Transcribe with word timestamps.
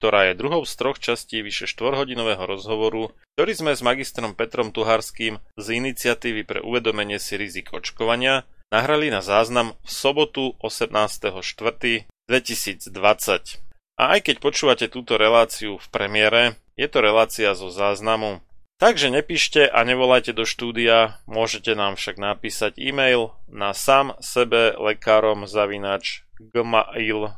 ktorá 0.00 0.32
je 0.32 0.40
druhou 0.40 0.64
z 0.64 0.72
troch 0.80 0.96
častí 0.96 1.44
vyše 1.44 1.68
štvorhodinového 1.68 2.40
rozhovoru, 2.40 3.12
ktorý 3.36 3.52
sme 3.52 3.76
s 3.76 3.84
magistrom 3.84 4.32
Petrom 4.32 4.72
Tuharským 4.72 5.44
z 5.60 5.66
iniciatívy 5.76 6.48
pre 6.48 6.64
uvedomenie 6.64 7.20
si 7.20 7.36
rizik 7.36 7.76
očkovania 7.76 8.48
nahrali 8.72 9.12
na 9.12 9.20
záznam 9.20 9.76
v 9.84 9.90
sobotu 9.92 10.56
18.4.2020. 10.64 13.60
A 14.00 14.16
aj 14.16 14.20
keď 14.24 14.40
počúvate 14.40 14.88
túto 14.88 15.20
reláciu 15.20 15.76
v 15.76 15.86
premiére, 15.92 16.56
je 16.80 16.88
to 16.88 17.04
relácia 17.04 17.52
zo 17.52 17.68
záznamu 17.68 18.40
Takže 18.80 19.12
nepíšte 19.12 19.68
a 19.68 19.84
nevolajte 19.84 20.32
do 20.32 20.48
štúdia, 20.48 21.20
môžete 21.28 21.76
nám 21.76 22.00
však 22.00 22.16
napísať 22.16 22.80
e-mail 22.80 23.36
na 23.44 23.76
sam 23.76 24.16
sebe 24.24 24.72
lekárom 24.72 25.44
zavinač 25.44 26.24
gmail.com 26.40 27.36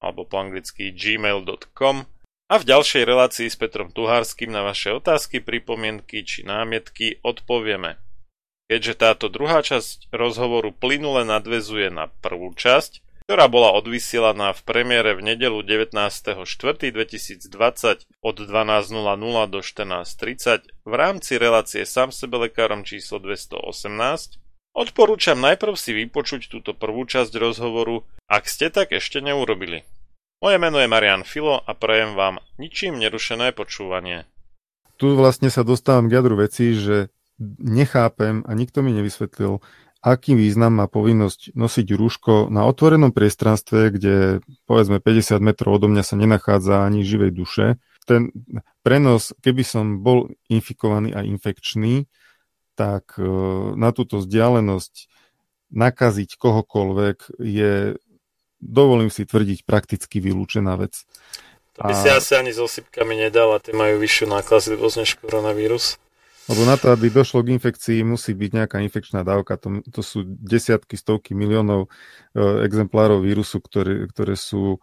alebo 0.00 0.24
po 0.24 0.40
anglicky 0.40 0.90
gmail.com 0.90 2.08
a 2.50 2.58
v 2.58 2.66
ďalšej 2.66 3.06
relácii 3.06 3.46
s 3.46 3.54
Petrom 3.54 3.94
Tuhárským 3.94 4.50
na 4.50 4.66
vaše 4.66 4.90
otázky, 4.90 5.38
pripomienky 5.38 6.26
či 6.26 6.42
námietky 6.42 7.22
odpovieme. 7.22 8.02
Keďže 8.66 8.94
táto 8.98 9.26
druhá 9.30 9.62
časť 9.62 10.10
rozhovoru 10.10 10.74
plynule 10.74 11.22
nadvezuje 11.22 11.94
na 11.94 12.10
prvú 12.22 12.50
časť, 12.54 13.06
ktorá 13.30 13.46
bola 13.46 13.70
odvysielaná 13.78 14.50
v 14.58 14.66
premiére 14.66 15.14
v 15.14 15.22
nedelu 15.22 15.62
19.4.2020 15.62 18.10
od 18.26 18.36
12.00 18.42 18.90
do 19.46 19.62
14.30 19.62 20.66
v 20.82 20.94
rámci 20.98 21.38
relácie 21.38 21.86
sám 21.86 22.10
sebe 22.10 22.50
lekárom 22.50 22.82
číslo 22.82 23.22
218, 23.22 24.42
odporúčam 24.74 25.38
najprv 25.38 25.74
si 25.74 25.90
vypočuť 25.94 26.50
túto 26.50 26.72
prvú 26.72 27.06
časť 27.06 27.32
rozhovoru, 27.36 28.06
ak 28.30 28.46
ste 28.46 28.70
tak 28.70 28.94
ešte 28.94 29.18
neurobili. 29.18 29.82
Moje 30.40 30.56
meno 30.56 30.80
je 30.80 30.88
Marian 30.88 31.26
Filo 31.26 31.60
a 31.60 31.76
prajem 31.76 32.16
vám 32.16 32.40
ničím 32.56 32.96
nerušené 32.96 33.52
počúvanie. 33.52 34.24
Tu 34.96 35.12
vlastne 35.12 35.52
sa 35.52 35.64
dostávam 35.64 36.08
k 36.08 36.16
jadru 36.16 36.40
veci, 36.40 36.72
že 36.76 37.12
nechápem 37.60 38.44
a 38.44 38.52
nikto 38.56 38.80
mi 38.80 38.92
nevysvetlil, 38.96 39.60
aký 40.00 40.32
význam 40.32 40.80
má 40.80 40.88
povinnosť 40.88 41.52
nosiť 41.52 41.86
rúško 41.92 42.48
na 42.48 42.64
otvorenom 42.64 43.12
priestranstve, 43.12 43.92
kde 43.96 44.14
povedzme 44.64 45.00
50 45.00 45.40
metrov 45.44 45.76
odo 45.76 45.92
mňa 45.92 46.04
sa 46.04 46.16
nenachádza 46.16 46.84
ani 46.84 47.04
živej 47.04 47.32
duše. 47.36 47.66
Ten 48.08 48.32
prenos, 48.80 49.36
keby 49.44 49.60
som 49.60 50.00
bol 50.00 50.32
infikovaný 50.48 51.12
a 51.12 51.20
infekčný, 51.20 52.08
tak 52.80 53.20
e, 53.20 53.28
na 53.76 53.92
túto 53.92 54.24
vzdialenosť 54.24 55.12
nakaziť 55.68 56.40
kohokoľvek 56.40 57.36
je, 57.36 58.00
dovolím 58.56 59.12
si 59.12 59.28
tvrdiť, 59.28 59.68
prakticky 59.68 60.16
vylúčená 60.24 60.80
vec. 60.80 61.04
To 61.76 61.84
by 61.84 61.92
a... 61.92 62.00
si 62.00 62.08
asi 62.08 62.32
ani 62.40 62.56
so 62.56 62.64
sypkami 62.64 63.20
nedal 63.20 63.52
a 63.52 63.60
tie 63.60 63.76
majú 63.76 64.00
vyššiu 64.00 64.32
nákazlivosť 64.32 64.96
než 64.96 65.10
koronavírus. 65.20 66.00
Lebo 66.48 66.66
na 66.66 66.74
to, 66.74 66.90
aby 66.90 67.12
došlo 67.12 67.46
k 67.46 67.54
infekcii, 67.54 68.02
musí 68.02 68.34
byť 68.34 68.50
nejaká 68.64 68.82
infekčná 68.82 69.22
dávka. 69.22 69.54
To, 69.60 69.84
to 69.86 70.00
sú 70.02 70.26
desiatky, 70.26 70.98
stovky 70.98 71.36
miliónov 71.36 71.86
e, 71.86 71.88
exemplárov 72.66 73.22
vírusu, 73.22 73.62
ktoré, 73.62 74.08
ktoré 74.10 74.34
sú... 74.34 74.82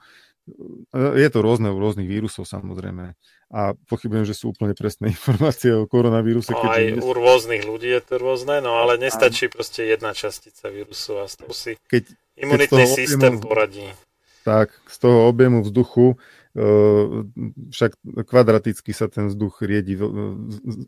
E, 0.96 1.18
je 1.18 1.28
to 1.28 1.44
rôzne 1.44 1.68
u 1.68 1.76
rôznych 1.82 2.08
vírusov 2.08 2.48
samozrejme. 2.48 3.20
A 3.48 3.80
pochybujem, 3.88 4.28
že 4.28 4.36
sú 4.36 4.52
úplne 4.52 4.76
presné 4.76 5.10
informácie 5.16 5.72
o 5.72 5.88
koronavíruse. 5.88 6.52
No, 6.52 6.68
aj 6.68 7.00
u 7.00 7.12
rôznych 7.16 7.64
ľudí 7.64 7.88
je 7.88 8.02
to 8.04 8.16
rôzne, 8.20 8.60
no 8.60 8.80
ale 8.80 9.00
nestačí 9.00 9.48
a... 9.48 9.54
proste 9.54 9.88
jedna 9.88 10.12
častica 10.12 10.68
vírusu 10.68 11.24
a 11.24 11.32
toho 11.32 11.56
si 11.56 11.80
keď, 11.88 12.12
imunitný 12.36 12.84
keď 12.84 12.92
systém 12.92 13.36
objemu, 13.40 13.48
poradí. 13.48 13.88
Tak, 14.44 14.76
z 14.88 14.98
toho 15.00 15.28
objemu 15.28 15.64
vzduchu 15.64 16.20
však 17.70 17.92
kvadraticky 18.26 18.90
sa 18.90 19.06
ten 19.06 19.30
vzduch 19.30 19.62
riedi 19.62 19.94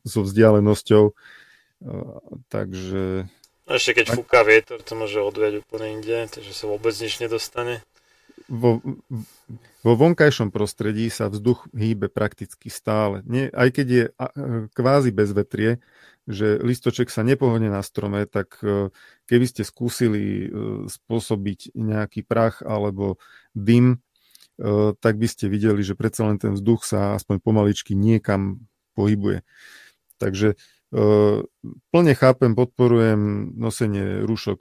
so 0.02 0.26
vzdialenosťou, 0.26 1.14
takže... 2.50 3.30
A 3.70 3.78
ešte 3.78 4.02
keď 4.02 4.18
fúka 4.18 4.42
vietor, 4.42 4.82
to 4.82 4.98
môže 4.98 5.22
odviať 5.22 5.62
úplne 5.62 6.02
inde, 6.02 6.26
takže 6.26 6.58
sa 6.58 6.66
vôbec 6.66 6.90
nič 6.98 7.22
nedostane. 7.22 7.86
Vo, 8.47 8.80
vo 9.83 9.94
vonkajšom 9.97 10.53
prostredí 10.53 11.12
sa 11.12 11.27
vzduch 11.27 11.68
hýbe 11.75 12.07
prakticky 12.07 12.71
stále. 12.71 13.25
Nie, 13.27 13.51
aj 13.51 13.69
keď 13.75 13.88
je 13.89 14.03
kvázi 14.71 15.12
bez 15.12 15.36
vetrie, 15.36 15.83
že 16.30 16.62
listoček 16.62 17.09
sa 17.09 17.25
nepohodne 17.25 17.74
na 17.74 17.81
strome, 17.81 18.30
tak 18.30 18.62
e, 18.62 18.94
keby 19.25 19.45
ste 19.50 19.65
skúsili 19.65 20.45
e, 20.45 20.47
spôsobiť 20.86 21.74
nejaký 21.74 22.21
prach 22.21 22.62
alebo 22.62 23.18
dym, 23.57 23.97
e, 24.62 24.94
tak 24.94 25.18
by 25.18 25.25
ste 25.25 25.50
videli, 25.50 25.81
že 25.81 25.97
predsa 25.97 26.30
len 26.30 26.38
ten 26.38 26.53
vzduch 26.53 26.86
sa 26.86 27.18
aspoň 27.18 27.41
pomaličky 27.41 27.97
niekam 27.97 28.62
pohybuje. 28.94 29.41
Takže 30.21 30.59
plne 31.94 32.13
chápem, 32.18 32.57
podporujem 32.57 33.53
nosenie 33.56 34.25
rúšok 34.25 34.59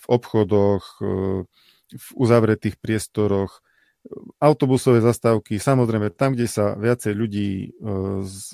v 0.00 0.04
obchodoch, 0.06 0.96
v 1.90 2.08
uzavretých 2.14 2.78
priestoroch, 2.78 3.62
autobusové 4.40 5.04
zastávky, 5.04 5.60
samozrejme 5.60 6.08
tam, 6.16 6.32
kde 6.32 6.48
sa 6.48 6.72
viacej 6.72 7.12
ľudí 7.12 7.48
e, 7.52 7.68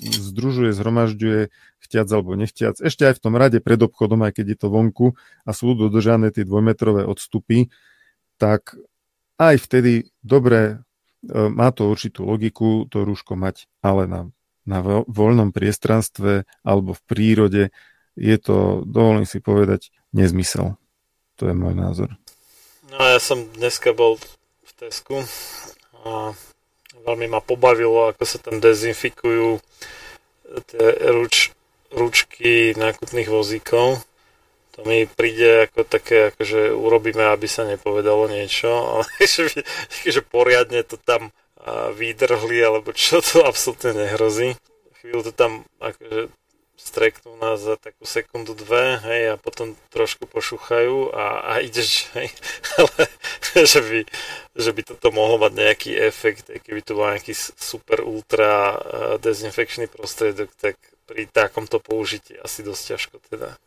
združuje, 0.03 0.75
zhromažďuje, 0.75 1.41
chtiac 1.87 2.07
alebo 2.11 2.35
nechtiac, 2.35 2.75
ešte 2.83 3.07
aj 3.07 3.15
v 3.15 3.23
tom 3.23 3.33
rade 3.39 3.63
pred 3.63 3.79
obchodom, 3.79 4.27
aj 4.27 4.35
keď 4.35 4.45
je 4.53 4.57
to 4.59 4.67
vonku 4.67 5.07
a 5.47 5.49
sú 5.55 5.71
dodržané 5.71 6.35
tie 6.35 6.43
dvojmetrové 6.43 7.07
odstupy, 7.07 7.71
tak 8.35 8.75
aj 9.39 9.55
vtedy 9.63 10.11
dobre 10.19 10.59
e, 10.67 10.75
má 11.31 11.71
to 11.71 11.87
určitú 11.87 12.27
logiku 12.27 12.83
to 12.91 13.07
rúško 13.07 13.39
mať, 13.39 13.71
ale 13.79 14.03
na, 14.03 14.21
na 14.67 14.83
voľnom 15.07 15.55
priestranstve 15.55 16.43
alebo 16.67 16.91
v 16.91 17.01
prírode 17.07 17.63
je 18.19 18.35
to, 18.35 18.83
dovolím 18.83 19.23
si 19.23 19.39
povedať, 19.39 19.95
nezmysel. 20.11 20.75
To 21.39 21.43
je 21.47 21.55
môj 21.55 21.77
názor. 21.77 22.17
No 22.87 23.03
ja 23.03 23.19
som 23.19 23.43
dneska 23.57 23.91
bol 23.91 24.15
Tesku 24.77 25.25
a 26.05 26.37
veľmi 27.01 27.25
ma 27.25 27.41
pobavilo, 27.41 28.13
ako 28.13 28.23
sa 28.29 28.37
tam 28.37 28.61
dezinfikujú 28.61 29.57
tie 30.69 30.85
ruč, 31.09 31.49
ručky 31.89 32.77
nákupných 32.77 33.25
vozíkov. 33.25 34.05
To 34.77 34.79
mi 34.85 35.09
príde 35.09 35.65
ako 35.65 35.81
také, 35.89 36.29
akože 36.29 36.69
urobíme, 36.77 37.25
aby 37.25 37.49
sa 37.49 37.65
nepovedalo 37.65 38.29
niečo, 38.29 38.69
ale 39.01 39.09
že 40.05 40.21
poriadne 40.21 40.85
to 40.85 41.01
tam 41.01 41.33
vydrhli, 41.97 42.61
alebo 42.61 42.93
čo 42.93 43.19
to 43.19 43.43
absolútne 43.49 43.97
nehrozí. 43.97 44.53
Chvíľu 45.01 45.25
to 45.25 45.33
tam 45.33 45.65
akože 45.81 46.29
streknú 46.87 47.35
nás 47.43 47.59
za 47.59 47.75
takú 47.75 48.07
sekundu, 48.07 48.55
dve, 48.55 48.95
hej, 49.03 49.21
a 49.31 49.35
potom 49.35 49.75
trošku 49.91 50.23
pošúchajú 50.31 51.11
a, 51.11 51.25
a 51.43 51.53
ideš, 51.59 52.07
hej, 52.15 52.31
ale 52.79 53.11
že 53.67 53.79
by, 53.83 53.99
že 54.55 54.71
by 54.71 54.81
toto 54.87 55.11
mohlo 55.11 55.43
mať 55.43 55.51
nejaký 55.51 55.91
efekt, 55.99 56.47
keby 56.47 56.79
to 56.79 56.95
bol 56.95 57.11
nejaký 57.11 57.35
super 57.35 58.07
ultra 58.07 58.79
dezinfekčný 59.19 59.91
prostriedok, 59.91 60.47
tak 60.55 60.79
pri 61.07 61.27
takomto 61.27 61.83
použití 61.83 62.39
asi 62.39 62.63
dosť 62.63 62.83
ťažko 62.95 63.15
teda. 63.27 63.59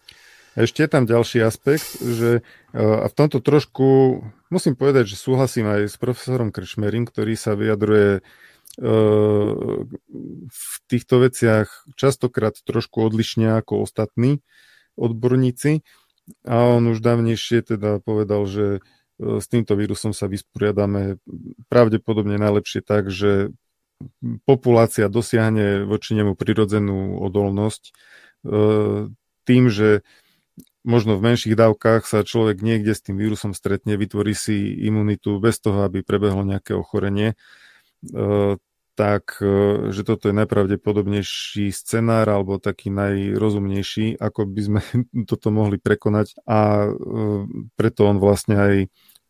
Ešte 0.59 0.83
je 0.83 0.91
tam 0.91 1.07
ďalší 1.07 1.47
aspekt, 1.47 2.03
že 2.03 2.43
a 2.75 3.07
v 3.07 3.15
tomto 3.15 3.39
trošku 3.39 4.19
musím 4.51 4.75
povedať, 4.75 5.15
že 5.15 5.17
súhlasím 5.17 5.71
aj 5.71 5.95
s 5.95 5.97
profesorom 5.97 6.51
Kršmerim, 6.51 7.07
ktorý 7.07 7.39
sa 7.39 7.55
vyjadruje 7.55 8.27
v 8.79 10.75
týchto 10.87 11.15
veciach 11.27 11.69
častokrát 11.99 12.55
trošku 12.63 13.03
odlišne 13.03 13.59
ako 13.59 13.83
ostatní 13.83 14.45
odborníci. 14.95 15.83
A 16.47 16.79
on 16.79 16.87
už 16.95 17.03
dávnejšie 17.03 17.67
teda 17.67 17.99
povedal, 17.99 18.47
že 18.47 18.79
e, 18.79 18.81
s 19.43 19.51
týmto 19.51 19.75
vírusom 19.75 20.15
sa 20.15 20.31
vysporiadame 20.31 21.19
pravdepodobne 21.67 22.39
najlepšie 22.39 22.87
tak, 22.87 23.11
že 23.11 23.51
populácia 24.47 25.11
dosiahne 25.11 25.85
voči 25.85 26.15
nemu 26.15 26.39
prirodzenú 26.39 27.19
odolnosť 27.19 27.83
e, 27.83 27.93
tým, 29.43 29.65
že 29.67 30.07
možno 30.87 31.19
v 31.19 31.35
menších 31.35 31.59
dávkach 31.59 32.07
sa 32.09 32.25
človek 32.25 32.63
niekde 32.65 32.95
s 32.95 33.05
tým 33.05 33.19
vírusom 33.19 33.53
stretne, 33.53 33.99
vytvorí 33.99 34.33
si 34.33 34.73
imunitu 34.87 35.37
bez 35.43 35.61
toho, 35.61 35.85
aby 35.85 36.01
prebehlo 36.01 36.47
nejaké 36.47 36.73
ochorenie 36.73 37.37
tak 39.01 39.41
e, 39.41 39.89
že 39.97 40.05
toto 40.05 40.29
je 40.29 40.37
najpravdepodobnejší 40.37 41.73
scenár 41.73 42.29
alebo 42.29 42.61
taký 42.61 42.93
najrozumnejší, 42.93 44.21
ako 44.21 44.45
by 44.45 44.61
sme 44.61 44.81
toto 45.31 45.49
mohli 45.49 45.81
prekonať 45.81 46.37
a 46.45 46.85
e, 46.85 46.89
preto 47.81 48.05
on 48.05 48.21
vlastne 48.21 48.61
aj 48.61 48.75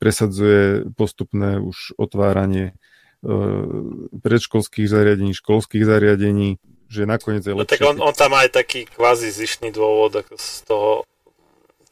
presadzuje 0.02 0.90
postupné 0.96 1.60
už 1.60 1.94
otváranie 2.00 2.72
predškolských 3.20 4.88
zariadení, 4.88 5.36
školských 5.36 5.84
zariadení, 5.84 6.56
že 6.88 7.04
nakoniec 7.04 7.44
je 7.44 7.52
lepšie. 7.52 7.60
No, 7.60 7.68
tak 7.68 7.84
on, 7.84 7.96
on 8.00 8.14
tam 8.16 8.32
aj 8.32 8.48
taký 8.48 8.88
kvázi 8.88 9.28
zišný 9.28 9.68
dôvod 9.76 10.24
ako 10.24 10.40
z 10.40 10.64
toho 10.64 10.92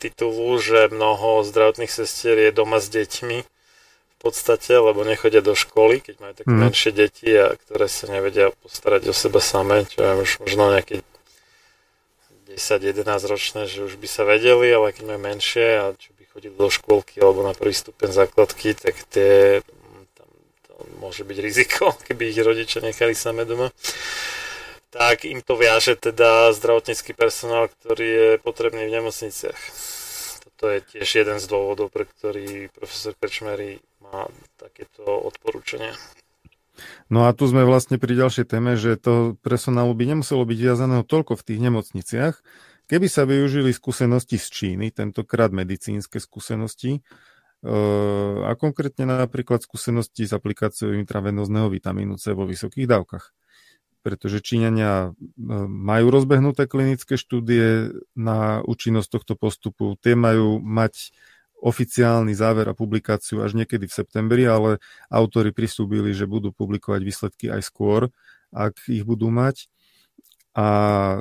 titulu, 0.01 0.57
že 0.57 0.89
mnoho 0.89 1.45
zdravotných 1.45 1.93
sestier 1.93 2.49
je 2.49 2.51
doma 2.57 2.81
s 2.81 2.89
deťmi 2.89 3.58
podstate, 4.19 4.75
lebo 4.75 5.07
nechodia 5.07 5.41
do 5.41 5.55
školy, 5.55 6.03
keď 6.03 6.15
majú 6.19 6.33
také 6.35 6.51
mm. 6.51 6.61
menšie 6.61 6.91
deti, 6.91 7.31
a 7.35 7.55
ktoré 7.55 7.87
sa 7.87 8.11
nevedia 8.11 8.51
postarať 8.63 9.11
o 9.11 9.15
seba 9.15 9.39
samé, 9.39 9.87
čo 9.87 10.03
je 10.03 10.13
už 10.19 10.31
možno 10.43 10.75
nejaké 10.75 11.07
10-11 12.51 13.07
ročné, 13.31 13.61
že 13.71 13.87
už 13.87 13.97
by 13.97 14.09
sa 14.11 14.27
vedeli, 14.27 14.67
ale 14.75 14.91
keď 14.91 15.15
majú 15.15 15.21
menšie 15.23 15.67
a 15.79 15.85
čo 15.95 16.11
by 16.19 16.23
chodili 16.27 16.55
do 16.59 16.67
škôlky 16.67 17.23
alebo 17.23 17.47
na 17.47 17.55
prvý 17.55 17.73
stupeň 17.73 18.11
základky, 18.11 18.75
tak 18.75 18.99
tie 19.07 19.63
tam 20.19 20.31
to 20.67 20.75
môže 20.99 21.23
byť 21.23 21.39
riziko, 21.39 21.95
keby 22.11 22.35
ich 22.35 22.43
rodičia 22.43 22.83
nechali 22.83 23.15
samé 23.15 23.47
doma 23.47 23.71
tak 24.91 25.25
im 25.25 25.45
to 25.45 25.57
viaže 25.57 25.97
teda 25.97 26.53
zdravotnícky 26.57 27.13
personál, 27.13 27.69
ktorý 27.69 28.09
je 28.09 28.31
potrebný 28.41 28.89
v 28.89 28.95
nemocniciach. 29.01 29.61
Toto 30.43 30.65
je 30.73 30.81
tiež 30.81 31.09
jeden 31.23 31.39
z 31.39 31.47
dôvodov, 31.47 31.93
pre 31.93 32.09
ktorý 32.09 32.73
profesor 32.73 33.13
Krčmery 33.15 33.85
má 34.13 34.27
takéto 34.57 35.05
odporúčania. 35.05 35.95
No 37.11 37.27
a 37.27 37.35
tu 37.35 37.51
sme 37.51 37.67
vlastne 37.67 37.99
pri 37.99 38.15
ďalšej 38.15 38.47
téme, 38.47 38.79
že 38.79 38.95
to 38.95 39.35
personálu 39.43 39.93
by 39.99 40.15
nemuselo 40.15 40.47
byť 40.47 40.59
viazaného 40.59 41.03
toľko 41.03 41.35
v 41.35 41.47
tých 41.47 41.61
nemocniciach, 41.61 42.35
keby 42.87 43.07
sa 43.11 43.27
využili 43.27 43.75
skúsenosti 43.75 44.39
z 44.39 44.47
Číny, 44.49 44.95
tentokrát 44.95 45.51
medicínske 45.51 46.23
skúsenosti, 46.23 47.03
eh, 47.03 48.37
a 48.47 48.53
konkrétne 48.55 49.27
napríklad 49.27 49.61
skúsenosti 49.63 50.25
s 50.25 50.33
aplikáciou 50.33 50.95
intravenózneho 50.95 51.67
vitamínu 51.67 52.17
C 52.17 52.33
vo 52.33 52.47
vysokých 52.47 52.87
dávkach. 52.87 53.35
Pretože 54.07 54.39
Číňania 54.39 55.11
eh, 55.11 55.13
majú 55.67 56.15
rozbehnuté 56.15 56.71
klinické 56.71 57.19
štúdie 57.19 57.91
na 58.15 58.63
účinnosť 58.63 59.09
tohto 59.19 59.35
postupu, 59.35 59.99
tie 59.99 60.15
majú 60.15 60.63
mať 60.63 61.11
oficiálny 61.59 62.33
záver 62.39 62.71
a 62.71 62.79
publikáciu 62.79 63.43
až 63.43 63.59
niekedy 63.59 63.91
v 63.91 63.97
septembri, 63.97 64.47
ale 64.47 64.79
autory 65.11 65.51
pristúbili, 65.51 66.15
že 66.15 66.31
budú 66.31 66.55
publikovať 66.55 67.01
výsledky 67.03 67.47
aj 67.51 67.63
skôr, 67.67 68.01
ak 68.55 68.79
ich 68.87 69.03
budú 69.03 69.29
mať. 69.29 69.67
A 70.59 70.67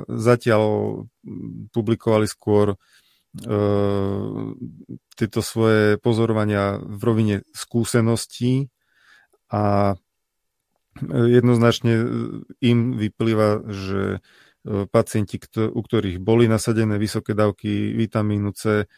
zatiaľ 0.06 0.62
publikovali 1.70 2.26
skôr 2.26 2.74
e, 2.74 2.76
tieto 5.14 5.40
svoje 5.42 5.94
pozorovania 6.02 6.82
v 6.82 7.00
rovine 7.02 7.36
skúseností 7.54 8.66
a 9.50 9.94
jednoznačne 11.06 11.94
im 12.58 12.78
vyplýva, 12.98 13.70
že 13.70 14.02
e, 14.18 14.86
pacienti, 14.90 15.38
u 15.54 15.80
ktorých 15.82 16.18
boli 16.18 16.50
nasadené 16.50 16.98
vysoké 16.98 17.38
dávky 17.38 17.94
vitamínu 17.94 18.50
C, 18.58 18.90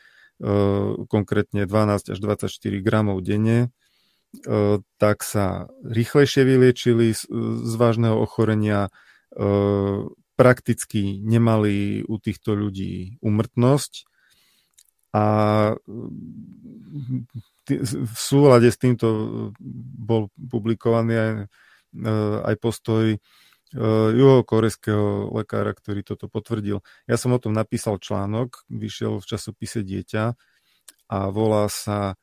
konkrétne 1.06 1.68
12 1.68 2.16
až 2.16 2.18
24 2.18 2.48
gramov 2.80 3.20
denne, 3.20 3.68
tak 4.96 5.20
sa 5.20 5.68
rýchlejšie 5.84 6.42
vyliečili 6.48 7.12
z, 7.12 7.74
vážneho 7.76 8.16
ochorenia, 8.16 8.88
prakticky 10.34 11.20
nemali 11.20 12.00
u 12.08 12.16
týchto 12.16 12.56
ľudí 12.56 13.20
umrtnosť. 13.20 14.08
A 15.12 15.26
v 17.70 18.16
súlade 18.16 18.70
s 18.70 18.78
týmto 18.78 19.06
bol 19.98 20.30
publikovaný 20.32 21.14
aj, 21.18 21.32
aj 22.46 22.54
postoj 22.62 23.04
juhokorejského 23.76 25.30
lekára, 25.30 25.70
ktorý 25.70 26.02
toto 26.02 26.26
potvrdil. 26.26 26.82
Ja 27.06 27.14
som 27.14 27.30
o 27.30 27.38
tom 27.38 27.54
napísal 27.54 28.02
článok, 28.02 28.66
vyšiel 28.66 29.22
v 29.22 29.28
časopise 29.30 29.86
Dieťa 29.86 30.24
a 31.10 31.18
volá 31.30 31.70
sa 31.70 32.18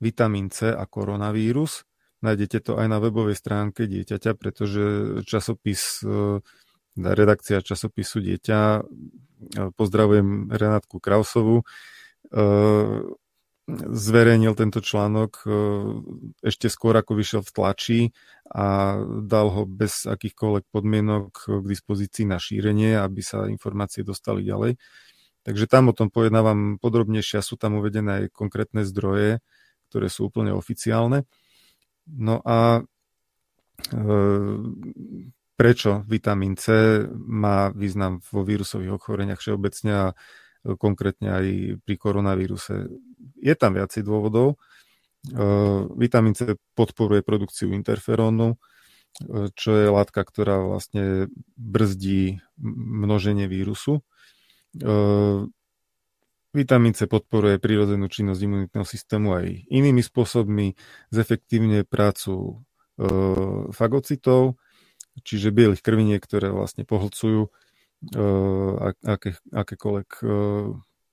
Vitamín 0.00 0.48
C 0.48 0.72
a 0.72 0.84
koronavírus. 0.88 1.84
Nájdete 2.24 2.64
to 2.64 2.72
aj 2.80 2.88
na 2.88 2.96
webovej 2.96 3.36
stránke 3.36 3.84
Dieťaťa, 3.84 4.32
pretože 4.40 4.84
časopis, 5.28 6.00
redakcia 6.96 7.60
časopisu 7.60 8.24
Dieťa, 8.24 8.80
pozdravujem 9.76 10.48
Renátku 10.48 10.96
Krausovu, 10.96 11.68
zverejnil 13.90 14.54
tento 14.54 14.78
článok 14.78 15.32
e, 15.42 15.50
ešte 16.46 16.70
skôr, 16.70 16.94
ako 16.94 17.18
vyšiel 17.18 17.42
v 17.42 17.50
tlači 17.50 18.00
a 18.46 18.94
dal 19.26 19.50
ho 19.50 19.66
bez 19.66 20.06
akýchkoľvek 20.06 20.70
podmienok 20.70 21.26
k 21.34 21.66
dispozícii 21.66 22.30
na 22.30 22.38
šírenie, 22.38 22.94
aby 22.94 23.20
sa 23.26 23.50
informácie 23.50 24.06
dostali 24.06 24.46
ďalej. 24.46 24.78
Takže 25.42 25.66
tam 25.66 25.90
o 25.90 25.94
tom 25.94 26.14
pojednávam 26.14 26.78
podrobnejšie 26.78 27.42
a 27.42 27.46
sú 27.46 27.58
tam 27.58 27.78
uvedené 27.82 28.26
aj 28.26 28.34
konkrétne 28.34 28.86
zdroje, 28.86 29.42
ktoré 29.90 30.06
sú 30.10 30.30
úplne 30.30 30.54
oficiálne. 30.54 31.26
No 32.06 32.38
a 32.46 32.82
e, 33.90 34.02
prečo 35.58 36.06
vitamín 36.06 36.54
C 36.54 36.70
má 37.14 37.74
význam 37.74 38.22
vo 38.30 38.46
vírusových 38.46 38.94
ochoreniach 38.94 39.42
všeobecne 39.42 39.92
a 39.94 40.06
konkrétne 40.74 41.30
aj 41.30 41.46
pri 41.86 41.94
koronavíruse. 41.94 42.90
Je 43.46 43.54
tam 43.54 43.78
viacej 43.78 44.02
dôvodov. 44.02 44.58
E, 45.30 45.36
vitamín 45.94 46.34
C 46.34 46.58
podporuje 46.74 47.22
produkciu 47.22 47.70
interferónu, 47.70 48.58
e, 49.22 49.54
čo 49.54 49.70
je 49.78 49.86
látka, 49.86 50.26
ktorá 50.26 50.66
vlastne 50.66 51.30
brzdí 51.54 52.42
množenie 52.58 53.46
vírusu. 53.46 54.02
E, 54.74 54.90
vitamín 56.50 56.98
C 56.98 57.06
podporuje 57.06 57.62
prírodzenú 57.62 58.10
činnosť 58.10 58.40
imunitného 58.42 58.86
systému 58.86 59.38
aj 59.38 59.46
inými 59.70 60.02
spôsobmi, 60.02 60.74
zefektívne 61.14 61.86
prácu 61.86 62.66
fagocitov, 63.76 64.56
čiže 65.20 65.52
bielých 65.52 65.84
krviniek, 65.84 66.16
ktoré 66.16 66.48
vlastne 66.48 66.88
pohlcujú 66.88 67.52
aké, 69.04 69.36
akékoľvek 69.52 70.08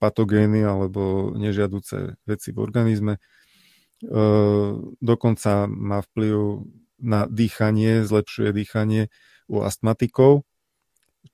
patogény 0.04 0.60
alebo 0.60 1.32
nežiaduce 1.32 2.20
veci 2.28 2.52
v 2.52 2.58
organizme. 2.60 3.16
Dokonca 5.00 5.64
má 5.64 6.04
vplyv 6.04 6.36
na 7.00 7.24
dýchanie, 7.24 8.04
zlepšuje 8.04 8.52
dýchanie 8.52 9.08
u 9.48 9.64
astmatikov, 9.64 10.44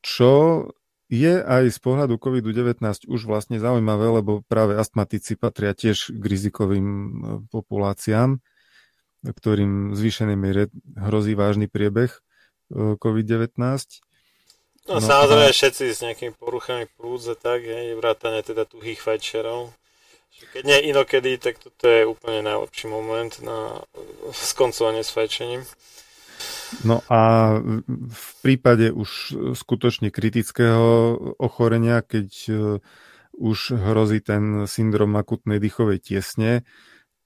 čo 0.07 0.67
je 1.11 1.43
aj 1.43 1.75
z 1.75 1.79
pohľadu 1.83 2.23
COVID-19 2.23 3.11
už 3.11 3.27
vlastne 3.27 3.59
zaujímavé, 3.59 4.23
lebo 4.23 4.47
práve 4.47 4.79
astmatici 4.79 5.35
patria 5.35 5.75
tiež 5.75 6.15
k 6.15 6.23
rizikovým 6.23 6.87
populáciám, 7.51 8.39
ktorým 9.27 9.91
v 9.91 9.97
zvýšenej 9.99 10.39
miere 10.39 10.71
hrozí 10.95 11.35
vážny 11.35 11.67
priebeh 11.67 12.15
COVID-19. 12.71 13.59
No, 14.89 14.97
no 14.97 15.05
samozrejme 15.05 15.51
a... 15.51 15.57
všetci 15.57 15.85
s 15.93 16.01
nejakými 16.01 16.33
poruchami 16.39 16.89
prúdze, 16.97 17.37
tak, 17.37 17.67
hej, 17.67 17.99
vrátane 17.99 18.41
teda 18.41 18.65
tuhých 18.65 19.01
fajčerov. 19.03 19.75
Keď 20.57 20.65
nie 20.65 20.89
inokedy, 20.89 21.37
tak 21.37 21.61
toto 21.61 21.85
je 21.85 22.09
úplne 22.09 22.41
najlepší 22.41 22.89
moment 22.89 23.29
na 23.45 23.85
skoncovanie 24.33 25.05
s 25.05 25.13
fajčením. 25.13 25.69
No 26.87 27.05
a 27.13 27.53
v 28.09 28.29
prípade 28.41 28.89
už 28.89 29.37
skutočne 29.53 30.09
kritického 30.09 31.19
ochorenia, 31.37 32.01
keď 32.01 32.29
e, 32.49 32.53
už 33.37 33.77
hrozí 33.77 34.25
ten 34.25 34.65
syndrom 34.65 35.13
akutnej 35.19 35.61
dýchovej 35.61 36.01
tiesne, 36.01 36.65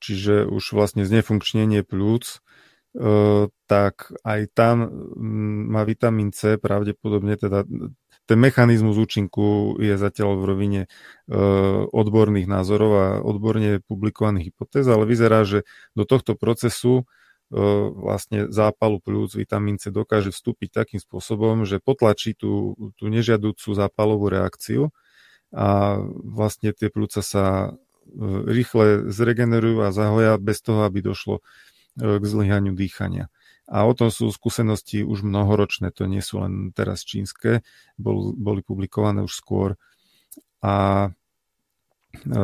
čiže 0.03 0.49
už 0.49 0.75
vlastne 0.75 1.07
znefunkčnenie 1.07 1.87
plúc, 1.87 2.44
tak 3.67 4.15
aj 4.23 4.41
tam 4.55 4.87
mm, 4.87 5.61
má 5.75 5.83
vitamín 5.83 6.31
C 6.31 6.63
pravdepodobne 6.63 7.35
teda 7.35 7.67
ten 8.25 8.39
mechanizmus 8.41 8.97
účinku 8.97 9.77
je 9.77 10.01
zatiaľ 10.01 10.41
v 10.41 10.45
rovine 10.49 10.83
odborných 11.93 12.49
názorov 12.49 12.93
a 12.97 13.07
odborne 13.21 13.85
publikovaných 13.85 14.49
hypotéz, 14.49 14.89
ale 14.89 15.05
vyzerá, 15.05 15.45
že 15.45 15.69
do 15.93 16.09
tohto 16.09 16.33
procesu 16.33 17.05
vlastne 17.93 18.49
zápalu 18.49 18.99
plúc 19.05 19.37
vitamín 19.37 19.77
C 19.77 19.93
dokáže 19.93 20.33
vstúpiť 20.33 20.73
takým 20.73 21.01
spôsobom, 21.05 21.69
že 21.69 21.85
potlačí 21.85 22.33
tú, 22.33 22.75
tú 22.97 23.13
nežiadúcu 23.13 23.77
zápalovú 23.77 24.33
reakciu 24.33 24.89
a 25.53 26.01
vlastne 26.25 26.73
tie 26.73 26.89
plúca 26.89 27.21
sa 27.21 27.77
rýchle 28.49 29.13
zregenerujú 29.13 29.85
a 29.85 29.93
zahoja 29.93 30.41
bez 30.41 30.65
toho, 30.65 30.89
aby 30.89 31.05
došlo 31.05 31.45
k 31.99 32.25
zlyhaniu 32.25 32.75
dýchania. 32.75 33.31
A 33.65 33.89
o 33.89 33.97
tom 33.97 34.13
sú 34.13 34.29
skúsenosti 34.29 35.01
už 35.01 35.25
mnohoročné, 35.25 35.89
to 35.89 36.05
nie 36.05 36.21
sú 36.21 36.45
len 36.45 36.75
teraz 36.77 37.01
čínske, 37.01 37.65
bol, 37.97 38.37
boli 38.37 38.61
publikované 38.61 39.25
už 39.25 39.33
skôr. 39.33 39.81
A 40.61 41.09
e, 42.13 42.41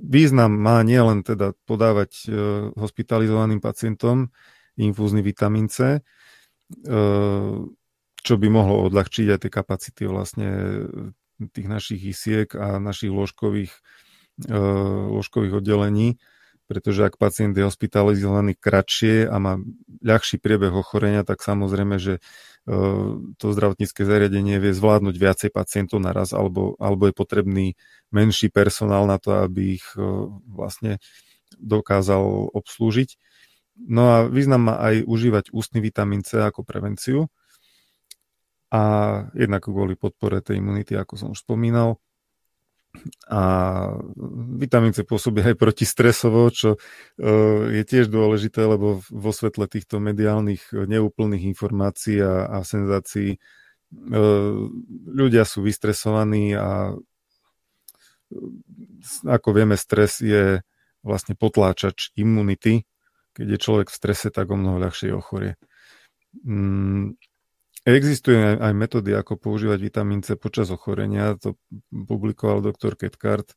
význam 0.00 0.56
má 0.56 0.80
nielen 0.80 1.20
teda 1.20 1.52
podávať 1.68 2.10
e, 2.24 2.28
hospitalizovaným 2.80 3.60
pacientom 3.60 4.32
infúzny 4.80 5.20
vitamín 5.20 5.68
C, 5.68 6.00
e, 6.00 6.96
čo 8.24 8.34
by 8.40 8.46
mohlo 8.48 8.88
odľahčiť 8.88 9.36
aj 9.36 9.38
tie 9.44 9.50
kapacity 9.52 10.02
vlastne 10.08 10.48
tých 11.52 11.68
našich 11.68 12.00
isiek 12.00 12.48
a 12.56 12.80
našich 12.80 13.12
lôžkových, 13.12 13.72
e, 14.48 14.58
lôžkových 15.12 15.60
oddelení, 15.60 16.16
pretože 16.64 17.04
ak 17.04 17.20
pacient 17.20 17.52
je 17.52 17.68
hospitalizovaný 17.68 18.56
kratšie 18.56 19.28
a 19.28 19.36
má 19.36 19.60
ľahší 20.00 20.40
priebeh 20.40 20.72
ochorenia, 20.72 21.20
tak 21.22 21.44
samozrejme, 21.44 22.00
že 22.00 22.18
e, 22.18 22.20
to 23.36 23.44
zdravotnícke 23.52 24.00
zariadenie 24.04 24.56
vie 24.56 24.72
zvládnuť 24.72 25.16
viacej 25.16 25.50
pacientov 25.52 26.00
naraz, 26.00 26.32
alebo, 26.32 26.76
alebo 26.80 27.08
je 27.08 27.14
potrebný 27.14 27.66
menší 28.08 28.48
personál 28.48 29.04
na 29.04 29.20
to, 29.20 29.36
aby 29.44 29.76
ich 29.76 29.86
e, 29.96 30.00
vlastne 30.48 31.02
dokázal 31.60 32.50
obslúžiť. 32.56 33.20
No 33.74 34.02
a 34.08 34.16
význam 34.30 34.70
má 34.70 34.74
aj 34.80 35.04
užívať 35.04 35.44
ústny 35.50 35.82
vitamín 35.82 36.22
C 36.22 36.38
ako 36.40 36.62
prevenciu 36.62 37.26
a 38.70 38.82
jednak 39.34 39.66
kvôli 39.66 39.98
podpore 39.98 40.42
tej 40.42 40.58
imunity, 40.58 40.98
ako 40.98 41.14
som 41.14 41.28
už 41.34 41.42
spomínal, 41.42 41.98
a 43.28 43.42
vitamín 44.56 44.94
C 44.94 45.02
pôsobí 45.02 45.42
aj 45.42 45.58
protistresovo, 45.58 46.46
čo 46.48 46.76
e, 46.76 46.78
je 47.80 47.82
tiež 47.82 48.08
dôležité, 48.08 48.64
lebo 48.64 49.02
vo 49.02 49.30
svetle 49.34 49.66
týchto 49.66 49.98
mediálnych 49.98 50.70
neúplných 50.72 51.44
informácií 51.50 52.22
a, 52.22 52.48
a 52.48 52.58
senzácií 52.62 53.36
e, 53.36 53.38
ľudia 55.10 55.44
sú 55.44 55.66
vystresovaní 55.66 56.54
a 56.54 56.94
ako 59.26 59.48
vieme, 59.52 59.76
stres 59.76 60.24
je 60.24 60.64
vlastne 61.04 61.36
potláčač 61.36 62.10
imunity. 62.16 62.88
Keď 63.34 63.46
je 63.46 63.58
človek 63.58 63.88
v 63.90 63.98
strese, 63.98 64.28
tak 64.30 64.48
o 64.50 64.56
mnoho 64.56 64.80
ľahšie 64.80 65.12
ochorie. 65.12 65.58
Existujú 67.84 68.64
aj 68.64 68.72
metódy, 68.72 69.12
ako 69.12 69.36
používať 69.36 69.76
vitamín 69.76 70.24
C 70.24 70.40
počas 70.40 70.72
ochorenia. 70.72 71.36
To 71.44 71.60
publikoval 71.92 72.64
doktor 72.64 72.96
Ketkart 72.96 73.52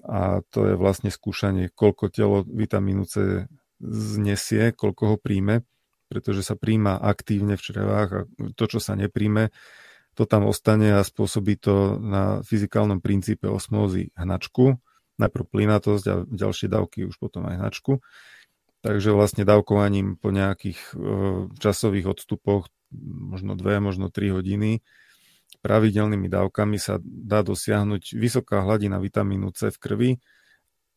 a 0.00 0.40
to 0.48 0.64
je 0.64 0.74
vlastne 0.80 1.12
skúšanie, 1.12 1.68
koľko 1.68 2.08
telo 2.08 2.40
vitamínu 2.40 3.04
C 3.04 3.44
znesie, 3.84 4.72
koľko 4.72 5.02
ho 5.12 5.16
príjme, 5.20 5.68
pretože 6.08 6.40
sa 6.40 6.56
príjma 6.56 6.96
aktívne 6.96 7.60
v 7.60 7.64
črevách 7.64 8.10
a 8.12 8.20
to, 8.56 8.64
čo 8.64 8.80
sa 8.80 8.96
nepríjme, 8.96 9.52
to 10.16 10.24
tam 10.24 10.48
ostane 10.48 10.96
a 10.96 11.04
spôsobí 11.04 11.60
to 11.60 12.00
na 12.00 12.40
fyzikálnom 12.40 13.04
princípe 13.04 13.44
osmózy 13.44 14.08
hnačku, 14.16 14.80
najprv 15.20 15.44
plynatosť 15.44 16.04
a 16.08 16.14
ďalšie 16.24 16.72
dávky 16.72 17.04
už 17.04 17.20
potom 17.20 17.44
aj 17.44 17.60
hnačku. 17.60 18.00
Takže 18.80 19.12
vlastne 19.12 19.44
dávkovaním 19.44 20.16
po 20.16 20.32
nejakých 20.32 20.80
e, 20.80 20.92
časových 21.60 22.16
odstupoch 22.16 22.72
možno 22.98 23.54
dve, 23.54 23.78
možno 23.78 24.10
tri 24.10 24.30
hodiny 24.34 24.82
pravidelnými 25.60 26.30
dávkami 26.30 26.78
sa 26.80 27.02
dá 27.02 27.44
dosiahnuť 27.44 28.16
vysoká 28.16 28.64
hladina 28.64 29.02
vitamínu 29.02 29.52
C 29.52 29.68
v 29.68 29.78
krvi 29.78 30.10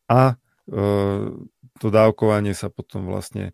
a 0.08 0.34
e, 0.34 0.34
to 1.82 1.86
dávkovanie 1.90 2.56
sa 2.56 2.72
potom 2.72 3.04
vlastne 3.10 3.50
e, 3.50 3.52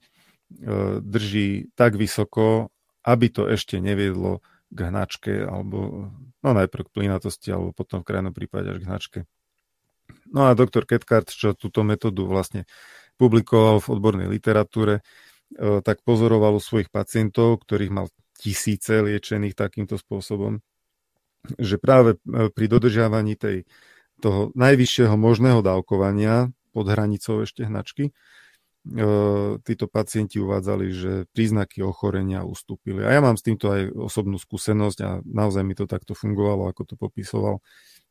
drží 1.03 1.73
tak 1.75 1.99
vysoko, 1.99 2.71
aby 3.03 3.27
to 3.33 3.49
ešte 3.51 3.83
neviedlo 3.83 4.45
k 4.71 4.79
hnačke 4.87 5.35
alebo 5.43 6.11
no 6.45 6.49
najprv 6.55 6.87
k 6.87 6.95
plynatosti 6.95 7.51
alebo 7.51 7.75
potom 7.75 8.05
v 8.05 8.09
krajnom 8.09 8.35
prípade 8.37 8.71
až 8.71 8.79
k 8.79 8.87
hnačke. 8.87 9.21
No 10.31 10.47
a 10.47 10.55
doktor 10.55 10.87
Ketkart, 10.87 11.31
čo 11.31 11.59
túto 11.59 11.83
metódu 11.83 12.23
vlastne 12.27 12.67
publikoval 13.19 13.83
v 13.83 13.91
odbornej 13.99 14.29
literatúre, 14.31 15.03
e, 15.03 15.83
tak 15.83 16.07
pozoroval 16.07 16.59
u 16.59 16.63
svojich 16.63 16.93
pacientov, 16.93 17.67
ktorých 17.67 17.91
mal 17.91 18.07
tisíce 18.41 19.05
liečených 19.05 19.53
takýmto 19.53 20.01
spôsobom, 20.01 20.65
že 21.61 21.77
práve 21.77 22.17
e, 22.25 22.49
pri 22.49 22.67
dodržiavaní 22.73 23.37
tej, 23.37 23.69
toho 24.25 24.49
najvyššieho 24.57 25.13
možného 25.21 25.61
dávkovania 25.61 26.49
pod 26.73 26.89
hranicou 26.89 27.45
ešte 27.45 27.69
hnačky, 27.69 28.09
e, 28.09 28.13
títo 29.61 29.87
pacienti 29.93 30.41
uvádzali, 30.41 30.87
že 30.89 31.13
príznaky 31.37 31.85
ochorenia 31.85 32.49
ustúpili. 32.49 33.05
A 33.05 33.13
ja 33.13 33.21
mám 33.21 33.37
s 33.37 33.45
týmto 33.45 33.69
aj 33.69 33.93
osobnú 33.93 34.41
skúsenosť 34.41 34.99
a 35.05 35.11
naozaj 35.25 35.61
mi 35.61 35.77
to 35.77 35.85
takto 35.85 36.17
fungovalo, 36.17 36.73
ako 36.73 36.83
to 36.89 36.95
popisoval 36.97 37.61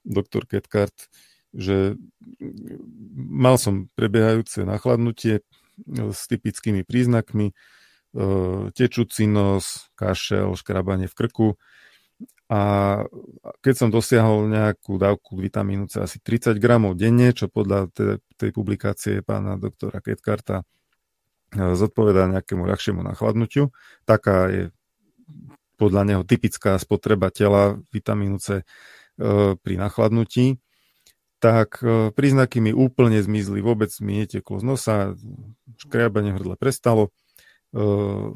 doktor 0.06 0.46
Ketkart. 0.46 1.10
že 1.50 1.98
mal 3.18 3.58
som 3.58 3.90
prebiehajúce 3.98 4.70
nachladnutie 4.70 5.42
s 5.90 6.30
typickými 6.30 6.86
príznakmi, 6.86 7.58
tečúci 8.74 9.30
nos, 9.30 9.90
kašel, 9.94 10.58
škrabanie 10.58 11.06
v 11.06 11.16
krku. 11.16 11.48
A 12.50 12.62
keď 13.62 13.74
som 13.78 13.90
dosiahol 13.94 14.50
nejakú 14.50 14.98
dávku 14.98 15.38
vitamínu 15.38 15.86
C 15.86 16.02
asi 16.02 16.18
30 16.18 16.58
gramov 16.58 16.98
denne, 16.98 17.30
čo 17.30 17.46
podľa 17.46 17.94
tej, 17.94 18.52
publikácie 18.52 19.22
pána 19.22 19.54
doktora 19.62 20.02
Ketkarta 20.02 20.66
zodpovedá 21.54 22.30
nejakému 22.30 22.66
ľahšiemu 22.66 23.02
nachladnutiu, 23.06 23.74
taká 24.06 24.50
je 24.50 24.64
podľa 25.80 26.04
neho 26.04 26.24
typická 26.28 26.76
spotreba 26.76 27.32
tela 27.32 27.80
vitamínu 27.96 28.38
C 28.44 28.62
e, 28.62 28.64
pri 29.56 29.76
nachladnutí, 29.80 30.60
tak 31.40 31.80
e, 31.80 32.12
príznaky 32.12 32.60
mi 32.60 32.76
úplne 32.76 33.24
zmizli. 33.24 33.64
Vôbec 33.64 33.90
mi 34.04 34.22
neteklo 34.22 34.60
z 34.60 34.66
nosa, 34.68 34.96
škriabanie 35.80 36.36
hrdle 36.36 36.60
prestalo, 36.60 37.08
e, 37.08 37.12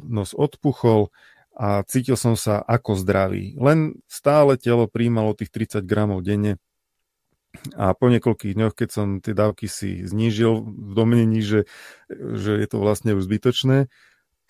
nos 0.07 0.31
odpuchol 0.37 1.09
a 1.53 1.85
cítil 1.85 2.17
som 2.17 2.33
sa 2.33 2.61
ako 2.65 2.97
zdravý. 2.97 3.53
Len 3.57 3.97
stále 4.09 4.57
telo 4.57 4.89
príjmalo 4.89 5.37
tých 5.37 5.53
30 5.53 5.85
gramov 5.85 6.25
denne 6.25 6.57
a 7.77 7.93
po 7.93 8.09
niekoľkých 8.09 8.57
dňoch, 8.57 8.73
keď 8.73 8.89
som 8.89 9.07
tie 9.21 9.37
dávky 9.37 9.69
si 9.69 10.01
znížil 10.01 10.65
v 10.65 10.91
domnení, 10.97 11.45
že, 11.45 11.69
že 12.09 12.57
je 12.57 12.67
to 12.67 12.81
vlastne 12.81 13.13
už 13.13 13.29
zbytočné, 13.29 13.93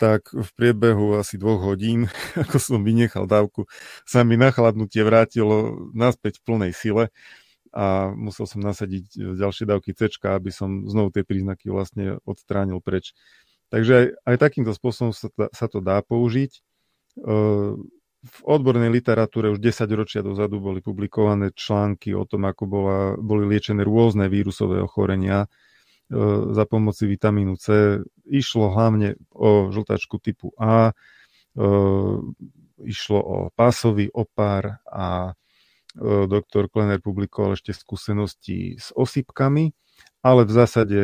tak 0.00 0.32
v 0.32 0.48
priebehu 0.56 1.14
asi 1.20 1.36
dvoch 1.36 1.60
hodín, 1.62 2.08
ako 2.48 2.56
som 2.56 2.80
vynechal 2.80 3.28
dávku, 3.28 3.68
sa 4.08 4.24
mi 4.24 4.40
nachladnutie 4.40 5.04
vrátilo 5.04 5.92
naspäť 5.92 6.40
v 6.40 6.44
plnej 6.48 6.72
sile 6.72 7.12
a 7.74 8.14
musel 8.14 8.46
som 8.46 8.62
nasadiť 8.64 9.36
ďalšie 9.36 9.68
dávky 9.68 9.92
C, 9.92 10.08
aby 10.24 10.48
som 10.48 10.86
znovu 10.88 11.12
tie 11.12 11.26
príznaky 11.26 11.68
vlastne 11.68 12.22
odstránil 12.24 12.80
preč. 12.80 13.12
Takže 13.74 13.92
aj, 13.98 14.06
aj 14.22 14.36
takýmto 14.38 14.70
spôsobom 14.70 15.10
sa, 15.10 15.26
sa 15.50 15.66
to 15.66 15.82
dá 15.82 15.98
použiť. 16.06 16.62
V 18.24 18.38
odbornej 18.46 18.86
literatúre 18.94 19.50
už 19.50 19.58
10 19.58 19.90
ročia 19.98 20.22
dozadu 20.22 20.62
boli 20.62 20.78
publikované 20.78 21.50
články 21.50 22.14
o 22.14 22.22
tom, 22.22 22.46
ako 22.46 22.62
bola, 22.70 22.98
boli 23.18 23.50
liečené 23.50 23.82
rôzne 23.82 24.30
vírusové 24.30 24.78
ochorenia, 24.78 25.50
E, 26.04 26.16
za 26.52 26.64
pomoci 26.68 27.08
vitamínu 27.08 27.56
C. 27.56 27.98
Išlo 28.28 28.76
hlavne 28.76 29.16
o 29.32 29.72
žltačku 29.72 30.20
typu 30.20 30.52
A, 30.60 30.92
e, 30.92 31.64
išlo 32.84 33.20
o 33.24 33.36
pásový 33.56 34.12
opár 34.12 34.84
a 34.84 35.32
e, 35.32 36.28
doktor 36.28 36.68
Klenner 36.68 37.00
publikoval 37.00 37.56
ešte 37.56 37.72
skúsenosti 37.72 38.76
s 38.76 38.92
osýpkami, 38.92 39.72
ale 40.20 40.44
v 40.44 40.52
zásade 40.52 41.00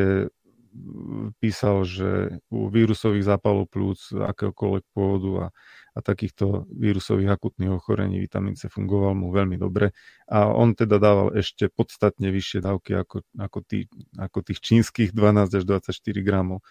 písal, 1.43 1.83
že 1.85 2.41
u 2.51 2.71
vírusových 2.71 3.27
zápalov 3.27 3.69
plúc 3.71 3.99
akéhokoľvek 4.13 4.85
pôvodu 4.95 5.31
a 5.37 5.47
a 5.95 5.99
takýchto 5.99 6.71
vírusových 6.71 7.35
akutných 7.35 7.75
ochorení 7.75 8.23
vitamín 8.23 8.55
C 8.55 8.71
fungoval 8.71 9.19
mu 9.19 9.35
veľmi 9.35 9.59
dobre 9.59 9.91
a 10.31 10.47
on 10.47 10.79
teda 10.79 11.03
dával 11.03 11.35
ešte 11.35 11.67
podstatne 11.67 12.31
vyššie 12.31 12.63
dávky 12.63 12.95
ako, 12.95 13.27
ako, 13.35 13.59
tí, 13.67 13.91
ako 14.15 14.39
tých 14.47 14.63
čínskych 14.63 15.11
12 15.11 15.51
až 15.51 15.65
24 15.67 16.23
gramov. 16.23 16.63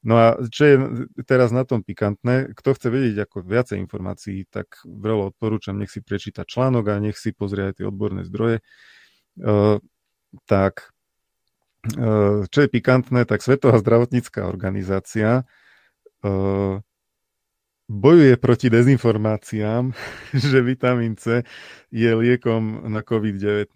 No 0.00 0.16
a 0.16 0.26
čo 0.48 0.62
je 0.64 0.76
teraz 1.28 1.52
na 1.52 1.68
tom 1.68 1.84
pikantné, 1.84 2.56
kto 2.56 2.72
chce 2.72 2.88
vedieť 2.88 3.28
ako 3.28 3.44
viacej 3.44 3.76
informácií, 3.84 4.48
tak 4.48 4.80
veľmi 4.86 5.28
odporúčam, 5.28 5.76
nech 5.76 5.92
si 5.92 6.00
prečíta 6.00 6.48
článok 6.48 6.88
a 6.88 7.02
nech 7.04 7.20
si 7.20 7.36
pozrie 7.36 7.68
aj 7.68 7.82
tie 7.82 7.84
odborné 7.84 8.24
zdroje. 8.24 8.64
Uh, 9.36 9.76
tak 10.48 10.89
čo 12.50 12.58
je 12.60 12.68
pikantné, 12.68 13.24
tak 13.24 13.40
Svetová 13.40 13.80
zdravotnícká 13.80 14.44
organizácia 14.44 15.48
uh, 16.20 16.76
bojuje 17.90 18.36
proti 18.36 18.70
dezinformáciám, 18.70 19.90
že 20.50 20.58
vitamín 20.62 21.18
C 21.18 21.42
je 21.90 22.10
liekom 22.14 22.86
na 22.86 23.02
COVID-19. 23.02 23.74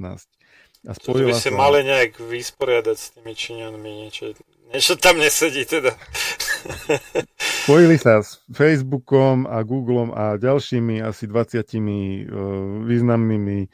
A 0.85 0.93
spojila 0.93 1.33
by 1.33 1.40
sa... 1.40 1.49
mali 1.49 1.81
nejak 1.81 2.21
vysporiadať 2.21 2.97
s 2.97 3.07
tými 3.17 3.33
Číňanmi, 3.33 3.90
niečo, 4.05 4.37
niečo 4.69 5.01
tam 5.01 5.17
nesedí 5.17 5.64
teda. 5.64 5.97
Spojili 7.64 7.97
sa 7.97 8.21
s 8.21 8.45
Facebookom 8.53 9.49
a 9.49 9.64
Googlem 9.64 10.12
a 10.12 10.37
ďalšími 10.37 11.01
asi 11.01 11.25
20 11.25 11.64
uh, 11.64 11.81
významnými 12.85 13.73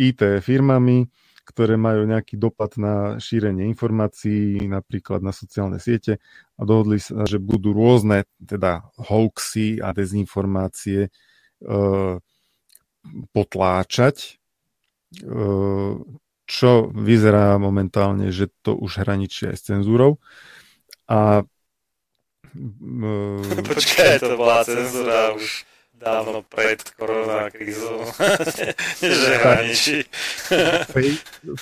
IT 0.00 0.40
firmami, 0.40 1.04
ktoré 1.46 1.78
majú 1.78 2.10
nejaký 2.10 2.34
dopad 2.34 2.74
na 2.74 3.22
šírenie 3.22 3.70
informácií, 3.70 4.58
napríklad 4.66 5.22
na 5.22 5.30
sociálne 5.30 5.78
siete. 5.78 6.18
A 6.58 6.66
dohodli 6.66 6.98
sa, 6.98 7.22
že 7.22 7.38
budú 7.38 7.70
rôzne 7.70 8.26
teda 8.42 8.90
hoaxy 8.98 9.78
a 9.78 9.94
dezinformácie 9.94 11.06
e, 11.06 11.10
potláčať, 13.30 14.16
e, 15.22 15.30
čo 16.46 16.70
vyzerá 16.90 17.54
momentálne, 17.62 18.34
že 18.34 18.50
to 18.66 18.74
už 18.74 19.06
hraničí 19.06 19.46
aj 19.46 19.54
s 19.54 19.62
cenzúrou. 19.70 20.18
A 21.06 21.46
e, 22.50 23.62
Počkaj, 23.70 24.18
to 24.18 24.34
bola 24.34 24.66
cenzúra 24.66 25.30
už 25.38 25.62
dávno 25.96 26.44
pred 26.46 26.80
koronakrízou. 26.94 28.04
že 29.00 29.30
hraničí. 29.40 29.96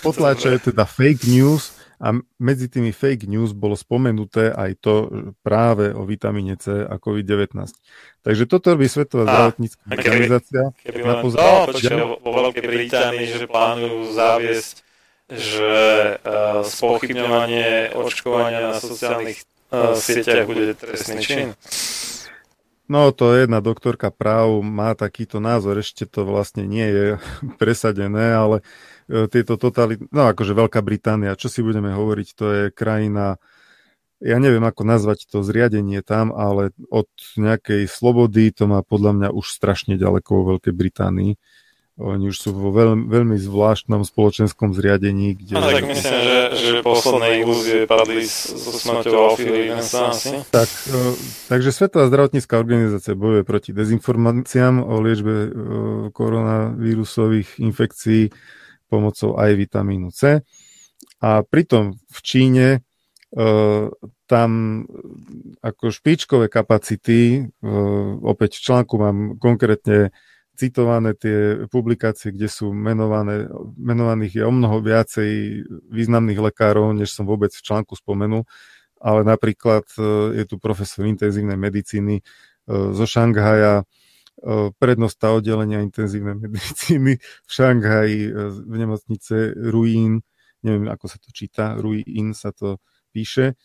Potláčajú 0.03 0.75
teda 0.75 0.85
fake 0.85 1.25
news 1.31 1.75
a 2.03 2.13
medzi 2.43 2.67
tými 2.67 2.91
fake 2.91 3.31
news 3.31 3.55
bolo 3.55 3.79
spomenuté 3.79 4.51
aj 4.51 4.71
to 4.83 4.95
práve 5.41 5.95
o 5.95 6.03
vitamíne 6.05 6.59
C 6.59 6.85
a 6.85 6.99
COVID-19. 6.99 7.55
Takže 8.27 8.45
toto 8.51 8.75
robí 8.75 8.91
Svetová 8.91 9.25
zdravotnícká 9.31 9.83
organizácia. 9.89 10.63
Keby 10.83 11.01
len 11.01 11.17
to, 11.23 11.29
no, 11.95 12.19
vo 12.19 12.31
Veľkej 12.31 12.67
Británii, 12.67 13.27
že 13.31 13.47
plánujú 13.47 14.13
zaviesť 14.13 14.85
že 15.25 15.73
uh, 16.21 16.61
spochybňovanie 16.61 17.97
očkovania 17.97 18.61
na 18.61 18.77
sociálnych 18.77 19.41
uh, 19.73 19.97
sieťach 19.97 20.45
bude 20.45 20.77
trestný 20.77 21.25
čin. 21.25 21.49
No 22.95 23.11
to 23.11 23.35
jedna 23.35 23.59
doktorka 23.59 24.15
práv 24.15 24.63
má 24.63 24.95
takýto 24.95 25.43
názor, 25.43 25.83
ešte 25.83 26.07
to 26.07 26.23
vlastne 26.23 26.63
nie 26.63 26.87
je 26.87 27.07
presadené, 27.61 28.39
ale 28.39 28.63
e, 29.11 29.27
tieto 29.27 29.59
totality, 29.59 30.07
no 30.15 30.31
akože 30.31 30.55
Veľká 30.55 30.79
Británia, 30.79 31.35
čo 31.35 31.51
si 31.51 31.67
budeme 31.67 31.91
hovoriť, 31.91 32.29
to 32.39 32.45
je 32.55 32.63
krajina, 32.71 33.43
ja 34.23 34.39
neviem 34.39 34.63
ako 34.63 34.87
nazvať 34.87 35.27
to 35.27 35.43
zriadenie 35.43 36.07
tam, 36.07 36.31
ale 36.31 36.71
od 36.87 37.11
nejakej 37.35 37.91
slobody 37.91 38.55
to 38.55 38.71
má 38.71 38.87
podľa 38.87 39.13
mňa 39.19 39.29
už 39.35 39.47
strašne 39.51 39.99
ďaleko 39.99 40.31
vo 40.31 40.43
Veľkej 40.55 40.75
Británii. 40.79 41.33
Oni 41.95 42.27
už 42.27 42.43
sú 42.43 42.51
vo 42.51 42.75
veľmi, 42.75 43.07
veľmi 43.07 43.39
zvláštnom 43.39 44.03
spoločenskom 44.03 44.75
zriadení, 44.75 45.39
kde... 45.39 45.55
No, 45.55 45.63
tak 45.63 45.87
myslím, 45.87 46.17
že, 46.27 46.39
že 46.59 46.71
posledné 46.83 47.29
ilúzie 47.47 47.79
padli 47.87 48.27
so 48.27 48.75
smrťou 48.75 49.39
asi. 49.39 50.43
Tak, 50.51 50.67
e, 50.91 51.15
takže 51.47 51.71
Svetová 51.71 52.11
zdravotnícká 52.11 52.59
organizácia 52.59 53.15
bojuje 53.15 53.47
proti 53.47 53.71
dezinformáciám 53.71 54.83
o 54.83 54.99
liečbe 54.99 55.35
e, 55.39 55.49
koronavírusových 56.11 57.63
infekcií 57.63 58.35
pomocou 58.91 59.39
aj 59.39 59.55
vitamínu 59.55 60.11
C. 60.11 60.43
A 61.23 61.47
pritom 61.47 61.95
v 62.11 62.19
Číne 62.27 62.67
e, 62.75 62.79
tam 64.27 64.51
ako 65.63 65.95
špičkové 65.95 66.49
kapacity, 66.49 67.45
opäť 68.25 68.57
v 68.57 68.65
článku 68.65 68.95
mám 68.97 69.37
konkrétne 69.37 70.17
citované 70.55 71.19
tie 71.19 71.67
publikácie, 71.67 72.31
kde 72.31 72.47
sú 72.47 72.71
menované, 72.71 73.51
menovaných 73.75 74.41
je 74.41 74.45
o 74.47 74.53
mnoho 74.55 74.79
viacej 74.81 75.31
významných 75.91 76.41
lekárov, 76.41 76.95
než 76.95 77.11
som 77.11 77.27
vôbec 77.27 77.51
v 77.51 77.65
článku 77.65 77.99
spomenul, 77.99 78.47
ale 79.03 79.21
napríklad 79.27 79.85
e, 79.99 80.03
je 80.43 80.45
tu 80.47 80.57
profesor 80.63 81.05
intenzívnej 81.05 81.59
medicíny 81.59 82.19
e, 82.19 82.23
zo 82.71 83.05
Šanghaja, 83.05 83.83
e, 83.83 83.85
prednosta 84.79 85.35
oddelenia 85.35 85.83
intenzívnej 85.83 86.39
medicíny 86.57 87.19
v 87.19 87.51
Šanghaji 87.51 88.21
v 88.65 88.75
nemocnice 88.79 89.59
Ruín, 89.59 90.23
neviem 90.63 90.87
ako 90.87 91.11
sa 91.11 91.19
to 91.19 91.35
číta, 91.35 91.75
Ruín 91.77 92.33
sa 92.33 92.55
to 92.55 92.79
píše, 93.11 93.59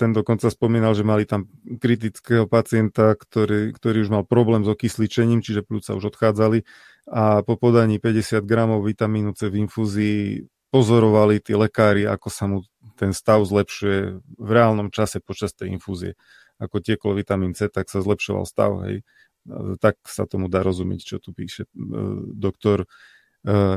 ten 0.00 0.10
dokonca 0.16 0.48
spomínal, 0.48 0.96
že 0.96 1.04
mali 1.04 1.28
tam 1.28 1.44
kritického 1.76 2.48
pacienta, 2.48 3.12
ktorý, 3.12 3.76
ktorý 3.76 4.08
už 4.08 4.10
mal 4.10 4.24
problém 4.24 4.64
s 4.64 4.72
okysličením, 4.72 5.44
čiže 5.44 5.60
plúca 5.60 5.92
už 5.92 6.16
odchádzali 6.16 6.64
a 7.06 7.44
po 7.44 7.54
podaní 7.60 8.00
50 8.00 8.42
gramov 8.48 8.82
vitamínu 8.82 9.36
C 9.36 9.52
v 9.52 9.68
infúzii 9.68 10.48
pozorovali 10.74 11.38
tí 11.38 11.54
lekári, 11.54 12.08
ako 12.08 12.28
sa 12.32 12.44
mu 12.50 12.66
ten 12.98 13.14
stav 13.14 13.44
zlepšuje 13.44 14.24
v 14.40 14.50
reálnom 14.50 14.88
čase 14.90 15.22
počas 15.22 15.52
tej 15.54 15.70
infúzie. 15.70 16.18
Ako 16.56 16.80
tieklo 16.80 17.12
vitamín 17.12 17.52
C, 17.52 17.68
tak 17.68 17.92
sa 17.92 18.00
zlepšoval 18.00 18.44
stav. 18.48 18.72
Hej. 18.88 19.04
Tak 19.78 20.00
sa 20.08 20.26
tomu 20.26 20.50
dá 20.50 20.64
rozumieť, 20.64 21.00
čo 21.04 21.16
tu 21.22 21.30
píše 21.30 21.68
e, 21.68 21.70
doktor 22.34 22.82
e, 22.82 22.86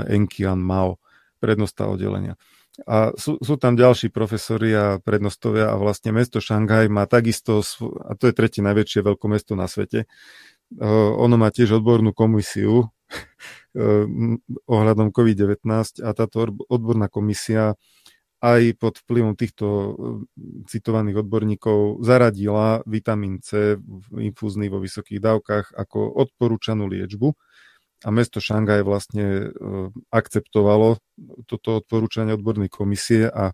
Enkian 0.09 0.57
Mao. 0.57 0.97
prednosta 1.37 1.85
oddelenia. 1.85 2.39
A 2.85 3.11
sú, 3.17 3.41
sú 3.41 3.55
tam 3.57 3.75
ďalší 3.75 4.13
profesori 4.13 4.71
a 4.71 5.01
prednostovia 5.01 5.73
a 5.73 5.79
vlastne 5.79 6.13
mesto 6.15 6.39
Šanghaj 6.39 6.87
má 6.87 7.09
takisto, 7.09 7.59
a 8.05 8.13
to 8.15 8.29
je 8.29 8.37
tretie 8.37 8.61
najväčšie 8.63 9.01
veľkomesto 9.03 9.57
na 9.57 9.65
svete, 9.65 10.05
ono 11.17 11.35
má 11.35 11.49
tiež 11.49 11.81
odbornú 11.81 12.13
komisiu 12.13 12.85
uh, 12.85 14.05
ohľadom 14.69 15.09
COVID-19 15.09 15.65
a 16.05 16.09
táto 16.13 16.53
odborná 16.69 17.09
komisia 17.09 17.73
aj 18.39 18.79
pod 18.79 19.03
vplyvom 19.03 19.35
týchto 19.35 19.67
citovaných 20.71 21.27
odborníkov 21.27 21.99
zaradila 21.99 22.79
vitamín 22.87 23.43
C 23.43 23.75
infúzny 24.15 24.71
vo 24.71 24.79
vysokých 24.79 25.19
dávkach 25.19 25.75
ako 25.75 26.15
odporúčanú 26.23 26.87
liečbu 26.87 27.35
a 28.03 28.09
mesto 28.15 28.39
Šangaj 28.39 28.81
vlastne 28.87 29.25
e, 29.25 29.45
akceptovalo 30.11 31.03
toto 31.43 31.83
odporúčanie 31.83 32.31
odbornej 32.35 32.71
komisie 32.71 33.27
a 33.27 33.51
e, 33.51 33.53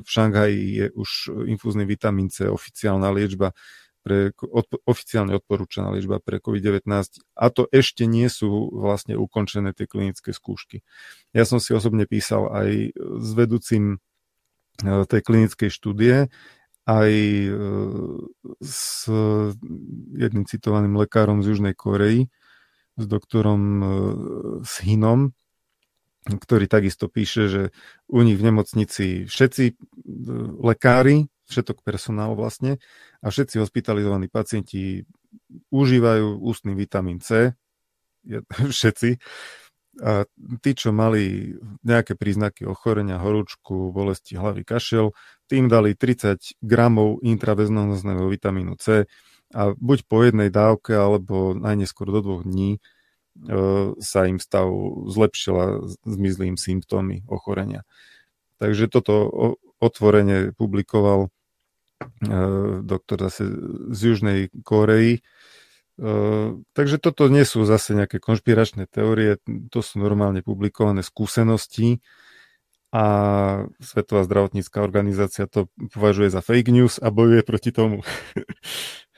v 0.00 0.08
Šangaji 0.08 0.60
je 0.80 0.86
už 0.96 1.10
infúzny 1.44 1.84
vitamín 1.84 2.32
C 2.32 2.48
oficiálna 2.48 3.12
liečba 3.12 3.52
pre, 4.00 4.32
od, 4.40 4.64
oficiálne 4.88 5.36
odporúčaná 5.36 5.92
liečba 5.92 6.24
pre 6.24 6.40
COVID-19 6.40 6.88
a 7.36 7.46
to 7.52 7.68
ešte 7.68 8.08
nie 8.08 8.32
sú 8.32 8.72
vlastne 8.72 9.20
ukončené 9.20 9.76
tie 9.76 9.84
klinické 9.84 10.32
skúšky. 10.32 10.80
Ja 11.36 11.44
som 11.44 11.60
si 11.60 11.76
osobne 11.76 12.08
písal 12.08 12.48
aj 12.48 12.96
s 12.96 13.28
vedúcim 13.36 14.00
e, 14.80 15.04
tej 15.04 15.20
klinickej 15.20 15.68
štúdie, 15.68 16.32
aj 16.88 17.12
s 18.58 19.06
jedným 20.16 20.42
citovaným 20.48 20.96
lekárom 20.98 21.38
z 21.44 21.54
Južnej 21.54 21.76
Koreji, 21.76 22.26
s 23.00 23.04
doktorom 23.08 23.62
e, 23.80 23.86
Shinom, 24.62 25.32
ktorý 26.28 26.68
takisto 26.68 27.08
píše, 27.08 27.48
že 27.48 27.62
u 28.12 28.20
nich 28.20 28.36
v 28.36 28.52
nemocnici 28.52 29.24
všetci 29.24 29.64
e, 29.72 29.74
lekári, 30.60 31.32
všetok 31.48 31.82
personál 31.82 32.36
vlastne 32.36 32.78
a 33.24 33.32
všetci 33.32 33.58
hospitalizovaní 33.58 34.28
pacienti 34.28 35.08
užívajú 35.72 36.38
ústny 36.44 36.76
vitamín 36.76 37.18
C, 37.24 37.56
všetci, 38.76 39.10
a 40.00 40.24
tí, 40.62 40.70
čo 40.72 40.94
mali 40.94 41.52
nejaké 41.82 42.14
príznaky 42.14 42.64
ochorenia, 42.64 43.20
horúčku, 43.20 43.90
bolesti 43.90 44.38
hlavy, 44.38 44.62
kašel, 44.62 45.12
tým 45.50 45.66
dali 45.66 45.98
30 45.98 46.62
gramov 46.62 47.18
intraveznozného 47.26 48.24
vitamínu 48.30 48.78
C 48.78 49.10
a 49.50 49.74
buď 49.74 49.98
po 50.06 50.22
jednej 50.22 50.50
dávke 50.50 50.94
alebo 50.94 51.52
najneskôr 51.58 52.06
do 52.10 52.20
dvoch 52.22 52.42
dní 52.46 52.78
e, 52.78 52.80
sa 53.98 54.20
im 54.30 54.38
stav 54.38 54.70
zlepšil 55.10 55.56
a 55.58 55.66
zmizli 56.06 56.54
im 56.54 56.58
symptómy 56.58 57.26
ochorenia. 57.26 57.82
Takže 58.62 58.86
toto 58.92 59.14
otvorene 59.82 60.54
publikoval 60.54 61.26
e, 61.26 61.28
doktor 62.86 63.26
zase 63.26 63.50
z 63.90 63.98
Južnej 63.98 64.40
Koreji. 64.62 65.18
E, 65.18 65.22
takže 66.76 67.02
toto 67.02 67.26
nie 67.26 67.42
sú 67.42 67.66
zase 67.66 67.98
nejaké 67.98 68.22
konšpiračné 68.22 68.86
teórie, 68.86 69.42
to 69.74 69.82
sú 69.82 69.98
normálne 69.98 70.46
publikované 70.46 71.02
skúsenosti 71.02 71.98
a 72.90 73.04
Svetová 73.78 74.26
zdravotnícká 74.26 74.82
organizácia 74.82 75.46
to 75.46 75.70
považuje 75.94 76.26
za 76.26 76.42
fake 76.42 76.74
news 76.74 76.98
a 76.98 77.14
bojuje 77.14 77.42
proti 77.46 77.70
tomu. 77.70 78.02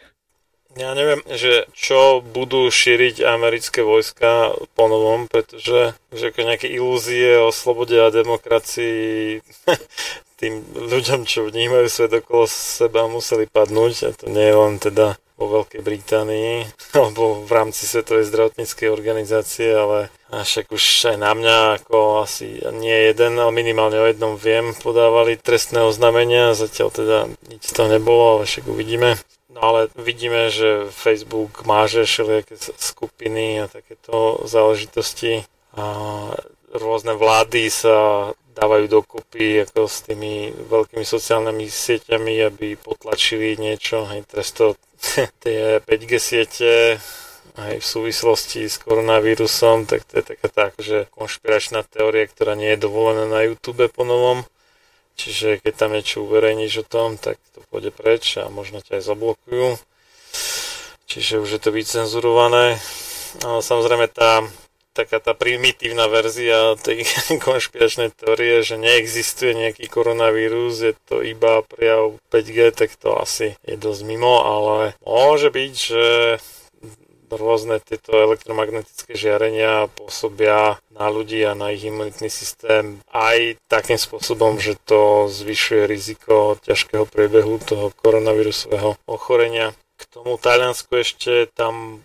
Ja 0.73 0.97
neviem, 0.97 1.21
že 1.29 1.69
čo 1.77 2.25
budú 2.25 2.65
šíriť 2.73 3.21
americké 3.29 3.85
vojska 3.85 4.57
po 4.73 4.89
novom, 4.89 5.29
pretože 5.29 5.93
že 6.09 6.25
ako 6.33 6.49
nejaké 6.49 6.69
ilúzie 6.73 7.37
o 7.37 7.53
slobode 7.53 7.93
a 8.01 8.09
demokracii 8.09 9.45
tým 10.41 10.65
ľuďom, 10.73 11.29
čo 11.29 11.45
vnímajú 11.45 11.87
svet 11.93 12.25
okolo 12.25 12.49
seba, 12.49 13.05
museli 13.05 13.45
padnúť. 13.47 13.93
A 14.09 14.11
to 14.17 14.27
nie 14.33 14.49
je 14.49 14.57
len 14.57 14.75
teda 14.81 15.21
vo 15.37 15.61
Veľkej 15.61 15.83
Británii 15.85 16.65
alebo 16.99 17.45
v 17.45 17.51
rámci 17.53 17.85
Svetovej 17.85 18.31
zdravotníckej 18.33 18.89
organizácie, 18.89 19.77
ale 19.77 20.09
však 20.33 20.73
už 20.73 20.85
aj 21.13 21.17
na 21.21 21.33
mňa 21.37 21.57
ako 21.83 22.25
asi 22.25 22.65
nie 22.81 23.13
jeden, 23.13 23.37
ale 23.37 23.53
minimálne 23.53 24.01
o 24.01 24.09
jednom 24.09 24.41
viem, 24.41 24.73
podávali 24.73 25.37
trestné 25.37 25.85
oznámenia, 25.85 26.57
zatiaľ 26.57 26.89
teda 26.95 27.19
nič 27.53 27.69
to 27.77 27.85
nebolo, 27.91 28.41
ale 28.41 28.49
však 28.49 28.65
uvidíme. 28.65 29.21
No 29.53 29.61
ale 29.61 29.93
vidíme, 30.01 30.49
že 30.49 30.88
Facebook 30.88 31.69
máže 31.69 32.09
všelijaké 32.09 32.57
skupiny 32.81 33.61
a 33.61 33.69
takéto 33.69 34.41
záležitosti 34.49 35.45
a 35.77 35.85
rôzne 36.73 37.12
vlády 37.12 37.69
sa 37.69 38.33
dávajú 38.53 38.85
dokopy 38.88 39.65
ako 39.69 39.88
s 39.88 40.05
tými 40.09 40.53
veľkými 40.69 41.05
sociálnymi 41.05 41.69
sieťami, 41.69 42.35
aby 42.49 42.77
potlačili 42.77 43.57
niečo. 43.57 44.09
Hej, 44.09 44.29
teraz 44.29 44.53
to 44.53 44.77
tie 45.45 45.81
5G 45.85 46.11
siete 46.21 47.01
aj 47.53 47.85
v 47.85 47.87
súvislosti 47.87 48.65
s 48.65 48.81
koronavírusom, 48.81 49.85
tak 49.85 50.09
to 50.09 50.21
je 50.21 50.25
taká 50.25 50.49
tá 50.49 50.62
akože 50.73 51.12
konšpiračná 51.12 51.85
teória, 51.85 52.25
ktorá 52.25 52.57
nie 52.57 52.73
je 52.73 52.88
dovolená 52.88 53.29
na 53.29 53.45
YouTube 53.45 53.85
po 53.93 54.09
novom. 54.09 54.49
Čiže 55.16 55.61
keď 55.61 55.72
tam 55.77 55.90
niečo 55.92 56.25
uverejníš 56.25 56.83
o 56.83 56.88
tom, 56.88 57.20
tak 57.20 57.38
to 57.53 57.62
pôjde 57.68 57.92
preč 57.92 58.40
a 58.40 58.48
možno 58.48 58.81
ťa 58.81 58.98
aj 58.98 59.05
zablokujú. 59.07 59.66
Čiže 61.07 61.44
už 61.44 61.48
je 61.57 61.61
to 61.61 61.70
vycenzurované. 61.70 62.81
Ale 63.44 63.61
samozrejme 63.61 64.09
tá 64.12 64.44
taká 64.92 65.25
tá 65.25 65.33
primitívna 65.33 66.05
verzia 66.07 66.77
tej 66.77 67.09
konšpiračnej 67.46 68.12
teórie, 68.12 68.61
že 68.61 68.77
neexistuje 68.77 69.57
nejaký 69.57 69.88
koronavírus, 69.88 70.85
je 70.85 70.94
to 71.09 71.25
iba 71.25 71.64
prejav 71.64 72.20
5G, 72.29 72.59
tak 72.77 72.92
to 73.01 73.16
asi 73.16 73.57
je 73.64 73.77
dosť 73.81 74.03
mimo, 74.05 74.44
ale 74.44 74.92
môže 75.01 75.48
byť, 75.48 75.72
že 75.72 76.05
rôzne 77.37 77.81
tieto 77.81 78.12
elektromagnetické 78.14 79.16
žiarenia 79.16 79.88
pôsobia 79.92 80.77
na 80.92 81.07
ľudí 81.09 81.40
a 81.45 81.57
na 81.57 81.73
ich 81.73 81.85
imunitný 81.85 82.29
systém 82.29 83.01
aj 83.12 83.57
takým 83.66 83.99
spôsobom, 83.99 84.61
že 84.61 84.77
to 84.85 85.29
zvyšuje 85.29 85.83
riziko 85.88 86.57
ťažkého 86.62 87.09
priebehu 87.09 87.59
toho 87.62 87.90
koronavírusového 88.01 88.97
ochorenia. 89.09 89.73
K 89.97 90.03
tomu 90.11 90.37
Taliansku 90.37 90.92
ešte 90.99 91.49
tam 91.55 92.05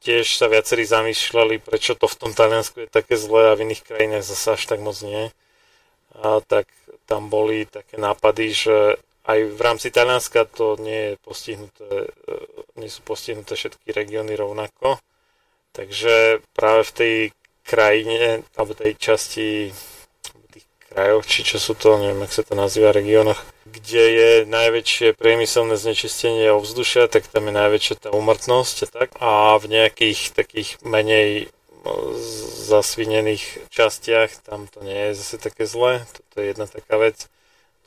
tiež 0.00 0.40
sa 0.40 0.48
viacerí 0.48 0.88
zamýšľali, 0.88 1.60
prečo 1.60 1.92
to 1.92 2.08
v 2.08 2.18
tom 2.18 2.32
Taliansku 2.32 2.84
je 2.84 2.88
také 2.88 3.20
zlé 3.20 3.52
a 3.52 3.56
v 3.56 3.68
iných 3.68 3.84
krajinách 3.84 4.24
zase 4.24 4.56
až 4.56 4.62
tak 4.64 4.80
moc 4.80 4.96
nie. 5.04 5.28
A 6.16 6.40
tak 6.42 6.66
tam 7.04 7.28
boli 7.28 7.68
také 7.68 8.00
nápady, 8.00 8.46
že 8.54 8.76
aj 9.24 9.38
v 9.52 9.60
rámci 9.60 9.92
Talianska 9.92 10.48
to 10.48 10.80
nie, 10.80 11.14
je 11.14 11.20
postihnuté, 11.20 11.86
e, 11.86 12.36
nie 12.80 12.88
sú 12.88 13.04
postihnuté 13.04 13.54
všetky 13.54 13.92
regióny 13.92 14.32
rovnako. 14.36 14.96
Takže 15.70 16.42
práve 16.56 16.82
v 16.88 16.92
tej 16.92 17.14
krajine, 17.62 18.42
alebo 18.58 18.74
tej 18.74 18.98
časti 18.98 19.70
tých 20.50 20.66
krajoch, 20.90 21.22
či 21.22 21.46
čo 21.46 21.62
sú 21.62 21.78
to, 21.78 22.00
neviem, 22.02 22.26
ak 22.26 22.34
sa 22.34 22.42
to 22.42 22.58
nazýva, 22.58 22.90
regiónoch, 22.90 23.38
kde 23.70 24.04
je 24.10 24.30
najväčšie 24.50 25.14
priemyselné 25.14 25.78
znečistenie 25.78 26.50
ovzdušia, 26.50 27.06
tak 27.06 27.30
tam 27.30 27.46
je 27.46 27.54
najväčšia 27.54 27.94
tá 28.02 28.08
umrtnosť 28.10 28.76
a 28.82 28.86
tak. 28.90 29.08
A 29.22 29.54
v 29.62 29.70
nejakých 29.70 30.34
takých 30.34 30.82
menej 30.82 31.54
zasvinených 32.66 33.70
častiach 33.72 34.44
tam 34.44 34.68
to 34.68 34.84
nie 34.84 35.10
je 35.10 35.12
zase 35.16 35.36
také 35.40 35.64
zlé. 35.64 36.04
Toto 36.12 36.34
je 36.42 36.46
jedna 36.52 36.66
taká 36.68 37.00
vec. 37.00 37.30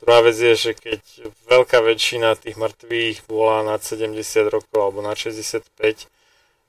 Druhá 0.04 0.20
vec 0.20 0.36
je, 0.36 0.52
že 0.52 0.72
keď 0.76 1.00
veľká 1.48 1.80
väčšina 1.80 2.36
tých 2.36 2.60
mŕtvych 2.60 3.24
bola 3.24 3.64
nad 3.64 3.80
70 3.80 4.20
rokov 4.52 4.76
alebo 4.76 5.00
na 5.00 5.16
65, 5.16 5.64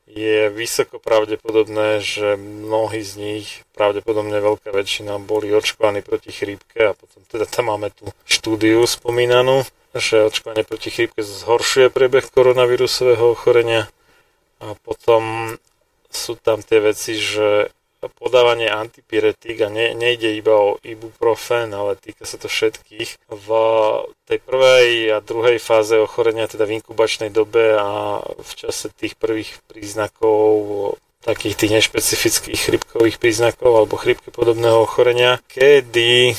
je 0.08 0.48
vysoko 0.56 1.04
pravdepodobné, 1.04 2.00
že 2.00 2.40
mnohí 2.40 3.04
z 3.04 3.14
nich, 3.20 3.48
pravdepodobne 3.76 4.40
veľká 4.40 4.72
väčšina, 4.72 5.20
boli 5.20 5.52
očkovaní 5.52 6.00
proti 6.00 6.32
chrípke 6.32 6.80
a 6.80 6.96
potom 6.96 7.28
teda 7.28 7.44
tam 7.44 7.76
máme 7.76 7.92
tú 7.92 8.08
štúdiu 8.24 8.88
spomínanú, 8.88 9.68
že 9.92 10.32
očkovanie 10.32 10.64
proti 10.64 10.96
chrípke 10.96 11.20
zhoršuje 11.20 11.92
priebeh 11.92 12.32
koronavírusového 12.32 13.36
ochorenia. 13.36 13.92
A 14.64 14.80
potom 14.80 15.56
sú 16.08 16.40
tam 16.40 16.64
tie 16.64 16.80
veci, 16.80 17.20
že 17.20 17.68
podávanie 18.14 18.70
antipiretík 18.70 19.66
a 19.66 19.70
ne, 19.70 19.98
nejde 19.98 20.36
iba 20.36 20.54
o 20.54 20.78
ibuprofen, 20.82 21.74
ale 21.74 21.98
týka 21.98 22.26
sa 22.26 22.38
to 22.38 22.46
všetkých. 22.46 23.30
V 23.30 23.48
tej 24.26 24.40
prvej 24.42 25.16
a 25.16 25.18
druhej 25.22 25.58
fáze 25.62 25.96
ochorenia, 25.98 26.50
teda 26.50 26.66
v 26.66 26.82
inkubačnej 26.82 27.30
dobe 27.30 27.78
a 27.78 28.22
v 28.22 28.52
čase 28.58 28.90
tých 28.94 29.18
prvých 29.18 29.62
príznakov 29.70 30.98
takých 31.26 31.58
tých 31.58 31.72
nešpecifických 31.82 32.60
chrypkových 32.62 33.18
príznakov 33.18 33.74
alebo 33.74 33.98
chrypky 33.98 34.30
podobného 34.30 34.86
ochorenia, 34.86 35.42
kedy 35.50 36.38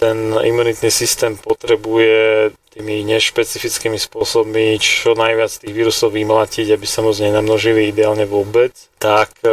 ten 0.00 0.16
imunitný 0.32 0.88
systém 0.88 1.36
potrebuje 1.36 2.50
tými 2.78 3.02
nešpecifickými 3.02 3.98
spôsobmi 3.98 4.78
čo 4.78 5.18
najviac 5.18 5.50
tých 5.50 5.74
vírusov 5.74 6.14
vymlatiť, 6.14 6.78
aby 6.78 6.86
sa 6.86 7.02
moc 7.02 7.18
nenamnožili 7.18 7.90
ideálne 7.90 8.22
vôbec, 8.22 8.70
tak 9.02 9.34
e, 9.42 9.50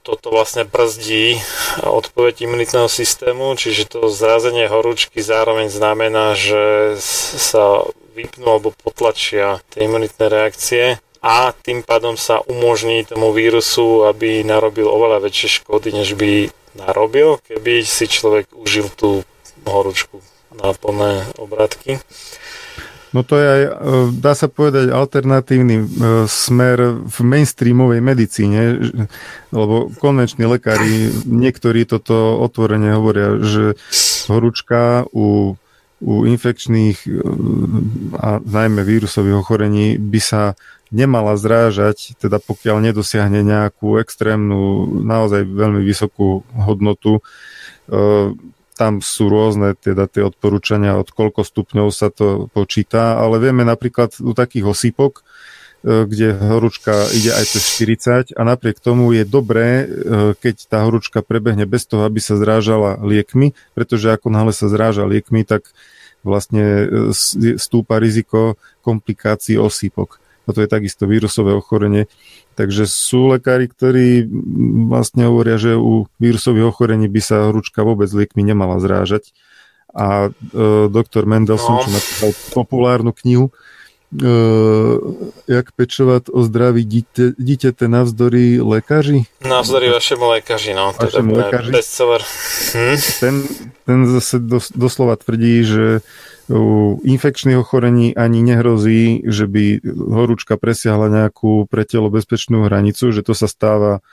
toto 0.00 0.26
vlastne 0.32 0.64
brzdí 0.64 1.36
odpoveď 1.84 2.48
imunitného 2.48 2.88
systému, 2.88 3.52
čiže 3.60 3.92
to 3.92 4.08
zrazenie 4.08 4.64
horúčky 4.64 5.20
zároveň 5.20 5.68
znamená, 5.68 6.32
že 6.32 6.96
sa 7.36 7.84
vypnú 8.16 8.48
alebo 8.48 8.72
potlačia 8.72 9.60
tie 9.68 9.84
imunitné 9.84 10.24
reakcie 10.32 11.04
a 11.24 11.56
tým 11.56 11.80
pádom 11.80 12.20
sa 12.20 12.44
umožní 12.44 13.08
tomu 13.08 13.32
vírusu, 13.32 14.04
aby 14.04 14.44
narobil 14.44 14.84
oveľa 14.84 15.24
väčšie 15.24 15.64
škody, 15.64 15.96
než 15.96 16.12
by 16.20 16.52
narobil, 16.76 17.40
keby 17.48 17.80
si 17.80 18.04
človek 18.04 18.52
užil 18.52 18.92
tú 18.92 19.24
horúčku 19.64 20.20
na 20.52 20.76
plné 20.76 21.24
obratky. 21.40 21.96
No 23.14 23.22
to 23.22 23.38
je 23.38 23.46
aj, 23.46 23.62
e, 23.62 23.72
dá 24.18 24.34
sa 24.34 24.50
povedať, 24.50 24.90
alternatívny 24.90 25.76
e, 25.80 25.86
smer 26.26 27.06
v 27.06 27.16
mainstreamovej 27.22 28.00
medicíne, 28.02 28.60
lebo 29.54 29.88
konvenční 30.02 30.50
lekári, 30.50 31.14
niektorí 31.22 31.86
toto 31.86 32.42
otvorene 32.42 32.90
hovoria, 32.92 33.38
že 33.38 33.78
horúčka 34.26 35.06
u, 35.14 35.54
u 36.04 36.28
infekčných 36.28 37.08
e, 37.08 37.10
a 38.20 38.38
najmä 38.44 38.84
vírusových 38.84 39.40
ochorení 39.40 39.96
by 39.96 40.20
sa 40.20 40.42
nemala 40.94 41.34
zrážať, 41.34 42.14
teda 42.20 42.38
pokiaľ 42.38 42.92
nedosiahne 42.92 43.42
nejakú 43.42 43.98
extrémnu, 43.98 44.86
naozaj 45.02 45.42
veľmi 45.42 45.82
vysokú 45.82 46.46
hodnotu. 46.54 47.18
Tam 48.74 48.98
sú 48.98 49.30
rôzne 49.30 49.78
teda 49.78 50.10
tie 50.10 50.26
odporúčania, 50.26 50.98
od 50.98 51.10
koľko 51.10 51.46
stupňov 51.46 51.94
sa 51.94 52.10
to 52.10 52.50
počíta, 52.50 53.22
ale 53.22 53.38
vieme 53.38 53.62
napríklad 53.62 54.18
u 54.18 54.34
takých 54.34 54.66
osýpok, 54.66 55.22
e, 55.22 55.22
kde 56.10 56.34
horúčka 56.34 57.06
ide 57.14 57.30
aj 57.30 57.54
cez 57.54 57.62
40 57.78 58.34
a 58.34 58.42
napriek 58.42 58.82
tomu 58.82 59.14
je 59.14 59.22
dobré, 59.22 59.66
e, 59.66 59.86
keď 60.34 60.66
tá 60.66 60.82
horúčka 60.82 61.22
prebehne 61.22 61.70
bez 61.70 61.86
toho, 61.86 62.02
aby 62.02 62.18
sa 62.18 62.34
zrážala 62.34 62.98
liekmi, 62.98 63.54
pretože 63.78 64.10
ako 64.10 64.34
náhle 64.34 64.50
sa 64.50 64.66
zráža 64.66 65.06
liekmi, 65.06 65.46
tak 65.46 65.70
vlastne 66.24 66.64
e, 66.64 66.86
stúpa 67.60 68.00
riziko 68.00 68.56
komplikácií 68.80 69.60
osýpok. 69.60 70.18
Toto 70.44 70.60
je 70.60 70.68
takisto 70.68 71.08
vírusové 71.08 71.56
ochorenie. 71.56 72.04
Takže 72.54 72.84
sú 72.84 73.32
lekári, 73.32 73.68
ktorí 73.68 74.28
vlastne 74.92 75.26
hovoria, 75.26 75.56
že 75.56 75.72
u 75.74 76.04
vírusových 76.20 76.68
ochorení 76.68 77.08
by 77.08 77.20
sa 77.24 77.48
horúčka 77.48 77.80
vôbec 77.80 78.12
liekmi 78.12 78.44
nemala 78.44 78.76
zrážať. 78.80 79.32
A 79.94 80.28
e, 80.28 80.90
doktor 80.90 81.24
Mendelssohn, 81.24 81.80
no. 81.80 81.84
čo 81.84 81.90
napísal 81.92 82.30
populárnu 82.52 83.14
knihu, 83.24 83.54
jak 85.46 85.66
pečovať 85.74 86.30
o 86.30 86.46
zdraví 86.46 86.86
dite, 86.86 87.34
dieťate 87.34 87.90
navzdory 87.90 88.62
lekári? 88.62 89.26
Navzdory 89.42 89.90
vašemu 89.90 90.24
lekári, 90.38 90.70
no. 90.74 90.94
Vašemu 90.94 91.32
lekári. 91.34 91.70
bestseller. 91.74 92.22
Hm? 92.74 92.96
Ten, 93.18 93.34
ten 93.82 93.98
zase 94.06 94.38
dos, 94.38 94.70
doslova 94.70 95.18
tvrdí, 95.18 95.66
že 95.66 95.86
u 96.46 97.00
infekčných 97.00 97.56
ochorení 97.56 98.12
ani 98.12 98.44
nehrozí, 98.44 99.24
že 99.24 99.48
by 99.48 99.80
horúčka 99.88 100.60
presiahla 100.60 101.08
nejakú 101.08 101.64
pre 101.66 101.88
telo 101.88 102.12
bezpečnú 102.12 102.68
hranicu, 102.68 103.10
že 103.10 103.24
to 103.24 103.32
sa 103.32 103.48
stáva 103.48 104.04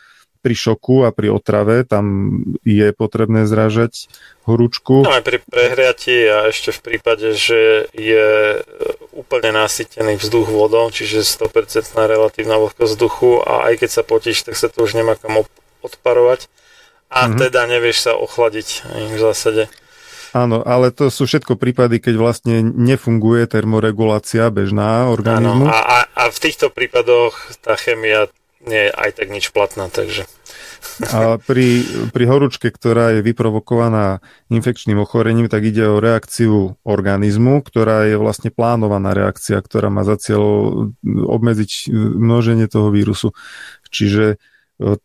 pri 0.42 0.58
šoku 0.58 1.06
a 1.06 1.14
pri 1.14 1.30
otrave, 1.30 1.86
tam 1.86 2.34
je 2.66 2.90
potrebné 2.92 3.46
zrážať 3.46 4.10
horúčku. 4.50 5.06
No 5.06 5.14
aj 5.14 5.22
pri 5.22 5.38
prehriati 5.46 6.26
a 6.26 6.50
ešte 6.50 6.74
v 6.74 6.80
prípade, 6.82 7.38
že 7.38 7.86
je 7.94 8.60
úplne 9.14 9.54
nasytený 9.54 10.18
vzduch 10.18 10.50
vodou, 10.50 10.90
čiže 10.90 11.22
100% 11.22 11.94
relatívna 11.96 12.58
vlhkosť 12.58 12.92
vzduchu 12.98 13.46
a 13.46 13.70
aj 13.70 13.86
keď 13.86 13.90
sa 13.94 14.04
potíš, 14.04 14.50
tak 14.50 14.58
sa 14.58 14.68
to 14.68 14.82
už 14.82 14.98
nemá 14.98 15.14
kam 15.14 15.46
odparovať 15.86 16.50
a 17.12 17.28
mm-hmm. 17.28 17.38
teda 17.38 17.62
nevieš 17.70 18.10
sa 18.10 18.12
ochladiť 18.18 18.68
v 19.14 19.18
zásade. 19.20 19.64
Áno, 20.32 20.64
ale 20.64 20.96
to 20.96 21.12
sú 21.12 21.28
všetko 21.28 21.60
prípady, 21.60 22.00
keď 22.00 22.16
vlastne 22.16 22.64
nefunguje 22.64 23.44
termoregulácia 23.52 24.48
bežná 24.48 25.12
organizmu. 25.12 25.68
Áno, 25.68 25.76
a, 25.76 25.80
a, 25.84 26.00
a 26.08 26.24
v 26.32 26.38
týchto 26.40 26.72
prípadoch 26.72 27.36
tá 27.60 27.76
chemia 27.76 28.32
nie 28.68 28.88
je 28.88 28.92
aj 28.94 29.10
tak 29.18 29.28
nič 29.30 29.50
platná, 29.50 29.90
takže... 29.90 30.26
A 31.14 31.38
pri, 31.38 31.86
pri 32.10 32.26
horúčke, 32.26 32.70
ktorá 32.70 33.14
je 33.18 33.22
vyprovokovaná 33.26 34.22
infekčným 34.50 34.98
ochorením, 35.02 35.50
tak 35.50 35.66
ide 35.66 35.86
o 35.86 36.02
reakciu 36.02 36.78
organizmu, 36.82 37.62
ktorá 37.62 38.10
je 38.10 38.18
vlastne 38.18 38.50
plánovaná 38.50 39.14
reakcia, 39.14 39.62
ktorá 39.62 39.94
má 39.94 40.02
za 40.06 40.18
cieľ 40.18 40.44
obmedziť 41.06 41.90
množenie 41.96 42.66
toho 42.66 42.90
vírusu. 42.90 43.34
Čiže 43.94 44.36
e, 44.36 44.98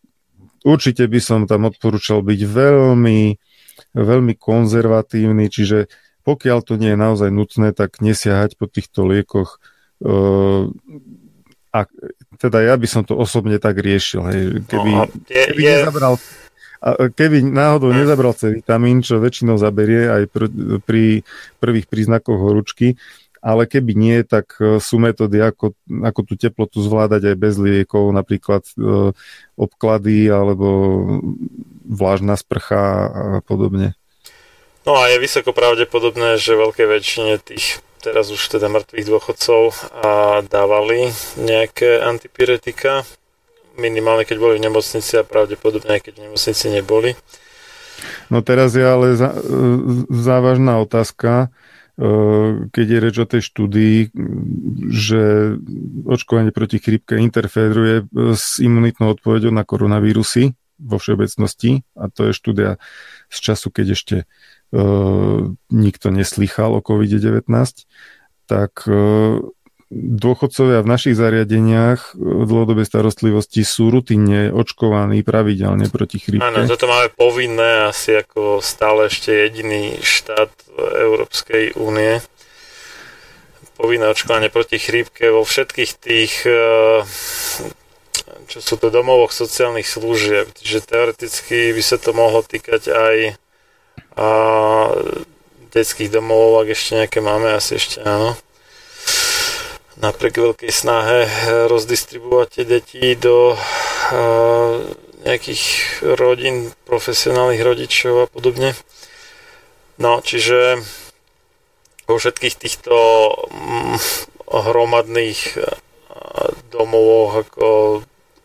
určite 0.64 1.05
by 1.09 1.21
som 1.21 1.40
tam 1.45 1.69
odporúčal 1.69 2.25
byť 2.25 2.40
veľmi 2.45 3.21
veľmi 3.97 4.37
konzervatívny, 4.37 5.49
čiže 5.49 5.88
pokiaľ 6.27 6.59
to 6.66 6.75
nie 6.77 6.92
je 6.92 6.99
naozaj 6.99 7.31
nutné, 7.33 7.73
tak 7.73 8.03
nesiahať 8.03 8.59
po 8.59 8.66
týchto 8.66 9.07
liekoch. 9.07 9.62
A 11.76 11.84
teda 12.40 12.64
ja 12.64 12.74
by 12.80 12.88
som 12.88 13.02
to 13.04 13.12
osobne 13.12 13.60
tak 13.60 13.76
riešil. 13.76 14.24
Hej. 14.32 14.40
Keby, 14.64 14.90
no, 14.96 15.04
je, 15.28 15.44
keby, 15.52 15.60
je... 15.60 15.74
Nezabral, 15.76 16.14
keby 17.12 17.36
náhodou 17.44 17.92
nezabral 17.92 18.32
C 18.32 18.56
vitamín, 18.56 19.04
čo 19.04 19.20
väčšinou 19.20 19.60
zaberie 19.60 20.08
aj 20.08 20.22
pr, 20.32 20.44
pri 20.84 21.04
prvých 21.60 21.86
príznakoch 21.88 22.40
horúčky, 22.40 22.96
ale 23.44 23.68
keby 23.68 23.92
nie, 23.94 24.16
tak 24.26 24.58
e, 24.58 24.82
sú 24.82 24.98
metódy, 24.98 25.38
ako, 25.38 25.76
ako 25.86 26.20
tú 26.26 26.34
teplotu 26.34 26.82
zvládať 26.82 27.30
aj 27.30 27.36
bez 27.38 27.54
liekov, 27.60 28.10
napríklad 28.10 28.66
e, 28.74 29.12
obklady 29.54 30.26
alebo 30.26 30.66
vlážna 31.86 32.34
sprcha 32.34 32.82
a 33.06 33.24
podobne. 33.46 33.94
No 34.86 34.98
a 34.98 35.10
je 35.10 35.18
vysoko 35.18 35.50
pravdepodobné, 35.50 36.38
že 36.38 36.58
veľké 36.58 36.86
väčšine 36.86 37.42
tých 37.42 37.82
teraz 38.07 38.31
už 38.31 38.38
teda 38.47 38.71
mŕtvych 38.71 39.07
dôchodcov 39.11 39.75
a 39.99 40.40
dávali 40.47 41.11
nejaké 41.35 41.99
antipyretika, 42.07 43.03
minimálne 43.75 44.23
keď 44.23 44.37
boli 44.38 44.55
v 44.62 44.71
nemocnici 44.71 45.19
a 45.19 45.27
pravdepodobne 45.27 45.99
aj 45.99 46.03
keď 46.07 46.12
v 46.14 46.25
nemocnici 46.31 46.66
neboli. 46.71 47.19
No 48.31 48.47
teraz 48.47 48.79
je 48.79 48.87
ale 48.87 49.16
e, 49.16 49.19
závažná 50.14 50.79
otázka, 50.79 51.51
Eh, 51.97 52.69
keď 52.77 52.87
je 52.92 52.99
reč 53.01 53.16
o 53.16 53.25
tej 53.25 53.40
štúdii, 53.40 54.12
že 54.92 55.57
očkovanie 56.05 56.53
proti 56.53 56.77
chrípke 56.77 57.16
interferuje 57.16 58.05
s 58.37 58.61
imunitnou 58.61 59.16
odpovedou 59.16 59.49
na 59.49 59.64
koronavírusy 59.64 60.53
vo 60.77 61.01
všeobecnosti 61.01 61.88
a 61.97 62.12
to 62.12 62.29
je 62.29 62.33
štúdia 62.37 62.77
z 63.33 63.38
času, 63.40 63.73
keď 63.73 63.87
ešte 63.97 64.16
nikto 65.70 66.07
neslychal 66.11 66.74
o 66.74 66.85
COVID-19, 66.85 67.46
tak 68.46 68.87
uh, 68.87 69.42
dôchodcovia 69.94 70.83
v 70.83 70.90
našich 70.90 71.14
zariadeniach 71.14 72.18
v 72.18 72.42
dlhodobej 72.42 72.87
starostlivosti 72.87 73.62
sú 73.62 73.94
rutinne 73.94 74.50
očkovaní 74.50 75.22
pravidelne 75.22 75.87
proti 75.87 76.18
chrípke. 76.18 76.42
Áno, 76.42 76.66
toto 76.66 76.90
máme 76.90 77.14
povinné 77.14 77.87
asi 77.87 78.18
ako 78.18 78.59
stále 78.59 79.07
ešte 79.07 79.31
jediný 79.31 80.02
štát 80.02 80.50
Európskej 80.76 81.79
únie. 81.79 82.18
Povinné 83.79 84.11
očkovanie 84.11 84.50
proti 84.50 84.83
chrípke 84.83 85.31
vo 85.31 85.46
všetkých 85.46 85.90
tých 86.02 86.33
čo 88.46 88.62
sú 88.62 88.79
to 88.79 88.94
domovoch 88.94 89.35
sociálnych 89.35 89.87
služieb. 89.87 90.50
Čiže 90.55 90.87
teoreticky 90.87 91.74
by 91.74 91.83
sa 91.83 91.98
to 91.98 92.14
mohlo 92.14 92.46
týkať 92.46 92.83
aj 92.90 93.16
a 94.16 94.29
detských 95.70 96.09
domov, 96.09 96.64
ak 96.64 96.72
ešte 96.72 97.05
nejaké 97.05 97.20
máme, 97.20 97.52
asi 97.52 97.76
ešte 97.76 98.00
áno 98.00 98.37
napriek 99.96 100.37
veľkej 100.37 100.72
snahe 100.72 101.24
eh, 101.24 101.31
rozdistribuovať 101.68 102.48
tie 102.52 102.64
deti 102.64 103.05
do 103.16 103.57
eh, 103.57 104.74
nejakých 105.26 105.64
rodín, 106.14 106.70
profesionálnych 106.87 107.62
rodičov 107.64 108.14
a 108.24 108.31
podobne. 108.31 108.76
No, 109.96 110.20
čiže 110.20 110.85
vo 112.07 112.20
všetkých 112.20 112.55
týchto 112.61 112.94
mm, 113.48 113.96
hromadných 114.46 115.40
eh, 115.57 115.64
domovoch, 116.70 117.42
ako, 117.48 117.68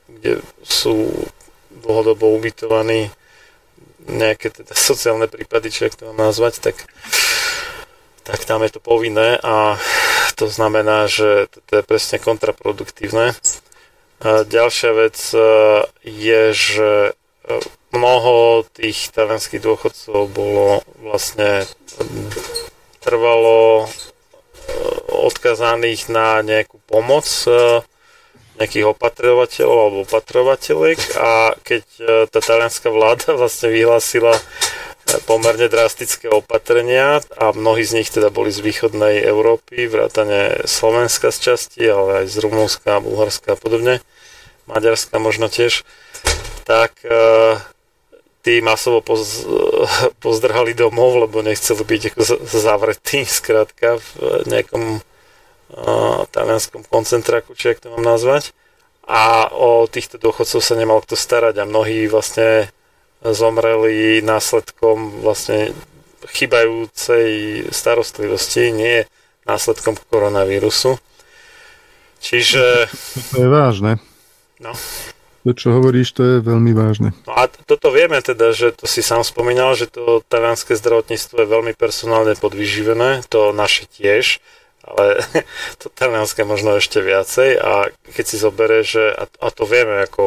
kde 0.07 0.39
sú 0.63 1.11
dlhodobo 1.71 2.31
ubytovaní 2.39 3.11
nejaké 4.07 4.49
teda 4.49 4.73
sociálne 4.73 5.27
prípady, 5.27 5.69
či 5.69 5.81
ak 5.89 5.97
to 5.97 6.09
mám 6.11 6.31
nazvať, 6.31 6.63
tak, 6.63 6.77
tak 8.23 8.39
tam 8.45 8.65
je 8.65 8.71
to 8.73 8.81
povinné 8.81 9.37
a 9.41 9.77
to 10.35 10.49
znamená, 10.49 11.05
že 11.05 11.51
to 11.69 11.81
je 11.81 11.83
presne 11.85 12.17
kontraproduktívne. 12.17 13.37
A 14.21 14.45
ďalšia 14.45 14.91
vec 14.93 15.17
e, 15.33 15.41
je, 16.05 16.41
že 16.53 16.91
e, 17.09 17.11
mnoho 17.93 18.65
tých 18.73 19.09
talianských 19.13 19.61
dôchodcov 19.61 20.29
bolo 20.29 20.85
vlastne 21.01 21.65
trvalo 23.01 23.89
odkazaných 25.09 26.07
na 26.07 26.39
nejakú 26.45 26.79
pomoc 26.85 27.25
nejakých 28.59 28.91
opatrovateľov 28.91 29.77
alebo 29.77 29.97
opatrovateľek 30.03 30.99
a 31.17 31.55
keď 31.63 31.83
tá 32.29 32.39
talianská 32.39 32.91
vláda 32.91 33.33
vlastne 33.39 33.71
vyhlásila 33.71 34.35
pomerne 35.25 35.67
drastické 35.67 36.31
opatrenia 36.31 37.19
a 37.35 37.51
mnohí 37.51 37.83
z 37.83 37.99
nich 37.99 38.09
teda 38.13 38.31
boli 38.31 38.53
z 38.53 38.63
východnej 38.63 39.19
Európy, 39.25 39.89
vrátane 39.89 40.63
Slovenska 40.63 41.35
z 41.35 41.51
časti, 41.51 41.83
ale 41.83 42.23
aj 42.23 42.25
z 42.31 42.37
Rumunska, 42.47 43.03
Bulharska 43.03 43.53
a 43.53 43.59
podobne, 43.59 43.99
Maďarska 44.69 45.19
možno 45.19 45.51
tiež, 45.51 45.83
tak 46.63 46.95
tí 48.41 48.61
masovo 48.61 49.01
poz, 49.01 49.45
pozdrhali 50.23 50.73
domov, 50.73 51.29
lebo 51.29 51.45
nechceli 51.45 51.81
byť 51.81 52.01
ako 52.13 52.21
zavretí, 52.45 53.25
skrátka, 53.39 54.01
v 54.17 54.45
nejakom 54.49 55.01
talianskom 56.31 56.83
koncentráku, 56.87 57.55
či 57.55 57.75
ak 57.75 57.83
to 57.83 57.93
mám 57.95 58.03
nazvať. 58.03 58.51
A 59.07 59.49
o 59.51 59.89
týchto 59.89 60.21
dôchodcov 60.21 60.61
sa 60.61 60.75
nemal 60.77 61.01
kto 61.03 61.17
starať 61.17 61.59
a 61.59 61.67
mnohí 61.67 62.07
vlastne 62.07 62.71
zomreli 63.21 64.23
následkom 64.23 65.21
vlastne 65.21 65.75
chybajúcej 66.25 67.27
starostlivosti, 67.73 68.71
nie 68.71 69.03
následkom 69.45 69.97
koronavírusu. 70.09 71.01
Čiže... 72.21 72.87
To 73.33 73.41
je 73.41 73.49
vážne. 73.49 73.91
No. 74.61 74.77
To, 75.41 75.57
čo 75.57 75.73
hovoríš, 75.73 76.13
to 76.13 76.21
je 76.21 76.35
veľmi 76.45 76.69
vážne. 76.77 77.17
No 77.25 77.33
a 77.33 77.49
toto 77.49 77.89
vieme 77.89 78.21
teda, 78.21 78.53
že 78.53 78.77
to 78.77 78.85
si 78.85 79.01
sám 79.01 79.25
spomínal, 79.25 79.73
že 79.73 79.89
to 79.89 80.21
talianské 80.29 80.77
zdravotníctvo 80.77 81.41
je 81.41 81.47
veľmi 81.49 81.73
personálne 81.73 82.37
podvyživené, 82.37 83.25
to 83.25 83.49
naše 83.49 83.89
tiež, 83.89 84.37
ale 84.85 85.21
to 85.81 85.89
talianské 85.93 86.43
možno 86.43 86.77
ešte 86.77 87.01
viacej 87.01 87.57
a 87.61 87.89
keď 88.13 88.25
si 88.25 88.37
zobere, 88.37 88.81
že, 88.81 89.13
a, 89.13 89.47
to 89.53 89.63
vieme 89.65 90.05
ako 90.05 90.23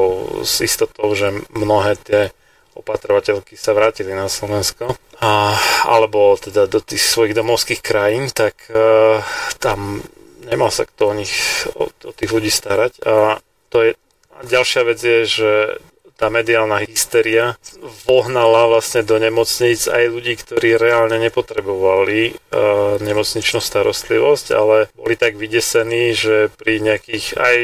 s 0.46 0.62
istotou, 0.62 1.10
že 1.14 1.44
mnohé 1.50 1.98
tie 2.00 2.22
opatrovateľky 2.74 3.54
sa 3.54 3.70
vrátili 3.70 4.10
na 4.10 4.26
Slovensko, 4.26 4.98
a, 5.22 5.54
alebo 5.86 6.34
teda 6.34 6.66
do 6.66 6.82
tých 6.82 7.06
svojich 7.06 7.38
domovských 7.38 7.78
krajín, 7.78 8.26
tak 8.34 8.66
uh, 8.66 9.22
tam 9.62 10.02
nemal 10.50 10.74
sa 10.74 10.82
kto 10.82 11.14
o 11.14 11.14
nich, 11.14 11.34
o, 11.78 11.86
o 11.86 12.12
tých 12.12 12.30
ľudí 12.34 12.50
starať. 12.50 12.98
A 13.06 13.38
to 13.70 13.78
je, 13.82 13.90
a 14.34 14.38
ďalšia 14.42 14.82
vec 14.90 14.98
je, 14.98 15.20
že 15.22 15.50
tá 16.14 16.30
mediálna 16.30 16.78
hysteria 16.86 17.58
vohnala 18.06 18.70
vlastne 18.70 19.02
do 19.02 19.18
nemocníc 19.18 19.90
aj 19.90 20.04
ľudí, 20.14 20.38
ktorí 20.38 20.78
reálne 20.78 21.18
nepotrebovali 21.18 22.34
uh, 22.34 23.02
nemocničnú 23.02 23.58
starostlivosť, 23.58 24.46
ale 24.54 24.86
boli 24.94 25.18
tak 25.18 25.34
vydesení, 25.34 26.14
že 26.14 26.54
pri 26.54 26.78
nejakých 26.78 27.26
aj 27.34 27.56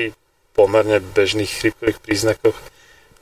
pomerne 0.59 0.99
bežných 0.99 1.49
chrypkových 1.49 2.03
príznakoch 2.03 2.59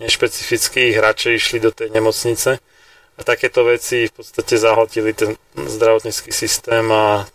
nešpecifických 0.01 0.97
radšej 0.97 1.33
išli 1.37 1.59
do 1.61 1.71
tej 1.77 1.93
nemocnice. 1.93 2.57
A 3.19 3.21
takéto 3.27 3.67
veci 3.67 4.07
v 4.07 4.15
podstate 4.15 4.55
zahltili 4.55 5.11
ten 5.11 5.35
zdravotnícky 5.59 6.31
systém 6.31 6.87
a 6.89 7.27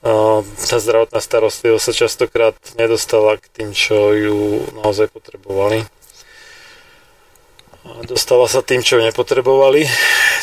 tá 0.00 0.76
zdravotná 0.80 1.20
starostlivosť 1.20 1.84
sa 1.84 1.92
častokrát 1.92 2.56
nedostala 2.80 3.36
k 3.36 3.44
tým, 3.52 3.70
čo 3.76 4.16
ju 4.16 4.38
naozaj 4.80 5.12
potrebovali. 5.12 5.84
Dostala 8.06 8.46
sa 8.50 8.60
tým, 8.60 8.82
čo 8.84 9.00
nepotrebovali. 9.00 9.86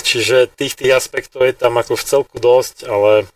Čiže 0.07 0.51
tých 0.53 0.77
tých 0.79 0.91
aspektov 0.95 1.43
je 1.43 1.55
tam 1.55 1.75
ako 1.79 1.99
v 1.99 2.07
celku 2.07 2.37
dosť, 2.39 2.87
ale 2.87 3.27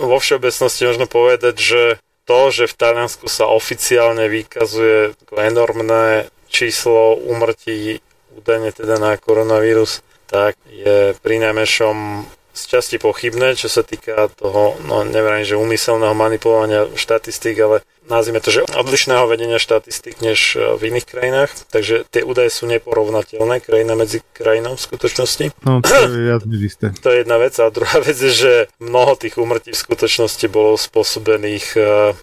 vo 0.00 0.16
všeobecnosti 0.18 0.88
možno 0.88 1.06
povedať, 1.06 1.54
že 1.60 1.82
to, 2.26 2.50
že 2.50 2.66
v 2.66 2.74
Taliansku 2.74 3.30
sa 3.30 3.46
oficiálne 3.46 4.26
vykazuje 4.26 5.14
enormné 5.30 6.26
číslo 6.50 7.14
úmrtí 7.14 8.02
údajne 8.36 8.70
teda 8.74 9.00
na 9.00 9.16
koronavírus, 9.16 10.04
tak 10.28 10.58
je 10.68 11.16
pri 11.22 11.36
najmenšom 11.40 12.26
z 12.56 12.62
časti 12.72 12.96
pochybné, 12.96 13.52
čo 13.52 13.68
sa 13.68 13.84
týka 13.84 14.32
toho, 14.32 14.80
no 14.88 15.04
neviem, 15.04 15.44
že 15.44 15.60
úmyselného 15.60 16.16
manipulovania 16.16 16.88
štatistík, 16.96 17.56
ale 17.60 17.84
nazvime 18.08 18.40
to, 18.40 18.48
že 18.48 18.64
odlišného 18.64 19.26
vedenia 19.28 19.60
štatistík 19.60 20.22
než 20.22 20.56
e, 20.56 20.78
v 20.78 20.94
iných 20.94 21.06
krajinách, 21.06 21.50
takže 21.68 22.06
tie 22.08 22.22
údaje 22.24 22.48
sú 22.54 22.64
neporovnateľné 22.70 23.60
krajina 23.60 23.98
medzi 23.98 24.22
krajinou 24.32 24.78
v 24.78 24.84
skutočnosti. 24.88 25.44
No, 25.66 25.82
to 25.82 25.92
je 25.92 26.30
jasne 26.34 26.56
isté. 26.56 26.86
To 27.02 27.08
je 27.12 27.26
jedna 27.26 27.36
vec 27.36 27.54
a 27.58 27.68
druhá 27.68 27.98
vec 28.00 28.16
je, 28.16 28.32
že 28.32 28.52
mnoho 28.80 29.18
tých 29.18 29.36
úmrtí 29.36 29.74
v 29.74 29.82
skutočnosti 29.84 30.46
bolo 30.48 30.78
spôsobených 30.78 31.66
e, 31.76 31.80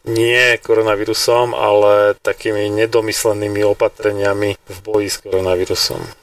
nie 0.09 0.57
koronavírusom, 0.63 1.53
ale 1.53 2.17
takými 2.23 2.71
nedomyslenými 2.73 3.61
opatreniami 3.75 4.55
v 4.57 4.77
boji 4.81 5.07
s 5.11 5.17
koronavírusom. 5.21 6.22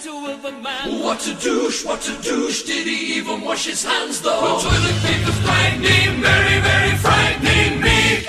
Silhouette 0.00 0.38
of 0.38 0.44
a 0.44 0.52
man. 0.52 1.02
What 1.02 1.26
a 1.26 1.34
douche, 1.34 1.84
what 1.84 2.08
a 2.08 2.22
douche. 2.22 2.62
Did 2.62 2.86
he 2.86 3.16
even 3.18 3.40
wash 3.42 3.66
his 3.66 3.84
hands 3.84 4.20
though? 4.20 4.40
The 4.40 4.68
toilet 4.68 4.96
paper's 5.02 5.38
frightening, 5.46 6.20
very, 6.20 6.60
very 6.60 6.94
frightening 6.98 7.80
me. 7.80 8.26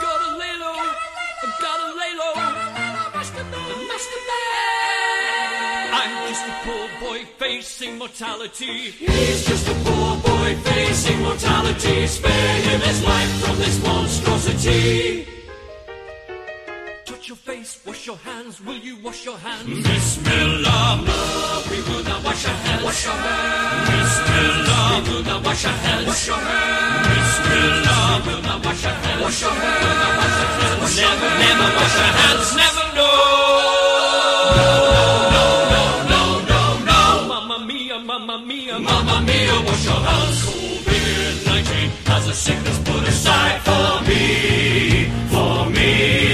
Gotta 0.00 0.30
lay 0.38 0.54
low, 0.58 0.78
gotta 1.60 1.88
lay 2.00 2.12
low. 2.22 2.34
I'm 5.96 6.28
just 6.28 6.44
a 6.46 6.54
poor 6.64 6.88
boy 7.00 7.24
facing 7.38 7.98
mortality. 7.98 8.90
He's 8.90 9.46
just 9.46 9.68
a 9.68 9.74
poor 9.84 10.16
boy 10.16 10.56
facing 10.64 11.22
mortality. 11.22 12.06
Spare 12.06 12.62
him 12.62 12.80
his 12.80 13.02
life 13.04 13.32
from 13.42 13.56
this 13.58 13.82
monstrosity. 13.82 15.43
Face, 17.64 17.80
wash 17.86 18.06
your 18.06 18.16
hands. 18.16 18.60
Will 18.60 18.76
you 18.76 18.96
wash 19.02 19.24
your 19.24 19.38
hands? 19.38 19.64
Bismillah. 19.64 21.00
No, 21.08 21.62
we 21.70 21.78
will 21.88 22.04
not 22.04 22.20
wash 22.24 22.44
our 22.46 22.58
hands. 22.64 22.84
Wash 22.84 23.04
your 23.06 23.14
hands. 23.24 23.88
Bismillah. 23.88 25.02
We 25.06 25.12
will 25.14 25.24
not 25.24 25.40
wash 25.46 25.64
our 25.64 25.78
hands. 25.84 26.06
Wash 26.06 26.26
your 26.26 26.36
hands. 26.36 27.08
Bismillah. 27.08 28.22
We 28.26 28.32
will 28.34 28.42
not 28.42 28.64
wash 28.66 28.84
our 28.84 28.92
hands. 29.04 29.22
Wash 29.24 29.40
your 29.40 29.54
hands. 29.62 30.04
Not 30.04 30.12
wash 30.20 30.38
our 30.40 30.52
hands. 30.60 30.96
Never, 31.04 31.30
never 31.44 31.68
wash 31.78 31.96
our 32.04 32.12
hands. 32.20 32.48
Never, 32.60 32.84
no. 32.98 33.10
No, 34.60 34.68
no, 35.34 35.48
no, 35.72 35.82
no, 36.12 36.22
no, 36.50 36.60
no. 36.90 37.00
Mamma 37.32 37.58
mia, 37.68 37.96
mamma 37.98 38.36
mia, 38.44 38.76
mamma 38.78 39.16
mia, 39.28 39.56
wash 39.66 39.84
your 39.88 40.00
hands. 40.08 40.36
COVID-19 40.44 41.72
has 42.12 42.24
a 42.28 42.34
sickness 42.34 42.78
put 42.88 43.08
aside 43.08 43.58
for 43.66 43.88
me, 44.08 44.24
for 45.32 45.70
me, 45.70 46.33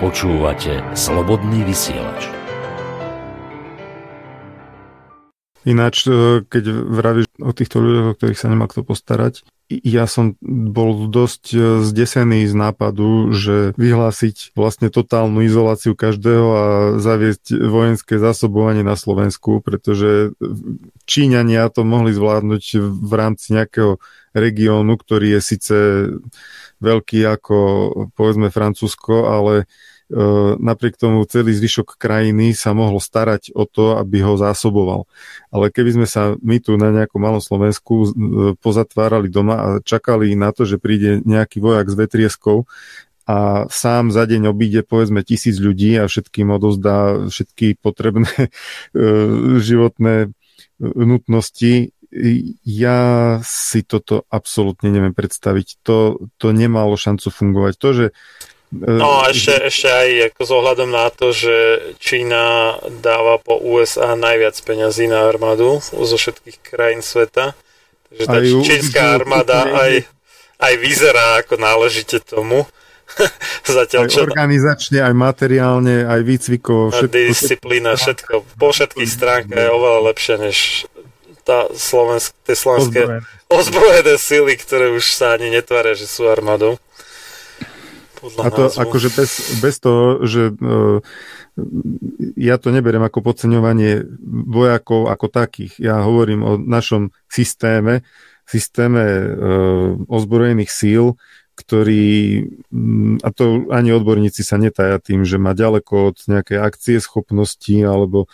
Počúvate 0.00 0.80
Slobodný 0.96 1.60
vysielač. 1.60 2.32
Ináč, 5.68 6.08
e, 6.08 6.40
keď 6.40 6.64
vravíš 6.72 7.28
o 7.36 7.52
týchto 7.52 7.84
ľuďoch, 7.84 8.06
o 8.08 8.16
ktorých 8.16 8.40
sa 8.40 8.48
nemá 8.48 8.64
kto 8.64 8.80
postarať, 8.80 9.44
ja 9.68 10.08
som 10.08 10.40
bol 10.48 11.04
dosť 11.04 11.44
e, 11.52 11.58
zdesený 11.84 12.48
z 12.48 12.54
nápadu, 12.56 13.36
že 13.36 13.76
vyhlásiť 13.76 14.56
vlastne 14.56 14.88
totálnu 14.88 15.44
izoláciu 15.44 15.92
každého 15.92 16.48
a 16.48 16.64
zaviesť 16.96 17.60
vojenské 17.60 18.16
zásobovanie 18.16 18.80
na 18.80 18.96
Slovensku, 18.96 19.60
pretože 19.60 20.32
Číňania 21.04 21.68
to 21.68 21.84
mohli 21.84 22.16
zvládnuť 22.16 22.64
v 22.80 23.12
rámci 23.12 23.52
nejakého 23.52 24.00
regiónu, 24.32 24.96
ktorý 24.96 25.36
je 25.36 25.40
síce 25.44 25.76
veľký 26.80 27.24
ako 27.28 27.56
povedzme 28.16 28.48
Francúzsko, 28.48 29.28
ale 29.28 29.68
napriek 30.58 30.98
tomu 30.98 31.22
celý 31.22 31.54
zvyšok 31.54 31.94
krajiny 31.94 32.50
sa 32.50 32.74
mohol 32.74 32.98
starať 32.98 33.54
o 33.54 33.62
to, 33.62 33.94
aby 33.94 34.26
ho 34.26 34.34
zásoboval. 34.34 35.06
Ale 35.54 35.70
keby 35.70 36.02
sme 36.02 36.06
sa 36.10 36.34
my 36.42 36.58
tu 36.58 36.74
na 36.74 36.90
nejakom 36.90 37.22
malom 37.22 37.38
Slovensku 37.38 38.10
pozatvárali 38.58 39.30
doma 39.30 39.56
a 39.56 39.68
čakali 39.78 40.34
na 40.34 40.50
to, 40.50 40.66
že 40.66 40.82
príde 40.82 41.22
nejaký 41.22 41.62
vojak 41.62 41.86
s 41.86 41.94
vetrieskou 41.94 42.66
a 43.30 43.70
sám 43.70 44.10
za 44.10 44.26
deň 44.26 44.50
obíde 44.50 44.82
povedzme 44.82 45.22
tisíc 45.22 45.62
ľudí 45.62 45.94
a 46.02 46.10
všetkým 46.10 46.50
odozdá 46.50 47.30
všetky 47.30 47.78
potrebné 47.78 48.50
životné 49.70 50.34
nutnosti, 50.82 51.94
ja 52.66 53.38
si 53.46 53.86
toto 53.86 54.26
absolútne 54.26 54.90
neviem 54.90 55.14
predstaviť. 55.14 55.82
To, 55.86 56.18
to 56.36 56.50
nemalo 56.50 56.98
šancu 56.98 57.30
fungovať. 57.30 57.74
To, 57.78 57.88
že 57.94 58.06
No 58.70 59.26
a 59.26 59.34
ešte, 59.34 59.66
ešte 59.66 59.90
aj 59.90 60.08
ako 60.30 60.42
s 60.46 60.50
ohľadom 60.54 60.90
na 60.94 61.10
to, 61.10 61.34
že 61.34 61.54
Čína 61.98 62.78
dáva 63.02 63.42
po 63.42 63.58
USA 63.58 64.14
najviac 64.14 64.54
peňazí 64.62 65.10
na 65.10 65.26
armádu 65.26 65.82
zo 65.82 66.14
všetkých 66.14 66.62
krajín 66.62 67.02
sveta. 67.02 67.58
Takže 68.06 68.26
tá 68.30 68.38
aj 68.38 68.46
čínska 68.62 69.02
armáda 69.18 69.66
aj, 69.74 70.06
aj 70.62 70.74
vyzerá 70.78 71.42
ako 71.42 71.58
náležite 71.58 72.22
tomu. 72.22 72.62
Zatiaľ, 73.66 74.06
aj 74.06 74.14
čo... 74.14 74.22
organizačne, 74.22 75.02
aj 75.02 75.14
materiálne, 75.18 76.06
aj 76.06 76.20
výcvikovo. 76.22 76.94
Všetko, 76.94 77.26
disciplína, 77.26 77.98
všetko. 77.98 78.54
Po 78.54 78.70
všetkých 78.70 79.10
stránkach 79.10 79.66
je 79.66 79.70
oveľa 79.74 80.14
lepšie 80.14 80.34
než 80.38 80.86
tá 81.42 81.66
slovensk, 81.72 82.32
tie 82.44 82.56
slovenské 82.56 83.00
ozbrojené. 83.04 83.26
ozbrojené 83.50 84.14
sily, 84.16 84.54
ktoré 84.56 84.86
už 84.92 85.04
sa 85.16 85.36
ani 85.36 85.50
netvária, 85.50 85.96
že 85.96 86.06
sú 86.06 86.28
armádou. 86.28 86.76
Podľa 88.20 88.40
A 88.44 88.48
to 88.52 88.62
názvu. 88.68 88.80
akože 88.84 89.08
bez, 89.16 89.30
bez 89.64 89.74
toho, 89.80 90.20
že 90.28 90.52
uh, 90.52 91.00
ja 92.36 92.60
to 92.60 92.68
neberiem 92.68 93.00
ako 93.00 93.24
podceňovanie 93.24 94.04
vojakov 94.44 95.08
ako 95.08 95.26
takých. 95.32 95.80
Ja 95.80 96.04
hovorím 96.04 96.40
o 96.44 96.52
našom 96.60 97.16
systéme, 97.32 98.04
systéme 98.44 99.02
uh, 99.02 99.96
ozbrojených 100.04 100.68
síl, 100.68 101.16
ktorý, 101.60 102.48
mm, 102.72 103.20
a 103.20 103.28
to 103.36 103.68
ani 103.68 103.92
odborníci 103.92 104.40
sa 104.40 104.56
netaja 104.56 104.96
tým, 104.96 105.28
že 105.28 105.36
má 105.36 105.52
ďaleko 105.52 106.16
od 106.16 106.18
nejakej 106.24 106.56
akcie 106.56 106.96
schopnosti 107.04 107.76
alebo 107.84 108.24
e, 108.24 108.28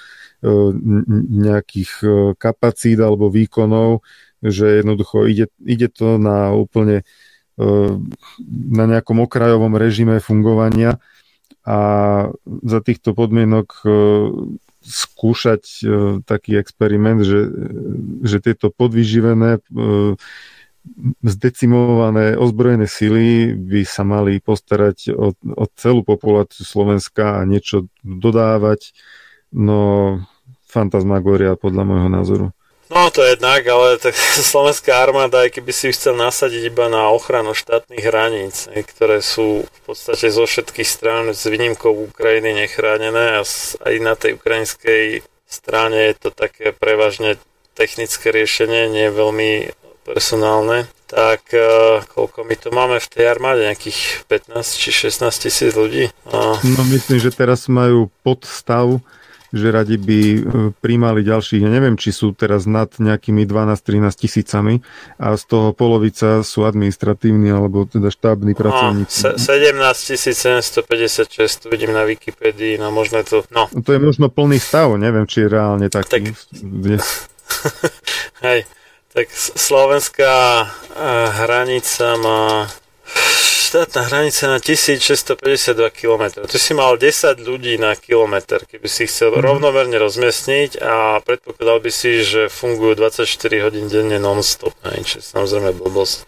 nejakých 1.32 1.92
e, 2.02 2.08
kapacít 2.36 2.98
alebo 3.00 3.32
výkonov, 3.32 4.04
že 4.44 4.84
jednoducho 4.84 5.24
ide, 5.26 5.46
ide 5.64 5.88
to 5.88 6.20
na 6.20 6.52
úplne 6.52 7.02
e, 7.56 7.64
na 8.48 8.84
nejakom 8.84 9.24
okrajovom 9.24 9.74
režime 9.78 10.20
fungovania 10.20 11.00
a 11.66 11.78
za 12.62 12.78
týchto 12.78 13.10
podmienok 13.10 13.82
skúšať 14.86 15.82
taký 16.22 16.62
experiment, 16.62 17.26
že, 17.26 17.50
že 18.22 18.38
tieto 18.38 18.70
podvyživené 18.70 19.58
zdecimované 21.22 22.38
ozbrojené 22.38 22.86
sily 22.86 23.54
by 23.58 23.82
sa 23.82 24.06
mali 24.06 24.38
postarať 24.38 25.10
o, 25.12 25.34
o 25.34 25.64
celú 25.74 26.06
populáciu 26.06 26.62
Slovenska 26.62 27.42
a 27.42 27.48
niečo 27.48 27.90
dodávať. 28.02 28.94
No, 29.52 30.20
fantasmagória 30.66 31.58
podľa 31.58 31.82
môjho 31.86 32.08
názoru. 32.10 32.46
No 32.86 33.10
to 33.10 33.26
je 33.26 33.34
jednak, 33.34 33.66
ale 33.66 33.98
tak 33.98 34.14
slovenská 34.52 34.94
armáda, 34.94 35.42
aj 35.42 35.58
keby 35.58 35.72
si 35.74 35.90
chcel 35.90 36.14
nasadiť 36.14 36.70
iba 36.70 36.86
na 36.86 37.10
ochranu 37.10 37.54
štátnych 37.54 38.04
hraníc, 38.06 38.70
ktoré 38.70 39.18
sú 39.22 39.66
v 39.66 39.80
podstate 39.86 40.30
zo 40.30 40.46
všetkých 40.46 40.86
strán 40.86 41.24
s 41.34 41.46
výnimkou 41.50 41.90
Ukrajiny 41.90 42.54
nechránené 42.54 43.38
a 43.38 43.42
aj 43.82 43.94
na 43.98 44.14
tej 44.14 44.38
ukrajinskej 44.38 45.26
strane 45.46 46.10
je 46.10 46.14
to 46.18 46.30
také 46.30 46.70
prevažne 46.74 47.38
technické 47.74 48.32
riešenie, 48.32 48.88
nie 48.88 49.12
veľmi 49.12 49.70
personálne, 50.06 50.86
tak 51.10 51.50
uh, 51.50 52.02
koľko 52.14 52.46
my 52.46 52.54
to 52.54 52.70
máme 52.70 52.96
v 53.02 53.10
tej 53.10 53.26
armáde, 53.26 53.66
nejakých 53.66 54.22
15 54.30 54.78
či 54.78 54.90
16 55.10 55.26
tisíc 55.42 55.74
ľudí? 55.74 56.14
A... 56.30 56.62
No 56.62 56.82
myslím, 56.86 57.18
že 57.18 57.34
teraz 57.34 57.66
majú 57.66 58.06
podstav, 58.22 59.02
že 59.52 59.68
radi 59.70 59.96
by 60.00 60.20
e, 60.20 60.40
príjmali 60.78 61.22
ďalších, 61.22 61.62
ja 61.62 61.70
neviem, 61.70 61.94
či 61.98 62.10
sú 62.10 62.32
teraz 62.32 62.66
nad 62.66 62.90
nejakými 62.96 63.46
12-13 63.46 64.10
tisícami 64.14 64.74
a 65.18 65.34
z 65.34 65.42
toho 65.46 65.70
polovica 65.76 66.42
sú 66.42 66.66
administratívni 66.66 67.50
alebo 67.50 67.86
teda 67.86 68.10
štábni 68.10 68.54
no, 68.54 68.58
pracovníci. 68.58 69.16
Se, 69.16 69.30
17 69.38 70.16
756 70.16 71.62
tu 71.62 71.66
vidím 71.70 71.94
na 71.94 72.06
Wikipedii, 72.06 72.78
no 72.78 72.90
možno 72.90 73.22
to... 73.22 73.46
No. 73.50 73.70
no. 73.70 73.82
To 73.82 73.90
je 73.94 74.00
možno 74.02 74.32
plný 74.32 74.58
stav, 74.58 74.90
neviem, 74.98 75.26
či 75.28 75.46
je 75.46 75.48
reálne 75.50 75.86
taký. 75.90 76.10
Tak... 76.10 76.22
Dnes. 76.62 77.04
Hej, 78.46 78.66
tak 79.14 79.30
slovenská 79.32 80.34
eh, 80.62 81.26
hranica 81.40 82.06
má 82.20 82.66
štátna 83.66 84.06
hranica 84.06 84.46
na 84.46 84.62
1652 84.62 85.90
km. 85.90 86.46
Tu 86.46 86.56
si 86.62 86.70
mal 86.70 86.94
10 86.94 87.42
ľudí 87.42 87.74
na 87.82 87.98
kilometr, 87.98 88.62
keby 88.62 88.86
si 88.86 89.10
chcel 89.10 89.34
mm. 89.34 89.42
rovnomerne 89.42 89.98
rozmiestniť 89.98 90.78
a 90.78 91.18
predpokladal 91.26 91.82
by 91.82 91.90
si, 91.90 92.22
že 92.22 92.46
fungujú 92.46 93.02
24 93.02 93.26
hodín 93.66 93.90
denne 93.90 94.22
non-stop. 94.22 94.70
Čo 95.02 95.18
samozrejme 95.18 95.74
blbosť. 95.74 96.22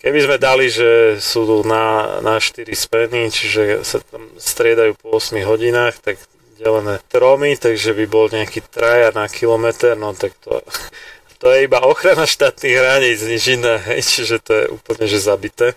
Keby 0.00 0.18
sme 0.22 0.36
dali, 0.38 0.70
že 0.70 1.18
sú 1.18 1.44
na, 1.66 2.18
na 2.22 2.38
4 2.38 2.62
speny, 2.70 3.28
čiže 3.34 3.82
sa 3.82 3.98
tam 4.06 4.30
striedajú 4.38 4.94
po 4.96 5.18
8 5.18 5.42
hodinách, 5.42 5.98
tak 5.98 6.22
delené 6.56 7.02
tromy, 7.10 7.58
takže 7.58 7.98
by 7.98 8.04
bol 8.06 8.30
nejaký 8.30 8.62
traja 8.70 9.10
na 9.10 9.26
kilometr, 9.26 9.98
no 9.98 10.14
tak 10.14 10.38
to 10.38 10.62
to 11.40 11.48
je 11.56 11.64
iba 11.64 11.80
ochrana 11.80 12.28
štátnych 12.28 12.76
hraníc, 12.76 13.24
nič 13.24 13.56
iné, 13.56 13.80
hej, 13.88 14.04
čiže 14.04 14.44
to 14.44 14.52
je 14.52 14.64
úplne 14.76 15.08
že 15.08 15.24
zabité. 15.24 15.72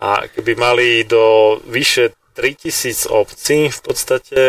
A 0.00 0.28
keby 0.28 0.52
mali 0.56 1.04
do 1.08 1.56
vyše 1.64 2.12
3000 2.36 3.08
obcí 3.08 3.72
v 3.72 3.80
podstate 3.80 4.40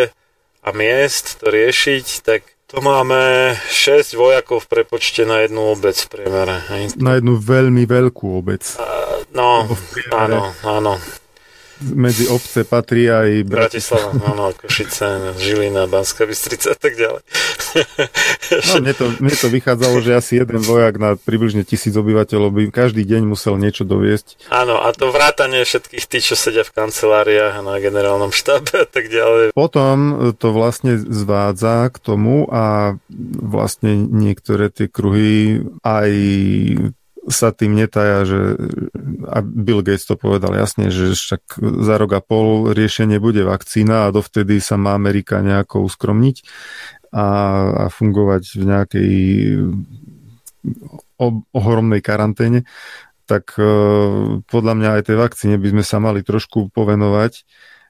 a 0.64 0.68
miest 0.76 1.40
to 1.40 1.48
riešiť, 1.48 2.06
tak 2.22 2.42
to 2.68 2.84
máme 2.84 3.56
6 3.72 4.12
vojakov 4.20 4.68
v 4.68 4.68
prepočte 4.68 5.24
na 5.24 5.48
jednu 5.48 5.72
obec 5.72 5.96
v 5.96 6.08
priemere. 6.12 6.60
Hej. 6.68 7.00
Na 7.00 7.16
jednu 7.16 7.40
veľmi 7.40 7.88
veľkú 7.88 8.44
obec. 8.44 8.60
Uh, 8.76 9.24
no, 9.32 9.72
áno, 10.12 10.52
áno 10.68 11.00
medzi 11.82 12.26
obce 12.28 12.66
patrí 12.66 13.06
aj 13.10 13.46
Bratislava. 13.46 14.14
Áno, 14.26 14.54
Košice, 14.54 15.38
Žilina, 15.38 15.86
Banská 15.86 16.26
Bystrica 16.26 16.74
a 16.74 16.78
tak 16.78 16.98
ďalej. 16.98 17.22
No, 18.48 18.74
mne, 18.82 18.94
to, 18.96 19.06
mne 19.20 19.36
to 19.36 19.48
vychádzalo, 19.52 19.98
že 20.02 20.18
asi 20.18 20.40
jeden 20.40 20.64
vojak 20.64 20.98
na 20.98 21.20
približne 21.20 21.62
tisíc 21.68 21.94
obyvateľov 21.94 22.50
by 22.50 22.62
každý 22.74 23.04
deň 23.06 23.28
musel 23.28 23.60
niečo 23.60 23.84
doviesť. 23.84 24.50
Áno, 24.50 24.82
a 24.82 24.90
to 24.96 25.12
vrátanie 25.14 25.62
všetkých 25.68 26.06
tých, 26.08 26.34
čo 26.34 26.36
sedia 26.40 26.64
v 26.66 26.74
kanceláriách 26.74 27.60
a 27.60 27.66
na 27.66 27.76
generálnom 27.78 28.34
štábe 28.34 28.84
a 28.84 28.88
tak 28.88 29.12
ďalej. 29.12 29.54
Potom 29.54 30.32
to 30.40 30.48
vlastne 30.56 30.98
zvádza 30.98 31.92
k 31.94 31.98
tomu 32.02 32.48
a 32.50 32.96
vlastne 33.38 33.98
niektoré 33.98 34.74
tie 34.74 34.88
kruhy 34.90 35.62
aj 35.86 36.10
sa 37.28 37.52
tým 37.52 37.76
netaja, 37.76 38.24
že 38.24 38.56
a 39.28 39.44
Bill 39.44 39.84
Gates 39.84 40.08
to 40.08 40.16
povedal 40.16 40.56
jasne, 40.56 40.88
že 40.88 41.12
však 41.12 41.60
za 41.60 41.96
rok 42.00 42.12
a 42.16 42.22
pol 42.24 42.72
riešenie 42.72 43.20
bude 43.20 43.44
vakcína 43.44 44.08
a 44.08 44.14
dovtedy 44.16 44.64
sa 44.64 44.80
má 44.80 44.96
Amerika 44.96 45.44
nejako 45.44 45.84
uskromniť 45.92 46.48
a, 47.12 47.28
a 47.76 47.86
fungovať 47.92 48.44
v 48.56 48.64
nejakej 48.64 49.12
ohromnej 51.52 52.02
karanténe, 52.04 52.64
tak 53.28 53.56
uh, 53.60 54.40
podľa 54.48 54.74
mňa 54.80 54.90
aj 55.00 55.02
tej 55.12 55.18
vakcíne 55.20 55.56
by 55.60 55.68
sme 55.76 55.84
sa 55.84 56.00
mali 56.00 56.24
trošku 56.24 56.72
povenovať 56.72 57.44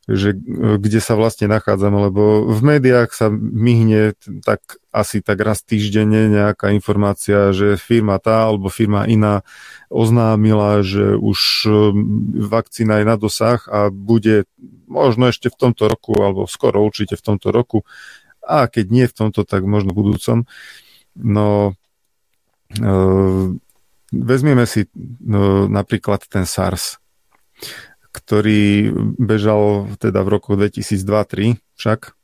že 0.08 0.32
e, 0.32 0.80
kde 0.80 1.00
sa 1.04 1.20
vlastne 1.20 1.52
nachádzame, 1.52 2.08
lebo 2.08 2.48
v 2.48 2.62
médiách 2.64 3.12
sa 3.12 3.28
myhne 3.30 4.16
tak 4.40 4.80
asi 4.96 5.20
tak 5.20 5.44
raz 5.44 5.62
týždenne 5.68 6.32
nejaká 6.32 6.72
informácia, 6.72 7.52
že 7.52 7.76
firma 7.76 8.16
tá 8.18 8.48
alebo 8.48 8.72
firma 8.72 9.04
iná 9.04 9.44
oznámila, 9.92 10.80
že 10.80 11.20
už 11.20 11.40
e, 11.68 11.72
vakcína 12.48 13.04
je 13.04 13.06
na 13.06 13.16
dosah 13.20 13.60
a 13.68 13.92
bude 13.92 14.48
možno 14.88 15.28
ešte 15.28 15.52
v 15.52 15.60
tomto 15.60 15.92
roku, 15.92 16.16
alebo 16.24 16.48
skoro 16.48 16.88
určite 16.88 17.20
v 17.20 17.26
tomto 17.28 17.52
roku, 17.52 17.84
a 18.48 18.72
keď 18.72 18.86
nie 18.88 19.06
v 19.12 19.14
tomto, 19.14 19.44
tak 19.44 19.68
možno 19.68 19.92
v 19.92 20.00
budúcom. 20.08 20.38
No, 21.20 21.76
e, 22.72 22.92
vezmeme 24.16 24.64
si 24.64 24.88
no, 25.20 25.68
napríklad 25.68 26.24
ten 26.32 26.48
SARS 26.48 27.04
ktorý 28.18 28.90
bežal 29.22 29.94
teda 30.02 30.26
v 30.26 30.30
roku 30.34 30.58
2002-2003 30.58 31.62
však. 31.78 32.18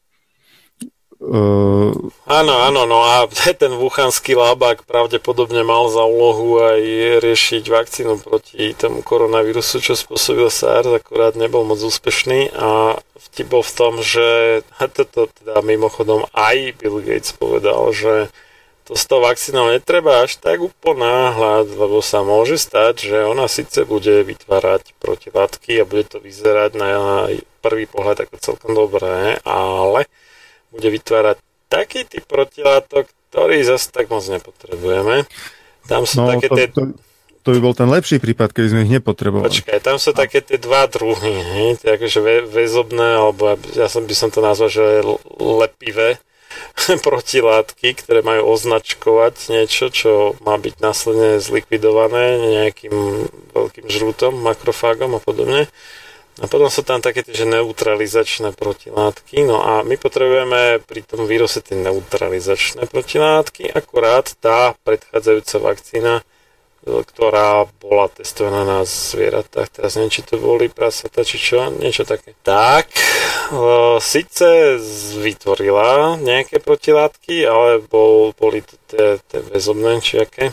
Uh, 1.24 2.12
áno, 2.28 2.68
áno, 2.68 2.84
no 2.84 3.00
a 3.00 3.24
ten 3.62 3.72
wuhanský 3.72 4.36
labák 4.36 4.84
pravdepodobne 4.84 5.64
mal 5.64 5.88
za 5.88 6.04
úlohu 6.04 6.60
aj 6.60 6.84
riešiť 7.24 7.64
vakcínu 7.64 8.20
proti 8.20 8.76
tomu 8.76 9.00
koronavírusu, 9.00 9.80
čo 9.80 9.96
spôsobil 9.96 10.52
SARS, 10.52 10.92
akurát 10.92 11.40
nebol 11.40 11.64
moc 11.64 11.80
úspešný 11.80 12.52
a 12.52 13.00
vtip 13.16 13.48
bol 13.48 13.64
v 13.64 13.72
tom, 13.72 13.94
že 14.04 14.28
toto 15.00 15.32
teda 15.32 15.64
mimochodom 15.64 16.28
aj 16.36 16.76
Bill 16.84 17.00
Gates 17.00 17.32
povedal, 17.32 17.96
že 17.96 18.28
to 18.94 19.02
s 19.02 19.10
tou 19.10 19.26
vakcínou 19.26 19.74
netreba 19.74 20.22
až 20.22 20.38
tak 20.38 20.62
uponáhľať, 20.62 21.66
lebo 21.74 21.98
sa 22.06 22.22
môže 22.22 22.62
stať, 22.62 23.10
že 23.10 23.18
ona 23.26 23.50
síce 23.50 23.90
bude 23.90 24.22
vytvárať 24.22 24.94
protilátky 25.02 25.82
a 25.82 25.90
bude 25.90 26.06
to 26.06 26.22
vyzerať 26.22 26.78
na 26.78 27.26
prvý 27.66 27.90
pohľad 27.90 28.30
ako 28.30 28.38
celkom 28.38 28.78
dobré, 28.78 29.42
ale 29.50 30.06
bude 30.70 30.86
vytvárať 30.94 31.42
taký 31.74 32.06
typ 32.06 32.22
protilátok, 32.30 33.10
ktorý 33.34 33.66
zase 33.66 33.90
tak 33.90 34.14
moc 34.14 34.22
nepotrebujeme. 34.30 35.26
Tam 35.90 36.06
sú 36.06 36.22
no, 36.22 36.38
také 36.38 36.54
to, 36.54 36.56
tie... 36.62 36.68
To, 36.78 36.94
to 37.42 37.50
by 37.50 37.60
bol 37.66 37.74
ten 37.74 37.90
lepší 37.90 38.22
prípad, 38.22 38.54
keby 38.54 38.68
sme 38.78 38.86
ich 38.86 38.94
nepotrebovali. 39.02 39.50
Počkaj, 39.50 39.82
tam 39.82 39.98
sú 39.98 40.14
také 40.14 40.46
tie 40.46 40.62
dva 40.62 40.86
druhy, 40.86 41.34
hej? 41.34 41.82
Akože 41.82 42.46
väzobné, 42.46 43.18
alebo 43.18 43.58
ja 43.74 43.90
som 43.90 44.06
by 44.06 44.14
som 44.14 44.30
to 44.30 44.38
nazval, 44.38 44.70
že 44.70 45.02
lepivé 45.42 46.22
protilátky, 47.08 47.94
ktoré 47.98 48.26
majú 48.26 48.54
označkovať 48.54 49.54
niečo, 49.54 49.90
čo 49.94 50.12
má 50.42 50.58
byť 50.58 50.76
následne 50.82 51.38
zlikvidované 51.40 52.38
nejakým 52.40 52.96
veľkým 53.54 53.88
žrútom, 53.88 54.34
makrofágom 54.42 55.18
a 55.18 55.22
podobne. 55.22 55.70
A 56.42 56.50
potom 56.50 56.66
sú 56.66 56.82
tam 56.82 56.98
také 56.98 57.22
tie, 57.22 57.46
že 57.46 57.46
neutralizačné 57.46 58.58
protilátky. 58.58 59.46
No 59.46 59.62
a 59.62 59.86
my 59.86 60.02
potrebujeme 60.02 60.82
pri 60.82 61.06
tom 61.06 61.30
víruse 61.30 61.62
tie 61.62 61.78
neutralizačné 61.78 62.90
protilátky. 62.90 63.70
Akurát 63.70 64.34
tá 64.42 64.74
predchádzajúca 64.82 65.58
vakcína, 65.62 66.26
ktorá 66.84 67.64
bola 67.80 68.12
testovaná 68.12 68.68
na 68.68 68.80
zvieratách, 68.84 69.72
teraz 69.72 69.96
neviem, 69.96 70.12
či 70.12 70.28
to 70.28 70.36
boli 70.36 70.68
prasata, 70.68 71.24
či 71.24 71.40
čo, 71.40 71.72
niečo 71.72 72.04
také. 72.04 72.36
Tak, 72.44 72.92
e, 72.92 73.00
síce 74.04 74.76
vytvorila 75.24 76.20
nejaké 76.20 76.60
protilátky, 76.60 77.48
ale 77.48 77.80
bol, 77.88 78.36
boli 78.36 78.68
tie, 78.92 79.24
väzobné, 79.32 80.04
či 80.04 80.20
aké. 80.20 80.52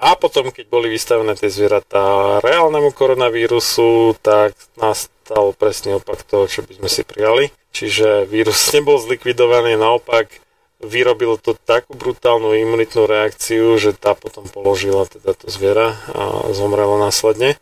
A 0.00 0.16
potom, 0.16 0.48
keď 0.48 0.66
boli 0.66 0.88
vystavené 0.90 1.36
tie 1.36 1.52
zvieratá 1.52 2.40
reálnemu 2.40 2.90
koronavírusu, 2.90 4.16
tak 4.24 4.56
nastal 4.80 5.52
presný 5.54 6.00
opak 6.00 6.24
toho, 6.24 6.48
čo 6.48 6.64
by 6.66 6.80
sme 6.80 6.88
si 6.88 7.04
prijali. 7.06 7.52
Čiže 7.70 8.26
vírus 8.26 8.58
nebol 8.74 8.98
zlikvidovaný, 8.98 9.78
naopak 9.78 10.49
vyrobil 10.80 11.36
to 11.36 11.54
takú 11.54 11.92
brutálnu 11.92 12.56
imunitnú 12.56 13.04
reakciu, 13.04 13.76
že 13.76 13.92
tá 13.92 14.16
potom 14.16 14.48
položila 14.48 15.04
teda 15.04 15.36
to 15.36 15.46
zviera 15.52 15.96
a 16.12 16.52
zomrelo 16.56 16.96
následne. 16.96 17.60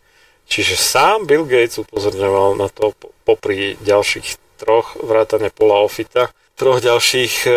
Čiže 0.48 0.80
sám 0.80 1.28
Bill 1.28 1.44
Gates 1.44 1.76
upozorňoval 1.76 2.56
na 2.56 2.72
to 2.72 2.96
popri 3.28 3.76
ďalších 3.84 4.40
troch, 4.56 4.96
vrátane 4.96 5.52
Pola 5.52 5.84
Ofita, 5.84 6.32
troch 6.58 6.82
ďalších 6.82 7.46
e, 7.46 7.50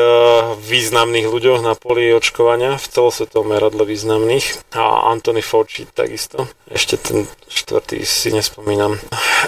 významných 0.61 1.25
ľuďoch 1.25 1.65
na 1.65 1.73
poli 1.73 2.13
očkovania, 2.13 2.77
v 2.77 2.85
celosvetovom 2.85 3.57
meradle 3.57 3.81
významných 3.81 4.75
a 4.77 5.09
Anthony 5.09 5.41
Fauci 5.41 5.89
takisto. 5.89 6.45
Ešte 6.69 7.01
ten 7.01 7.25
štvrtý 7.49 8.05
si 8.05 8.29
nespomínam. 8.29 9.01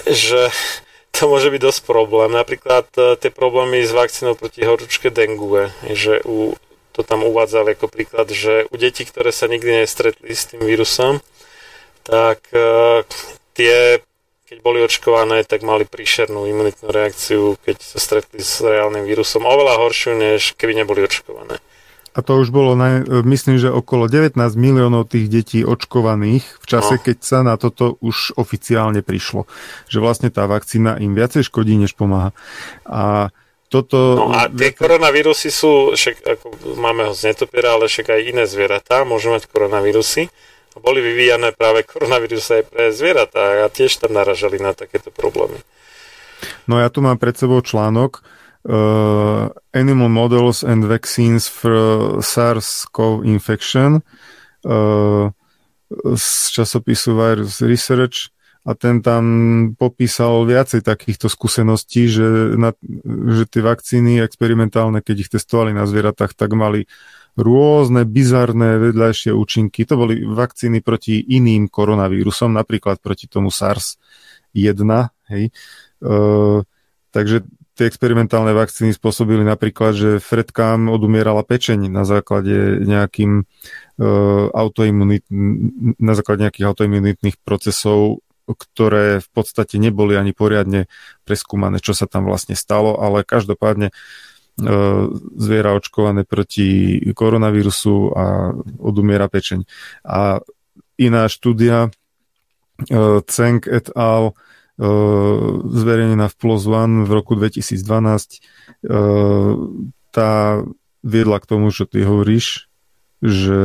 Že 0.09 0.49
to 1.13 1.29
môže 1.29 1.53
byť 1.53 1.61
dosť 1.61 1.81
problém. 1.85 2.33
Napríklad 2.33 2.89
e, 2.97 3.15
tie 3.15 3.29
problémy 3.29 3.85
s 3.85 3.93
vakcínou 3.93 4.33
proti 4.33 4.65
horúčke 4.65 5.13
dengue, 5.13 5.69
že 5.93 6.19
u, 6.25 6.57
to 6.91 7.05
tam 7.05 7.23
uvádzali 7.23 7.77
ako 7.77 7.87
príklad, 7.87 8.33
že 8.33 8.65
u 8.67 8.75
detí, 8.75 9.05
ktoré 9.05 9.29
sa 9.29 9.45
nikdy 9.45 9.85
nestretli 9.85 10.33
s 10.33 10.49
tým 10.49 10.65
vírusom, 10.65 11.21
tak 12.03 12.43
uh, 12.51 13.07
tie 13.55 14.03
keď 14.53 14.61
boli 14.61 14.85
očkované, 14.85 15.41
tak 15.49 15.65
mali 15.65 15.81
príšernú 15.81 16.45
imunitnú 16.45 16.93
reakciu, 16.93 17.57
keď 17.65 17.81
sa 17.81 17.97
stretli 17.97 18.37
s 18.37 18.61
reálnym 18.61 19.01
vírusom, 19.01 19.49
oveľa 19.49 19.81
horšiu, 19.81 20.13
než 20.13 20.53
keby 20.53 20.77
neboli 20.77 21.01
očkované. 21.01 21.57
A 22.13 22.21
to 22.21 22.37
už 22.37 22.53
bolo, 22.53 22.77
myslím, 23.25 23.57
že 23.57 23.73
okolo 23.73 24.05
19 24.05 24.37
miliónov 24.53 25.09
tých 25.09 25.33
detí 25.33 25.59
očkovaných 25.65 26.45
v 26.61 26.65
čase, 26.69 26.95
no. 26.97 27.01
keď 27.01 27.17
sa 27.25 27.39
na 27.41 27.57
toto 27.57 27.97
už 28.05 28.37
oficiálne 28.37 29.01
prišlo. 29.01 29.49
Že 29.89 29.97
vlastne 29.97 30.29
tá 30.29 30.45
vakcína 30.45 31.01
im 31.01 31.17
viacej 31.17 31.49
škodí, 31.49 31.73
než 31.73 31.97
pomáha. 31.97 32.29
A 32.85 33.33
toto... 33.73 34.13
No 34.13 34.29
a 34.29 34.45
tie 34.45 34.77
koronavírusy 34.77 35.49
sú, 35.49 35.97
však 35.97 36.21
ako 36.21 36.77
máme 36.77 37.09
ho 37.09 37.13
z 37.17 37.33
netopiera, 37.33 37.73
ale 37.73 37.89
však 37.89 38.13
aj 38.13 38.21
iné 38.29 38.45
zvieratá 38.45 39.01
môžu 39.01 39.33
mať 39.33 39.49
koronavírusy 39.49 40.29
boli 40.79 41.05
vyvíjané 41.05 41.53
práve 41.53 41.85
koronavírus 41.85 42.49
aj 42.49 42.63
pre 42.65 42.89
zvieratá 42.89 43.65
a 43.65 43.69
tiež 43.69 44.01
tam 44.01 44.17
naražali 44.17 44.57
na 44.57 44.73
takéto 44.73 45.13
problémy. 45.13 45.61
No 46.65 46.81
ja 46.81 46.89
tu 46.89 47.05
mám 47.05 47.21
pred 47.21 47.37
sebou 47.37 47.61
článok 47.61 48.25
uh, 48.69 49.49
Animal 49.73 50.09
Models 50.09 50.63
and 50.63 50.83
Vaccines 50.85 51.47
for 51.47 52.19
SARS-CoV 52.23 53.25
Infection 53.25 53.99
uh, 54.65 55.29
z 56.15 56.27
časopisu 56.51 57.15
Virus 57.15 57.61
Research 57.61 58.33
a 58.63 58.71
ten 58.79 59.03
tam 59.03 59.25
popísal 59.75 60.47
viacej 60.47 60.87
takýchto 60.87 61.27
skúseností, 61.27 62.07
že, 62.07 62.55
na, 62.55 62.71
že 63.27 63.43
tie 63.51 63.59
vakcíny 63.59 64.23
experimentálne, 64.23 65.03
keď 65.03 65.15
ich 65.27 65.29
testovali 65.35 65.75
na 65.75 65.83
zvieratách, 65.83 66.31
tak 66.31 66.55
mali 66.55 66.87
rôzne 67.35 68.07
bizarné 68.07 68.79
vedľajšie 68.79 69.35
účinky. 69.35 69.83
To 69.83 69.99
boli 69.99 70.23
vakcíny 70.23 70.79
proti 70.79 71.19
iným 71.19 71.67
koronavírusom, 71.67 72.55
napríklad 72.55 73.03
proti 73.03 73.27
tomu 73.27 73.51
SARS-1. 73.51 74.79
Hej. 75.27 75.51
E, 75.99 76.13
takže 77.11 77.43
tie 77.73 77.85
experimentálne 77.89 78.53
vakcíny 78.53 78.93
spôsobili 78.93 79.41
napríklad, 79.41 79.93
že 79.97 80.09
Fredkám 80.21 80.89
odumierala 80.89 81.41
pečeň 81.41 81.89
na 81.89 82.05
základe 82.05 82.81
nejakým 82.85 83.41
e, 83.41 83.43
autoimunit, 84.53 85.25
na 85.97 86.13
základe 86.13 86.45
nejakých 86.45 86.69
autoimunitných 86.69 87.37
procesov, 87.41 88.21
ktoré 88.45 89.23
v 89.23 89.29
podstate 89.31 89.79
neboli 89.79 90.19
ani 90.19 90.35
poriadne 90.35 90.91
preskúmané, 91.23 91.79
čo 91.79 91.95
sa 91.95 92.05
tam 92.05 92.27
vlastne 92.27 92.53
stalo, 92.59 92.99
ale 92.99 93.23
každopádne 93.23 93.95
E, 94.53 94.69
zviera 95.33 95.73
očkované 95.73 96.29
proti 96.29 97.01
koronavírusu 97.17 98.13
a 98.13 98.53
odumiera 98.77 99.25
pečeň. 99.25 99.65
A 100.05 100.45
iná 101.01 101.25
štúdia 101.25 101.89
Ceng 103.25 103.65
e, 103.65 103.81
et 103.81 103.89
al. 103.97 104.37
E, 104.73 104.87
zverejnená 105.69 106.25
v 106.29 106.35
PLOS 106.35 106.63
ONE 106.65 107.05
v 107.05 107.11
roku 107.13 107.33
2012 107.37 108.41
tá 110.13 110.31
viedla 111.01 111.37
k 111.41 111.49
tomu, 111.49 111.71
čo 111.73 111.89
ty 111.89 112.05
hovoríš, 112.05 112.69
že 113.23 113.57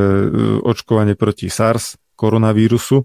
očkovanie 0.63 1.19
proti 1.19 1.51
SARS 1.51 1.99
koronavírusu 2.17 3.05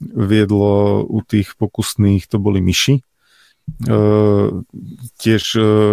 viedlo 0.00 1.02
u 1.04 1.20
tých 1.26 1.58
pokusných, 1.58 2.30
to 2.30 2.38
boli 2.38 2.62
myši, 2.64 3.02
tiež 5.18 5.44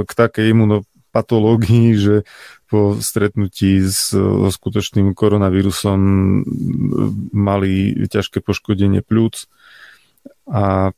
k 0.06 0.12
takej 0.12 0.46
imuno, 0.54 0.86
patológií, 1.14 1.94
že 1.94 2.16
po 2.66 2.98
stretnutí 2.98 3.86
s, 3.86 4.10
so 4.18 4.50
skutočným 4.50 5.14
koronavírusom 5.14 6.00
mali 7.30 7.94
ťažké 8.10 8.42
poškodenie 8.42 9.06
pľúc 9.06 9.46
a 10.50 10.90
e, 10.90 10.92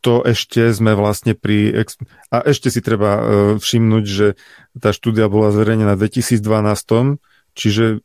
to 0.00 0.14
ešte 0.24 0.72
sme 0.72 0.96
vlastne 0.96 1.36
pri... 1.36 1.84
A 2.32 2.36
ešte 2.48 2.72
si 2.72 2.80
treba 2.80 3.10
e, 3.16 3.22
všimnúť, 3.60 4.04
že 4.08 4.26
tá 4.76 4.96
štúdia 4.96 5.28
bola 5.28 5.52
zverejnená 5.52 5.92
v 5.96 6.08
2012, 6.08 7.20
čiže 7.52 8.00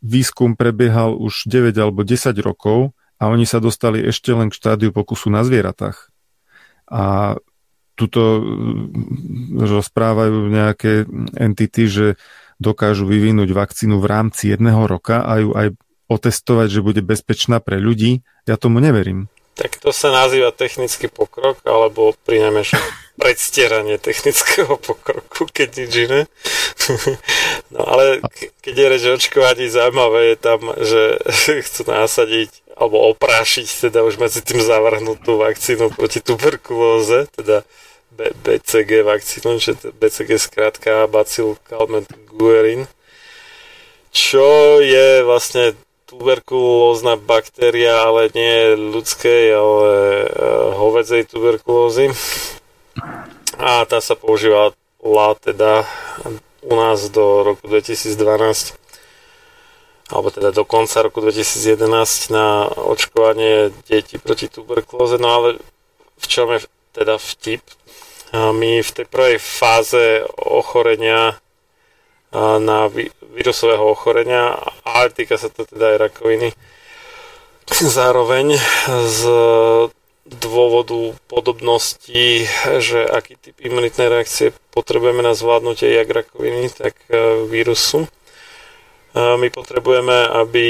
výskum 0.00 0.54
prebiehal 0.54 1.18
už 1.18 1.50
9 1.50 1.74
alebo 1.76 2.06
10 2.06 2.32
rokov 2.40 2.94
a 3.18 3.28
oni 3.28 3.44
sa 3.44 3.58
dostali 3.58 4.00
ešte 4.00 4.30
len 4.30 4.48
k 4.48 4.56
štádiu 4.56 4.94
pokusu 4.94 5.28
na 5.28 5.42
zvieratách. 5.42 6.08
A 6.88 7.36
tuto 7.98 8.38
mm, 8.38 9.58
rozprávajú 9.58 10.46
nejaké 10.48 11.04
entity, 11.34 11.82
že 11.90 12.06
dokážu 12.62 13.06
vyvinúť 13.06 13.50
vakcínu 13.50 13.98
v 13.98 14.06
rámci 14.06 14.54
jedného 14.54 14.86
roka 14.86 15.26
a 15.26 15.42
ju 15.42 15.50
aj 15.54 15.74
otestovať, 16.08 16.68
že 16.72 16.84
bude 16.84 17.04
bezpečná 17.04 17.60
pre 17.60 17.78
ľudí. 17.78 18.24
Ja 18.48 18.56
tomu 18.56 18.80
neverím. 18.80 19.28
Tak 19.58 19.82
to 19.82 19.90
sa 19.90 20.14
nazýva 20.14 20.54
technický 20.54 21.10
pokrok, 21.10 21.58
alebo 21.66 22.14
pri 22.24 22.46
predstieranie 23.22 23.98
technického 23.98 24.78
pokroku, 24.78 25.50
keď 25.50 25.68
nič 25.84 25.92
iné. 26.08 26.20
no 27.74 27.82
ale 27.84 28.22
keď 28.62 28.74
je 28.74 28.86
reč 28.86 29.02
očkovaní, 29.18 29.66
zaujímavé 29.66 30.34
je 30.34 30.36
tam, 30.38 30.60
že 30.78 31.02
chcú 31.66 31.90
násadiť 31.90 32.50
alebo 32.78 33.10
oprášiť 33.10 33.90
teda 33.90 34.06
už 34.06 34.22
medzi 34.22 34.38
tým 34.38 34.62
zavrhnutú 34.62 35.42
vakcínu 35.42 35.90
proti 35.98 36.22
tuberkulóze, 36.22 37.26
teda 37.34 37.66
B- 38.14 38.34
BCG 38.46 39.02
vakcínu, 39.02 39.58
že 39.58 39.74
BCG 39.98 40.38
skrátka 40.38 41.10
Bacil 41.10 41.58
Calment 41.66 42.06
Guerin, 42.30 42.86
čo 44.14 44.78
je 44.78 45.26
vlastne 45.26 45.74
tuberkulózna 46.08 47.20
baktéria, 47.20 48.08
ale 48.08 48.32
nie 48.32 48.74
ľudskej, 48.74 49.52
ale 49.52 49.92
uh, 50.24 50.72
hovedzej 50.80 51.28
tuberkulózy. 51.28 52.10
A 53.60 53.84
tá 53.84 54.00
sa 54.00 54.16
používala 54.16 54.72
teda 55.38 55.84
u 56.64 56.72
nás 56.74 57.12
do 57.12 57.44
roku 57.44 57.68
2012 57.68 58.74
alebo 60.08 60.32
teda 60.32 60.56
do 60.56 60.64
konca 60.64 61.04
roku 61.04 61.20
2011 61.20 62.32
na 62.32 62.64
očkovanie 62.64 63.76
detí 63.84 64.16
proti 64.16 64.48
tuberkulóze. 64.48 65.20
No 65.20 65.28
ale 65.28 65.48
v 66.16 66.26
čom 66.26 66.48
je 66.56 66.64
teda 66.96 67.20
vtip 67.20 67.60
my 68.32 68.80
v 68.80 68.90
tej 68.92 69.06
prvej 69.08 69.36
fáze 69.40 70.24
ochorenia 70.36 71.36
na 72.36 72.88
vírusového 73.34 73.88
ochorenia, 73.88 74.56
ale 74.84 75.08
týka 75.12 75.40
sa 75.40 75.48
to 75.48 75.64
teda 75.64 75.96
aj 75.96 75.98
rakoviny, 76.10 76.48
zároveň 77.68 78.56
z 79.08 79.20
dôvodu 80.28 81.16
podobnosti, 81.24 82.44
že 82.84 83.00
aký 83.08 83.40
typ 83.40 83.56
imunitnej 83.64 84.12
reakcie 84.12 84.52
potrebujeme 84.76 85.24
na 85.24 85.32
zvládnutie 85.32 85.88
jak 85.88 86.08
rakoviny, 86.12 86.68
tak 86.68 87.00
e, 87.08 87.48
vírusu. 87.48 88.04
My 89.16 89.48
potrebujeme, 89.48 90.28
aby 90.44 90.66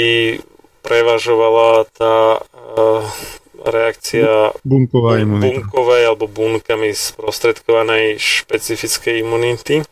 prevažovala 0.88 1.84
tá 1.90 2.38
uh, 2.38 3.02
reakcia 3.66 4.54
bunkovej 5.42 6.02
alebo 6.06 6.30
bunkami 6.30 6.94
sprostredkovanej 6.94 8.16
špecifickej 8.16 9.20
imunity. 9.20 9.82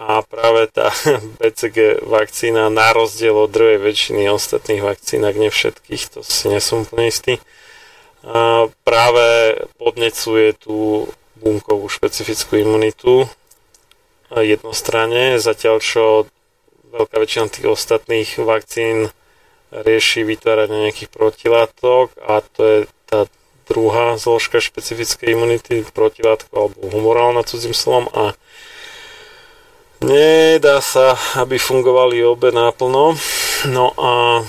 A 0.00 0.24
práve 0.24 0.64
tá 0.72 0.88
BCG 1.38 2.00
vakcína 2.08 2.72
na 2.72 2.96
rozdiel 2.96 3.36
od 3.36 3.52
druhej 3.52 3.76
väčšiny 3.76 4.32
ostatných 4.32 4.80
vakcín, 4.80 5.20
ak 5.28 5.36
ne 5.36 5.52
všetkých, 5.52 6.02
to 6.16 6.24
si 6.24 6.48
nesom 6.48 6.88
úplne 6.88 7.12
istý, 7.12 7.36
práve 8.84 9.26
podnecuje 9.76 10.56
tú 10.56 11.08
bunkovú 11.40 11.88
špecifickú 11.88 12.60
imunitu 12.60 13.28
jednostranne, 14.32 15.40
zatiaľ 15.40 15.80
čo 15.80 16.02
veľká 16.92 17.16
väčšina 17.16 17.46
tých 17.48 17.68
ostatných 17.68 18.30
vakcín 18.40 19.12
rieši 19.70 20.26
vytváranie 20.26 20.90
nejakých 20.90 21.10
protilátok 21.12 22.10
a 22.24 22.42
to 22.42 22.60
je 22.64 22.78
tá 23.06 23.30
druhá 23.70 24.18
zložka 24.18 24.58
špecifickej 24.58 25.38
imunity, 25.38 25.86
protilátko 25.94 26.50
alebo 26.50 26.78
humorálna 26.90 27.46
cudzím 27.46 27.70
slovom 27.70 28.10
a 28.10 28.34
nedá 30.00 30.80
sa, 30.80 31.16
aby 31.36 31.56
fungovali 31.60 32.24
obe 32.24 32.50
náplno. 32.50 33.14
No 33.68 33.86
a 34.00 34.42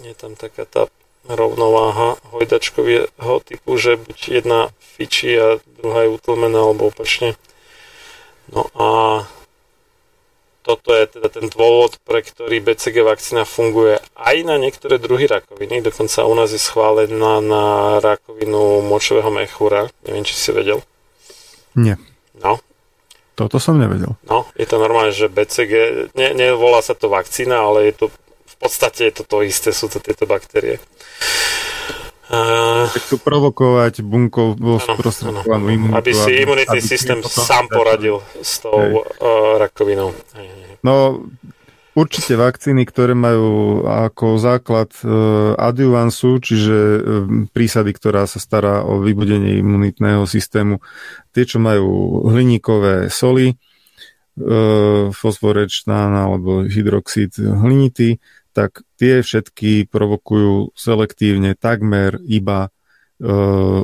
je 0.00 0.14
tam 0.16 0.36
taká 0.36 0.64
tá 0.64 0.88
rovnováha 1.24 2.20
hojdačkového 2.32 3.34
typu, 3.44 3.76
že 3.80 3.96
buď 3.96 4.18
jedna 4.28 4.60
fičí 4.80 5.32
a 5.36 5.56
druhá 5.80 6.04
je 6.04 6.12
utlmená 6.12 6.60
alebo 6.60 6.92
opačne. 6.92 7.36
No 8.52 8.68
a 8.76 8.88
toto 10.64 10.96
je 10.96 11.04
teda 11.04 11.28
ten 11.28 11.52
dôvod, 11.52 12.00
pre 12.08 12.24
ktorý 12.24 12.60
BCG 12.64 13.04
vakcína 13.04 13.44
funguje 13.44 14.00
aj 14.16 14.36
na 14.48 14.56
niektoré 14.56 14.96
druhy 14.96 15.28
rakoviny. 15.28 15.84
Dokonca 15.84 16.24
u 16.24 16.32
nás 16.32 16.56
je 16.56 16.60
schválená 16.60 17.44
na 17.44 17.64
rakovinu 18.00 18.80
močového 18.80 19.28
mechúra. 19.28 19.92
Neviem, 20.08 20.24
či 20.24 20.32
si 20.32 20.50
vedel. 20.56 20.80
Nie. 21.76 22.00
No. 22.40 22.64
Toto 23.34 23.58
som 23.58 23.74
nevedel. 23.74 24.14
No, 24.30 24.46
je 24.54 24.66
to 24.66 24.78
normálne, 24.78 25.10
že 25.10 25.26
BCG, 25.26 25.72
ne, 26.14 26.28
nevolá 26.38 26.78
sa 26.82 26.94
to 26.94 27.10
vakcína, 27.10 27.66
ale 27.66 27.90
je 27.90 27.94
to 27.98 28.04
v 28.44 28.56
podstate 28.62 29.10
je 29.10 29.14
to 29.18 29.24
to 29.26 29.42
isté, 29.42 29.74
sú 29.74 29.90
to 29.90 29.98
tieto 29.98 30.24
baktérie. 30.30 30.78
Uh, 32.24 32.88
chcú 32.88 33.20
provokovať 33.20 34.00
bunkov 34.00 34.56
sprostredkovanú 34.80 35.66
imunitu. 35.68 35.98
Aby 36.00 36.12
si 36.16 36.30
imunitný 36.40 36.80
aby 36.80 36.88
systém 36.88 37.20
sám 37.20 37.68
poradil 37.68 38.24
s 38.40 38.64
tou 38.64 38.72
uh, 38.72 39.04
rakovinou. 39.60 40.16
Hej, 40.32 40.48
hej. 40.48 40.72
No, 40.80 41.20
určite 41.94 42.34
vakcíny, 42.38 42.84
ktoré 42.86 43.14
majú 43.14 43.82
ako 43.86 44.38
základ 44.38 44.90
uh, 45.02 45.54
adjuvansu, 45.58 46.38
čiže 46.42 46.76
uh, 46.76 47.00
prísady, 47.50 47.94
ktorá 47.94 48.26
sa 48.26 48.38
stará 48.38 48.82
o 48.86 49.02
vybudenie 49.02 49.58
imunitného 49.62 50.26
systému, 50.26 50.82
tie, 51.34 51.46
čo 51.46 51.62
majú 51.62 52.20
hliníkové 52.30 53.10
soli, 53.10 53.54
uh, 53.54 55.10
fosforečná 55.14 56.30
alebo 56.30 56.66
hydroxid 56.66 57.38
hlinitý, 57.38 58.18
tak 58.54 58.86
tie 58.96 59.20
všetky 59.20 59.90
provokujú 59.90 60.78
selektívne 60.78 61.58
takmer 61.58 62.22
iba 62.22 62.70
e, 63.18 63.26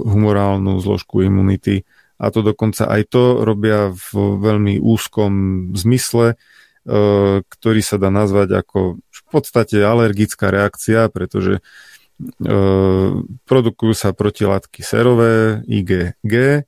humorálnu 0.07 0.79
zložku 0.79 1.27
imunity. 1.27 1.83
A 2.23 2.31
to 2.31 2.47
dokonca 2.47 2.87
aj 2.87 3.03
to 3.11 3.43
robia 3.43 3.91
v 3.91 4.11
veľmi 4.39 4.79
úzkom 4.79 5.33
zmysle, 5.75 6.33
e, 6.33 6.37
ktorý 7.45 7.81
sa 7.85 8.01
dá 8.01 8.09
nazvať 8.09 8.65
ako 8.65 8.79
v 8.99 9.23
podstate 9.29 9.79
alergická 9.85 10.49
reakcia, 10.49 11.13
pretože 11.13 11.61
e, 11.61 11.63
produkujú 13.45 13.93
sa 13.93 14.17
protilátky 14.17 14.81
serové 14.81 15.61
IgG 15.69 16.65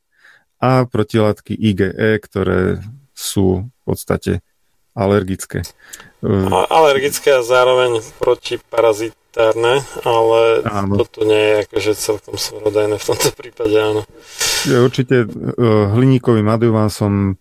a 0.61 0.85
protilátky 0.85 1.57
IgE, 1.57 2.21
ktoré 2.23 2.85
sú 3.17 3.73
v 3.73 3.83
podstate 3.83 4.33
alergické. 4.93 5.65
Alergické 6.71 7.41
a 7.41 7.43
zároveň 7.43 8.05
protiparazitárne, 8.21 9.83
ale 10.05 10.41
áno. 10.69 11.01
toto 11.01 11.25
nie 11.25 11.41
je 11.41 11.55
akože 11.67 11.93
celkom 11.97 12.37
svorodajné 12.37 13.01
v 13.01 13.05
tomto 13.09 13.31
prípade, 13.33 13.75
áno. 13.75 14.05
Je 14.69 14.77
určite 14.79 15.27
uh, 15.27 15.91
hliníkovým 15.97 16.47
adjuvansom 16.47 17.41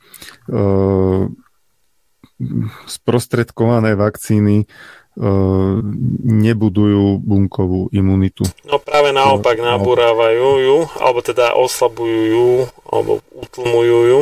sprostredkované 2.90 3.94
vakcíny 3.96 4.66
uh, 4.66 5.80
nebudujú 6.26 7.22
bunkovú 7.22 7.90
imunitu. 7.94 8.48
No 8.66 8.82
práve 8.82 9.14
naopak 9.16 9.60
no, 9.60 9.78
nabúrávajú 9.78 10.50
ju, 10.62 10.78
alebo 10.98 11.20
teda 11.26 11.54
oslabujú 11.54 12.22
ju, 12.28 12.50
alebo 12.90 13.22
utlmujú 13.34 14.00
ju. 14.08 14.20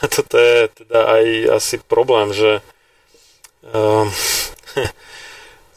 A 0.00 0.08
toto 0.08 0.40
je 0.40 0.72
teda 0.72 1.00
aj 1.20 1.24
asi 1.60 1.76
problém, 1.84 2.32
že 2.32 2.64
Um, 3.60 4.08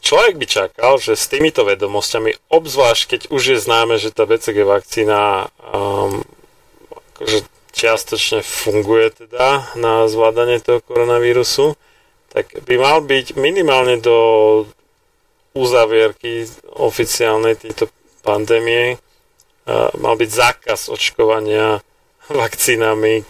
človek 0.06 0.40
by 0.40 0.46
čakal, 0.48 0.96
že 0.96 1.20
s 1.20 1.28
týmito 1.28 1.68
vedomosťami, 1.68 2.48
obzvlášť 2.48 3.02
keď 3.04 3.20
už 3.28 3.42
je 3.56 3.58
známe, 3.60 4.00
že 4.00 4.08
tá 4.08 4.24
BCG 4.24 4.64
vakcína 4.64 5.52
um, 5.60 6.24
akože 7.12 7.38
čiastočne 7.74 8.40
funguje 8.40 9.26
teda 9.26 9.74
na 9.74 10.06
zvládanie 10.06 10.62
toho 10.62 10.78
koronavírusu, 10.80 11.74
tak 12.30 12.54
by 12.64 12.74
mal 12.78 13.02
byť 13.02 13.34
minimálne 13.34 13.98
do 13.98 14.16
uzavierky 15.54 16.46
oficiálnej 16.78 17.58
tejto 17.58 17.90
pandémie 18.22 18.98
mal 19.96 20.14
byť 20.16 20.30
zákaz 20.30 20.80
očkovania 20.92 21.80
vakcínami, 22.28 23.24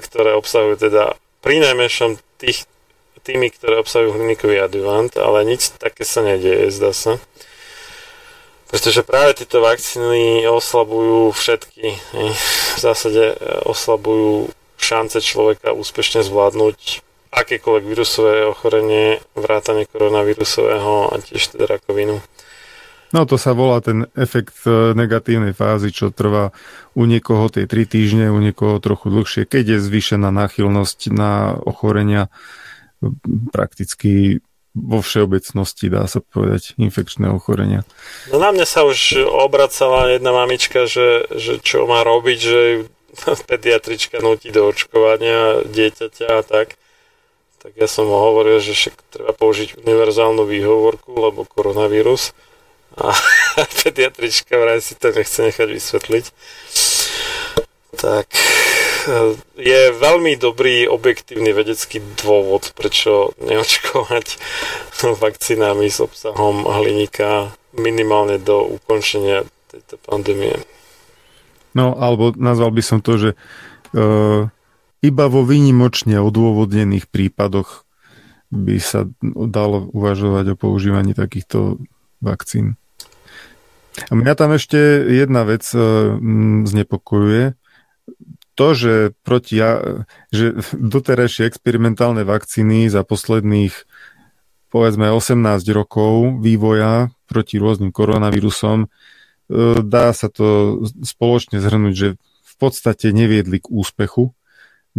ktoré 0.00 0.30
obsahujú 0.36 0.76
teda 0.76 1.16
pri 1.40 1.60
najmenšom 1.60 2.20
tých 2.40 2.68
tými, 3.24 3.48
ktoré 3.48 3.80
obsahujú 3.80 4.20
hliníkový 4.20 4.60
adjuvant, 4.60 5.08
ale 5.16 5.48
nič 5.48 5.72
také 5.80 6.04
sa 6.04 6.20
nedieje, 6.20 6.68
zdá 6.68 6.92
sa. 6.92 7.16
Pretože 8.74 9.06
práve 9.06 9.38
tieto 9.38 9.62
vakcíny 9.62 10.50
oslabujú 10.50 11.30
všetky, 11.30 11.94
v 12.74 12.78
zásade 12.82 13.22
e, 13.30 13.36
oslabujú 13.70 14.50
šance 14.74 15.22
človeka 15.22 15.70
úspešne 15.70 16.26
zvládnuť 16.26 17.06
akékoľvek 17.30 17.84
vírusové 17.86 18.42
ochorenie, 18.50 19.22
vrátane 19.38 19.86
koronavírusového 19.86 21.14
a 21.14 21.22
tiež 21.22 21.54
teda 21.54 21.70
rakovinu. 21.70 22.18
No 23.14 23.30
to 23.30 23.38
sa 23.38 23.54
volá 23.54 23.78
ten 23.78 24.10
efekt 24.18 24.66
e, 24.66 24.90
negatívnej 24.90 25.54
fázy, 25.54 25.94
čo 25.94 26.10
trvá 26.10 26.50
u 26.98 27.06
niekoho 27.06 27.46
tie 27.54 27.70
3 27.70 27.86
týždne, 27.86 28.26
u 28.34 28.42
niekoho 28.42 28.82
trochu 28.82 29.06
dlhšie, 29.06 29.46
keď 29.46 29.78
je 29.78 29.86
zvýšená 29.86 30.34
náchylnosť 30.34 31.14
na 31.14 31.54
ochorenia 31.62 32.26
prakticky 33.54 34.42
vo 34.74 34.98
všeobecnosti, 34.98 35.86
dá 35.86 36.04
sa 36.10 36.18
povedať, 36.18 36.74
infekčné 36.76 37.30
ochorenia. 37.30 37.86
No 38.34 38.42
na 38.42 38.50
mňa 38.50 38.66
sa 38.66 38.82
už 38.82 39.22
obracala 39.30 40.10
jedna 40.10 40.34
mamička, 40.34 40.90
že, 40.90 41.30
že 41.30 41.62
čo 41.62 41.86
má 41.86 42.02
robiť, 42.02 42.38
že 42.42 42.60
pediatrička 43.50 44.18
nutí 44.18 44.50
do 44.50 44.66
očkovania 44.66 45.62
dieťaťa 45.62 46.26
a 46.26 46.42
tak. 46.42 46.74
Tak 47.64 47.80
ja 47.80 47.88
som 47.88 48.04
hovoril, 48.10 48.60
že 48.60 48.76
však 48.76 48.94
treba 49.08 49.32
použiť 49.32 49.80
univerzálnu 49.80 50.44
výhovorku, 50.44 51.16
lebo 51.16 51.48
koronavírus. 51.48 52.36
A 52.98 53.14
pediatrička 53.86 54.58
vraj 54.58 54.82
si 54.82 54.98
to 54.98 55.14
nechce 55.14 55.38
nechať 55.38 55.68
vysvetliť. 55.70 56.24
Tak 57.94 58.26
je 59.54 59.80
veľmi 59.94 60.36
dobrý 60.40 60.88
objektívny 60.88 61.52
vedecký 61.52 62.00
dôvod, 62.20 62.72
prečo 62.74 63.36
neočkovať 63.42 64.26
vakcínami 65.24 65.86
s 65.88 66.00
obsahom 66.00 66.64
hliníka 66.64 67.52
minimálne 67.74 68.38
do 68.38 68.78
ukončenia 68.78 69.44
tejto 69.70 69.98
pandémie. 70.06 70.54
No, 71.74 71.98
alebo 71.98 72.30
nazval 72.38 72.70
by 72.70 72.82
som 72.86 72.98
to, 73.02 73.18
že 73.18 73.30
uh, 73.34 74.46
iba 75.02 75.24
vo 75.26 75.42
výnimočne 75.42 76.22
odôvodnených 76.22 77.10
prípadoch 77.10 77.82
by 78.54 78.78
sa 78.78 79.10
dalo 79.34 79.90
uvažovať 79.90 80.54
o 80.54 80.58
používaní 80.58 81.18
takýchto 81.18 81.82
vakcín. 82.22 82.78
A 84.10 84.14
mňa 84.14 84.34
tam 84.38 84.54
ešte 84.54 84.78
jedna 85.10 85.42
vec 85.42 85.66
uh, 85.74 86.14
znepokojuje 86.62 87.58
to, 88.54 88.74
že, 88.74 88.94
proti, 89.26 89.58
že 90.30 90.44
doterajšie 90.72 91.50
experimentálne 91.50 92.22
vakcíny 92.22 92.86
za 92.86 93.02
posledných 93.02 93.74
povedzme 94.74 95.06
18 95.06 95.38
rokov 95.70 96.42
vývoja 96.42 97.14
proti 97.30 97.62
rôznym 97.62 97.94
koronavírusom, 97.94 98.86
e, 98.86 98.88
dá 99.86 100.10
sa 100.10 100.26
to 100.26 100.82
spoločne 101.06 101.62
zhrnúť, 101.62 101.94
že 101.94 102.08
v 102.18 102.54
podstate 102.58 103.14
neviedli 103.14 103.62
k 103.62 103.70
úspechu, 103.70 104.34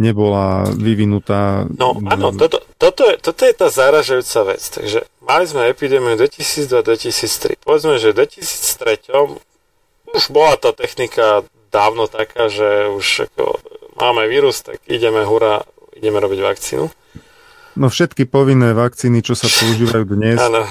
nebola 0.00 0.72
vyvinutá. 0.72 1.68
No 1.76 1.92
áno, 2.08 2.32
toto, 2.32 2.64
toto, 2.80 3.04
je, 3.04 3.20
toto 3.20 3.42
je 3.44 3.52
tá 3.52 3.68
záražajúca 3.68 4.56
vec. 4.56 4.62
Takže 4.64 4.98
mali 5.24 5.44
sme 5.44 5.68
epidémiu 5.68 6.16
2002-2003. 6.20 7.60
Povedzme, 7.60 8.00
že 8.00 8.16
v 8.16 8.24
2003 8.24 10.16
už 10.16 10.24
bola 10.32 10.56
tá 10.56 10.72
technika 10.72 11.44
dávno 11.76 12.08
taká, 12.08 12.48
že 12.48 12.88
už 12.88 13.28
ako 13.28 13.60
máme 14.00 14.24
vírus, 14.32 14.64
tak 14.64 14.80
ideme, 14.88 15.28
hurá, 15.28 15.60
ideme 15.92 16.16
robiť 16.16 16.40
vakcínu. 16.40 16.88
No 17.76 17.92
všetky 17.92 18.24
povinné 18.24 18.72
vakcíny, 18.72 19.20
čo 19.20 19.36
sa 19.36 19.52
používajú 19.52 20.04
dnes, 20.16 20.40
ano. 20.40 20.64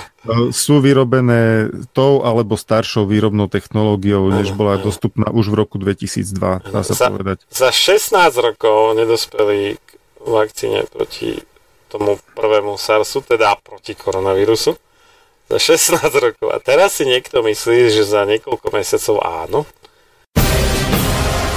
sú 0.50 0.82
vyrobené 0.82 1.70
tou 1.94 2.26
alebo 2.26 2.58
staršou 2.58 3.06
výrobnou 3.06 3.46
technológiou, 3.46 4.34
než 4.34 4.58
bola 4.58 4.82
ano. 4.82 4.90
dostupná 4.90 5.30
už 5.30 5.54
v 5.54 5.56
roku 5.62 5.78
2002, 5.78 6.74
dá 6.74 6.82
sa 6.82 6.98
za, 6.98 7.14
povedať. 7.14 7.46
Za 7.54 7.70
16 7.70 8.10
rokov 8.42 8.98
nedospeli 8.98 9.78
k 9.78 9.90
vakcíne 10.26 10.90
proti 10.90 11.46
tomu 11.94 12.18
prvému 12.34 12.74
SARSu, 12.74 13.22
teda 13.22 13.54
proti 13.62 13.94
koronavírusu. 13.94 14.74
Za 15.46 15.58
16 15.62 16.10
rokov. 16.26 16.50
A 16.50 16.58
teraz 16.58 16.98
si 16.98 17.06
niekto 17.06 17.46
myslí, 17.46 17.94
že 17.94 18.02
za 18.02 18.26
niekoľko 18.26 18.66
mesiacov 18.74 19.22
áno. 19.22 19.60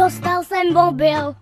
Dostal 0.00 0.44
jsem 0.44 0.74
mobil, 0.74 1.34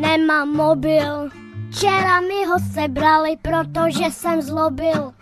nemám 0.00 0.48
mobil. 0.48 1.28
Včera 1.70 2.20
mi 2.20 2.46
ho 2.48 2.58
sebrali, 2.74 3.36
protože 3.42 4.04
jsem 4.10 4.42
zlobil. 4.42 5.12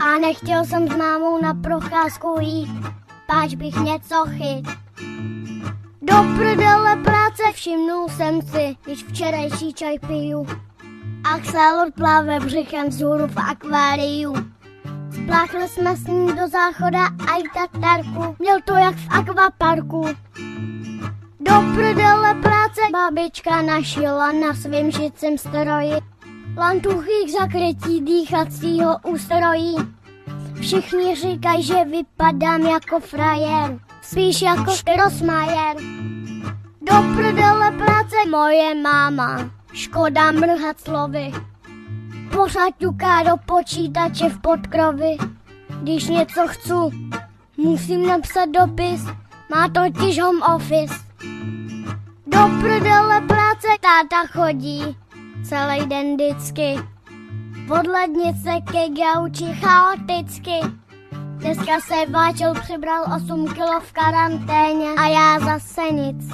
A 0.00 0.18
nechtěl 0.18 0.64
jsem 0.64 0.98
mámou 0.98 1.42
na 1.42 1.54
procházku 1.54 2.36
jít, 2.40 2.70
páč 3.26 3.54
bych 3.54 3.74
něco 3.76 4.24
chyt. 4.28 4.68
Do 6.02 6.14
prdele 6.36 6.96
práce 6.96 7.42
všimnul 7.52 8.08
jsem 8.08 8.42
si, 8.42 8.76
když 8.84 9.04
včerejší 9.04 9.74
čaj 9.74 9.98
piju. 9.98 10.46
Axelot 11.24 11.94
pláve 11.94 12.40
břichem 12.40 12.88
vzhůru 12.88 13.26
v 13.26 13.38
akváriu. 13.38 14.53
Spláchli 15.14 15.68
jsme 15.68 15.96
s 15.96 16.06
ním 16.06 16.36
do 16.36 16.48
záchoda 16.48 17.06
a 17.06 17.36
i 17.38 17.42
měl 18.38 18.58
to 18.64 18.74
jak 18.74 18.94
v 18.94 19.06
akvaparku. 19.10 20.08
Do 21.40 21.52
prdele 21.74 22.34
práce 22.34 22.80
babička 22.92 23.62
našila 23.62 24.32
na 24.32 24.54
svým 24.54 24.90
žicím 24.90 25.38
stroji. 25.38 25.94
Lantuchých 26.56 27.32
zakrytí 27.40 28.00
dýchacího 28.00 28.98
ústrojí. 29.06 29.76
Všichni 30.60 31.16
říkají, 31.16 31.62
že 31.62 31.84
vypadám 31.84 32.62
jako 32.62 33.00
frajer, 33.00 33.78
spíš 34.02 34.42
jako 34.42 34.72
Rosmajer. 35.04 35.76
Do 36.80 36.94
prdele 37.16 37.70
práce 37.70 38.16
moje 38.30 38.74
máma, 38.74 39.50
škoda 39.72 40.32
mrhat 40.32 40.80
slovy. 40.80 41.32
Pořád 42.34 42.74
ťuká 42.78 43.22
do 43.22 43.36
počítače 43.46 44.28
v 44.28 44.40
podkrovi. 44.40 45.16
Když 45.82 46.08
něco 46.08 46.48
chci, 46.48 46.72
musím 47.56 48.06
napsat 48.06 48.46
dopis, 48.46 49.06
má 49.50 49.68
totiž 49.68 50.20
home 50.20 50.42
office. 50.42 50.94
Do 52.26 52.38
prdele 52.60 53.20
práce 53.20 53.68
táta 53.80 54.26
chodí, 54.26 54.96
celý 55.48 55.86
den 55.86 56.14
vždycky. 56.14 56.74
Od 57.80 57.86
lednice 57.86 58.50
ke 58.72 58.88
gauči 58.88 59.44
chaoticky. 59.44 60.60
Dneska 61.36 61.80
se 61.80 62.10
Váčel 62.10 62.54
přibral 62.54 63.04
8 63.16 63.54
kilo 63.54 63.80
v 63.80 63.92
karanténě 63.92 64.90
a 64.96 65.06
já 65.06 65.40
zase 65.40 65.82
nic. 65.92 66.28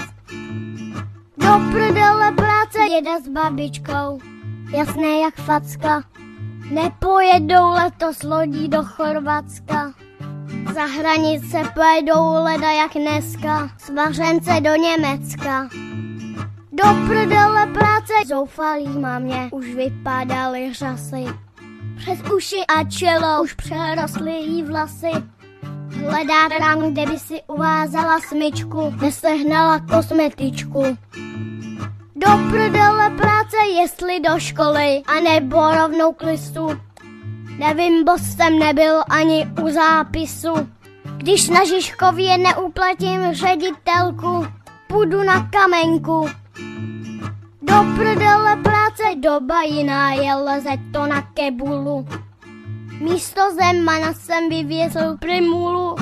Do 1.36 1.60
prdele 1.72 2.32
práce 2.32 2.78
jede 2.94 3.20
s 3.20 3.28
babičkou, 3.28 4.18
jasné 4.72 5.18
jak 5.20 5.34
facka. 5.34 6.02
Nepojedou 6.70 7.70
letos 7.70 8.22
lodí 8.22 8.68
do 8.68 8.84
Chorvatska. 8.84 9.92
Za 10.74 10.84
hranice 10.84 11.58
pojedou 11.74 12.44
leda 12.44 12.70
jak 12.70 12.92
dneska, 12.94 13.70
svařence 13.78 14.60
do 14.60 14.70
Německa. 14.74 15.68
Do 16.72 16.84
prdele 17.06 17.66
práce 17.66 18.12
zoufalý 18.28 18.88
mě 19.18 19.48
už 19.52 19.66
vypadaly 19.74 20.72
řasy. 20.72 21.24
Přes 21.96 22.18
uši 22.36 22.56
a 22.66 22.84
čelo 22.84 23.42
už 23.42 23.54
přerostly 23.54 24.32
jí 24.32 24.62
vlasy. 24.62 25.10
Hledá 26.06 26.48
tam, 26.58 26.92
kde 26.92 27.06
by 27.06 27.18
si 27.18 27.40
uvázala 27.46 28.20
smyčku, 28.20 28.94
nesehnala 29.02 29.78
kosmetičku. 29.78 30.96
Do 32.20 32.30
prdele 32.50 33.10
práce, 33.10 33.56
jestli 33.74 34.20
do 34.20 34.38
školy, 34.38 35.02
a 35.06 35.20
nebo 35.20 35.74
rovnou 35.74 36.12
k 36.12 36.22
listu. 36.22 36.80
Nevím, 37.58 38.04
bo 38.04 38.12
jsem 38.18 38.58
nebyl 38.58 39.02
ani 39.08 39.46
u 39.62 39.70
zápisu. 39.70 40.68
Když 41.16 41.48
na 41.48 41.64
Žižkově 41.64 42.38
neuplatím 42.38 43.20
ředitelku, 43.32 44.46
půjdu 44.86 45.22
na 45.22 45.50
kamenku. 45.50 46.28
Do 47.62 47.74
prdele 47.96 48.56
práce 48.56 49.02
doba 49.16 49.62
jiná 49.62 50.12
je, 50.12 50.34
leze 50.34 50.70
to 50.92 51.06
na 51.06 51.22
kebulu. 51.22 52.06
Místo 53.00 53.40
Zemana 53.54 54.12
jsem 54.12 54.48
vyvěsil 54.48 55.16
primulu. 55.18 55.96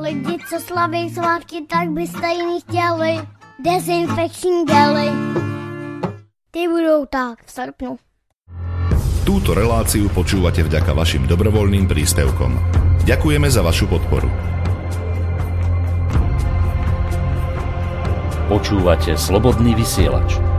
Lidi, 0.00 0.38
co 0.48 0.60
slaví 0.60 1.10
svátky, 1.10 1.66
tak 1.68 1.88
by 1.88 2.06
stejný 2.06 2.60
chtěli 2.60 3.20
dezinfekční 3.64 4.64
gely. 4.64 5.08
Ty 6.50 6.68
budou 6.68 7.06
tak 7.06 7.44
v 7.46 7.50
srpnu. 7.50 7.96
Túto 9.22 9.54
reláciu 9.54 10.10
počúvate 10.10 10.66
vďaka 10.66 10.92
vašim 10.98 11.30
dobrovoľným 11.30 11.86
príspevkom. 11.86 12.58
Ďakujeme 13.06 13.46
za 13.46 13.62
vašu 13.62 13.86
podporu. 13.86 14.26
Počúvate 18.50 19.14
Slobodný 19.14 19.78
vysielač. 19.78 20.51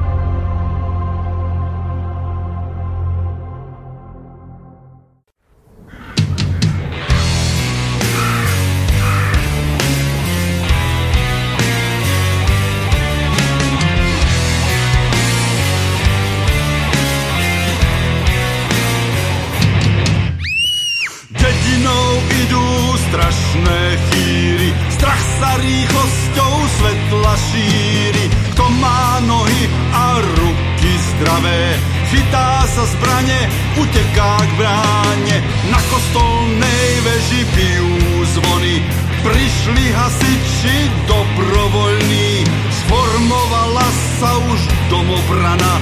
uteká 33.77 34.33
k 34.37 34.51
bráne. 34.57 35.37
Na 35.69 35.79
kostolnej 35.89 36.89
veži 37.05 37.41
bijú 37.55 37.93
zvony, 38.37 38.83
prišli 39.23 39.85
hasiči 39.93 40.77
dobrovoľní. 41.09 42.45
Sformovala 42.83 43.87
sa 44.19 44.31
už 44.51 44.59
domobrana, 44.91 45.73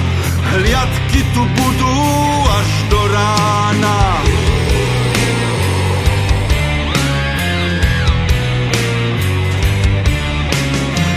hliadky 0.56 1.20
tu 1.34 1.42
budú 1.44 1.98
až 2.48 2.70
do 2.88 3.00
rána. 3.10 3.98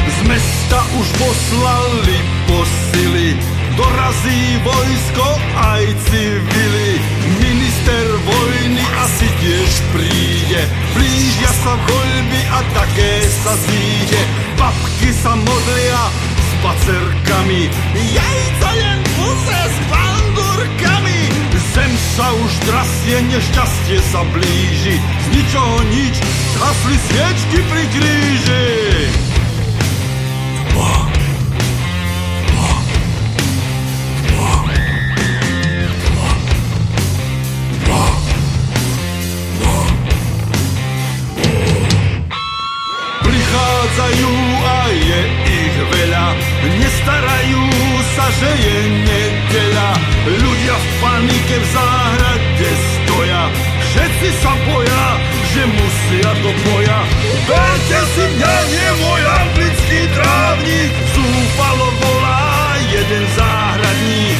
Z 0.09 0.17
mesta 0.26 0.80
už 0.97 1.07
poslali 1.21 2.17
posily, 2.49 3.54
dorazí 3.78 4.41
vojsko 4.63 5.28
aj 5.55 5.84
civily. 6.07 6.91
Minister 7.39 8.05
vojny 8.23 8.84
asi 9.03 9.28
tiež 9.43 9.71
príde, 9.93 10.61
blížia 10.95 11.51
sa 11.61 11.73
voľby 11.76 12.41
a 12.51 12.59
také 12.73 13.11
sa 13.43 13.53
zíde. 13.59 14.21
Babky 14.55 15.11
sa 15.11 15.36
modlia 15.36 16.03
s 16.39 16.49
pacerkami, 16.63 17.67
jajca 17.93 18.69
len 18.80 18.99
puze 19.19 19.59
s 19.67 19.78
bandurkami. 19.91 21.21
Zem 21.76 21.91
sa 22.15 22.32
už 22.32 22.51
drasie, 22.63 23.19
nešťastie 23.28 23.99
sa 24.15 24.23
blíži, 24.32 24.95
z 24.95 25.26
ničoho 25.36 25.84
nič, 25.91 26.15
zhasli 26.55 26.95
sviečky 27.11 27.59
pri 27.67 27.84
kríži. 27.91 28.65
Prichádzajú 43.95 44.35
a 44.59 44.79
je 44.91 45.21
ich 45.47 45.75
veľa, 45.87 46.27
nestarajú 46.83 47.63
sa, 48.11 48.27
že 48.27 48.51
je 48.51 48.77
nedeľa. 49.07 49.89
Ľudia 50.35 50.75
v 50.75 50.87
panike 50.99 51.55
v 51.55 51.65
záhrade 51.71 52.71
stoja, 52.75 53.43
všetci 53.79 54.29
sa 54.43 54.51
boja, 54.67 55.05
že 55.47 55.63
musia 55.71 56.31
do 56.43 56.51
boja. 56.67 56.99
Verte 57.47 57.99
si 58.19 58.23
mňa, 58.35 58.53
nie 58.67 58.89
môj 58.99 59.21
anglický 59.31 59.99
trávnik, 60.11 60.91
zúfalo 61.15 61.87
volá 61.95 62.75
jeden 62.91 63.23
záhradník, 63.31 64.39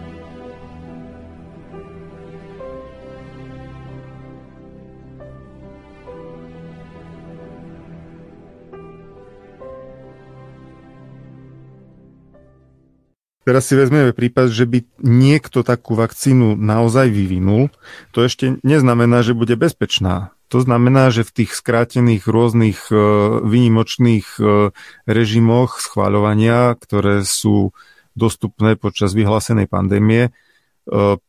Teraz 13.51 13.67
si 13.67 13.75
vezmeme 13.75 14.15
prípad, 14.15 14.47
že 14.47 14.63
by 14.63 14.79
niekto 15.03 15.59
takú 15.59 15.99
vakcínu 15.99 16.55
naozaj 16.55 17.11
vyvinul. 17.11 17.67
To 18.15 18.23
ešte 18.23 18.55
neznamená, 18.63 19.27
že 19.27 19.35
bude 19.35 19.59
bezpečná. 19.59 20.31
To 20.55 20.63
znamená, 20.63 21.11
že 21.11 21.27
v 21.27 21.43
tých 21.43 21.59
skrátených 21.59 22.31
rôznych 22.31 22.87
e, 22.87 22.95
výnimočných 23.43 24.39
e, 24.39 24.71
režimoch 25.03 25.83
schváľovania, 25.83 26.79
ktoré 26.79 27.27
sú 27.27 27.75
dostupné 28.15 28.79
počas 28.79 29.11
vyhlásenej 29.11 29.67
pandémie, 29.67 30.31
e, 30.31 31.19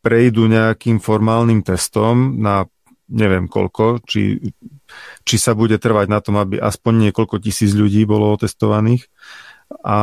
prejdú 0.00 0.48
nejakým 0.48 0.96
formálnym 0.96 1.60
testom 1.60 2.40
na 2.40 2.64
neviem 3.04 3.52
koľko, 3.52 4.00
či, 4.00 4.40
či 5.28 5.36
sa 5.36 5.52
bude 5.52 5.76
trvať 5.76 6.08
na 6.08 6.24
tom, 6.24 6.40
aby 6.40 6.56
aspoň 6.56 7.12
niekoľko 7.12 7.36
tisíc 7.36 7.76
ľudí 7.76 8.08
bolo 8.08 8.32
otestovaných. 8.32 9.12
A 9.84 9.98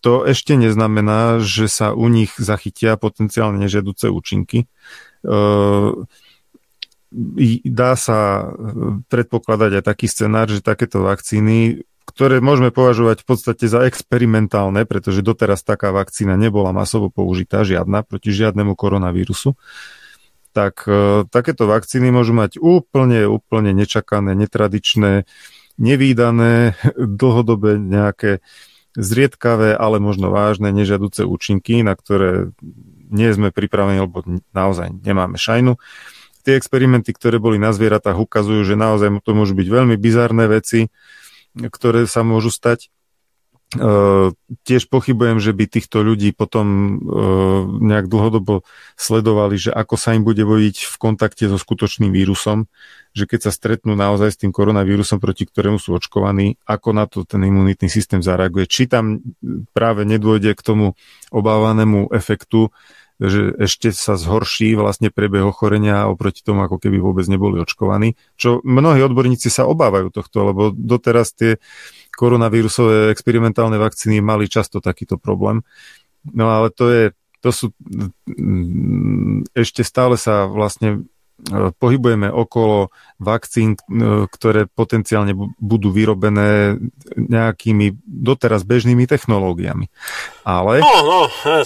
to 0.00 0.24
ešte 0.24 0.56
neznamená, 0.56 1.44
že 1.44 1.68
sa 1.68 1.92
u 1.92 2.08
nich 2.08 2.32
zachytia 2.40 2.96
potenciálne 2.96 3.60
nežiaduce 3.60 4.08
účinky. 4.08 4.64
Dá 7.64 7.92
sa 7.94 8.18
predpokladať 9.12 9.70
aj 9.80 9.84
taký 9.84 10.06
scenár, 10.08 10.48
že 10.48 10.64
takéto 10.64 11.04
vakcíny, 11.04 11.84
ktoré 12.08 12.40
môžeme 12.40 12.72
považovať 12.72 13.22
v 13.22 13.26
podstate 13.28 13.64
za 13.68 13.84
experimentálne, 13.84 14.88
pretože 14.88 15.20
doteraz 15.20 15.60
taká 15.60 15.92
vakcína 15.92 16.40
nebola 16.40 16.72
masovo 16.72 17.12
použitá, 17.12 17.60
žiadna, 17.62 18.08
proti 18.08 18.32
žiadnemu 18.32 18.72
koronavírusu, 18.72 19.52
tak 20.56 20.86
takéto 21.28 21.68
vakcíny 21.68 22.08
môžu 22.08 22.32
mať 22.32 22.56
úplne, 22.56 23.28
úplne 23.28 23.76
nečakané, 23.76 24.32
netradičné, 24.32 25.28
nevýdané, 25.76 26.78
dlhodobé 27.20 27.76
nejaké 27.76 28.40
zriedkavé, 28.94 29.74
ale 29.74 29.98
možno 29.98 30.30
vážne 30.30 30.70
nežiaduce 30.70 31.26
účinky, 31.26 31.82
na 31.82 31.98
ktoré 31.98 32.54
nie 33.10 33.28
sme 33.34 33.50
pripravení, 33.50 34.02
lebo 34.06 34.22
naozaj 34.54 34.94
nemáme 35.02 35.38
šajnu. 35.38 35.76
Tie 36.44 36.54
experimenty, 36.54 37.10
ktoré 37.16 37.40
boli 37.40 37.56
na 37.56 37.72
zvieratách, 37.72 38.20
ukazujú, 38.20 38.62
že 38.62 38.78
naozaj 38.78 39.10
to 39.24 39.32
môžu 39.32 39.56
byť 39.56 39.68
veľmi 39.68 39.96
bizarné 39.96 40.44
veci, 40.46 40.92
ktoré 41.56 42.04
sa 42.04 42.26
môžu 42.26 42.52
stať. 42.52 42.90
Uh, 43.74 44.30
tiež 44.62 44.86
pochybujem, 44.86 45.42
že 45.42 45.50
by 45.50 45.66
týchto 45.66 46.06
ľudí 46.06 46.30
potom 46.30 46.66
uh, 46.66 47.66
nejak 47.66 48.06
dlhodobo 48.06 48.62
sledovali, 48.94 49.58
že 49.58 49.74
ako 49.74 49.98
sa 49.98 50.14
im 50.14 50.22
bude 50.22 50.46
vojiť 50.46 50.86
v 50.86 50.96
kontakte 51.02 51.50
so 51.50 51.58
skutočným 51.58 52.14
vírusom, 52.14 52.70
že 53.18 53.26
keď 53.26 53.50
sa 53.50 53.52
stretnú 53.54 53.98
naozaj 53.98 54.30
s 54.30 54.40
tým 54.40 54.54
koronavírusom, 54.54 55.18
proti 55.18 55.50
ktorému 55.50 55.82
sú 55.82 55.98
očkovaní, 55.98 56.54
ako 56.66 56.88
na 56.94 57.10
to 57.10 57.26
ten 57.26 57.42
imunitný 57.42 57.90
systém 57.90 58.22
zareaguje. 58.22 58.70
Či 58.70 58.86
tam 58.86 59.22
práve 59.74 60.06
nedôjde 60.06 60.54
k 60.54 60.62
tomu 60.62 60.86
obávanému 61.34 62.14
efektu, 62.14 62.70
že 63.22 63.54
ešte 63.62 63.94
sa 63.94 64.18
zhorší 64.18 64.74
vlastne 64.74 65.06
priebeh 65.06 65.46
ochorenia 65.46 66.10
oproti 66.10 66.42
tomu, 66.42 66.66
ako 66.66 66.82
keby 66.82 66.98
vôbec 66.98 67.22
neboli 67.30 67.62
očkovaní. 67.62 68.18
Čo 68.34 68.58
mnohí 68.66 68.98
odborníci 69.06 69.54
sa 69.54 69.70
obávajú 69.70 70.10
tohto, 70.10 70.50
lebo 70.50 70.62
doteraz 70.74 71.30
tie 71.30 71.62
koronavírusové 72.14 73.10
experimentálne 73.10 73.76
vakcíny 73.76 74.22
mali 74.22 74.48
často 74.48 74.78
takýto 74.78 75.18
problém. 75.20 75.60
No 76.24 76.48
ale 76.48 76.72
to 76.72 76.88
je, 76.88 77.04
to 77.44 77.50
sú, 77.52 77.66
mm, 78.26 79.52
ešte 79.52 79.84
stále 79.84 80.16
sa 80.16 80.48
vlastne 80.48 81.04
pohybujeme 81.52 82.30
okolo 82.30 82.94
vakcín, 83.18 83.74
ktoré 84.30 84.70
potenciálne 84.70 85.34
budú 85.58 85.90
vyrobené 85.90 86.78
nejakými 87.18 87.98
doteraz 88.06 88.62
bežnými 88.62 89.04
technológiami. 89.04 89.90
Ale... 90.46 90.80
No, 90.80 90.94
no, 91.02 91.20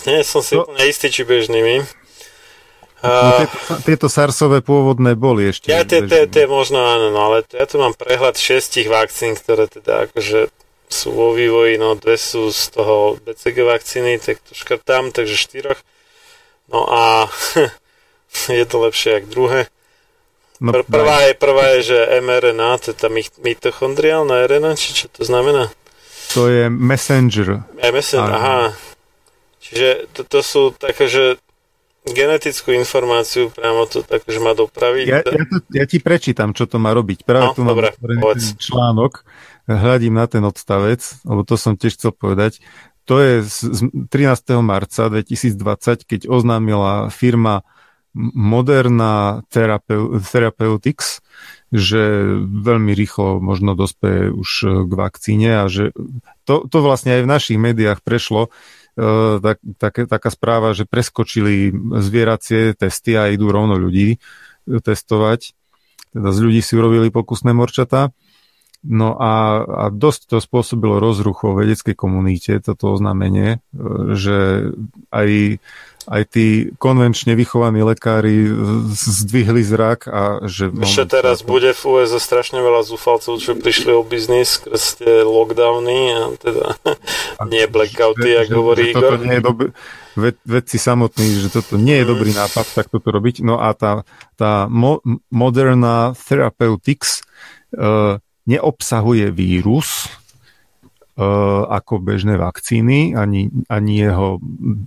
nie 0.08 0.24
som 0.24 0.40
si 0.40 0.56
to... 0.56 0.64
úplne 0.64 0.88
istý, 0.88 1.12
či 1.12 1.22
bežnými. 1.28 1.84
No, 2.98 3.46
tieto, 3.46 3.58
tieto 3.86 4.06
SARSové 4.10 4.58
pôvodné 4.58 5.14
boli 5.14 5.54
ešte. 5.54 5.70
Ja 5.70 5.86
tie, 5.86 6.02
tie, 6.02 6.26
tie 6.26 6.50
možno 6.50 6.82
áno, 6.82 7.14
no, 7.14 7.30
ale 7.30 7.46
ja 7.46 7.62
tu 7.62 7.78
mám 7.78 7.94
prehľad 7.94 8.34
šestich 8.34 8.90
vakcín, 8.90 9.38
ktoré 9.38 9.70
teda 9.70 10.10
akože 10.10 10.50
sú 10.90 11.14
vo 11.14 11.30
vývoji, 11.30 11.78
no 11.78 11.94
dve 11.94 12.18
sú 12.18 12.50
z 12.50 12.74
toho 12.74 13.20
BCG 13.22 13.62
vakcíny, 13.62 14.18
tak 14.18 14.42
to 14.42 14.56
škrtám, 14.56 15.14
takže 15.14 15.38
štyroch. 15.38 15.78
No 16.74 16.90
a 16.90 17.30
je 18.50 18.64
to 18.66 18.76
lepšie 18.82 19.22
ako 19.22 19.28
druhé. 19.30 19.60
No, 20.58 20.74
Pr- 20.74 20.90
prvá, 20.90 21.22
je, 21.30 21.32
prvá 21.38 21.64
je, 21.78 21.94
že 21.94 21.98
mRNA, 22.18 22.82
to 22.82 22.90
je 22.90 22.96
tá 22.98 23.06
mitochondriálna 23.38 24.42
RNA, 24.42 24.74
či 24.74 24.90
čo 24.90 25.06
to 25.06 25.22
znamená? 25.22 25.70
To 26.34 26.50
je 26.50 26.66
messenger. 26.66 27.62
Je 27.78 27.90
messenger, 27.94 28.34
aha. 28.34 28.74
Čiže 29.62 30.10
to, 30.18 30.20
to 30.26 30.40
sú 30.42 30.62
také, 30.74 31.06
že 31.06 31.38
genetickú 32.12 32.74
informáciu 32.74 33.50
priamo 33.52 33.84
to 33.88 34.04
takže 34.04 34.38
má 34.40 34.52
dopraviť. 34.52 35.06
Ja, 35.06 35.20
ja, 35.24 35.44
to, 35.44 35.56
ja 35.72 35.84
ti 35.84 35.98
prečítam, 35.98 36.52
čo 36.52 36.68
to 36.68 36.80
má 36.80 36.92
robiť. 36.92 37.24
Práve 37.24 37.52
no, 37.52 37.56
tu 37.56 37.62
mám 37.64 37.78
článok, 38.58 39.24
hľadím 39.68 40.16
na 40.16 40.26
ten 40.26 40.42
odstavec, 40.44 41.00
lebo 41.28 41.44
to 41.44 41.54
som 41.60 41.76
tiež 41.76 42.00
chcel 42.00 42.12
povedať. 42.16 42.64
To 43.08 43.20
je 43.24 43.40
z 43.40 43.88
13. 44.12 44.60
marca 44.60 45.08
2020, 45.08 46.04
keď 46.04 46.20
oznámila 46.28 47.08
firma 47.08 47.64
Moderna 48.16 49.44
Therapeutics, 49.52 51.20
že 51.68 52.24
veľmi 52.40 52.96
rýchlo 52.96 53.40
možno 53.40 53.76
dospeje 53.76 54.32
už 54.32 54.50
k 54.88 54.92
vakcíne 54.92 55.64
a 55.64 55.64
že 55.68 55.92
to, 56.48 56.64
to 56.64 56.78
vlastne 56.80 57.12
aj 57.20 57.22
v 57.24 57.32
našich 57.32 57.58
médiách 57.60 58.00
prešlo, 58.00 58.48
tak, 59.38 59.62
tak, 59.78 59.94
taká 60.10 60.30
správa, 60.34 60.74
že 60.74 60.82
preskočili 60.82 61.70
zvieracie 62.02 62.74
testy 62.74 63.14
a 63.14 63.30
idú 63.30 63.54
rovno 63.54 63.78
ľudí 63.78 64.18
testovať. 64.66 65.54
Teda 66.10 66.30
z 66.34 66.38
ľudí 66.42 66.60
si 66.64 66.74
urobili 66.74 67.14
pokusné 67.14 67.54
morčatá. 67.54 68.10
No 68.86 69.18
a, 69.18 69.62
a 69.66 69.84
dosť 69.90 70.20
to 70.30 70.36
spôsobilo 70.38 71.02
rozruch 71.02 71.42
vo 71.42 71.58
vedeckej 71.58 71.98
komunite, 71.98 72.62
toto 72.62 72.94
oznámenie, 72.94 73.58
e, 73.58 74.14
že 74.14 74.70
aj 75.10 75.58
aj 76.08 76.22
tí 76.32 76.46
konvenčne 76.80 77.36
vychovaní 77.36 77.84
lekári 77.84 78.48
zdvihli 78.96 79.60
zrak 79.60 80.08
a 80.08 80.48
že... 80.48 80.72
Ešte 80.72 81.20
teraz 81.20 81.44
to... 81.44 81.52
bude 81.52 81.76
v 81.76 81.82
USA 81.84 82.16
strašne 82.16 82.64
veľa 82.64 82.80
zúfalcov, 82.88 83.36
čo 83.36 83.52
prišli 83.52 83.92
o 83.92 84.00
biznis 84.00 84.56
skrz 84.56 85.04
tie 85.04 85.20
lockdowny 85.20 86.00
a 86.16 86.22
teda 86.40 86.66
a 87.38 87.42
nie 87.44 87.68
blackouty, 87.68 88.40
ako 88.40 88.52
hovorí 88.56 88.96
Igor. 88.96 89.20
Nie 89.20 89.38
je 89.38 89.44
dob- 89.44 89.70
ved, 90.16 90.36
vedci 90.48 90.80
samotní, 90.80 91.44
že 91.44 91.48
toto 91.52 91.76
nie 91.76 92.00
je 92.00 92.04
mm. 92.08 92.10
dobrý 92.10 92.30
nápad, 92.32 92.66
tak 92.72 92.86
toto 92.88 93.12
robiť. 93.12 93.44
No 93.44 93.60
a 93.60 93.76
tá, 93.76 94.08
tá 94.34 94.66
mo- 94.66 95.04
Moderna 95.28 96.16
Therapeutics 96.16 97.20
uh, 97.76 98.16
neobsahuje 98.48 99.28
vírus, 99.28 100.08
ako 101.18 101.98
bežné 101.98 102.38
vakcíny, 102.38 103.18
ani, 103.18 103.50
ani 103.66 104.06
jeho 104.06 104.38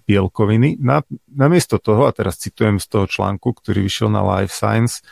bielkoviny. 0.08 0.80
Na, 0.80 1.04
namiesto 1.28 1.76
toho, 1.76 2.08
a 2.08 2.16
teraz 2.16 2.40
citujem 2.40 2.80
z 2.80 2.88
toho 2.88 3.04
článku, 3.04 3.52
ktorý 3.52 3.84
vyšiel 3.84 4.08
na 4.08 4.24
Life 4.24 4.56
Science, 4.56 5.04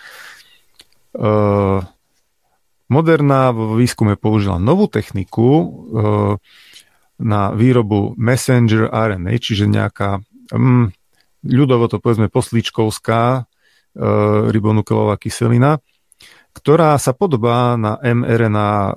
uh, 1.20 1.84
Moderna 2.90 3.54
vo 3.54 3.78
výskume 3.78 4.18
použila 4.18 4.58
novú 4.58 4.90
techniku 4.90 5.46
uh, 5.46 5.70
na 7.22 7.54
výrobu 7.54 8.18
messenger 8.18 8.90
RNA, 8.90 9.38
čiže 9.38 9.70
nejaká 9.70 10.26
um, 10.56 10.90
ľudovo 11.46 11.86
to 11.86 12.02
povedzme 12.02 12.34
poslíčkovská 12.34 13.44
uh, 13.44 13.46
ribonukleová 14.50 15.22
kyselina, 15.22 15.84
ktorá 16.54 16.98
sa 16.98 17.14
podobá 17.14 17.78
na 17.78 17.96
mRNA, 18.02 18.72
e, 18.72 18.92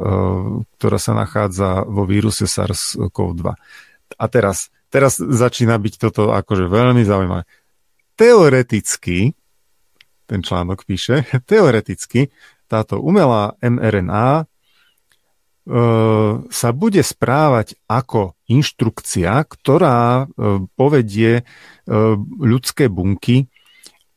ktorá 0.79 0.99
sa 0.99 1.13
nachádza 1.13 1.85
vo 1.85 2.09
víruse 2.09 2.49
SARS-CoV-2. 2.49 3.45
A 4.17 4.25
teraz, 4.29 4.73
teraz 4.89 5.21
začína 5.21 5.77
byť 5.77 5.95
toto 6.01 6.33
akože 6.33 6.69
veľmi 6.69 7.05
zaujímavé. 7.05 7.45
Teoreticky, 8.17 9.37
ten 10.27 10.41
článok 10.41 10.85
píše, 10.89 11.29
teoreticky 11.51 12.33
táto 12.67 13.05
umelá 13.05 13.53
mRNA 13.61 14.29
e, 14.41 14.45
sa 16.49 16.69
bude 16.73 17.03
správať 17.05 17.77
ako 17.85 18.33
inštrukcia, 18.49 19.45
ktorá 19.45 20.25
e, 20.25 20.65
povedie 20.73 21.45
ľudské 22.39 22.87
bunky 22.87 23.52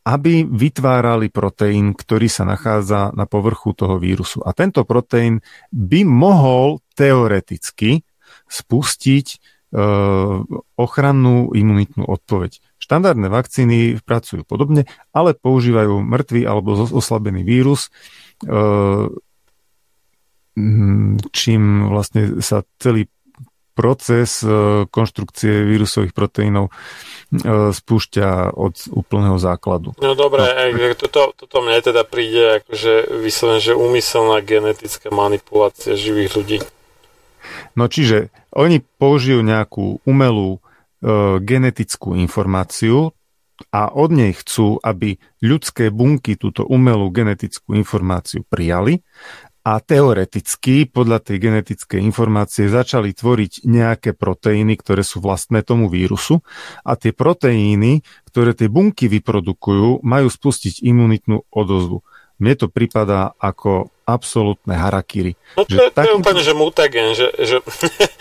aby 0.06 0.46
vytvárali 0.46 1.34
proteín, 1.34 1.98
ktorý 1.98 2.30
sa 2.30 2.46
nachádza 2.46 3.10
na 3.18 3.26
povrchu 3.26 3.74
toho 3.74 3.98
vírusu. 3.98 4.38
A 4.46 4.54
tento 4.54 4.86
proteín 4.86 5.42
by 5.74 6.06
mohol 6.06 6.86
teoreticky 6.94 8.06
spustiť 8.46 9.28
e, 9.34 9.38
ochrannú 10.78 11.50
imunitnú 11.58 12.06
odpoveď. 12.06 12.62
Štandardné 12.78 13.34
vakcíny 13.34 13.98
pracujú 14.06 14.46
podobne, 14.46 14.86
ale 15.10 15.34
používajú 15.34 16.06
mŕtvý 16.06 16.42
alebo 16.46 16.78
oslabený 16.86 17.42
vírus, 17.42 17.90
e, 18.46 19.10
čím 21.34 21.62
vlastne 21.90 22.46
sa 22.46 22.62
celý 22.78 23.10
proces 23.76 24.40
e, 24.46 24.86
konštrukcie 24.88 25.68
vírusových 25.68 26.16
proteínov 26.16 26.72
spúšťa 27.72 28.56
od 28.56 28.76
úplného 28.94 29.36
základu. 29.42 29.98
No 30.00 30.14
dobre, 30.14 30.46
no. 30.72 30.94
Toto, 30.96 31.36
toto 31.36 31.58
mne 31.66 31.82
teda 31.82 32.08
príde 32.08 32.64
akože 32.64 33.22
vyslovene, 33.24 33.62
že 33.62 33.74
úmyselná 33.74 34.40
genetická 34.46 35.12
manipulácia 35.12 35.98
živých 35.98 36.32
ľudí. 36.38 36.58
No 37.78 37.92
čiže 37.92 38.34
oni 38.56 38.82
použijú 38.82 39.44
nejakú 39.44 40.02
umelú 40.08 40.58
e, 40.58 40.60
genetickú 41.44 42.16
informáciu 42.18 43.12
a 43.72 43.88
od 43.92 44.12
nej 44.12 44.36
chcú, 44.36 44.80
aby 44.84 45.16
ľudské 45.40 45.88
bunky 45.88 46.36
túto 46.36 46.68
umelú 46.68 47.08
genetickú 47.12 47.76
informáciu 47.76 48.44
prijali 48.44 49.00
a 49.66 49.82
teoreticky 49.82 50.86
podľa 50.86 51.26
tej 51.26 51.42
genetickej 51.42 51.98
informácie 52.06 52.70
začali 52.70 53.18
tvoriť 53.18 53.66
nejaké 53.66 54.14
proteíny, 54.14 54.78
ktoré 54.78 55.02
sú 55.02 55.26
vlastné 55.26 55.66
tomu 55.66 55.90
vírusu 55.90 56.46
a 56.86 56.94
tie 56.94 57.10
proteíny, 57.10 58.06
ktoré 58.30 58.54
tie 58.54 58.70
bunky 58.70 59.10
vyprodukujú, 59.10 60.06
majú 60.06 60.28
spustiť 60.30 60.86
imunitnú 60.86 61.50
odozvu. 61.50 62.06
Mne 62.38 62.54
to 62.62 62.68
pripadá 62.70 63.34
ako 63.42 63.90
absolútne 64.06 64.78
harakiri. 64.78 65.34
No 65.58 65.66
to, 65.66 65.74
že 65.74 65.82
je, 65.82 65.90
to 65.98 66.02
je 66.06 66.14
úplne, 66.14 66.42
že 66.46 66.54
mutagen, 66.54 67.18
že, 67.18 67.34
že 67.42 67.58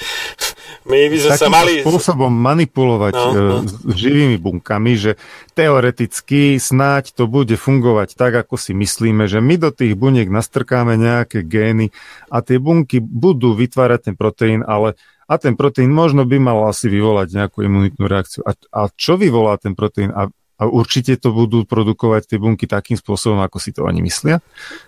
my 0.84 1.08
by 1.08 1.16
sme 1.16 1.32
sa 1.36 1.48
mali... 1.48 1.80
spôsobom 1.80 2.28
manipulovať 2.28 3.14
no, 3.16 3.24
e, 3.24 3.36
no. 3.36 3.56
s 3.64 3.96
živými 3.96 4.36
bunkami, 4.36 4.92
že 5.00 5.16
teoreticky 5.56 6.60
snáď 6.60 7.16
to 7.16 7.24
bude 7.24 7.56
fungovať 7.56 8.16
tak, 8.16 8.36
ako 8.36 8.60
si 8.60 8.76
myslíme, 8.76 9.24
že 9.24 9.40
my 9.40 9.56
do 9.56 9.72
tých 9.72 9.96
buniek 9.96 10.28
nastrkáme 10.28 11.00
nejaké 11.00 11.40
gény 11.40 11.90
a 12.28 12.44
tie 12.44 12.60
bunky 12.60 13.00
budú 13.00 13.56
vytvárať 13.56 14.12
ten 14.12 14.14
proteín, 14.14 14.60
ale 14.60 14.96
a 15.24 15.40
ten 15.40 15.56
proteín 15.56 15.88
možno 15.88 16.28
by 16.28 16.36
mal 16.36 16.68
asi 16.68 16.92
vyvolať 16.92 17.32
nejakú 17.32 17.64
imunitnú 17.64 18.04
reakciu. 18.04 18.44
A, 18.44 18.52
a 18.76 18.92
čo 18.92 19.16
vyvolá 19.16 19.56
ten 19.56 19.72
proteín? 19.72 20.12
A 20.12 20.28
a 20.54 20.70
určite 20.70 21.18
to 21.18 21.34
budú 21.34 21.66
produkovať 21.66 22.30
tie 22.30 22.38
bunky 22.38 22.70
takým 22.70 22.94
spôsobom, 22.94 23.42
ako 23.42 23.58
si 23.58 23.74
to 23.74 23.82
oni 23.82 23.98
myslia. 24.06 24.38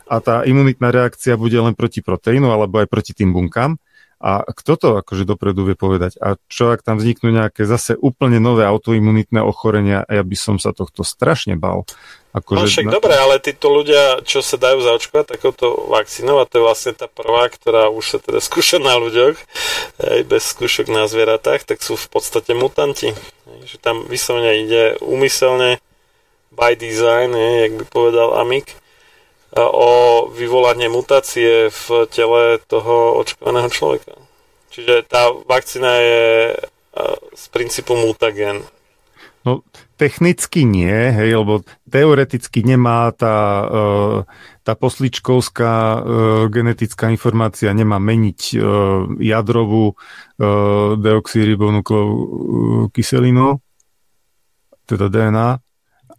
A 0.06 0.22
tá 0.22 0.46
imunitná 0.46 0.94
reakcia 0.94 1.34
bude 1.34 1.58
len 1.58 1.74
proti 1.74 2.06
proteínu 2.06 2.46
alebo 2.54 2.78
aj 2.78 2.86
proti 2.86 3.18
tým 3.18 3.34
bunkám. 3.34 3.74
A 4.16 4.48
kto 4.48 4.80
to 4.80 4.88
akože 5.04 5.28
dopredu 5.28 5.68
vie 5.68 5.76
povedať? 5.76 6.16
A 6.24 6.40
čo 6.48 6.72
ak 6.72 6.80
tam 6.80 6.96
vzniknú 6.96 7.36
nejaké 7.36 7.68
zase 7.68 8.00
úplne 8.00 8.40
nové 8.40 8.64
autoimunitné 8.64 9.44
ochorenia? 9.44 10.08
Ja 10.08 10.24
by 10.24 10.36
som 10.36 10.56
sa 10.56 10.72
tohto 10.72 11.04
strašne 11.04 11.60
bal. 11.60 11.84
Akože 12.32 12.64
no 12.64 12.68
však 12.68 12.86
na... 12.88 12.92
dobre, 12.96 13.12
ale 13.16 13.40
títo 13.40 13.68
ľudia, 13.72 14.24
čo 14.24 14.40
sa 14.40 14.56
dajú 14.60 14.84
zaočkovať 14.84 15.36
takouto 15.36 15.88
vakcínou, 15.88 16.40
a 16.40 16.48
to 16.48 16.60
je 16.60 16.66
vlastne 16.68 16.92
tá 16.96 17.08
prvá, 17.08 17.48
ktorá 17.48 17.92
už 17.92 18.16
sa 18.16 18.18
teda 18.20 18.40
skúša 18.48 18.80
na 18.80 18.96
ľuďoch, 18.96 19.36
aj 20.00 20.20
bez 20.24 20.42
skúšok 20.52 20.88
na 20.88 21.08
zvieratách, 21.08 21.68
tak 21.68 21.84
sú 21.84 21.96
v 21.96 22.08
podstate 22.08 22.56
mutanti. 22.56 23.12
Že 23.68 23.76
tam 23.80 23.96
vyslovene 24.08 24.64
ide 24.64 24.82
úmyselne 25.04 25.80
by 26.56 26.72
design, 26.72 27.36
je, 27.36 27.50
jak 27.68 27.72
by 27.76 27.84
povedal 27.84 28.32
Amik, 28.40 28.72
o 29.64 30.28
vyvolanie 30.28 30.92
mutácie 30.92 31.72
v 31.72 31.86
tele 32.12 32.60
toho 32.68 33.16
očkovaného 33.24 33.72
človeka. 33.72 34.12
Čiže 34.68 35.08
tá 35.08 35.32
vakcína 35.32 35.92
je 35.96 36.24
z 37.36 37.44
princípu 37.52 37.96
mutagen. 37.96 38.62
No, 39.46 39.62
technicky 39.94 40.66
nie, 40.66 40.90
hej, 40.90 41.38
lebo 41.38 41.62
teoreticky 41.86 42.66
nemá 42.66 43.14
tá, 43.14 43.62
e, 43.62 44.26
tá 44.66 44.74
posličkovská 44.74 45.70
e, 45.70 46.00
genetická 46.50 47.14
informácia 47.14 47.70
nemá 47.70 48.02
meniť 48.02 48.40
e, 48.42 48.56
jadrovú 49.22 49.94
deoxyribonukleovú 50.98 52.90
kyselinu, 52.90 53.62
teda 54.84 55.08
DNA, 55.08 55.62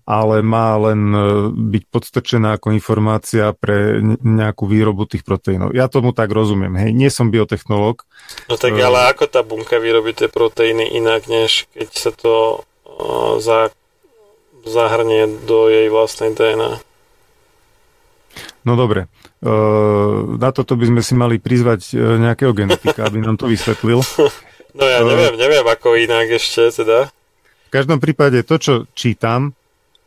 ale 0.08 0.40
má 0.40 0.72
len 0.80 1.12
byť 1.52 1.84
podstrčená 1.92 2.56
ako 2.56 2.72
informácia 2.72 3.52
pre 3.52 4.00
nejakú 4.24 4.64
výrobu 4.64 5.04
tých 5.04 5.28
proteínov. 5.28 5.76
Ja 5.76 5.92
tomu 5.92 6.16
tak 6.16 6.32
rozumiem, 6.32 6.80
hej, 6.80 6.96
nie 6.96 7.12
som 7.12 7.28
biotechnológ. 7.28 8.08
No 8.48 8.56
tak 8.56 8.72
ale 8.80 9.12
ako 9.12 9.28
tá 9.28 9.44
bunka 9.44 9.84
vyrobí 9.84 10.16
tie 10.16 10.32
proteíny 10.32 10.96
inak, 10.96 11.28
než 11.28 11.68
keď 11.76 11.90
sa 11.92 12.12
to 12.16 12.64
za, 13.44 13.76
zahrnie 14.64 15.28
do 15.44 15.68
jej 15.68 15.92
vlastnej 15.92 16.32
DNA. 16.32 16.80
No 18.64 18.80
dobre, 18.80 19.12
na 20.40 20.50
toto 20.56 20.80
by 20.80 20.86
sme 20.88 21.02
si 21.04 21.14
mali 21.16 21.40
prizvať 21.40 21.96
e, 21.96 22.20
nejakého 22.20 22.52
genetika, 22.52 23.08
aby 23.08 23.24
nám 23.24 23.36
to 23.36 23.52
vysvetlil. 23.52 24.02
No 24.78 24.86
ja 24.86 25.02
neviem, 25.02 25.42
neviem 25.42 25.66
ako 25.66 25.98
inak 25.98 26.38
ešte 26.38 26.70
teda. 26.70 27.10
V 27.66 27.72
každom 27.74 27.98
prípade 27.98 28.46
to, 28.46 28.62
čo 28.62 28.74
čítam, 28.94 29.57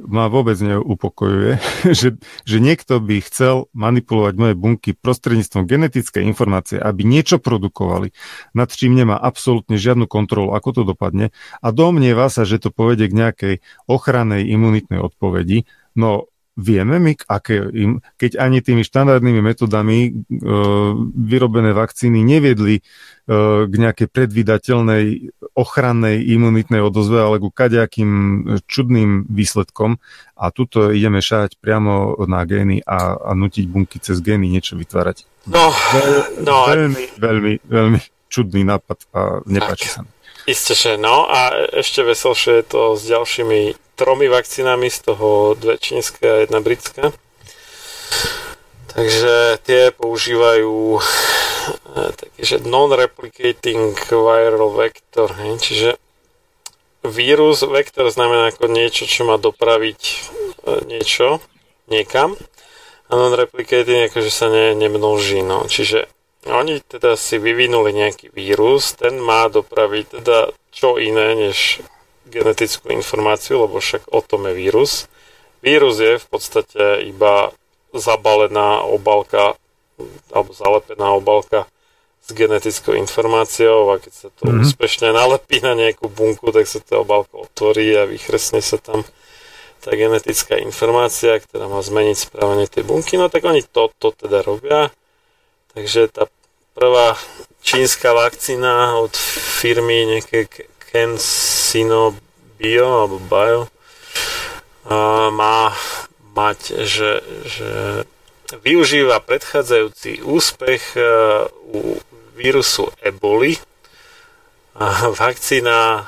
ma 0.06 0.32
vôbec 0.32 0.56
neupokojuje, 0.56 1.60
že, 1.98 2.16
že 2.48 2.56
niekto 2.58 3.02
by 3.02 3.20
chcel 3.20 3.68
manipulovať 3.76 4.34
moje 4.38 4.54
bunky 4.56 4.90
prostredníctvom 4.96 5.68
genetickej 5.68 6.24
informácie, 6.24 6.80
aby 6.80 7.04
niečo 7.04 7.36
produkovali, 7.36 8.16
nad 8.56 8.72
čím 8.72 8.96
nemá 8.96 9.20
absolútne 9.20 9.76
žiadnu 9.76 10.08
kontrolu, 10.08 10.56
ako 10.56 10.68
to 10.72 10.82
dopadne 10.88 11.34
a 11.60 11.68
domnieva 11.74 12.32
sa, 12.32 12.48
že 12.48 12.62
to 12.62 12.72
povedie 12.72 13.10
k 13.10 13.18
nejakej 13.18 13.54
ochrannej 13.90 14.48
imunitnej 14.48 15.02
odpovedi. 15.02 15.68
No 15.98 16.29
vieme 16.60 17.00
my, 17.00 17.16
aké 17.24 17.64
im, 17.72 18.04
keď 18.20 18.36
ani 18.36 18.60
tými 18.60 18.84
štandardnými 18.84 19.40
metodami 19.40 19.98
e, 20.04 20.10
vyrobené 21.16 21.72
vakcíny 21.72 22.20
neviedli 22.20 22.78
e, 22.78 22.82
k 23.64 23.72
nejakej 23.72 24.08
predvydateľnej 24.12 25.04
ochrannej 25.56 26.20
imunitnej 26.20 26.84
odozve, 26.84 27.24
ale 27.24 27.40
ku 27.40 27.48
kaďakým 27.48 28.10
čudným 28.68 29.24
výsledkom. 29.32 29.96
A 30.36 30.52
tuto 30.52 30.92
ideme 30.92 31.24
šať 31.24 31.56
priamo 31.56 32.20
na 32.28 32.44
gény 32.44 32.84
a, 32.84 33.16
a 33.16 33.30
nutiť 33.32 33.64
bunky 33.64 33.96
cez 34.04 34.20
gény 34.20 34.52
niečo 34.52 34.76
vytvárať. 34.76 35.24
No, 35.48 35.72
Veľ, 35.72 36.12
no 36.44 36.68
veľmi, 36.68 37.04
veľmi, 37.16 37.52
veľmi 37.64 38.00
čudný 38.28 38.62
nápad 38.62 38.98
a 39.16 39.20
nepáči 39.48 39.88
sa 39.88 40.04
mi. 40.04 40.12
Isté, 40.48 40.72
že 40.72 40.90
no 40.96 41.28
a 41.28 41.52
ešte 41.76 42.00
veselšie 42.00 42.60
je 42.60 42.64
to 42.64 42.80
s 42.96 43.02
ďalšími 43.04 43.89
tromi 44.00 44.32
vakcínami, 44.32 44.88
z 44.88 45.12
toho 45.12 45.52
dve 45.52 45.76
čínske 45.76 46.24
a 46.24 46.48
jedna 46.48 46.64
britská. 46.64 47.12
Takže 48.90 49.60
tie 49.62 49.92
používajú 49.92 50.96
e, 50.96 51.00
taký, 52.16 52.64
non-replicating 52.64 53.94
viral 54.08 54.72
vector, 54.72 55.28
hej, 55.36 55.52
čiže 55.60 55.88
vírus, 57.04 57.60
vektor 57.62 58.08
znamená 58.08 58.50
ako 58.50 58.72
niečo, 58.72 59.04
čo 59.04 59.28
má 59.28 59.36
dopraviť 59.36 60.00
e, 60.00 60.16
niečo 60.88 61.44
niekam 61.92 62.34
a 63.06 63.12
non-replicating 63.14 64.08
ako, 64.08 64.24
že 64.24 64.32
sa 64.32 64.48
ne, 64.48 64.72
nemnoží, 64.74 65.44
no. 65.44 65.68
Čiže 65.68 66.08
oni 66.48 66.80
teda 66.80 67.20
si 67.20 67.36
vyvinuli 67.36 67.92
nejaký 67.92 68.32
vírus, 68.32 68.96
ten 68.96 69.20
má 69.20 69.46
dopraviť 69.52 70.24
teda 70.24 70.56
čo 70.72 70.96
iné, 70.96 71.36
než 71.36 71.84
genetickú 72.30 72.94
informáciu, 72.94 73.66
lebo 73.66 73.82
však 73.82 74.08
o 74.14 74.22
tom 74.22 74.46
je 74.48 74.54
vírus. 74.54 75.10
Vírus 75.60 75.98
je 76.00 76.16
v 76.16 76.26
podstate 76.30 77.04
iba 77.04 77.52
zabalená 77.92 78.86
obalka 78.86 79.58
alebo 80.32 80.56
zalepená 80.56 81.12
obalka 81.12 81.68
s 82.24 82.32
genetickou 82.32 82.96
informáciou 82.96 83.92
a 83.92 84.00
keď 84.00 84.12
sa 84.14 84.28
to 84.32 84.48
mm-hmm. 84.48 84.62
úspešne 84.64 85.08
nalepí 85.12 85.60
na 85.60 85.76
nejakú 85.76 86.08
bunku, 86.08 86.54
tak 86.54 86.64
sa 86.64 86.80
tá 86.80 87.02
obalka 87.02 87.36
otvorí 87.36 87.92
a 87.98 88.08
vychresne 88.08 88.64
sa 88.64 88.80
tam 88.80 89.04
tá 89.80 89.96
genetická 89.96 90.60
informácia, 90.60 91.40
ktorá 91.40 91.64
má 91.66 91.80
zmeniť 91.80 92.16
správanie 92.16 92.68
tej 92.68 92.84
bunky. 92.84 93.16
No 93.16 93.32
tak 93.32 93.48
oni 93.48 93.64
to, 93.64 93.88
to 93.96 94.12
teda 94.12 94.44
robia. 94.44 94.92
Takže 95.72 96.12
tá 96.12 96.28
prvá 96.76 97.16
čínska 97.64 98.12
vakcína 98.12 99.00
od 99.00 99.16
firmy 99.60 100.16
nejaké 100.16 100.48
Kensino 100.90 102.18
Bio 102.58 102.86
alebo 103.06 103.16
Bio 103.22 103.62
má 105.30 105.74
mať, 106.34 106.86
že, 106.86 107.22
že 107.46 107.70
využíva 108.58 109.22
predchádzajúci 109.22 110.26
úspech 110.26 110.98
e, 110.98 111.02
u 111.70 111.98
vírusu 112.34 112.90
eboli 112.98 113.58
a 114.74 115.12
vakcína 115.14 115.78
e, 115.78 116.02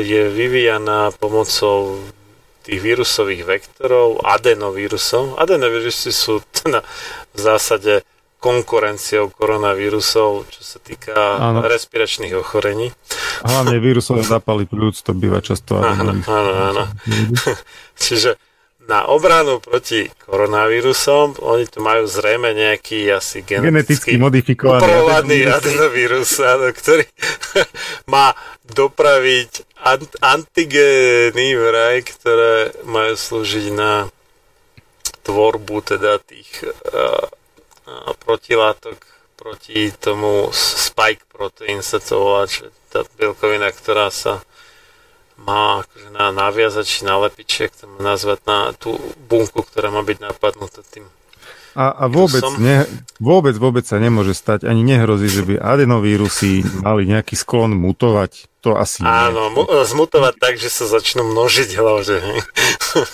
je 0.00 0.22
vyvíjaná 0.32 1.12
pomocou 1.16 2.00
tých 2.64 2.80
vírusových 2.80 3.44
vektorov, 3.44 4.24
adenovírusov. 4.24 5.36
Adenovírusy 5.36 6.12
sú 6.12 6.40
teda 6.64 6.80
v 7.36 7.38
zásade 7.38 8.00
konkurenciou 8.44 9.32
koronavírusov, 9.32 10.44
čo 10.52 10.60
sa 10.60 10.76
týka 10.76 11.16
áno. 11.40 11.64
respiračných 11.64 12.36
ochorení. 12.36 12.92
Hlavne 13.40 13.80
vírusové 13.80 14.20
zápaly 14.20 14.68
plúc, 14.68 15.00
to 15.00 15.16
býva 15.16 15.40
často. 15.40 15.80
Áno, 15.80 16.12
áno, 16.28 16.52
áno. 16.52 16.84
Čiže 18.04 18.36
na 18.84 19.08
obranu 19.08 19.64
proti 19.64 20.04
koronavírusom, 20.28 21.40
oni 21.40 21.64
tu 21.72 21.80
majú 21.80 22.04
zrejme 22.04 22.52
nejaký 22.52 23.08
asi 23.16 23.40
geneticky, 23.40 24.12
geneticky 24.12 24.12
modifikovaný 24.20 25.48
adenovírus, 25.48 26.36
áno, 26.44 26.68
ktorý 26.68 27.08
má 28.12 28.36
dopraviť 28.68 29.80
ant- 29.88 30.20
antigény 30.20 31.56
vraj, 31.56 32.04
ktoré 32.04 32.76
majú 32.84 33.16
slúžiť 33.16 33.72
na 33.72 34.12
tvorbu 35.24 35.96
teda 35.96 36.20
tých 36.20 36.68
uh, 36.68 37.24
protilátok 38.22 38.98
proti 39.34 39.90
tomu 39.98 40.48
spike 40.54 41.26
protein 41.28 41.82
sa 41.82 41.98
to 41.98 42.22
volá, 42.22 42.46
čo 42.46 42.70
je 42.70 42.72
tá 42.94 43.02
bielkovina, 43.18 43.68
ktorá 43.74 44.08
sa 44.08 44.40
má 45.34 45.82
akože 45.82 46.14
na 46.14 46.30
naviazať 46.30 46.86
či 46.86 47.00
nalepiť, 47.02 47.46
či 47.46 47.66
to 47.74 47.90
nazvať 47.98 48.38
na 48.46 48.70
tú 48.70 48.94
bunku, 49.26 49.66
ktorá 49.66 49.90
má 49.90 50.06
byť 50.06 50.18
napadnutá 50.22 50.86
tým 50.86 51.04
a, 51.74 51.90
a 51.90 52.04
vôbec, 52.06 52.42
ne, 52.62 52.86
vôbec, 53.18 53.58
vôbec 53.58 53.82
sa 53.82 53.98
nemôže 53.98 54.30
stať, 54.30 54.62
ani 54.62 54.86
nehrozí, 54.86 55.26
že 55.26 55.42
by 55.42 55.58
adenovírusy 55.58 56.62
mali 56.86 57.10
nejaký 57.10 57.34
sklon 57.34 57.74
mutovať. 57.74 58.46
To 58.62 58.80
asi 58.80 59.04
Áno, 59.04 59.52
nie. 59.52 59.60
Mu, 59.60 59.62
zmutovať 59.66 60.34
tak, 60.40 60.54
že 60.56 60.72
sa 60.72 60.88
začnú 60.88 61.20
množiť 61.36 61.68
hlavne. 61.76 62.16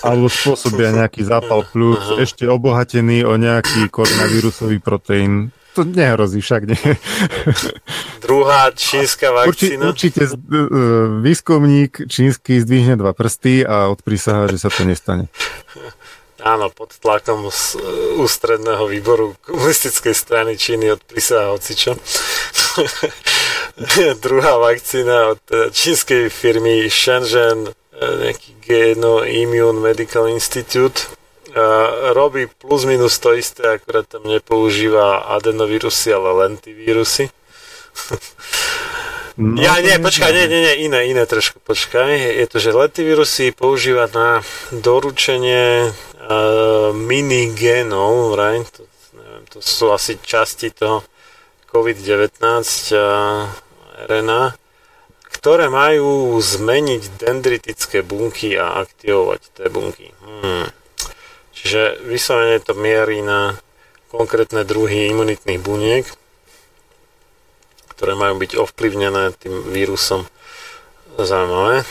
Alebo 0.06 0.30
spôsobia 0.30 0.94
nejaký 1.02 1.26
zápal 1.26 1.66
plúc, 1.66 1.98
ešte 2.20 2.46
obohatený 2.46 3.26
o 3.26 3.34
nejaký 3.34 3.90
koronavírusový 3.90 4.78
proteín. 4.78 5.50
To 5.74 5.82
nehrozí 5.82 6.42
však, 6.42 6.62
nie. 6.66 6.82
Druhá 8.22 8.74
čínska 8.74 9.30
vakcína. 9.30 9.94
Určite, 9.94 10.22
určite 10.22 10.22
e, 10.26 10.68
výskumník 11.22 12.10
čínsky 12.10 12.58
zdvihne 12.58 12.98
dva 12.98 13.14
prsty 13.14 13.62
a 13.62 13.86
odprísaha, 13.88 14.50
že 14.50 14.58
sa 14.58 14.68
to 14.68 14.82
nestane. 14.82 15.30
Áno, 16.40 16.72
pod 16.72 16.96
tlakom 16.96 17.52
z 17.52 17.76
ústredného 18.16 18.88
výboru 18.88 19.36
komunistickej 19.44 20.14
strany 20.16 20.56
Číny 20.56 20.92
od 20.92 21.00
prísaha 21.04 21.52
hocičo. 21.52 22.00
Druhá 24.24 24.56
vakcína 24.60 25.36
od 25.36 25.38
teda 25.44 25.66
čínskej 25.68 26.32
firmy 26.32 26.88
Shenzhen, 26.88 27.68
e, 27.68 27.72
nejaký 28.00 28.50
Geno 28.64 29.24
Immune 29.24 29.80
Medical 29.80 30.28
Institute, 30.32 31.20
robí 32.12 32.46
plus 32.46 32.84
minus 32.84 33.18
to 33.18 33.34
isté, 33.34 33.74
akurát 33.74 34.06
tam 34.06 34.22
nepoužíva 34.22 35.18
adenovírusy, 35.18 36.14
ale 36.14 36.32
lentivírusy. 36.32 37.30
No, 39.40 39.56
ja, 39.56 39.80
nie, 39.80 39.96
počkaj, 39.96 40.36
nie, 40.36 40.52
nie, 40.52 40.60
nie, 40.60 40.74
iné, 40.84 41.00
iné 41.16 41.24
trošku, 41.24 41.64
počkaj. 41.64 42.12
Je 42.12 42.44
to, 42.44 42.60
že 42.60 42.76
letivírusy 42.76 43.56
používa 43.56 44.04
na 44.12 44.44
doručenie 44.68 45.96
uh, 46.30 46.94
minigénov, 46.94 48.38
right? 48.38 48.62
To, 48.78 48.86
neviem, 49.18 49.44
to 49.50 49.58
sú 49.58 49.90
asi 49.90 50.22
časti 50.22 50.70
toho 50.70 51.02
COVID-19 51.74 52.38
uh, 52.94 53.50
RNA, 54.06 54.42
ktoré 55.34 55.66
majú 55.66 56.38
zmeniť 56.38 57.18
dendritické 57.18 58.06
bunky 58.06 58.54
a 58.54 58.78
aktivovať 58.78 59.40
tie 59.58 59.66
bunky. 59.66 60.14
Hmm. 60.22 60.70
Čiže 61.50 62.06
vyslovene 62.06 62.62
to 62.62 62.78
mierí 62.78 63.20
na 63.26 63.58
konkrétne 64.08 64.62
druhy 64.62 65.10
imunitných 65.10 65.60
buniek 65.60 66.06
ktoré 68.00 68.16
majú 68.16 68.40
byť 68.40 68.56
ovplyvnené 68.56 69.36
tým 69.36 69.60
vírusom. 69.76 70.24
Zaujímavé. 71.20 71.84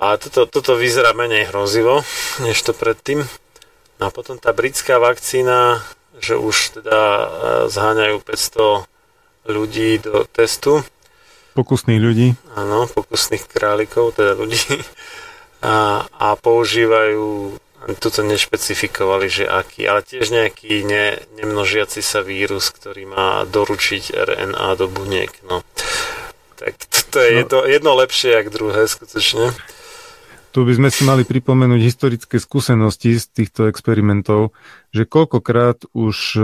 A 0.00 0.16
toto, 0.16 0.48
toto 0.48 0.80
vyzerá 0.80 1.12
menej 1.12 1.52
hrozivo, 1.52 2.00
než 2.40 2.56
to 2.64 2.72
predtým. 2.72 3.20
No 4.00 4.08
a 4.08 4.10
potom 4.10 4.40
tá 4.40 4.56
britská 4.56 4.96
vakcína, 4.96 5.84
že 6.16 6.40
už 6.40 6.80
teda 6.80 7.00
e, 7.04 7.26
zháňajú 7.68 8.16
500 8.24 9.52
ľudí 9.52 10.00
do 10.00 10.24
testu. 10.24 10.80
Pokusných 11.52 12.00
ľudí. 12.00 12.32
Áno, 12.56 12.88
pokusných 12.88 13.44
králikov, 13.44 14.16
teda 14.16 14.32
ľudí. 14.34 14.58
A, 15.60 16.08
a 16.08 16.40
používajú, 16.40 17.52
tuto 18.00 18.24
nešpecifikovali, 18.24 19.28
že 19.28 19.44
aký, 19.44 19.84
ale 19.84 20.00
tiež 20.00 20.32
nejaký 20.32 20.88
ne, 20.88 21.20
nemnožiaci 21.36 22.00
sa 22.00 22.24
vírus, 22.24 22.72
ktorý 22.72 23.04
má 23.04 23.44
doručiť 23.44 24.08
RNA 24.08 24.68
do 24.80 24.88
buniek. 24.88 25.28
No. 25.44 25.60
Tak 26.56 26.80
to 27.12 27.20
je 27.20 27.30
no. 27.32 27.38
jedno, 27.44 27.58
jedno 27.68 27.92
lepšie, 27.92 28.40
jak 28.40 28.48
druhé, 28.48 28.88
skutočne. 28.88 29.52
Tu 30.50 30.66
by 30.66 30.72
sme 30.74 30.90
si 30.90 31.06
mali 31.06 31.22
pripomenúť 31.22 31.78
historické 31.78 32.42
skúsenosti 32.42 33.22
z 33.22 33.24
týchto 33.30 33.70
experimentov, 33.70 34.50
že 34.90 35.06
koľkokrát 35.06 35.86
už 35.94 36.16
e, 36.34 36.42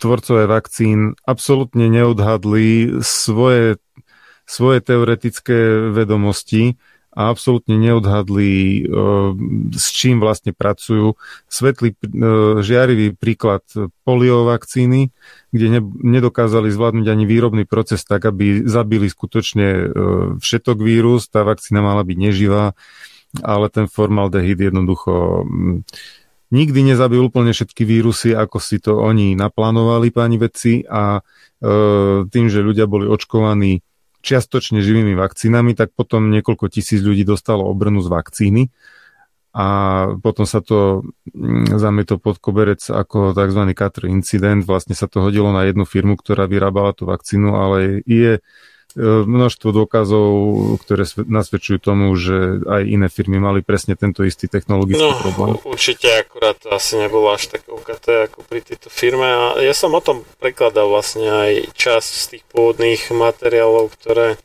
tvorcové 0.00 0.48
vakcín 0.48 1.12
absolútne 1.28 1.92
neodhadli 1.92 2.96
svoje, 3.04 3.76
svoje 4.48 4.80
teoretické 4.80 5.92
vedomosti 5.92 6.80
a 7.10 7.30
absolútne 7.30 7.74
neodhadli, 7.74 8.50
e, 8.50 8.80
s 9.74 9.90
čím 9.90 10.22
vlastne 10.22 10.54
pracujú. 10.54 11.18
Svetlý 11.50 11.94
e, 11.94 11.96
žiarivý 12.62 13.18
príklad 13.18 13.66
polio 14.06 14.46
vakcíny, 14.46 15.10
kde 15.50 15.66
ne, 15.68 15.80
nedokázali 15.82 16.70
zvládnuť 16.70 17.06
ani 17.10 17.24
výrobný 17.26 17.64
proces 17.66 18.06
tak, 18.06 18.26
aby 18.30 18.62
zabili 18.62 19.10
skutočne 19.10 19.90
všetok 20.38 20.78
vírus, 20.78 21.26
tá 21.26 21.42
vakcína 21.42 21.82
mala 21.82 22.06
byť 22.06 22.18
neživá 22.18 22.78
ale 23.46 23.70
ten 23.70 23.86
formaldehyd 23.86 24.58
jednoducho 24.58 25.46
mm, 25.46 25.86
nikdy 26.50 26.80
nezabil 26.82 27.22
úplne 27.22 27.54
všetky 27.54 27.86
vírusy, 27.86 28.34
ako 28.34 28.58
si 28.58 28.82
to 28.82 28.98
oni 28.98 29.38
naplánovali, 29.38 30.10
páni 30.10 30.36
vedci, 30.36 30.82
a 30.82 31.18
e, 31.18 31.22
tým, 32.26 32.46
že 32.50 32.66
ľudia 32.66 32.90
boli 32.90 33.06
očkovaní 33.06 33.86
čiastočne 34.20 34.84
živými 34.84 35.16
vakcínami, 35.16 35.72
tak 35.72 35.96
potom 35.96 36.28
niekoľko 36.28 36.68
tisíc 36.68 37.00
ľudí 37.00 37.24
dostalo 37.24 37.64
obrnu 37.66 38.04
z 38.04 38.08
vakcíny 38.08 38.62
a 39.50 39.66
potom 40.22 40.46
sa 40.46 40.62
to 40.62 41.02
mm, 41.34 41.74
zamietlo 41.74 42.22
pod 42.22 42.38
koberec 42.38 42.78
ako 42.86 43.34
tzv. 43.34 43.62
Katr 43.74 44.06
incident. 44.06 44.62
Vlastne 44.62 44.94
sa 44.94 45.10
to 45.10 45.26
hodilo 45.26 45.50
na 45.50 45.66
jednu 45.66 45.82
firmu, 45.82 46.14
ktorá 46.14 46.46
vyrábala 46.46 46.94
tú 46.94 47.10
vakcínu, 47.10 47.58
ale 47.58 48.06
je 48.06 48.38
množstvo 48.98 49.70
dôkazov, 49.70 50.30
ktoré 50.82 51.06
nasvedčujú 51.14 51.78
tomu, 51.78 52.10
že 52.18 52.64
aj 52.66 52.82
iné 52.86 53.06
firmy 53.06 53.38
mali 53.38 53.62
presne 53.62 53.94
tento 53.94 54.26
istý 54.26 54.50
technologický 54.50 55.06
no, 55.06 55.20
problém. 55.20 55.54
Určite 55.62 56.10
akurát 56.10 56.58
to 56.58 56.74
asi 56.74 56.98
nebolo 56.98 57.30
až 57.30 57.54
tak 57.54 57.68
ukaté 57.70 58.26
ako 58.26 58.42
pri 58.46 58.66
tejto 58.66 58.90
firme 58.90 59.26
a 59.26 59.62
ja 59.62 59.74
som 59.76 59.94
o 59.94 60.02
tom 60.02 60.26
prekladal 60.42 60.90
vlastne 60.90 61.30
aj 61.30 61.70
časť 61.76 62.10
z 62.10 62.24
tých 62.34 62.44
pôvodných 62.50 63.14
materiálov, 63.14 63.94
ktoré 63.94 64.38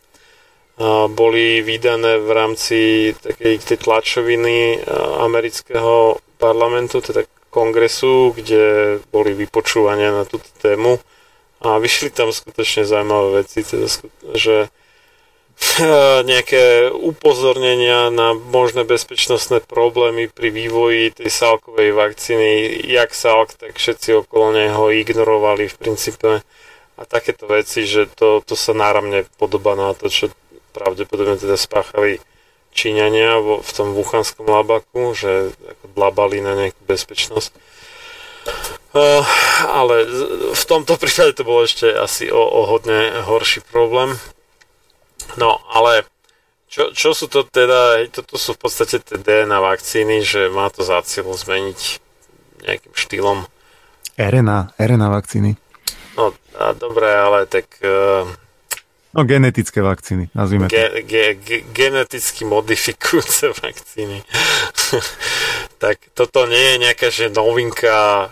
boli 1.16 1.64
vydané 1.64 2.20
v 2.20 2.30
rámci 2.36 2.78
takej 3.16 3.64
tej 3.64 3.78
tlačoviny 3.80 4.84
amerického 5.24 6.20
parlamentu, 6.36 7.00
teda 7.00 7.24
kongresu, 7.48 8.36
kde 8.36 9.00
boli 9.08 9.32
vypočúvania 9.32 10.12
na 10.12 10.28
túto 10.28 10.52
tému 10.60 11.00
a 11.66 11.82
vyšli 11.82 12.14
tam 12.14 12.30
skutočne 12.30 12.86
zaujímavé 12.86 13.42
veci, 13.42 13.66
teda, 13.66 13.88
že 14.38 14.56
nejaké 16.30 16.92
upozornenia 16.92 18.12
na 18.12 18.36
možné 18.36 18.84
bezpečnostné 18.84 19.64
problémy 19.64 20.28
pri 20.28 20.52
vývoji 20.52 21.16
tej 21.16 21.30
salkovej 21.32 21.96
vakcíny, 21.96 22.84
jak 22.84 23.16
salk, 23.16 23.56
tak 23.56 23.80
všetci 23.80 24.26
okolo 24.26 24.52
neho 24.52 24.92
ignorovali 24.92 25.72
v 25.72 25.80
princípe 25.80 26.44
a 26.96 27.02
takéto 27.04 27.48
veci, 27.48 27.88
že 27.88 28.08
to, 28.08 28.44
to 28.44 28.56
sa 28.56 28.76
náramne 28.76 29.28
podobá 29.40 29.76
na 29.76 29.96
to, 29.96 30.12
čo 30.12 30.32
pravdepodobne 30.76 31.40
teda 31.40 31.56
spáchali 31.56 32.20
Číňania 32.76 33.40
vo, 33.40 33.64
v 33.64 33.72
tom 33.72 33.96
wuchanskom 33.96 34.52
labaku, 34.52 35.16
že 35.16 35.56
ako 35.56 35.86
blabali 35.96 36.44
na 36.44 36.60
nejakú 36.60 36.84
bezpečnosť. 36.84 37.56
Ale 39.70 39.96
v 40.56 40.64
tomto 40.66 40.96
prípade 41.02 41.36
to 41.36 41.44
bolo 41.44 41.68
ešte 41.68 41.92
asi 41.92 42.32
o, 42.32 42.40
o 42.40 42.70
hodne 42.70 43.26
horší 43.28 43.62
problém. 43.68 44.16
No, 45.36 45.60
ale 45.74 46.08
čo, 46.70 46.92
čo 46.92 47.16
sú 47.16 47.32
to 47.32 47.48
teda, 47.48 48.04
toto 48.12 48.36
sú 48.36 48.52
v 48.56 48.68
podstate 48.68 49.00
tie 49.00 49.16
DNA 49.16 49.60
vakcíny, 49.64 50.24
že 50.24 50.52
má 50.52 50.68
to 50.68 50.84
za 50.84 51.00
cieľ 51.08 51.32
zmeniť 51.32 51.80
nejakým 52.68 52.94
štýlom. 52.96 53.38
RNA, 54.16 54.76
RNA 54.80 55.08
vakcíny. 55.12 55.56
No, 56.16 56.32
a 56.56 56.72
dobré, 56.72 57.12
ale 57.12 57.48
tak... 57.48 57.68
Uh, 57.84 58.28
no, 59.12 59.24
genetické 59.28 59.84
vakcíny, 59.84 60.32
nazvime 60.32 60.72
ge, 60.72 61.04
ge, 61.04 61.36
ge, 61.36 61.64
geneticky 61.76 62.48
modifikujúce 62.48 63.52
vakcíny. 63.64 64.24
tak 65.84 66.00
toto 66.16 66.48
nie 66.48 66.76
je 66.76 66.76
nejaká 66.88 67.08
že 67.12 67.32
novinka 67.32 68.32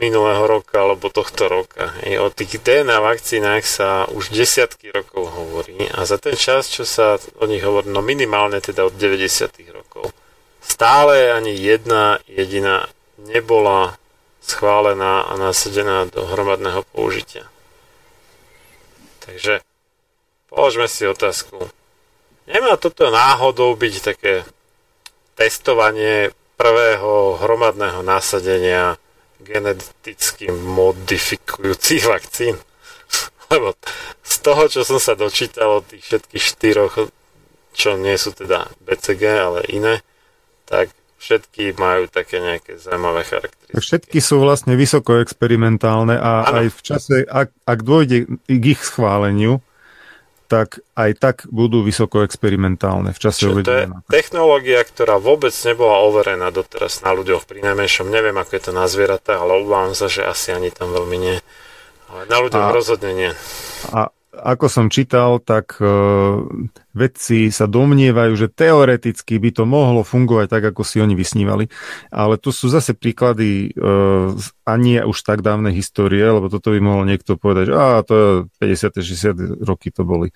minulého 0.00 0.40
roka 0.48 0.80
alebo 0.80 1.12
tohto 1.12 1.46
roka. 1.46 1.92
Hej. 2.02 2.24
O 2.24 2.32
tých 2.32 2.56
DNA 2.64 2.96
vakcínach 3.04 3.62
sa 3.68 4.08
už 4.08 4.32
desiatky 4.32 4.88
rokov 4.88 5.28
hovorí 5.28 5.86
a 5.92 6.08
za 6.08 6.16
ten 6.16 6.34
čas, 6.34 6.72
čo 6.72 6.88
sa 6.88 7.20
o 7.36 7.44
nich 7.44 7.60
hovorí, 7.60 7.92
no 7.92 8.00
minimálne 8.00 8.64
teda 8.64 8.88
od 8.88 8.96
90. 8.96 9.52
rokov, 9.76 10.08
stále 10.64 11.28
ani 11.28 11.52
jedna 11.52 12.16
jediná 12.24 12.88
nebola 13.20 14.00
schválená 14.40 15.28
a 15.28 15.36
nasadená 15.36 16.08
do 16.08 16.24
hromadného 16.24 16.80
použitia. 16.96 17.44
Takže 19.20 19.60
položme 20.48 20.88
si 20.88 21.04
otázku. 21.04 21.68
Nemá 22.48 22.80
toto 22.80 23.12
náhodou 23.12 23.76
byť 23.76 23.94
také 24.00 24.48
testovanie 25.36 26.32
prvého 26.56 27.36
hromadného 27.38 28.00
nasadenia 28.02 28.96
geneticky 29.42 30.52
modifikujúcich 30.52 32.04
vakcín. 32.06 32.56
Lebo 33.52 33.74
z 34.22 34.34
toho, 34.44 34.62
čo 34.70 34.86
som 34.86 35.02
sa 35.02 35.18
dočítal 35.18 35.82
od 35.82 35.84
tých 35.90 36.06
všetkých 36.06 36.44
štyroch, 36.44 36.94
čo 37.74 37.98
nie 37.98 38.14
sú 38.14 38.34
teda 38.34 38.70
BCG, 38.84 39.22
ale 39.26 39.60
iné, 39.70 40.02
tak 40.66 40.94
všetky 41.20 41.76
majú 41.76 42.08
také 42.08 42.40
nejaké 42.40 42.80
zaujímavé 42.80 43.28
charakteristiky. 43.28 43.76
Všetky 43.76 44.18
sú 44.24 44.40
vlastne 44.40 44.72
vysoko 44.74 45.20
experimentálne 45.20 46.16
a 46.16 46.48
ano. 46.48 46.64
aj 46.64 46.66
v 46.72 46.80
čase, 46.80 47.14
ak, 47.28 47.52
ak 47.68 47.78
dôjde 47.84 48.18
k 48.48 48.64
ich 48.64 48.80
schváleniu, 48.80 49.60
tak 50.50 50.82
aj 50.98 51.10
tak 51.22 51.36
budú 51.46 51.86
vysoko 51.86 52.26
experimentálne 52.26 53.14
v 53.14 53.20
čase 53.22 53.46
Čiže 53.46 53.62
to 53.62 53.74
je 53.78 53.86
technológia, 54.10 54.82
ktorá 54.82 55.22
vôbec 55.22 55.54
nebola 55.62 56.02
overená 56.02 56.50
doteraz 56.50 57.06
na 57.06 57.14
ľuďoch 57.14 57.46
pri 57.46 57.62
najmenšom. 57.70 58.10
Neviem, 58.10 58.34
ako 58.34 58.52
je 58.58 58.62
to 58.66 58.72
na 58.74 58.90
zvieratá, 58.90 59.38
ale 59.38 59.62
obávam 59.62 59.94
sa, 59.94 60.10
že 60.10 60.26
asi 60.26 60.50
ani 60.50 60.74
tam 60.74 60.90
veľmi 60.90 61.16
nie. 61.22 61.38
Ale 62.10 62.26
na 62.26 62.38
ľuďoch 62.42 62.66
a, 62.66 62.74
rozhodne 62.74 63.12
nie. 63.14 63.30
A 63.94 64.10
ako 64.30 64.66
som 64.70 64.86
čítal, 64.86 65.42
tak 65.42 65.74
uh, 65.82 66.38
vedci 66.94 67.50
sa 67.50 67.66
domnievajú, 67.66 68.32
že 68.38 68.46
teoreticky 68.46 69.42
by 69.42 69.50
to 69.50 69.66
mohlo 69.66 70.06
fungovať 70.06 70.46
tak, 70.46 70.62
ako 70.70 70.86
si 70.86 71.02
oni 71.02 71.18
vysnívali. 71.18 71.66
Ale 72.14 72.38
tu 72.38 72.54
sú 72.54 72.70
zase 72.70 72.94
príklady 72.94 73.74
uh, 73.74 74.30
ani 74.62 75.02
už 75.02 75.18
tak 75.26 75.42
dávnej 75.42 75.74
histórie, 75.74 76.22
lebo 76.22 76.46
toto 76.46 76.70
by 76.70 76.78
mohol 76.78 77.10
niekto 77.10 77.34
povedať, 77.34 77.70
že 77.70 77.74
á, 77.74 78.06
to 78.06 78.46
je 78.62 78.70
50. 78.78 79.02
60. 79.02 79.66
roky 79.66 79.90
to 79.90 80.06
boli. 80.06 80.30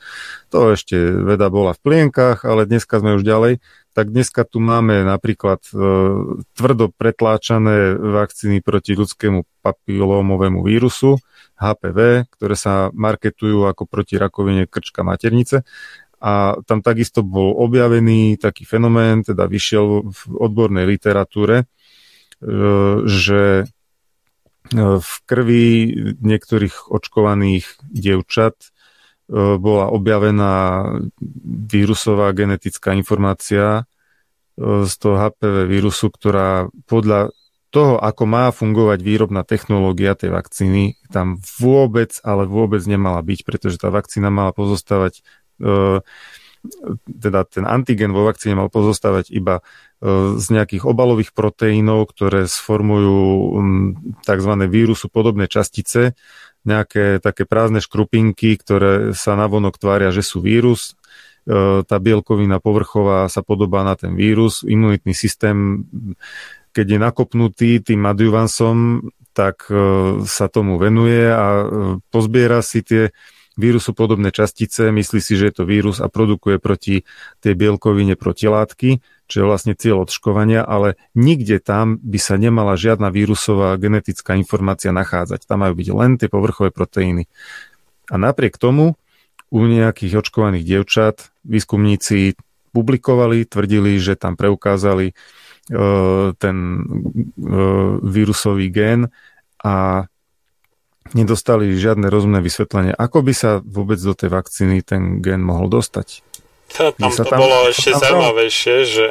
To 0.50 0.74
ešte 0.74 0.98
veda 0.98 1.46
bola 1.46 1.70
v 1.74 1.82
plienkach, 1.82 2.42
ale 2.42 2.66
dneska 2.66 2.98
sme 2.98 3.14
už 3.14 3.22
ďalej. 3.22 3.62
Tak 3.94 4.10
dneska 4.10 4.42
tu 4.42 4.58
máme 4.58 5.06
napríklad 5.06 5.62
uh, 5.70 6.42
tvrdo 6.58 6.90
pretláčané 6.90 7.94
vakcíny 7.94 8.58
proti 8.58 8.98
ľudskému 8.98 9.46
papilómovému 9.62 10.66
vírusu, 10.66 11.22
HPV, 11.54 12.28
ktoré 12.34 12.54
sa 12.58 12.90
marketujú 12.90 13.70
ako 13.70 13.86
proti 13.86 14.18
rakovine 14.18 14.66
krčka 14.66 15.06
maternice. 15.06 15.62
A 16.24 16.56
tam 16.64 16.80
takisto 16.80 17.20
bol 17.20 17.52
objavený 17.60 18.40
taký 18.40 18.64
fenomén, 18.64 19.20
teda 19.22 19.44
vyšiel 19.44 20.08
v 20.08 20.20
odbornej 20.40 20.88
literatúre, 20.88 21.62
e, 21.62 21.66
že 23.04 23.42
e, 23.60 23.64
v 24.98 25.12
krvi 25.28 25.66
niektorých 26.24 26.88
očkovaných 26.88 27.68
dievčat 27.84 28.56
e, 28.56 28.68
bola 29.60 29.92
objavená 29.92 30.54
vírusová 31.68 32.32
genetická 32.32 32.96
informácia 32.96 33.84
z 34.56 34.92
toho 35.02 35.18
HPV 35.18 35.66
vírusu, 35.66 36.14
ktorá 36.14 36.70
podľa 36.86 37.34
toho, 37.74 37.98
ako 37.98 38.22
má 38.30 38.54
fungovať 38.54 39.02
výrobná 39.02 39.42
technológia 39.42 40.14
tej 40.14 40.30
vakcíny, 40.30 41.02
tam 41.10 41.42
vôbec, 41.58 42.14
ale 42.22 42.46
vôbec 42.46 42.78
nemala 42.86 43.18
byť, 43.18 43.42
pretože 43.42 43.82
tá 43.82 43.90
vakcína 43.90 44.30
mala 44.30 44.54
pozostávať 44.54 45.26
e, 45.58 46.00
teda 47.04 47.44
ten 47.44 47.64
antigen 47.68 48.16
vo 48.16 48.24
vakcíne 48.24 48.56
mal 48.56 48.72
pozostávať 48.72 49.28
iba 49.28 49.60
e, 49.60 49.62
z 50.40 50.46
nejakých 50.48 50.88
obalových 50.88 51.36
proteínov, 51.36 52.08
ktoré 52.14 52.48
sformujú 52.48 53.20
tzv. 54.24 54.52
vírusu 54.70 55.12
podobné 55.12 55.44
častice, 55.50 56.16
nejaké 56.64 57.20
také 57.20 57.44
prázdne 57.44 57.84
škrupinky, 57.84 58.56
ktoré 58.56 59.12
sa 59.12 59.36
navonok 59.36 59.76
tvária, 59.76 60.08
že 60.08 60.24
sú 60.24 60.40
vírus. 60.40 60.96
E, 61.44 61.84
tá 61.84 61.96
bielkovina 62.00 62.56
povrchová 62.64 63.28
sa 63.28 63.44
podobá 63.44 63.84
na 63.84 63.92
ten 64.00 64.16
vírus. 64.16 64.64
Imunitný 64.64 65.12
systém, 65.12 65.84
keď 66.74 66.86
je 66.90 66.98
nakopnutý 66.98 67.70
tým 67.78 68.02
adjuvansom, 68.10 69.06
tak 69.30 69.70
e, 69.70 69.74
sa 70.26 70.50
tomu 70.50 70.76
venuje 70.76 71.30
a 71.30 71.66
pozbiera 72.10 72.58
si 72.66 72.82
tie 72.82 73.14
vírusu 73.54 73.94
podobné 73.94 74.34
častice, 74.34 74.90
myslí 74.90 75.20
si, 75.22 75.38
že 75.38 75.50
je 75.50 75.54
to 75.62 75.64
vírus 75.64 76.02
a 76.02 76.10
produkuje 76.10 76.58
proti 76.58 77.06
tej 77.38 77.54
bielkovine 77.54 78.18
protilátky, 78.18 78.98
čo 79.30 79.36
je 79.40 79.46
vlastne 79.46 79.78
cieľ 79.78 80.04
odškovania, 80.04 80.66
ale 80.66 80.98
nikde 81.14 81.62
tam 81.62 81.96
by 82.02 82.18
sa 82.18 82.34
nemala 82.34 82.74
žiadna 82.74 83.14
vírusová 83.14 83.78
genetická 83.78 84.34
informácia 84.34 84.90
nachádzať. 84.90 85.46
Tam 85.46 85.62
majú 85.62 85.78
byť 85.78 85.88
len 85.94 86.18
tie 86.18 86.26
povrchové 86.26 86.74
proteíny. 86.74 87.30
A 88.10 88.18
napriek 88.18 88.58
tomu 88.58 88.98
u 89.54 89.60
nejakých 89.64 90.18
očkovaných 90.18 90.66
dievčat 90.66 91.30
výskumníci 91.46 92.34
publikovali, 92.74 93.46
tvrdili, 93.46 94.02
že 94.02 94.18
tam 94.18 94.34
preukázali 94.34 95.06
e, 95.10 95.14
ten 96.36 96.56
e, 96.56 96.82
vírusový 98.04 98.68
gén 98.68 99.08
a 99.64 100.04
nedostali 101.16 101.72
žiadne 101.76 102.08
rozumné 102.08 102.40
vysvetlenie. 102.44 102.92
Ako 102.92 103.24
by 103.24 103.32
sa 103.32 103.50
vôbec 103.64 103.96
do 104.00 104.12
tej 104.12 104.32
vakcíny 104.32 104.84
ten 104.84 105.24
gen 105.24 105.40
mohol 105.40 105.72
dostať? 105.72 106.24
To, 106.76 106.92
tam 106.96 107.12
to 107.12 107.24
tam, 107.24 107.38
bolo 107.38 107.68
ešte 107.68 107.92
tam 107.96 108.00
zaujímavejšie, 108.00 108.76
že, 108.88 109.06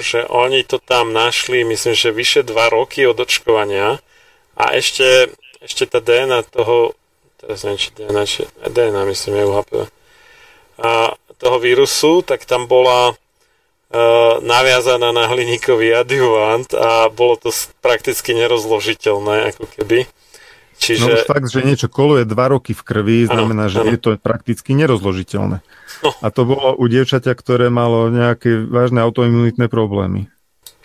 že 0.00 0.20
oni 0.28 0.64
to 0.64 0.78
tam 0.80 1.12
našli, 1.12 1.64
myslím, 1.64 1.92
že 1.96 2.12
vyše 2.12 2.40
2 2.44 2.52
roky 2.72 3.08
od 3.08 3.16
očkovania 3.16 4.00
a 4.56 4.64
ešte, 4.76 5.32
ešte 5.64 5.88
tá 5.88 6.04
DNA 6.04 6.46
toho, 6.52 6.94
teraz 7.40 7.64
neviem, 7.64 7.80
či 7.80 7.88
DNA, 7.96 8.22
či, 8.28 8.40
DNA 8.68 9.02
myslím, 9.08 9.34
je 9.40 9.44
UHP, 9.48 9.70
a 10.78 10.90
toho 11.38 11.58
vírusu, 11.58 12.22
tak 12.22 12.46
tam 12.46 12.70
bola 12.70 13.18
naviazaná 14.44 15.16
na 15.16 15.24
hliníkový 15.32 15.96
adjuvant 15.96 16.68
a 16.76 17.08
bolo 17.08 17.40
to 17.40 17.48
prakticky 17.80 18.36
nerozložiteľné, 18.36 19.56
ako 19.56 19.64
keby. 19.76 20.04
Čiže... 20.78 21.02
No 21.02 21.06
už 21.10 21.26
fakt, 21.26 21.48
že 21.50 21.66
niečo 21.66 21.90
koluje 21.90 22.22
dva 22.22 22.54
roky 22.54 22.70
v 22.70 22.82
krvi, 22.86 23.26
znamená, 23.26 23.66
ano, 23.66 23.72
že 23.72 23.80
ano. 23.82 23.90
je 23.90 23.98
to 23.98 24.10
prakticky 24.20 24.78
nerozložiteľné. 24.78 25.58
No. 26.06 26.10
A 26.22 26.26
to 26.30 26.46
bolo 26.46 26.78
u 26.78 26.84
dievčaťa, 26.86 27.34
ktoré 27.34 27.66
malo 27.66 28.12
nejaké 28.14 28.62
vážne 28.62 29.02
autoimunitné 29.02 29.66
problémy. 29.66 30.30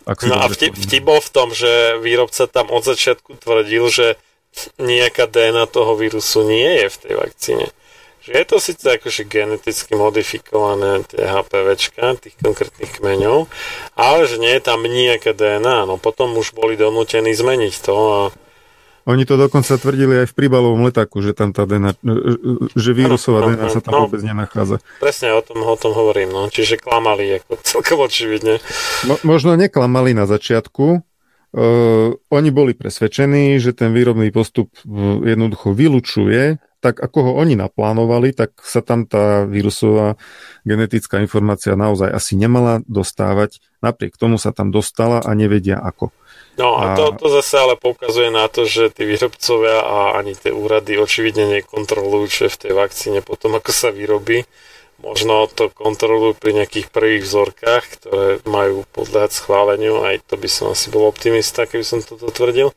Ak 0.04 0.26
no 0.28 0.36
a 0.36 0.50
vtip, 0.52 0.76
vtip 0.76 1.04
bol 1.06 1.22
v 1.22 1.32
tom, 1.32 1.54
že 1.56 2.02
výrobca 2.02 2.50
tam 2.50 2.74
od 2.74 2.84
začiatku 2.84 3.40
tvrdil, 3.40 3.88
že 3.88 4.08
nejaká 4.82 5.30
DNA 5.30 5.70
toho 5.70 5.96
vírusu 5.96 6.44
nie 6.44 6.84
je 6.84 6.88
v 6.92 6.98
tej 6.98 7.14
vakcíne. 7.16 7.68
Že 8.24 8.32
je 8.40 8.46
to 8.48 8.58
síce 8.64 8.86
akože 8.88 9.28
geneticky 9.28 10.00
modifikované 10.00 11.04
tie 11.12 11.28
HPVčka, 11.28 12.16
tých 12.24 12.40
konkrétnych 12.40 12.96
kmeňov, 12.96 13.52
ale 14.00 14.22
že 14.32 14.40
nie 14.40 14.56
je 14.56 14.64
tam 14.64 14.80
nejaká 14.88 15.36
DNA. 15.36 15.84
No 15.84 16.00
potom 16.00 16.32
už 16.40 16.56
boli 16.56 16.80
donútení 16.80 17.36
zmeniť 17.36 17.74
to 17.84 17.96
a 17.96 18.22
oni 19.04 19.28
to 19.28 19.36
dokonca 19.36 19.76
tvrdili 19.76 20.24
aj 20.24 20.32
v 20.32 20.38
príbalovom 20.40 20.88
letáku, 20.88 21.20
že 21.20 21.36
tam 21.36 21.52
tá 21.52 21.68
DNA, 21.68 22.00
že 22.72 22.92
vírusová 22.96 23.44
no, 23.44 23.48
DNA 23.52 23.68
sa 23.68 23.84
tam 23.84 23.92
no, 23.92 24.02
vôbec 24.08 24.24
nenachádza. 24.24 24.80
Presne 25.04 25.36
o 25.36 25.44
tom, 25.44 25.60
o 25.60 25.76
tom 25.76 25.92
hovorím, 25.92 26.32
no. 26.32 26.48
Čiže 26.48 26.80
klamali, 26.80 27.44
ako 27.44 27.60
celkom 27.68 28.00
očividne. 28.00 28.64
Mo, 29.04 29.20
možno 29.28 29.60
neklamali 29.60 30.16
na 30.16 30.24
začiatku, 30.24 31.04
Uh, 31.54 32.18
oni 32.34 32.50
boli 32.50 32.74
presvedčení, 32.74 33.62
že 33.62 33.78
ten 33.78 33.94
výrobný 33.94 34.34
postup 34.34 34.74
jednoducho 35.22 35.78
vylučuje, 35.78 36.58
tak 36.84 37.00
ako 37.00 37.20
ho 37.24 37.32
oni 37.40 37.56
naplánovali, 37.56 38.36
tak 38.36 38.60
sa 38.60 38.84
tam 38.84 39.08
tá 39.08 39.48
vírusová 39.48 40.20
genetická 40.68 41.24
informácia 41.24 41.80
naozaj 41.80 42.12
asi 42.12 42.36
nemala 42.36 42.84
dostávať. 42.84 43.64
Napriek 43.80 44.20
tomu 44.20 44.36
sa 44.36 44.52
tam 44.52 44.68
dostala 44.68 45.24
a 45.24 45.32
nevedia 45.32 45.80
ako. 45.80 46.12
No 46.60 46.78
a 46.78 46.94
to, 46.94 47.16
to 47.18 47.32
zase 47.40 47.56
ale 47.56 47.80
poukazuje 47.80 48.30
na 48.30 48.46
to, 48.52 48.68
že 48.68 48.92
tí 48.94 49.08
výrobcovia 49.08 49.80
a 49.80 49.98
ani 50.20 50.36
tie 50.38 50.52
úrady 50.54 51.00
očividne 51.00 51.50
nekontrolujú, 51.62 52.26
čo 52.30 52.42
je 52.46 52.54
v 52.54 52.62
tej 52.68 52.74
vakcíne 52.78 53.20
potom, 53.26 53.56
ako 53.58 53.72
sa 53.72 53.90
vyrobí. 53.90 54.44
Možno 55.04 55.52
to 55.52 55.68
kontrolujú 55.68 56.40
pri 56.40 56.64
nejakých 56.64 56.88
prvých 56.88 57.28
vzorkách, 57.28 57.84
ktoré 58.00 58.28
majú 58.48 58.88
podľať 58.96 59.36
schváleniu, 59.36 60.00
aj 60.08 60.24
to 60.32 60.40
by 60.40 60.48
som 60.48 60.72
asi 60.72 60.88
bol 60.88 61.12
optimista, 61.12 61.68
keby 61.68 61.84
som 61.84 62.00
toto 62.00 62.32
tvrdil. 62.32 62.72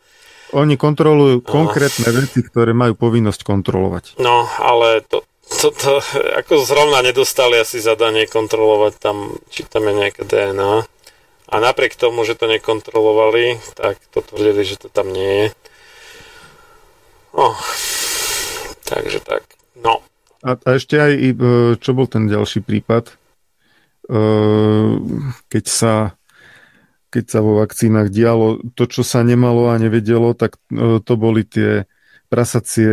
Oni 0.55 0.75
kontrolujú 0.75 1.43
no. 1.43 1.47
konkrétne 1.47 2.11
veci, 2.11 2.43
ktoré 2.43 2.75
majú 2.75 2.99
povinnosť 2.99 3.47
kontrolovať. 3.47 4.05
No, 4.19 4.47
ale 4.59 5.07
to, 5.07 5.23
to, 5.47 5.71
to, 5.71 6.03
ako 6.35 6.67
zrovna 6.67 7.03
nedostali 7.03 7.63
asi 7.63 7.79
zadanie 7.79 8.27
kontrolovať 8.27 8.93
tam, 8.99 9.39
či 9.47 9.63
tam 9.67 9.87
je 9.87 9.95
nejaké 9.95 10.23
DNA 10.27 10.87
a 11.47 11.55
napriek 11.63 11.95
tomu, 11.95 12.27
že 12.27 12.35
to 12.35 12.51
nekontrolovali, 12.51 13.63
tak 13.79 14.03
to 14.11 14.19
tvrdili, 14.19 14.67
že 14.67 14.83
to 14.83 14.91
tam 14.91 15.15
nie 15.15 15.47
je. 15.47 15.49
No, 17.35 17.55
takže 18.83 19.23
tak. 19.23 19.47
No. 19.79 20.03
A, 20.47 20.55
a 20.55 20.69
ešte 20.79 20.95
aj, 20.95 21.13
e, 21.19 21.35
čo 21.83 21.91
bol 21.91 22.07
ten 22.07 22.31
ďalší 22.31 22.63
prípad, 22.63 23.11
e, 23.11 23.15
keď 25.51 25.65
sa 25.67 25.95
keď 27.07 27.25
sa 27.33 27.41
vo 27.41 27.65
vakcínach 27.65 28.13
dialo 28.13 28.61
to, 28.77 28.85
čo 28.85 29.01
sa 29.01 29.25
nemalo 29.25 29.73
a 29.73 29.81
nevedelo, 29.81 30.37
tak 30.37 30.61
e, 30.69 31.01
to 31.01 31.13
boli 31.17 31.49
tie 31.49 31.89
prasacie 32.27 32.91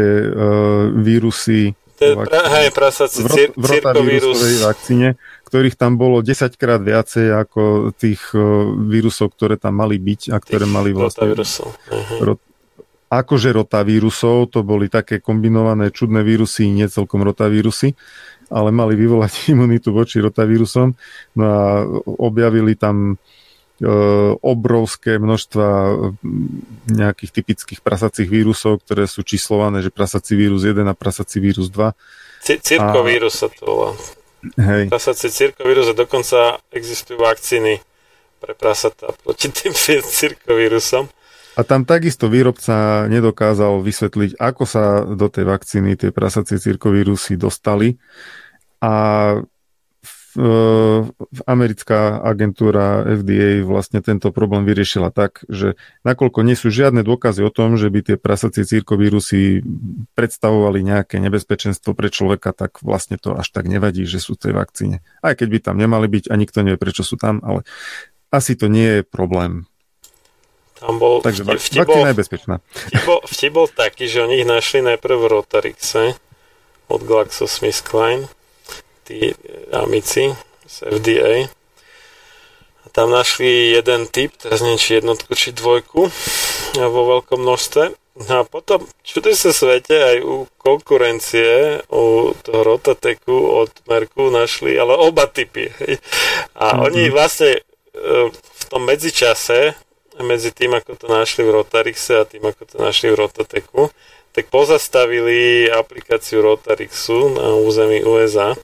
vírusy 0.94 1.74
hej, 1.98 2.70
cir, 3.10 3.50
rotavírusovej 3.58 4.58
vakcíne, 4.62 5.10
ktorých 5.50 5.74
tam 5.74 5.98
bolo 5.98 6.22
10 6.22 6.54
krát 6.54 6.78
viacej 6.78 7.34
ako 7.34 7.94
tých 7.98 8.22
vírusov, 8.86 9.34
ktoré 9.34 9.58
tam 9.58 9.82
mali 9.82 9.98
byť 9.98 10.30
a 10.30 10.38
ktoré 10.38 10.70
tých 10.70 10.74
mali 10.74 10.94
vlastne... 10.94 11.34
Rot, 12.22 12.40
akože 13.22 13.54
rotavírusov, 13.54 14.50
to 14.50 14.66
boli 14.66 14.90
také 14.90 15.20
kombinované 15.20 15.92
čudné 15.94 16.24
vírusy, 16.24 16.72
nie 16.72 16.88
celkom 16.90 17.22
rotavírusy, 17.22 17.94
ale 18.50 18.70
mali 18.74 18.98
vyvolať 18.98 19.34
imunitu 19.54 19.92
voči 19.92 20.24
rotavírusom. 20.24 20.96
No 21.38 21.44
a 21.46 21.84
objavili 22.18 22.74
tam 22.80 23.14
e, 23.14 23.16
obrovské 24.42 25.22
množstva 25.22 25.68
nejakých 26.90 27.32
typických 27.32 27.80
prasacích 27.84 28.30
vírusov, 28.30 28.82
ktoré 28.86 29.06
sú 29.06 29.22
číslované, 29.22 29.84
že 29.84 29.94
prasací 29.94 30.34
vírus 30.34 30.64
1 30.64 30.82
a 30.86 30.96
prasací 30.96 31.38
vírus 31.42 31.68
2. 31.70 31.94
Cirkovírus 32.44 33.40
sa 33.40 33.48
to 33.48 33.64
volá. 33.64 33.92
Hej. 34.60 34.92
Prasací 34.92 35.32
cirkovírus 35.32 35.88
a 35.88 35.96
dokonca 35.96 36.60
existujú 36.76 37.16
vakcíny 37.24 37.80
pre 38.44 38.52
prasatá 38.60 39.16
proti 39.24 39.48
tým 39.48 39.72
cirkovírusom. 40.20 41.08
A 41.54 41.62
tam 41.62 41.86
takisto 41.86 42.34
výrobca 42.34 43.06
nedokázal 43.06 43.86
vysvetliť, 43.86 44.42
ako 44.42 44.64
sa 44.66 45.06
do 45.06 45.30
tej 45.30 45.46
vakcíny 45.46 45.94
tie 45.94 46.10
prasacie 46.10 46.58
cirkovírusy 46.58 47.38
dostali. 47.38 48.02
A 48.82 49.38
americká 51.46 52.18
agentúra 52.26 53.06
FDA 53.06 53.62
vlastne 53.62 54.02
tento 54.02 54.34
problém 54.34 54.66
vyriešila 54.66 55.14
tak, 55.14 55.46
že 55.46 55.78
nakoľko 56.02 56.42
nie 56.42 56.58
sú 56.58 56.74
žiadne 56.74 57.06
dôkazy 57.06 57.46
o 57.46 57.54
tom, 57.54 57.78
že 57.78 57.94
by 57.94 58.00
tie 58.02 58.18
prasacie 58.18 58.66
církovírusy 58.66 59.62
predstavovali 60.18 60.82
nejaké 60.82 61.22
nebezpečenstvo 61.22 61.94
pre 61.94 62.10
človeka, 62.10 62.50
tak 62.50 62.82
vlastne 62.82 63.22
to 63.22 63.38
až 63.38 63.54
tak 63.54 63.70
nevadí, 63.70 64.10
že 64.10 64.18
sú 64.18 64.34
v 64.34 64.50
tej 64.50 64.54
vakcíne. 64.58 64.98
Aj 65.22 65.38
keď 65.38 65.48
by 65.54 65.60
tam 65.62 65.78
nemali 65.78 66.10
byť 66.10 66.34
a 66.34 66.36
nikto 66.36 66.66
nevie, 66.66 66.82
prečo 66.82 67.06
sú 67.06 67.14
tam, 67.14 67.38
ale 67.46 67.62
asi 68.34 68.58
to 68.58 68.66
nie 68.66 69.02
je 69.02 69.02
problém. 69.06 69.70
Tam 70.84 71.00
bol, 71.00 71.24
Takže 71.24 71.48
vtip, 71.48 71.60
vtip 71.64 71.88
bol, 71.88 72.04
je 72.04 72.20
bezpečná. 72.20 72.56
Vtip 72.76 73.04
bol, 73.08 73.20
vtip 73.32 73.52
bol 73.56 73.68
taký, 73.72 74.12
že 74.12 74.28
oni 74.28 74.44
ich 74.44 74.48
našli 74.48 74.84
najprv 74.84 75.16
v 75.16 75.32
Rotarixe 75.32 76.20
od 76.92 77.00
GlaxoSmithKline 77.08 78.28
tí 79.08 79.32
amici 79.72 80.36
z 80.68 80.76
FDA. 80.84 81.48
A 82.84 82.86
tam 82.92 83.16
našli 83.16 83.80
jeden 83.80 84.12
typ, 84.12 84.36
teraz 84.36 84.60
neviem, 84.60 84.80
či 84.80 85.00
jednotku, 85.00 85.32
či 85.40 85.56
dvojku 85.56 86.12
vo 86.76 87.02
veľkom 87.16 87.40
množstve. 87.40 87.96
No 88.14 88.34
a 88.40 88.44
potom, 88.46 88.86
čuduj 89.02 89.34
sa 89.34 89.50
svete, 89.50 89.98
aj 89.98 90.18
u 90.22 90.46
konkurencie, 90.62 91.82
u 91.90 92.36
toho 92.46 92.62
Rotateku 92.62 93.34
od 93.34 93.74
Merku 93.90 94.30
našli, 94.30 94.78
ale 94.78 94.94
oba 94.94 95.26
typy. 95.26 95.74
Hej. 95.82 95.98
A 96.54 96.78
mm-hmm. 96.78 96.86
oni 96.86 97.04
vlastne 97.10 97.52
e, 97.58 97.62
v 98.30 98.64
tom 98.70 98.86
medzičase, 98.86 99.74
medzi 100.22 100.54
tým, 100.54 100.78
ako 100.78 100.94
to 101.00 101.08
našli 101.10 101.42
v 101.42 101.58
Rotarixe 101.58 102.22
a 102.22 102.28
tým, 102.28 102.46
ako 102.46 102.64
to 102.70 102.76
našli 102.78 103.10
v 103.10 103.20
Rotateku, 103.26 103.90
tak 104.34 104.50
pozastavili 104.50 105.70
aplikáciu 105.70 106.42
Rotarixu 106.42 107.34
na 107.34 107.54
území 107.54 108.02
USA 108.02 108.58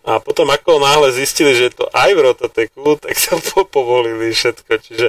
A 0.00 0.16
potom 0.16 0.48
ako 0.48 0.80
náhle 0.80 1.12
zistili, 1.12 1.52
že 1.52 1.68
je 1.68 1.74
to 1.76 1.86
aj 1.92 2.10
v 2.16 2.24
rototeku, 2.24 2.96
tak 3.04 3.14
to 3.20 3.68
povolili 3.68 4.32
všetko. 4.32 4.70
Čiže 4.80 5.06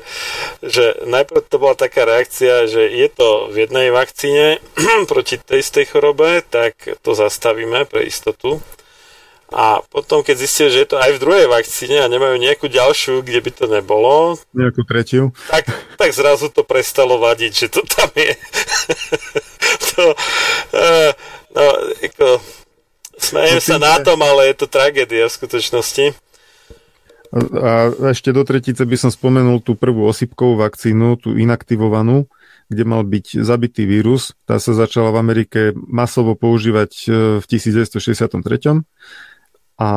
že 0.59 0.85
najprv 1.07 1.47
to 1.47 1.57
bola 1.57 1.75
taká 1.79 2.03
reakcia, 2.03 2.67
že 2.67 2.91
je 2.91 3.07
to 3.07 3.47
v 3.49 3.67
jednej 3.67 3.88
vakcíne 3.95 4.59
proti 5.11 5.39
tej 5.39 5.63
istej 5.63 5.95
chorobe, 5.95 6.43
tak 6.43 6.75
to 6.99 7.15
zastavíme 7.15 7.88
pre 7.88 8.03
istotu. 8.03 8.59
A 9.52 9.84
potom, 9.84 10.23
keď 10.23 10.48
zistili, 10.48 10.72
že 10.72 10.88
je 10.88 10.90
to 10.95 10.98
aj 10.98 11.11
v 11.11 11.22
druhej 11.22 11.48
vakcíne 11.52 11.99
a 11.99 12.07
nemajú 12.07 12.40
nejakú 12.40 12.72
ďalšiu, 12.72 13.19
kde 13.19 13.40
by 13.44 13.52
to 13.52 13.65
nebolo, 13.68 14.40
Nejakú 14.56 14.88
tretiu. 14.88 15.36
tak, 15.52 15.68
tak 15.99 16.15
zrazu 16.15 16.48
to 16.48 16.64
prestalo 16.64 17.19
vadiť, 17.19 17.52
že 17.52 17.68
to 17.68 17.84
tam 17.84 18.07
je. 18.15 18.32
to, 19.91 20.15
uh, 20.72 21.11
no, 21.52 21.64
ako, 21.99 22.40
smejem 23.19 23.60
No, 23.60 23.64
sa 23.64 23.76
na 23.76 23.99
tom, 23.99 24.23
ale 24.23 24.56
je 24.56 24.56
to 24.64 24.68
tragédia 24.72 25.28
v 25.28 25.36
skutočnosti. 25.36 26.06
A 27.56 27.72
ešte 28.11 28.36
do 28.36 28.44
tretice 28.44 28.84
by 28.84 28.98
som 28.99 29.11
spomenul 29.11 29.64
tú 29.64 29.80
prvú 29.80 30.03
osypkovú 30.03 30.60
vakcínu, 30.60 31.15
tú 31.15 31.36
inaktivovanú, 31.36 32.28
kde 32.68 32.84
mal 32.84 33.07
byť 33.07 33.40
zabitý 33.40 33.88
vírus. 33.88 34.36
Tá 34.44 34.60
sa 34.60 34.76
začala 34.76 35.15
v 35.15 35.19
Amerike 35.19 35.60
masovo 35.76 36.36
používať 36.36 36.91
e, 37.07 37.11
v 37.40 37.45
1963. 37.48 38.84
A 39.82 39.90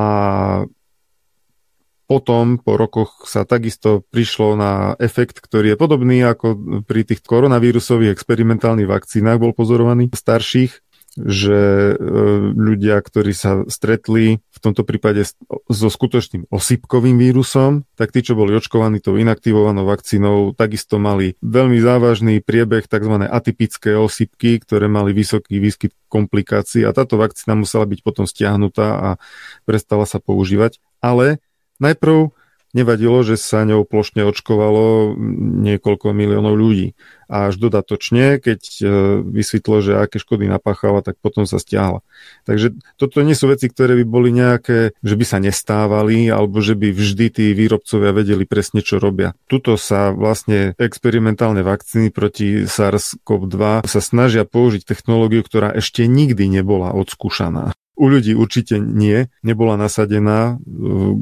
potom, 2.04 2.60
po 2.60 2.76
rokoch, 2.76 3.24
sa 3.24 3.48
takisto 3.48 4.04
prišlo 4.12 4.60
na 4.60 4.72
efekt, 5.00 5.40
ktorý 5.40 5.72
je 5.72 5.80
podobný 5.80 6.20
ako 6.20 6.80
pri 6.84 7.08
tých 7.08 7.24
koronavírusových 7.24 8.12
experimentálnych 8.12 8.88
vakcínach 8.88 9.40
bol 9.40 9.56
pozorovaný 9.56 10.12
starších, 10.12 10.83
že 11.14 11.92
e, 11.92 11.94
ľudia, 12.54 12.98
ktorí 12.98 13.30
sa 13.30 13.62
stretli 13.70 14.42
v 14.42 14.58
tomto 14.58 14.82
prípade 14.82 15.22
so 15.70 15.88
skutočným 15.88 16.50
osypkovým 16.50 17.14
vírusom, 17.18 17.86
tak 17.94 18.10
tí, 18.10 18.26
čo 18.26 18.34
boli 18.34 18.54
očkovaní 18.58 18.98
tou 18.98 19.14
inaktivovanou 19.14 19.86
vakcínou, 19.86 20.58
takisto 20.58 20.98
mali 20.98 21.38
veľmi 21.38 21.78
závažný 21.78 22.42
priebeh 22.42 22.90
tzv. 22.90 23.14
atypické 23.30 23.94
osypky, 23.94 24.58
ktoré 24.58 24.90
mali 24.90 25.14
vysoký 25.14 25.62
výskyt 25.62 25.94
komplikácií 26.10 26.82
a 26.82 26.94
táto 26.94 27.14
vakcína 27.18 27.54
musela 27.54 27.86
byť 27.86 28.00
potom 28.02 28.26
stiahnutá 28.26 28.86
a 28.94 29.08
prestala 29.62 30.06
sa 30.06 30.18
používať. 30.18 30.82
Ale 30.98 31.38
najprv 31.78 32.34
nevadilo, 32.74 33.22
že 33.22 33.38
sa 33.38 33.62
ňou 33.62 33.86
plošne 33.86 34.26
očkovalo 34.26 35.14
niekoľko 35.64 36.10
miliónov 36.10 36.58
ľudí. 36.58 36.98
A 37.24 37.48
až 37.48 37.56
dodatočne, 37.56 38.36
keď 38.36 38.60
e, 38.60 38.84
vysvetlo, 39.24 39.80
že 39.80 39.96
aké 39.96 40.20
škody 40.20 40.44
napáchala, 40.44 41.00
tak 41.00 41.16
potom 41.22 41.48
sa 41.48 41.56
stiahla. 41.56 42.04
Takže 42.44 42.76
toto 43.00 43.24
nie 43.24 43.32
sú 43.32 43.48
veci, 43.48 43.72
ktoré 43.72 43.96
by 44.02 44.04
boli 44.04 44.28
nejaké, 44.34 44.92
že 45.00 45.14
by 45.16 45.24
sa 45.24 45.38
nestávali, 45.40 46.28
alebo 46.28 46.60
že 46.60 46.76
by 46.76 46.92
vždy 46.92 47.26
tí 47.32 47.46
výrobcovia 47.56 48.12
vedeli 48.12 48.44
presne, 48.44 48.84
čo 48.84 49.00
robia. 49.00 49.32
Tuto 49.48 49.80
sa 49.80 50.12
vlastne 50.12 50.76
experimentálne 50.76 51.64
vakcíny 51.64 52.12
proti 52.12 52.68
SARS-CoV-2 52.68 53.88
sa 53.88 54.00
snažia 54.04 54.44
použiť 54.44 54.84
technológiu, 54.84 55.40
ktorá 55.40 55.72
ešte 55.72 56.04
nikdy 56.04 56.50
nebola 56.52 56.92
odskúšaná. 56.92 57.72
U 57.94 58.10
ľudí 58.10 58.34
určite 58.34 58.82
nie, 58.82 59.30
nebola 59.46 59.78
nasadená 59.78 60.58
e, 60.58 60.66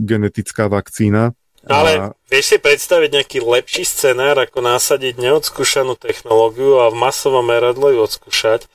genetická 0.09 0.73
vakcína. 0.73 1.37
Ale 1.71 1.91
A- 1.95 2.11
vieš 2.27 2.55
si 2.55 2.59
predstaviť 2.59 3.11
nejaký 3.15 3.39
lepší 3.39 3.87
scenár, 3.87 4.35
ako 4.39 4.63
nasadiť 4.67 5.15
neodskúšanú 5.19 5.95
technológiu 5.95 6.83
a 6.83 6.91
v 6.91 6.99
masovom 6.99 7.47
meradle 7.47 7.95
ju 7.95 8.01
odskúšať, 8.03 8.67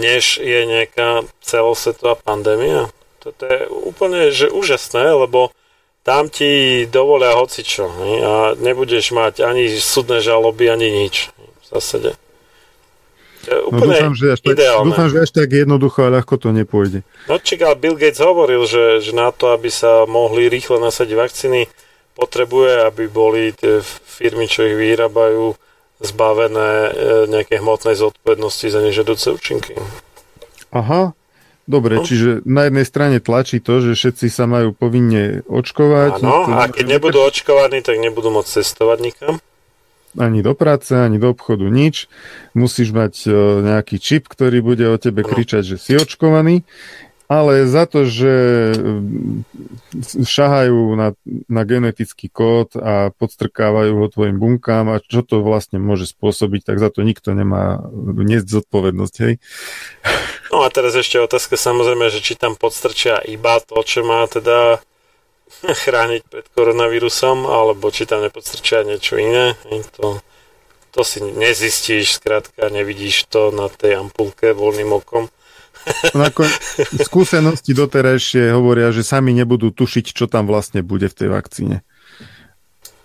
než 0.00 0.40
je 0.40 0.60
nejaká 0.64 1.28
celosvetová 1.44 2.16
pandémia? 2.16 2.88
Toto 3.20 3.44
je 3.44 3.68
úplne 3.68 4.32
že 4.32 4.48
úžasné, 4.48 5.12
lebo 5.12 5.52
tam 6.02 6.26
ti 6.26 6.82
dovolia 6.90 7.38
hocičo 7.38 7.86
hej, 7.86 8.14
a 8.24 8.32
nebudeš 8.58 9.14
mať 9.14 9.46
ani 9.46 9.70
súdne 9.78 10.18
žaloby, 10.18 10.66
ani 10.66 10.90
nič 10.90 11.30
v 11.38 11.64
zásade. 11.70 12.18
No 13.42 13.78
dúfam, 13.82 14.14
že 14.14 14.38
až 14.38 14.40
tak, 14.42 14.54
ideálne. 14.54 14.86
dúfam, 14.86 15.08
že 15.10 15.18
až 15.18 15.30
tak 15.34 15.50
jednoducho 15.50 16.06
a 16.06 16.14
ľahko 16.14 16.38
to 16.38 16.54
nepôjde. 16.54 17.02
No 17.26 17.42
čak, 17.42 17.58
ale 17.66 17.74
Bill 17.74 17.98
Gates 17.98 18.22
hovoril, 18.22 18.62
že, 18.70 19.02
že 19.02 19.10
na 19.10 19.34
to, 19.34 19.50
aby 19.50 19.66
sa 19.66 20.06
mohli 20.06 20.46
rýchle 20.46 20.78
nasadiť 20.78 21.14
vakcíny, 21.18 21.60
potrebuje, 22.12 22.86
aby 22.86 23.04
boli 23.06 23.52
tie 23.52 23.80
firmy, 23.84 24.46
čo 24.46 24.64
ich 24.64 24.76
vyrábajú, 24.76 25.56
zbavené 26.02 26.70
e, 26.70 26.90
nejakej 27.30 27.62
hmotnej 27.62 27.94
zodpovednosti 27.94 28.66
za 28.68 28.80
nežadúce 28.82 29.30
účinky. 29.30 29.78
Aha, 30.74 31.14
dobre, 31.64 32.00
No. 32.00 32.04
čiže 32.04 32.42
na 32.42 32.66
jednej 32.66 32.82
strane 32.82 33.16
tlačí 33.22 33.62
to, 33.62 33.78
že 33.78 33.94
všetci 33.94 34.26
sa 34.26 34.50
majú 34.50 34.74
povinne 34.74 35.46
očkovať. 35.46 36.18
Áno, 36.18 36.50
a 36.50 36.66
keď 36.66 36.98
nebudú 36.98 37.22
očkovaní, 37.22 37.86
tak 37.86 38.02
nebudú 38.02 38.34
môcť 38.34 38.50
cestovať 38.60 38.98
nikam. 38.98 39.34
Ani 40.12 40.44
do 40.44 40.52
práce, 40.52 40.92
ani 40.92 41.16
do 41.16 41.32
obchodu, 41.32 41.64
nič. 41.72 42.04
Musíš 42.52 42.92
mať 42.92 43.24
e, 43.24 43.32
nejaký 43.64 43.96
čip, 43.96 44.28
ktorý 44.28 44.60
bude 44.60 44.84
o 44.84 45.00
tebe 45.00 45.24
kričať, 45.24 45.64
že 45.64 45.76
si 45.80 45.96
očkovaný. 45.96 46.68
Ale 47.32 47.64
za 47.64 47.88
to, 47.88 48.04
že 48.04 48.34
mm, 48.76 49.48
šahajú 50.20 50.92
na, 50.92 51.16
na 51.48 51.62
genetický 51.64 52.28
kód 52.28 52.76
a 52.76 53.08
podstrkávajú 53.16 53.92
ho 53.96 54.06
tvojim 54.12 54.36
bunkám 54.36 54.92
a 54.92 55.00
čo 55.00 55.24
to 55.24 55.40
vlastne 55.40 55.80
môže 55.80 56.12
spôsobiť, 56.12 56.68
tak 56.68 56.76
za 56.76 56.92
to 56.92 57.00
nikto 57.00 57.32
nemá 57.32 57.80
niesť 58.20 58.60
zodpovednosť, 58.60 59.14
hej? 59.24 59.40
No 60.52 60.60
a 60.60 60.68
teraz 60.68 60.92
ešte 60.92 61.16
otázka 61.16 61.56
samozrejme, 61.56 62.12
že 62.12 62.20
či 62.20 62.36
tam 62.36 62.52
podstrčia 62.52 63.16
iba 63.24 63.56
to, 63.64 63.80
čo 63.80 64.04
má 64.04 64.28
teda 64.28 64.84
chrániť 65.84 66.22
pred 66.28 66.46
koronavírusom, 66.52 67.48
alebo 67.48 67.88
či 67.88 68.04
tam 68.04 68.20
nepodstrčia 68.20 68.84
niečo 68.84 69.16
iné. 69.16 69.56
To, 69.96 70.20
to 70.92 71.00
si 71.00 71.24
nezistíš, 71.24 72.20
skrátka 72.20 72.68
nevidíš 72.68 73.24
to 73.32 73.48
na 73.48 73.72
tej 73.72 74.04
ampulke 74.04 74.52
voľným 74.52 74.92
okom. 75.00 75.32
Nakon, 76.14 76.48
skúsenosti 77.02 77.74
doterajšie 77.74 78.54
hovoria, 78.54 78.94
že 78.94 79.02
sami 79.02 79.34
nebudú 79.34 79.74
tušiť, 79.74 80.14
čo 80.14 80.30
tam 80.30 80.46
vlastne 80.46 80.82
bude 80.84 81.10
v 81.10 81.16
tej 81.16 81.28
vakcíne. 81.30 81.76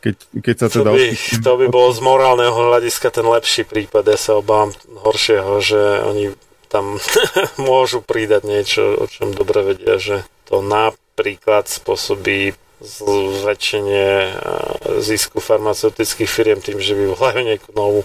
Keď, 0.02 0.16
keď 0.46 0.56
sa 0.56 0.68
To 0.70 0.76
teda... 0.82 0.90
by, 0.94 1.02
odpustím- 1.10 1.44
to 1.44 1.54
by 1.58 1.66
bol 1.74 1.90
z 1.90 2.00
morálneho 2.06 2.54
hľadiska 2.54 3.08
ten 3.10 3.26
lepší 3.26 3.64
prípad. 3.66 4.04
Ja 4.08 4.20
sa 4.20 4.38
obávam 4.38 4.72
horšieho, 5.04 5.58
že 5.60 5.82
oni 6.06 6.26
tam 6.70 7.02
môžu 7.70 8.04
pridať 8.06 8.44
niečo, 8.46 8.84
o 9.00 9.06
čom 9.10 9.34
dobre 9.34 9.74
vedia, 9.74 9.98
že 9.98 10.24
to 10.46 10.62
napríklad 10.62 11.66
spôsobí 11.68 12.54
zväčšenie 12.78 14.10
eh, 14.22 14.32
zisku 15.02 15.42
farmaceutických 15.42 16.30
firiem 16.30 16.60
tým, 16.62 16.78
že 16.78 16.94
vyvolajú 16.94 17.42
nejakú 17.42 17.70
novú 17.74 18.02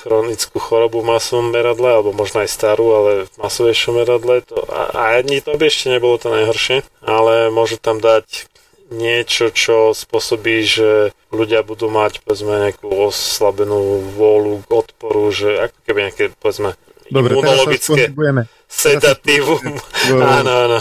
chronickú 0.00 0.56
chorobu 0.56 1.04
v 1.04 1.12
masovom 1.12 1.52
meradle, 1.52 2.00
alebo 2.00 2.16
možno 2.16 2.40
aj 2.40 2.50
starú, 2.50 2.96
ale 2.96 3.10
v 3.28 3.34
masovejšom 3.36 3.94
meradle. 4.00 4.40
To, 4.48 4.64
a, 4.66 4.80
a 4.96 5.02
ani 5.20 5.44
to 5.44 5.54
by 5.60 5.68
ešte 5.68 5.92
nebolo 5.92 6.16
to 6.16 6.32
najhoršie, 6.32 6.82
ale 7.04 7.52
môžu 7.52 7.76
tam 7.76 8.00
dať 8.00 8.48
niečo, 8.90 9.54
čo 9.54 9.94
spôsobí, 9.94 10.66
že 10.66 11.14
ľudia 11.30 11.62
budú 11.62 11.86
mať 11.86 12.26
povedzme 12.26 12.58
nejakú 12.68 12.90
oslabenú 12.90 14.02
vôľu 14.18 14.66
k 14.66 14.70
odporu, 14.74 15.30
že 15.30 15.70
ako 15.70 15.78
keby 15.86 15.98
nejaké 16.10 16.24
povedzme 16.42 16.74
Dobre, 17.10 17.32
pohybujeme 17.34 18.46
sedatívum. 18.70 19.58
Áno, 20.10 20.52
áno. 20.70 20.78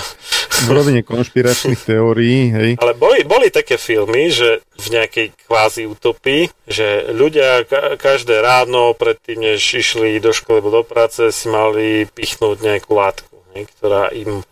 v 0.63 0.69
rovine 0.69 1.01
konšpiračných 1.01 1.81
teórií, 1.81 2.53
hej. 2.53 2.71
Ale 2.77 2.93
boli, 2.93 3.25
boli 3.25 3.49
také 3.49 3.81
filmy, 3.81 4.29
že 4.29 4.61
v 4.77 4.87
nejakej 4.93 5.27
kvázi 5.49 5.89
utopii, 5.89 6.53
že 6.69 7.09
ľudia 7.11 7.65
ka- 7.65 7.97
každé 7.97 8.39
ráno 8.39 8.93
predtým, 8.93 9.41
než 9.41 9.59
išli 9.59 10.21
do 10.21 10.29
školy 10.31 10.61
alebo 10.61 10.81
do 10.81 10.83
práce, 10.85 11.33
si 11.33 11.49
mali 11.49 12.05
pichnúť 12.07 12.61
nejakú 12.61 12.93
látku, 12.93 13.33
hej, 13.57 13.65
ktorá 13.75 14.13
im 14.13 14.45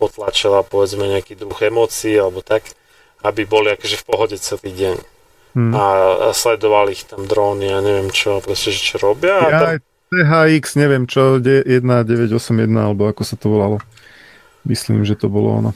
potlačila 0.00 0.64
povedzme 0.64 1.06
nejaký 1.06 1.36
druh 1.36 1.58
emócií 1.60 2.16
alebo 2.16 2.40
tak, 2.40 2.64
aby 3.20 3.44
boli 3.44 3.74
akože 3.74 4.00
v 4.00 4.06
pohode 4.08 4.36
celý 4.40 4.70
deň. 4.72 4.96
Hm. 5.58 5.72
A, 5.74 5.84
a 5.84 6.28
sledovali 6.32 6.94
ich 6.96 7.04
tam 7.04 7.26
dróny 7.26 7.68
a 7.72 7.82
neviem 7.84 8.08
čo, 8.14 8.38
proste, 8.40 8.70
čo 8.72 8.96
robia. 8.96 9.42
A 9.42 9.48
Ja, 9.48 9.58
tam, 9.58 9.70
THX, 10.08 10.80
neviem 10.80 11.04
čo, 11.04 11.36
de- 11.38 11.64
1981, 11.64 12.68
alebo 12.72 13.08
ako 13.08 13.22
sa 13.24 13.36
to 13.36 13.52
volalo. 13.52 13.78
Myslím, 14.64 15.04
že 15.04 15.16
to 15.16 15.28
bolo 15.28 15.60
ono. 15.64 15.70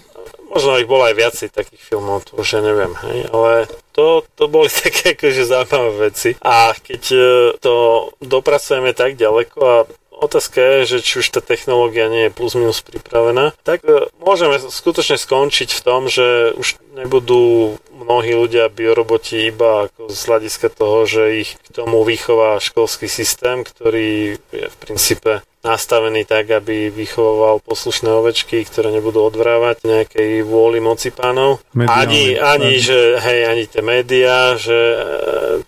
Možno 0.53 0.77
ich 0.77 0.85
bolo 0.85 1.09
aj 1.09 1.17
viacej 1.17 1.49
takých 1.49 1.81
filmov, 1.81 2.29
to 2.29 2.37
už 2.37 2.49
ja 2.57 2.61
neviem, 2.61 2.93
hej, 3.09 3.25
ale 3.33 3.65
to, 3.97 4.21
to 4.37 4.53
boli 4.53 4.69
také 4.85 5.17
akože 5.17 5.49
zaujímavé 5.49 6.13
veci. 6.13 6.37
A 6.45 6.77
keď 6.77 7.03
e, 7.13 7.21
to 7.61 7.73
dopracujeme 8.21 8.93
tak 8.93 9.17
ďaleko 9.17 9.59
a 9.61 9.77
otázka 10.23 10.63
je, 10.63 10.97
že 10.97 10.99
či 11.03 11.15
už 11.21 11.27
tá 11.35 11.43
technológia 11.43 12.07
nie 12.07 12.31
je 12.31 12.35
plus 12.35 12.55
minus 12.55 12.79
pripravená, 12.81 13.51
tak 13.67 13.83
e, 13.83 14.07
môžeme 14.23 14.63
skutočne 14.63 15.19
skončiť 15.19 15.75
v 15.75 15.81
tom, 15.83 16.07
že 16.07 16.55
už 16.55 16.79
nebudú 16.95 17.77
mnohí 17.91 18.35
ľudia 18.35 18.71
bioroboti 18.71 19.51
iba 19.51 19.91
ako 19.91 20.11
z 20.11 20.21
hľadiska 20.27 20.69
toho, 20.71 21.07
že 21.07 21.23
ich 21.47 21.51
k 21.59 21.69
tomu 21.75 22.07
vychová 22.07 22.63
školský 22.63 23.11
systém, 23.11 23.67
ktorý 23.67 24.39
je 24.55 24.67
v 24.71 24.77
princípe 24.79 25.43
nastavený 25.63 26.27
tak, 26.27 26.51
aby 26.51 26.91
vychoval 26.91 27.63
poslušné 27.63 28.11
ovečky, 28.11 28.67
ktoré 28.67 28.91
nebudú 28.91 29.23
odvrávať 29.23 29.87
nejakej 29.87 30.43
vôli 30.43 30.83
moci 30.83 31.15
pánov. 31.15 31.63
Ani, 31.75 32.35
ani, 32.35 32.83
že, 32.83 33.23
hej, 33.23 33.41
ani 33.47 33.65
tie 33.71 33.83
médiá, 33.83 34.59
že 34.59 34.75
e, 34.75 34.97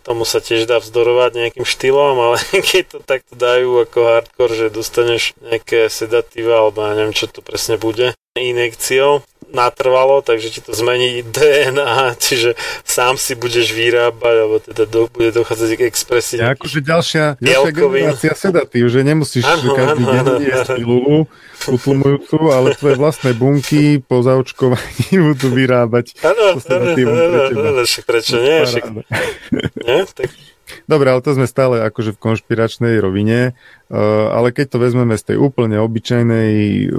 tomu 0.03 0.27
sa 0.27 0.43
tiež 0.43 0.67
dá 0.67 0.83
vzdorovať 0.83 1.31
nejakým 1.39 1.67
štýlom, 1.67 2.17
ale 2.19 2.37
keď 2.75 2.85
to 2.91 2.99
takto 3.01 3.35
dajú 3.39 3.87
ako 3.87 3.99
hardcore, 4.03 4.55
že 4.55 4.75
dostaneš 4.75 5.39
nejaké 5.39 5.87
sedatíva, 5.87 6.67
alebo 6.67 6.83
ja 6.83 6.99
neviem, 6.99 7.15
čo 7.15 7.31
to 7.31 7.41
presne 7.41 7.79
bude, 7.79 8.19
inekciou, 8.35 9.23
natrvalo, 9.55 10.21
takže 10.21 10.51
ti 10.51 10.61
to 10.61 10.75
zmení 10.75 11.23
DNA, 11.23 12.15
čiže 12.25 12.59
sám 12.85 13.17
si 13.17 13.39
budeš 13.39 13.71
vyrábať, 13.73 14.35
alebo 14.35 14.57
teda 14.61 14.85
do, 14.85 15.07
bude 15.09 15.31
dochádzať 15.31 15.71
k 15.79 15.83
expresii. 15.87 16.39
Ja, 16.43 16.53
akože 16.59 16.83
ďalšia, 16.83 17.25
ďalšia 17.39 17.73
generácia 17.73 18.35
sedatív, 18.35 18.91
že 18.91 19.01
nemusíš 19.07 19.47
ano, 19.47 19.73
každý 19.73 20.03
ano, 20.03 20.13
deň 20.13 20.21
ano, 20.21 20.35
jesť 20.43 20.69
pilulu 20.77 21.19
utlmujúcu, 21.65 22.39
ale 22.53 22.77
tvoje 22.77 22.95
vlastné 23.01 23.31
bunky 23.33 24.03
po 24.05 24.21
zaočkovaní 24.21 25.17
budú 25.33 25.49
vyrábať 25.49 26.19
Áno, 26.21 26.61
áno, 26.61 27.83
prečo 28.05 28.37
nie? 28.37 28.69
Však, 28.69 28.85
nie? 29.81 30.01
Tak 30.13 30.29
Dobre, 30.89 31.13
ale 31.13 31.21
to 31.21 31.37
sme 31.37 31.45
stále 31.45 31.85
akože 31.85 32.17
v 32.17 32.23
konšpiračnej 32.25 32.97
rovine, 32.97 33.53
eh, 33.53 33.97
ale 34.33 34.49
keď 34.53 34.77
to 34.77 34.79
vezmeme 34.81 35.17
z 35.21 35.35
tej 35.35 35.37
úplne 35.37 35.77
obyčajnej 35.81 36.53
eh, 36.53 36.91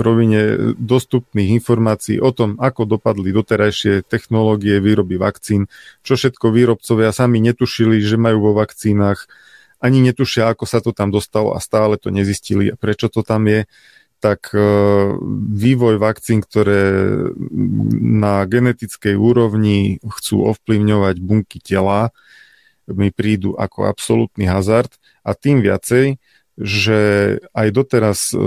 rovine 0.00 0.40
dostupných 0.76 1.56
informácií 1.60 2.20
o 2.20 2.30
tom, 2.32 2.60
ako 2.60 2.84
dopadli 2.84 3.32
doterajšie 3.32 4.04
technológie 4.04 4.80
výroby 4.80 5.16
vakcín, 5.16 5.68
čo 6.04 6.20
všetko 6.20 6.52
výrobcovia 6.52 7.12
sami 7.12 7.40
netušili, 7.40 8.04
že 8.04 8.20
majú 8.20 8.52
vo 8.52 8.60
vakcínach, 8.60 9.24
ani 9.76 10.00
netušia, 10.00 10.48
ako 10.52 10.64
sa 10.64 10.80
to 10.80 10.96
tam 10.96 11.12
dostalo 11.12 11.52
a 11.52 11.60
stále 11.60 12.00
to 12.00 12.08
nezistili 12.08 12.72
a 12.72 12.80
prečo 12.80 13.12
to 13.12 13.20
tam 13.20 13.44
je, 13.48 13.68
tak 14.20 14.52
eh, 14.52 14.60
vývoj 15.56 15.96
vakcín, 16.00 16.44
ktoré 16.44 16.92
na 17.96 18.44
genetickej 18.44 19.16
úrovni 19.16 20.00
chcú 20.04 20.52
ovplyvňovať 20.52 21.16
bunky 21.20 21.64
tela, 21.64 22.12
mi 22.90 23.10
prídu 23.10 23.58
ako 23.58 23.90
absolútny 23.90 24.46
hazard 24.46 24.90
a 25.26 25.34
tým 25.34 25.62
viacej, 25.62 26.18
že 26.56 27.00
aj 27.52 27.68
doteraz 27.74 28.32
e, 28.32 28.38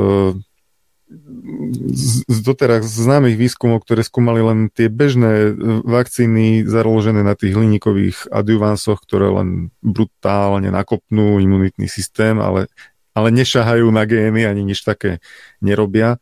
z 2.30 2.40
doteraz 2.46 2.86
známych 2.86 3.34
výskumov, 3.34 3.82
ktoré 3.82 4.06
skúmali 4.06 4.46
len 4.46 4.60
tie 4.70 4.94
bežné 4.94 5.50
e, 5.50 5.52
vakcíny 5.82 6.70
založené 6.70 7.26
na 7.26 7.34
tých 7.34 7.58
hliníkových 7.58 8.30
adjuvansoch, 8.30 9.02
ktoré 9.02 9.34
len 9.34 9.74
brutálne 9.82 10.70
nakopnú 10.70 11.42
imunitný 11.42 11.90
systém, 11.90 12.38
ale, 12.38 12.70
ale 13.18 13.34
nešahajú 13.34 13.90
na 13.90 14.06
gény, 14.06 14.46
ani 14.46 14.62
nič 14.62 14.86
také 14.86 15.18
nerobia, 15.66 16.22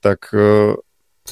tak 0.00 0.32
e, 0.32 0.76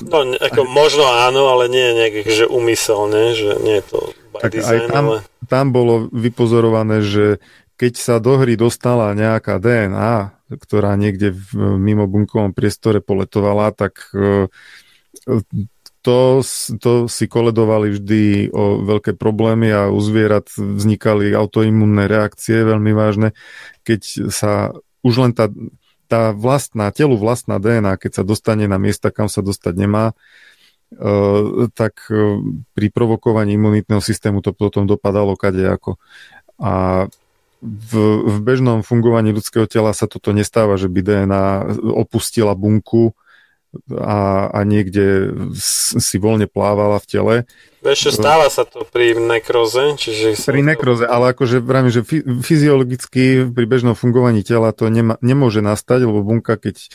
No, 0.00 0.24
ako 0.40 0.64
možno 0.64 1.04
áno, 1.04 1.52
ale 1.52 1.68
nie 1.68 1.84
je 1.84 1.92
nejak, 1.92 2.14
že 2.24 2.44
umyselne, 2.48 3.36
že 3.36 3.60
nie 3.60 3.84
je 3.84 3.84
to 3.92 4.00
by 4.32 4.38
tak 4.40 4.52
design, 4.56 4.88
aj 4.88 4.88
tam, 4.88 5.04
ale... 5.04 5.18
tam 5.44 5.66
bolo 5.68 5.94
vypozorované, 6.08 7.04
že 7.04 7.44
keď 7.76 7.92
sa 8.00 8.16
do 8.16 8.40
hry 8.40 8.56
dostala 8.56 9.12
nejaká 9.12 9.60
DNA, 9.60 10.32
ktorá 10.56 10.96
niekde 10.96 11.36
v 11.36 11.76
mimobunkovom 11.76 12.56
priestore 12.56 13.04
poletovala, 13.04 13.72
tak 13.72 14.08
e, 14.16 14.48
to, 16.02 16.18
to 16.80 16.92
si 17.08 17.24
koledovali 17.28 17.92
vždy 17.92 18.52
o 18.52 18.80
veľké 18.84 19.16
problémy 19.16 19.68
a 19.72 19.92
u 19.92 20.00
zvierat 20.00 20.48
vznikali 20.56 21.32
autoimunné 21.32 22.08
reakcie 22.08 22.64
veľmi 22.64 22.92
vážne, 22.96 23.36
keď 23.84 24.30
sa 24.32 24.72
už 25.02 25.14
len 25.28 25.32
tá 25.34 25.50
tá 26.12 26.36
vlastná, 26.36 26.92
telu 26.92 27.16
vlastná 27.16 27.56
DNA, 27.56 27.96
keď 27.96 28.20
sa 28.20 28.22
dostane 28.28 28.68
na 28.68 28.76
miesta, 28.76 29.08
kam 29.08 29.32
sa 29.32 29.40
dostať 29.40 29.72
nemá, 29.80 30.12
e, 30.12 30.14
tak 31.72 32.04
e, 32.12 32.36
pri 32.76 32.92
provokovaní 32.92 33.56
imunitného 33.56 34.04
systému 34.04 34.44
to 34.44 34.52
potom 34.52 34.84
dopadalo 34.84 35.32
kadejako. 35.40 35.96
A 36.60 37.08
v, 37.64 37.92
v 38.28 38.36
bežnom 38.44 38.84
fungovaní 38.84 39.32
ľudského 39.32 39.64
tela 39.64 39.96
sa 39.96 40.04
toto 40.04 40.36
nestáva, 40.36 40.76
že 40.76 40.92
by 40.92 41.00
DNA 41.00 41.44
opustila 41.96 42.52
bunku 42.52 43.16
a, 43.96 44.52
a 44.52 44.60
niekde 44.68 45.32
si 45.56 46.16
voľne 46.20 46.44
plávala 46.44 47.00
v 47.00 47.06
tele. 47.08 47.34
Ešte 47.82 48.14
stáva 48.14 48.46
sa 48.46 48.62
to 48.62 48.86
pri 48.86 49.18
nekroze. 49.18 49.98
Čiže 49.98 50.38
pri 50.38 50.62
nekroze, 50.62 51.02
ale 51.02 51.34
akože 51.34 51.58
vravím, 51.58 51.90
že 51.90 52.06
fyziologicky 52.46 53.50
pri 53.50 53.64
bežnom 53.66 53.98
fungovaní 53.98 54.46
tela 54.46 54.70
to 54.70 54.86
nema, 54.86 55.18
nemôže 55.18 55.64
nastať, 55.64 56.06
lebo 56.06 56.22
bunka, 56.22 56.54
keď 56.62 56.76
e, 56.78 56.86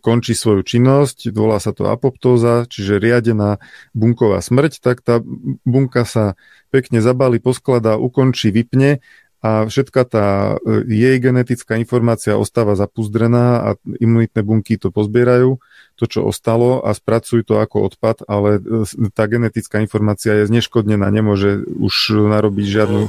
končí 0.00 0.32
svoju 0.32 0.64
činnosť, 0.64 1.28
volá 1.36 1.60
sa 1.60 1.76
to 1.76 1.92
apoptóza, 1.92 2.64
čiže 2.64 2.96
riadená 2.96 3.60
bunková 3.92 4.40
smrť, 4.40 4.80
tak 4.80 5.04
tá 5.04 5.20
bunka 5.68 6.08
sa 6.08 6.40
pekne 6.72 7.04
zabali, 7.04 7.36
poskladá, 7.36 8.00
ukončí, 8.00 8.48
vypne 8.48 9.04
a 9.44 9.68
všetka 9.68 10.02
tá 10.08 10.56
e, 10.56 10.84
jej 10.88 11.16
genetická 11.20 11.76
informácia 11.76 12.34
ostáva 12.40 12.72
zapuzdrená 12.72 13.44
a 13.60 13.68
imunitné 13.84 14.40
bunky 14.40 14.80
to 14.80 14.88
pozbierajú, 14.88 15.60
to, 15.96 16.04
čo 16.08 16.24
ostalo 16.24 16.80
a 16.80 16.96
spracujú 16.96 17.44
to 17.44 17.60
ako 17.60 17.92
odpad, 17.92 18.24
ale 18.26 18.58
e, 18.58 19.10
tá 19.12 19.28
genetická 19.28 19.84
informácia 19.84 20.44
je 20.44 20.48
zneškodnená, 20.48 21.06
nemôže 21.12 21.62
už 21.68 22.16
narobiť 22.16 22.66
žiadnu 22.66 23.02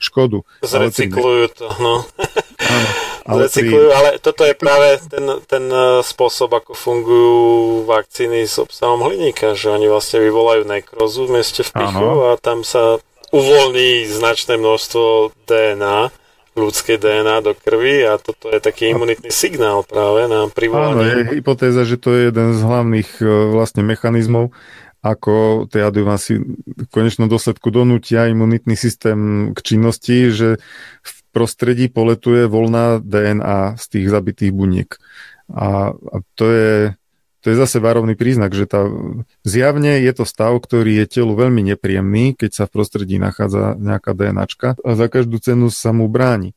škodu. 0.00 0.42
Zrecyklujú 0.64 1.52
to, 1.52 1.66
no. 1.80 2.04
Áno. 2.64 2.88
Ale, 3.24 3.48
Recyklujú, 3.48 3.88
pri... 3.88 3.96
ale 3.96 4.08
toto 4.20 4.44
je 4.44 4.52
práve 4.52 5.00
ten, 5.08 5.24
ten 5.48 5.64
e, 5.72 6.04
spôsob, 6.04 6.52
ako 6.60 6.76
fungujú 6.76 7.36
vakcíny 7.88 8.44
s 8.44 8.60
obsahom 8.60 9.00
hliníka, 9.00 9.56
že 9.56 9.72
oni 9.72 9.88
vlastne 9.88 10.20
vyvolajú 10.20 10.68
nekrozu 10.68 11.24
v 11.24 11.40
meste 11.40 11.64
v 11.64 11.72
pichu 11.72 12.08
a 12.28 12.36
tam 12.36 12.60
sa 12.60 13.00
uvoľní 13.34 14.06
značné 14.06 14.54
množstvo 14.54 15.34
DNA, 15.50 16.14
ľudské 16.54 17.02
DNA 17.02 17.42
do 17.42 17.52
krvi 17.58 18.06
a 18.06 18.14
toto 18.14 18.46
je 18.46 18.62
taký 18.62 18.94
imunitný 18.94 19.34
signál 19.34 19.82
práve 19.82 20.30
na 20.30 20.46
privolanie. 20.46 20.94
Áno, 20.94 21.02
je 21.02 21.22
hypotéza, 21.42 21.82
že 21.82 21.98
to 21.98 22.14
je 22.14 22.30
jeden 22.30 22.54
z 22.54 22.60
hlavných 22.62 23.10
e, 23.18 23.26
vlastne 23.50 23.82
mechanizmov, 23.82 24.54
ako 25.02 25.66
tie 25.66 25.82
adjuvancy 25.82 26.46
v 26.64 26.86
konečnom 26.94 27.26
dôsledku 27.26 27.74
donútia 27.74 28.30
imunitný 28.30 28.78
systém 28.78 29.50
k 29.50 29.58
činnosti, 29.60 30.30
že 30.30 30.48
v 31.02 31.12
prostredí 31.34 31.90
poletuje 31.90 32.46
voľná 32.46 33.02
DNA 33.02 33.74
z 33.74 33.84
tých 33.90 34.06
zabitých 34.06 34.54
buniek. 34.54 34.94
A, 35.50 35.90
a 35.92 36.16
to 36.38 36.46
je 36.48 36.94
to 37.44 37.52
je 37.52 37.60
zase 37.60 37.76
varovný 37.76 38.16
príznak, 38.16 38.56
že 38.56 38.64
tá, 38.64 38.88
zjavne 39.44 40.00
je 40.00 40.12
to 40.16 40.24
stav, 40.24 40.56
ktorý 40.56 41.04
je 41.04 41.20
telu 41.20 41.36
veľmi 41.36 41.60
nepríjemný, 41.60 42.32
keď 42.32 42.50
sa 42.56 42.64
v 42.64 42.80
prostredí 42.80 43.20
nachádza 43.20 43.76
nejaká 43.76 44.16
DNAčka 44.16 44.80
a 44.80 44.90
za 44.96 45.06
každú 45.12 45.36
cenu 45.44 45.68
sa 45.68 45.92
mu 45.92 46.08
bráni. 46.08 46.56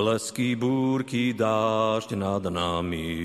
Blesky 0.00 0.56
búrky, 0.56 1.36
dážď 1.36 2.16
nad 2.16 2.40
nami. 2.48 3.20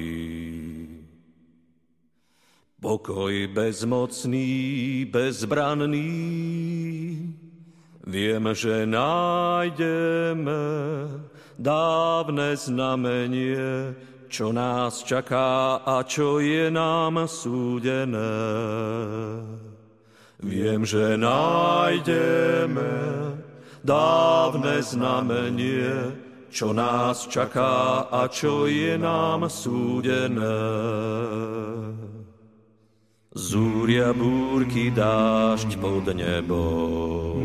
Pokoj 2.84 3.31
bezmocný, 3.56 5.07
bezbranný, 5.07 6.11
viem, 8.03 8.43
že 8.52 8.84
nájdeme 8.84 10.64
dávne 11.56 12.60
znamenie, 12.60 13.95
čo 14.27 14.52
nás 14.52 14.99
čaká 14.99 15.80
a 15.80 16.03
čo 16.03 16.43
je 16.43 16.68
nám 16.68 17.23
súdené. 17.23 18.35
Viem, 20.43 20.84
že 20.84 21.15
nájdeme 21.15 22.91
dávne 23.80 24.84
znamenie, 24.84 26.24
čo 26.56 26.72
nás 26.72 27.27
čaká 27.27 28.07
a 28.07 28.32
čo 28.32 28.64
je 28.64 28.95
nám 28.95 29.44
súdené. 29.52 30.64
Zúria 33.36 34.15
búrky 34.15 34.88
dážď 34.88 35.76
pod 35.84 36.07
nebom. 36.15 37.44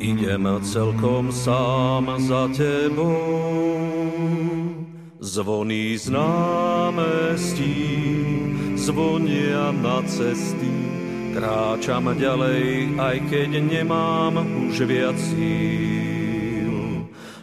Idem 0.00 0.48
celkom 0.64 1.28
sám 1.28 2.08
za 2.24 2.48
tebou. 2.56 3.36
Zvoní 5.20 6.00
z 6.00 6.08
námestí, 6.08 7.84
zvonia 8.80 9.76
na 9.76 10.00
cesty. 10.08 10.72
Kráčam 11.36 12.16
ďalej, 12.16 12.96
aj 12.96 13.16
keď 13.28 13.50
nemám 13.60 14.40
už 14.72 14.88
viac 14.88 15.20
síl. 15.20 16.17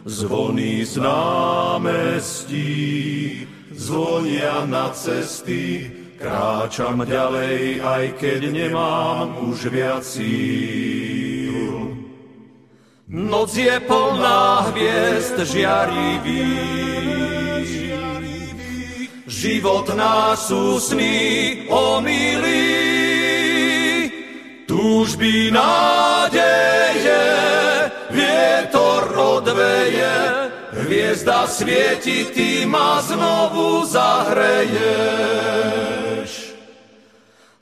Zvony 0.06 0.86
z 0.86 1.02
námestí, 1.02 2.70
zvonia 3.74 4.62
na 4.70 4.94
cesty, 4.94 5.90
Kráčam 6.16 7.04
ďalej, 7.04 7.84
aj 7.84 8.04
keď 8.16 8.48
nemám 8.48 9.52
už 9.52 9.68
viac 9.68 10.00
síl. 10.00 11.92
Noc 13.06 13.52
je 13.52 13.76
plná 13.84 14.72
hviezd 14.72 15.36
žiarivých, 15.44 16.48
život 19.28 19.92
nás 19.92 20.48
úsmy 20.48 21.68
omilí. 21.68 22.64
Túžby 24.64 25.52
nádeje, 25.52 27.35
hviezda 30.86 31.46
svieti, 31.46 32.24
ty 32.30 32.62
ma 32.66 33.02
znovu 33.02 33.84
zahreješ. 33.84 34.70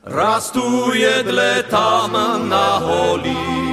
Rastú 0.04 0.92
jedle 0.92 1.64
tam 1.72 2.12
na 2.48 2.76
holí. 2.84 3.64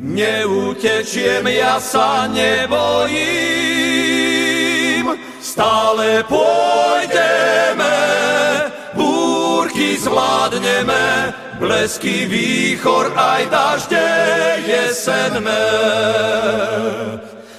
Neutečiem, 0.00 1.44
ja 1.52 1.76
sa 1.82 2.24
nebojím. 2.32 3.44
Stále 5.44 6.24
pôjdeme, 6.24 7.93
zvládneme, 10.04 11.34
blesky 11.58 12.28
výchor 12.28 13.12
aj 13.16 13.42
dažde 13.48 14.08
jesenné. 14.68 15.66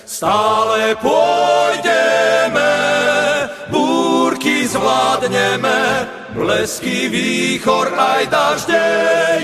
Stále 0.05 0.95
pôjdeme, 1.01 2.73
búrky 3.73 4.69
zvládneme, 4.69 6.07
blesky 6.38 7.09
výchor 7.09 7.89
aj 7.91 8.22
dažde 8.30 8.85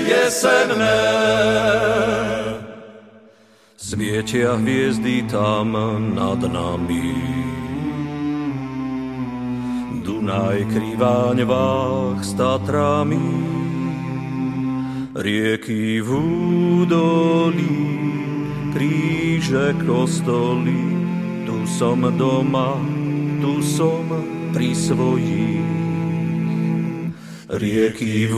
jesenné. 0.06 1.02
Svietia 3.76 4.56
hviezdy 4.56 5.28
tam 5.28 5.76
nad 6.16 6.40
nami. 6.40 7.51
Dunaj 10.12 10.68
krýváň 10.68 11.48
váh 11.48 12.20
s 12.20 12.36
Tatrami, 12.36 13.32
rieky 15.16 16.04
v 16.04 16.08
údolí, 16.84 17.80
kríže 18.76 19.72
kostoly, 19.88 20.84
tu 21.48 21.64
som 21.64 22.04
doma, 22.12 22.76
tu 23.40 23.64
som 23.64 24.04
pri 24.52 24.76
svojich. 24.76 25.64
Rieky 27.48 28.28
v 28.28 28.34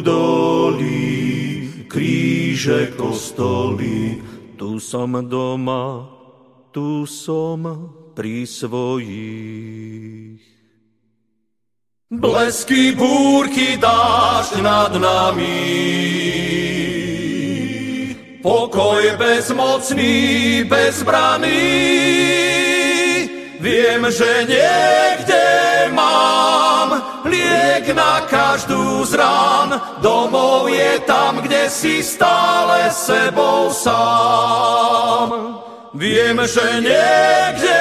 údolí, 0.00 1.12
kríže 1.92 2.96
kostoly, 2.96 4.24
tu 4.56 4.80
som 4.80 5.12
doma, 5.28 6.08
tu 6.72 7.04
som 7.04 7.60
pri 8.16 8.48
svojich. 8.48 10.55
Blesky 12.06 12.94
búrky 12.94 13.74
dážď 13.82 14.62
nad 14.62 14.94
nami, 14.94 15.58
pokoj 18.38 19.02
bezmocný, 19.18 20.62
bezbraný. 20.70 21.66
Viem, 23.58 24.06
že 24.06 24.46
niekde 24.46 25.42
mám 25.98 26.94
liek 27.26 27.90
na 27.90 28.22
každú 28.30 29.02
z 29.02 29.18
rán. 29.18 29.74
Domov 29.98 30.70
je 30.70 31.02
tam, 31.10 31.42
kde 31.42 31.66
si 31.66 32.06
stále 32.06 32.86
sebou 32.94 33.74
sám. 33.74 35.58
Viem, 35.96 36.44
že 36.44 36.84
niekde 36.84 37.80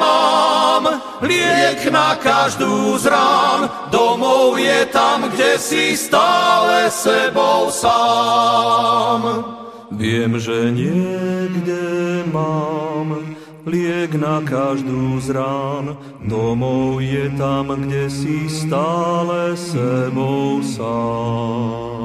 mám 0.00 0.88
liek 1.20 1.92
na 1.92 2.16
každú 2.16 2.96
z 2.96 3.12
rán. 3.12 3.68
Domov 3.92 4.56
je 4.56 4.88
tam, 4.88 5.28
kde 5.28 5.60
si 5.60 5.92
stále 5.92 6.88
sebou 6.88 7.68
sám. 7.68 9.44
Viem, 9.92 10.40
že 10.40 10.72
niekde 10.72 11.84
mám 12.32 13.36
liek 13.68 14.16
na 14.16 14.40
každú 14.40 15.20
z 15.20 15.36
rán. 15.36 16.00
Domov 16.24 17.04
je 17.04 17.28
tam, 17.36 17.76
kde 17.76 18.08
si 18.08 18.48
stále 18.48 19.52
sebou 19.52 20.64
sám. 20.64 22.00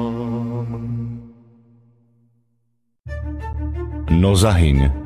No 4.12 4.36
zahyň, 4.36 5.05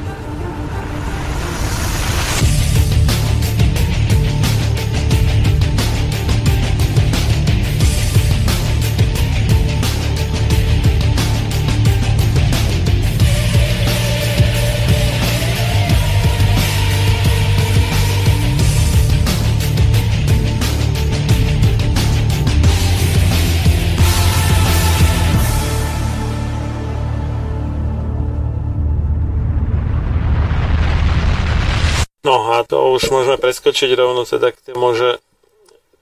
No 32.21 32.53
a 32.53 32.61
to 32.61 32.93
už 32.93 33.09
môžeme 33.09 33.37
preskočiť 33.41 33.89
rovno 33.97 34.29
teda 34.29 34.53
k 34.53 34.73
tomu, 34.73 34.93
že 34.93 35.17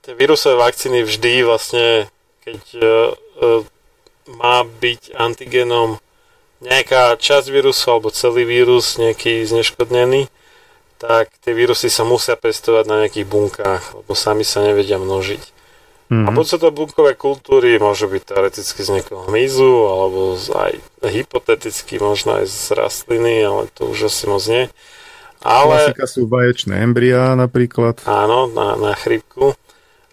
tie 0.04 0.14
vírusové 0.16 0.60
vakcíny 0.60 1.08
vždy 1.08 1.48
vlastne, 1.48 2.12
keď 2.44 2.62
uh, 2.76 2.86
uh, 3.40 3.62
má 4.36 4.68
byť 4.68 5.16
antigenom 5.16 6.04
nejaká 6.60 7.16
časť 7.16 7.48
vírusu 7.50 7.88
alebo 7.88 8.12
celý 8.12 8.44
vírus 8.44 9.00
nejaký 9.00 9.48
zneškodnený, 9.48 10.28
tak 11.00 11.32
tie 11.40 11.56
vírusy 11.56 11.88
sa 11.88 12.04
musia 12.04 12.36
pestovať 12.36 12.84
na 12.84 12.96
nejakých 13.08 13.28
bunkách, 13.32 13.84
lebo 14.04 14.12
sami 14.12 14.44
sa 14.44 14.60
nevedia 14.60 15.00
množiť. 15.00 15.56
Mm-hmm. 16.10 16.26
A 16.26 16.30
podstata 16.36 16.74
bunkovej 16.74 17.16
kultúry 17.16 17.80
môže 17.80 18.10
byť 18.10 18.22
teoreticky 18.28 18.82
z 18.82 18.90
nejakého 19.00 19.30
hmyzu, 19.30 19.74
alebo 19.88 20.36
aj 20.36 20.74
hypoteticky 21.06 22.02
možno 22.02 22.44
aj 22.44 22.50
z 22.50 22.76
rastliny, 22.76 23.46
ale 23.46 23.72
to 23.72 23.88
už 23.88 24.12
asi 24.12 24.28
moc 24.28 24.44
nie. 24.50 24.68
Ale... 25.40 25.96
Klasika 25.96 26.06
sú 26.08 26.28
vaječné 26.28 26.84
embryá 26.84 27.36
napríklad. 27.36 28.04
Áno, 28.04 28.52
na, 28.52 28.76
na 28.76 28.94
chrypku. 28.96 29.56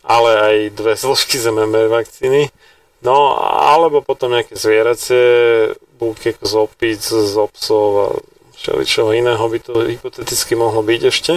Ale 0.07 0.31
aj 0.39 0.57
dve 0.79 0.93
zložky 0.95 1.35
z 1.35 1.51
MMR 1.51 1.91
vakcíny. 1.91 2.55
No, 3.03 3.35
alebo 3.43 4.01
potom 4.01 4.33
nejaké 4.33 4.55
zvieracie 4.55 5.25
bunky 5.99 6.35
ako 6.35 6.45
z 6.47 6.55
opic, 6.55 7.03
z 7.03 7.35
obsov 7.37 7.89
a 7.99 8.07
všeličoho 8.57 9.11
iného 9.13 9.43
by 9.43 9.59
to 9.61 9.73
hypoteticky 9.85 10.55
mohlo 10.57 10.81
byť 10.81 11.01
ešte. 11.07 11.33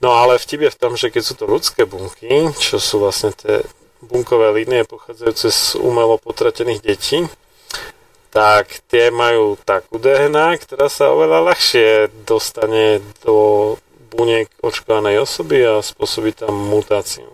No 0.00 0.16
ale 0.16 0.40
vtip 0.40 0.64
je 0.64 0.74
v 0.74 0.80
tom, 0.80 0.92
že 0.96 1.12
keď 1.12 1.22
sú 1.22 1.34
to 1.36 1.44
ľudské 1.44 1.84
bunky, 1.84 2.50
čo 2.56 2.80
sú 2.80 3.04
vlastne 3.04 3.36
tie 3.36 3.60
bunkové 4.00 4.56
línie 4.56 4.88
pochádzajúce 4.88 5.48
z 5.52 5.62
umelo 5.76 6.16
potratených 6.16 6.80
detí, 6.80 7.28
tak 8.30 8.86
tie 8.86 9.10
majú 9.10 9.58
takú 9.58 9.98
DNA, 9.98 10.54
ktorá 10.62 10.86
sa 10.86 11.10
oveľa 11.10 11.50
ľahšie 11.50 12.10
dostane 12.22 13.02
do 13.26 13.74
buniek 14.10 14.46
očkovanej 14.62 15.22
osoby 15.22 15.66
a 15.66 15.82
spôsobí 15.82 16.34
tam 16.34 16.54
mutáciu. 16.54 17.26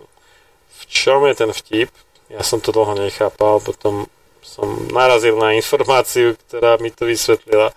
V 0.77 0.83
čom 0.89 1.25
je 1.29 1.33
ten 1.37 1.51
vtip? 1.53 1.89
Ja 2.33 2.41
som 2.41 2.59
to 2.59 2.73
dlho 2.73 2.97
nechápal, 2.97 3.61
potom 3.61 4.09
som 4.41 4.89
narazil 4.89 5.37
na 5.37 5.53
informáciu, 5.53 6.33
ktorá 6.47 6.81
mi 6.81 6.89
to 6.89 7.05
vysvetlila. 7.05 7.71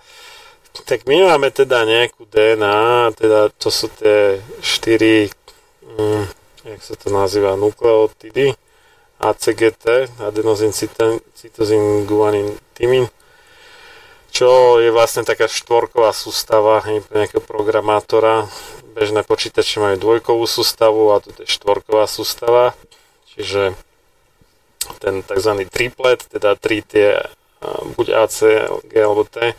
Tak 0.87 1.03
my 1.05 1.27
máme 1.27 1.51
teda 1.51 1.83
nejakú 1.83 2.25
DNA, 2.25 3.11
teda 3.19 3.51
to 3.59 3.67
sú 3.67 3.91
tie 3.91 4.39
štyri, 4.63 5.27
hm, 5.83 6.25
jak 6.63 6.81
sa 6.81 6.95
to 6.95 7.11
nazýva, 7.11 7.59
nukleotidy, 7.59 8.55
ACGT, 9.21 10.09
adenosín, 10.23 10.73
cytozín, 10.73 12.07
guanin, 12.09 12.57
tymin, 12.81 13.05
čo 14.33 14.81
je 14.81 14.89
vlastne 14.89 15.21
taká 15.21 15.45
štvorková 15.45 16.09
sústava 16.17 16.81
pre 16.81 17.15
nejakého 17.21 17.45
programátora. 17.45 18.49
Bežné 18.97 19.21
počítače 19.21 19.77
majú 19.77 20.01
dvojkovú 20.01 20.49
sústavu 20.49 21.13
a 21.13 21.21
tu 21.21 21.29
je 21.37 21.45
štvorková 21.45 22.09
sústava, 22.09 22.73
čiže 23.29 23.77
ten 24.97 25.21
tzv. 25.21 25.69
triplet, 25.69 26.25
teda 26.25 26.57
tri 26.57 26.81
tie 26.81 27.21
buď 27.93 28.07
AC, 28.25 28.37
G 28.89 28.93
alebo 28.97 29.29
T, 29.29 29.53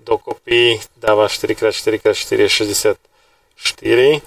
dokopy 0.00 0.80
dáva 0.96 1.28
4x4x4 1.28 2.48
je 2.48 2.48
64 2.48 4.24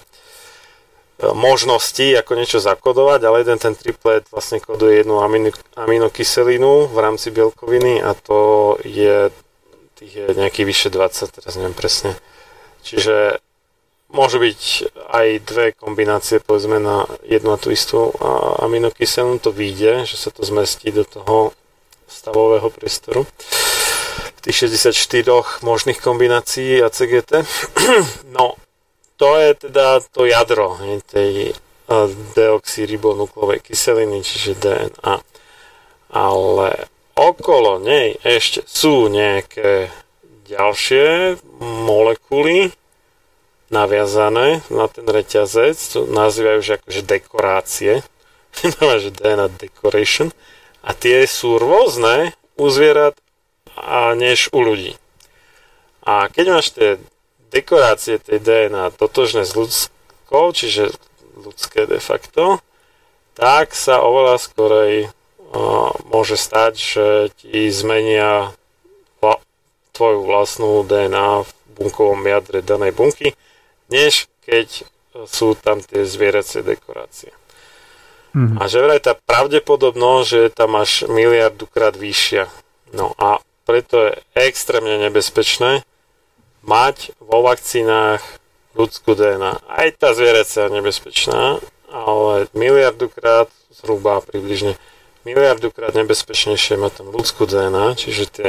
možnosti, 1.20 2.14
ako 2.14 2.38
niečo 2.38 2.62
zakodovať, 2.62 3.20
ale 3.26 3.42
jeden 3.42 3.58
ten 3.58 3.74
triplet 3.74 4.26
vlastne 4.30 4.62
koduje 4.62 5.02
jednu 5.02 5.18
aminokyselinu 5.74 6.86
v 6.86 6.98
rámci 6.98 7.34
bielkoviny 7.34 7.98
a 7.98 8.14
to 8.14 8.74
je 8.86 9.34
tých 9.98 10.14
je 10.14 10.30
nejaký 10.30 10.62
vyše 10.62 10.94
20, 10.94 11.42
teraz 11.42 11.58
neviem 11.58 11.74
presne. 11.74 12.14
Čiže 12.86 13.42
môže 14.14 14.38
byť 14.38 14.62
aj 15.10 15.26
dve 15.42 15.66
kombinácie 15.74 16.38
povedzme 16.38 16.78
na 16.78 17.02
jednu 17.26 17.50
a 17.50 17.58
tú 17.58 17.74
istú 17.74 18.14
aminokyselinu, 18.62 19.42
to 19.42 19.50
vyjde, 19.50 20.06
že 20.06 20.14
sa 20.14 20.30
to 20.30 20.46
zmestí 20.46 20.94
do 20.94 21.02
toho 21.02 21.50
stavového 22.06 22.70
priestoru 22.70 23.26
tých 24.48 24.70
64 24.70 25.60
možných 25.66 26.00
kombinácií 26.00 26.80
ACGT. 26.80 27.44
No, 28.38 28.54
to 29.18 29.28
je 29.38 29.50
teda 29.68 30.00
to 30.14 30.24
jadro 30.24 30.78
nie, 30.80 31.02
tej 31.02 31.52
deoxyribonuklovej 32.36 33.64
kyseliny, 33.64 34.22
čiže 34.22 34.60
DNA. 34.60 35.20
Ale 36.08 36.88
okolo 37.18 37.82
nej 37.82 38.16
ešte 38.22 38.64
sú 38.64 39.10
nejaké 39.10 39.90
ďalšie 40.48 41.36
molekuly 41.60 42.72
naviazané 43.68 44.64
na 44.72 44.88
ten 44.88 45.04
reťazec, 45.04 45.76
to 45.76 46.08
nazývajú 46.08 46.60
že 46.64 46.72
akože 46.80 47.02
dekorácie, 47.04 47.92
že 49.02 49.10
DNA 49.12 49.52
decoration, 49.60 50.32
a 50.80 50.96
tie 50.96 51.28
sú 51.28 51.60
rôzne 51.60 52.32
u 52.56 52.72
zvierat 52.72 53.18
a 53.76 54.16
než 54.16 54.48
u 54.56 54.64
ľudí. 54.64 54.96
A 56.08 56.32
keď 56.32 56.44
máš 56.48 56.72
tie 56.72 56.96
dekorácie 57.50 58.20
tej 58.20 58.38
DNA 58.40 58.94
totožné 58.96 59.44
s 59.44 59.56
ľudskou, 59.56 60.52
čiže 60.52 60.92
ľudské 61.38 61.88
de 61.88 62.00
facto, 62.02 62.60
tak 63.38 63.72
sa 63.72 64.02
oveľa 64.02 64.36
skorej 64.42 64.94
uh, 65.08 65.94
môže 66.10 66.34
stať, 66.34 66.72
že 66.74 67.06
ti 67.38 67.70
zmenia 67.70 68.52
vla, 69.22 69.38
tvoju 69.94 70.26
vlastnú 70.26 70.82
DNA 70.84 71.46
v 71.46 71.50
bunkovom 71.78 72.20
jadre 72.26 72.60
danej 72.60 72.92
bunky, 72.92 73.38
než 73.88 74.26
keď 74.42 74.84
sú 75.26 75.56
tam 75.58 75.82
tie 75.82 76.04
zvieracie 76.04 76.62
dekorácie. 76.62 77.32
Mm-hmm. 78.36 78.60
A 78.60 78.62
že 78.68 78.84
vraj 78.84 79.00
tá 79.00 79.16
pravdepodobnosť, 79.16 80.26
že 80.28 80.42
tam 80.52 80.76
máš 80.76 81.08
miliardu 81.08 81.64
krát 81.66 81.96
vyššia. 81.96 82.46
No 82.92 83.16
a 83.16 83.40
preto 83.64 84.12
je 84.12 84.12
extrémne 84.36 85.00
nebezpečné 85.00 85.87
mať 86.68 87.16
vo 87.16 87.40
vakcínach 87.40 88.20
ľudskú 88.76 89.16
DNA. 89.16 89.64
Aj 89.64 89.88
tá 89.96 90.12
zvieracia 90.12 90.68
je 90.68 90.76
nebezpečná, 90.76 91.58
ale 91.88 92.46
miliardukrát, 92.52 93.48
zhruba 93.72 94.20
približne 94.20 94.76
miliardukrát 95.24 95.96
nebezpečnejšie 95.96 96.76
mať 96.76 97.02
tam 97.02 97.08
ľudskú 97.08 97.48
DNA, 97.48 97.96
čiže 97.96 98.24
tie 98.28 98.48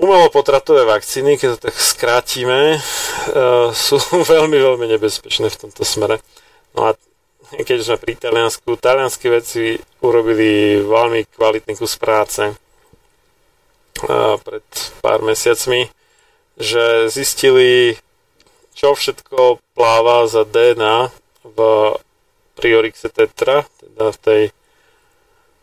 umelopotratové 0.00 0.88
vakcíny, 0.88 1.36
keď 1.36 1.48
to 1.54 1.58
tak 1.68 1.76
skrátime, 1.76 2.80
uh, 2.80 3.68
sú 3.76 4.00
veľmi, 4.32 4.56
veľmi 4.56 4.86
nebezpečné 4.96 5.52
v 5.52 5.60
tomto 5.68 5.84
smere. 5.84 6.18
No 6.72 6.88
a 6.88 6.96
keď 7.52 7.84
sme 7.84 7.96
pri 8.00 8.16
Taliansku, 8.16 8.80
talianskí 8.80 9.28
vedci 9.28 9.76
urobili 10.00 10.80
veľmi 10.80 11.28
kvalitný 11.36 11.76
kus 11.76 12.00
práce 12.00 12.56
pred 14.40 14.66
pár 15.04 15.20
mesiacmi, 15.20 15.84
že 16.56 17.08
zistili, 17.08 17.96
čo 18.76 18.92
všetko 18.92 19.60
pláva 19.76 20.28
za 20.28 20.44
DNA 20.44 21.12
v 21.44 21.58
Priorixe 22.56 23.08
tetra, 23.08 23.64
teda 23.80 24.12
v 24.12 24.18
tej 24.20 24.42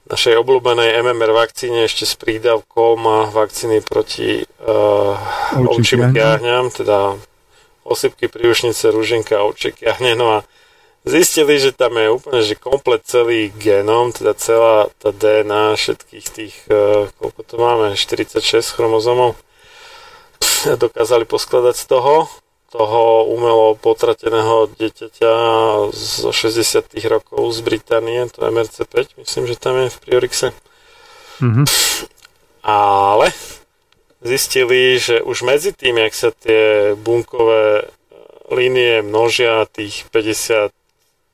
našej 0.09 0.41
obľúbenej 0.41 1.05
MMR 1.05 1.31
vakcíne 1.37 1.85
ešte 1.85 2.09
s 2.09 2.17
prídavkom 2.17 2.97
a 3.05 3.19
vakcíny 3.29 3.85
proti 3.85 4.41
uh, 4.41 5.13
ovčím 5.53 6.09
kiahňam, 6.09 6.73
teda 6.73 7.13
osypky, 7.85 8.25
príušnice, 8.25 8.89
rúženka 8.89 9.37
a 9.37 9.45
ovčie 9.45 9.69
kiahne. 9.69 10.17
No 10.17 10.41
a 10.41 10.49
zistili, 11.05 11.61
že 11.61 11.77
tam 11.77 11.93
je 11.93 12.09
úplne 12.09 12.41
že 12.41 12.57
komplet 12.57 13.05
celý 13.05 13.53
genom, 13.61 14.09
teda 14.09 14.33
celá 14.33 14.89
tá 14.97 15.13
DNA 15.13 15.77
všetkých 15.77 16.25
tých, 16.33 16.55
uh, 16.73 17.05
koľko 17.21 17.41
to 17.45 17.55
máme, 17.61 17.87
46 17.93 18.65
chromozomov, 18.65 19.37
dokázali 20.83 21.25
poskladať 21.25 21.75
z 21.75 21.85
toho, 21.85 22.27
toho 22.69 23.25
umelo 23.33 23.73
potrateného 23.75 24.69
dieťaťa 24.77 25.33
zo 25.93 26.29
60 26.29 26.85
rokov 27.09 27.41
z 27.55 27.59
Británie, 27.65 28.21
to 28.29 28.45
MRC5, 28.45 29.17
myslím, 29.17 29.43
že 29.49 29.55
tam 29.57 29.75
je 29.81 29.87
v 29.89 29.97
Priorixe. 30.05 30.47
Mm-hmm. 31.41 31.65
Ale 32.67 33.33
zistili, 34.21 34.99
že 34.99 35.23
už 35.23 35.41
medzi 35.47 35.71
tým, 35.73 35.97
jak 35.97 36.13
sa 36.13 36.29
tie 36.29 36.93
bunkové 36.93 37.89
línie 38.51 39.01
množia 39.01 39.65
tých 39.69 40.05
50 40.11 40.73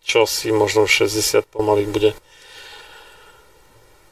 čo 0.06 0.30
si 0.30 0.53
možno 0.53 0.85
60 0.85 1.49
pomaly 1.49 1.89
bude 1.89 2.14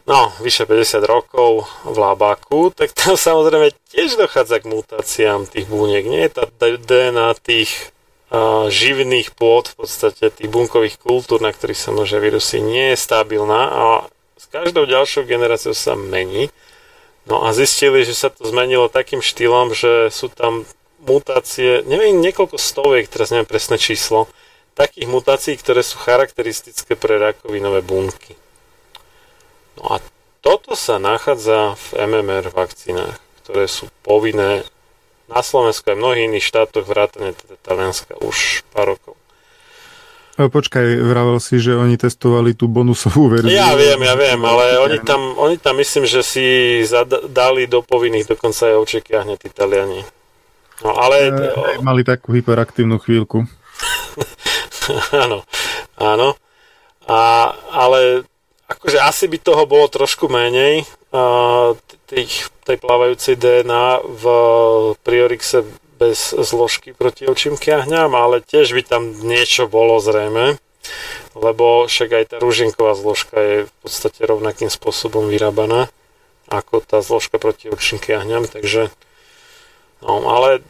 no, 0.05 0.31
vyše 0.39 0.65
50 0.65 1.03
rokov 1.05 1.67
v 1.87 1.95
labáku, 1.97 2.71
tak 2.75 2.91
tam 2.91 3.15
samozrejme 3.15 3.71
tiež 3.91 4.19
dochádza 4.19 4.59
k 4.59 4.69
mutáciám 4.69 5.47
tých 5.47 5.67
buniek. 5.67 6.03
Nie 6.07 6.27
je 6.27 6.31
tá 6.33 6.43
DNA 6.79 7.35
tých 7.39 7.93
živných 8.73 9.37
pôd, 9.37 9.69
v 9.69 9.85
podstate 9.85 10.33
tých 10.33 10.49
bunkových 10.49 10.97
kultúr, 10.97 11.37
na 11.37 11.53
ktorých 11.53 11.77
sa 11.77 11.93
množia 11.93 12.17
vírusy, 12.17 12.65
nie 12.65 12.93
je 12.93 12.97
stabilná 12.97 13.69
a 13.69 13.83
s 14.41 14.49
každou 14.49 14.89
ďalšou 14.89 15.29
generáciou 15.29 15.77
sa 15.77 15.93
mení. 15.93 16.49
No 17.29 17.45
a 17.45 17.53
zistili, 17.53 18.03
že 18.03 18.17
sa 18.17 18.33
to 18.33 18.43
zmenilo 18.49 18.89
takým 18.89 19.21
štýlom, 19.21 19.77
že 19.77 20.09
sú 20.09 20.33
tam 20.33 20.65
mutácie, 21.05 21.85
neviem, 21.85 22.19
niekoľko 22.19 22.57
stoviek, 22.57 23.05
teraz 23.07 23.29
neviem 23.29 23.47
presné 23.47 23.77
číslo, 23.77 24.25
takých 24.73 25.07
mutácií, 25.07 25.53
ktoré 25.53 25.85
sú 25.85 26.01
charakteristické 26.01 26.97
pre 26.97 27.21
rakovinové 27.21 27.85
bunky. 27.85 28.33
No 29.79 29.97
a 29.97 30.03
toto 30.43 30.75
sa 30.75 30.99
nachádza 30.99 31.79
v 31.79 31.87
MMR 32.03 32.51
vakcínach, 32.51 33.17
ktoré 33.43 33.65
sú 33.71 33.87
povinné 34.03 34.67
na 35.31 35.39
Slovensku 35.39 35.87
a 35.87 35.95
mnohých 35.95 36.29
iných 36.29 36.45
štátoch 36.45 36.85
vrátane 36.85 37.31
teda 37.33 37.55
Talianska 37.63 38.19
už 38.19 38.67
pár 38.75 38.95
rokov. 38.95 39.15
Počkaj, 40.33 40.97
vravel 40.97 41.37
si, 41.37 41.61
že 41.61 41.77
oni 41.77 41.93
testovali 41.93 42.57
tú 42.57 42.65
bonusovú 42.65 43.29
verziu. 43.29 43.53
Ja 43.53 43.77
viem, 43.77 44.01
ja 44.01 44.17
viem, 44.17 44.41
ale 44.41 44.81
oni 44.81 44.97
tam, 45.05 45.37
oni 45.37 45.61
tam 45.61 45.77
myslím, 45.77 46.09
že 46.09 46.25
si 46.25 46.45
dali 47.29 47.69
do 47.69 47.85
povinných 47.85 48.33
dokonca 48.33 48.65
aj 48.65 48.81
očeky 48.81 49.13
hneď 49.13 49.45
Italiani. 49.45 50.01
No 50.81 50.97
ale... 50.97 51.29
E, 51.29 51.85
mali 51.85 52.01
takú 52.01 52.33
hyperaktívnu 52.33 52.97
chvíľku. 52.97 53.45
áno, 55.23 55.45
áno. 56.01 56.33
A, 57.05 57.53
ale 57.69 58.25
akože 58.67 58.99
asi 58.99 59.25
by 59.27 59.37
toho 59.39 59.63
bolo 59.67 59.87
trošku 59.91 60.31
menej 60.31 60.87
tých, 62.09 62.49
tej 62.63 62.77
plávajúcej 62.79 63.35
DNA 63.37 64.01
v 64.03 64.23
Priorixe 65.03 65.67
bez 65.99 66.33
zložky 66.33 66.91
proti 66.91 67.29
očím 67.29 67.55
kiahňam, 67.55 68.11
ale 68.17 68.41
tiež 68.41 68.73
by 68.73 68.83
tam 68.83 69.03
niečo 69.23 69.69
bolo 69.69 70.01
zrejme, 70.01 70.57
lebo 71.37 71.85
však 71.85 72.09
aj 72.11 72.25
tá 72.33 72.37
ružinková 72.41 72.97
zložka 72.97 73.37
je 73.39 73.57
v 73.69 73.73
podstate 73.85 74.19
rovnakým 74.25 74.73
spôsobom 74.73 75.29
vyrábaná 75.29 75.87
ako 76.51 76.83
tá 76.83 76.99
zložka 76.99 77.39
proti 77.39 77.71
očím 77.71 77.97
kiahňam, 78.01 78.49
takže 78.49 78.91
no, 80.03 80.27
ale 80.27 80.65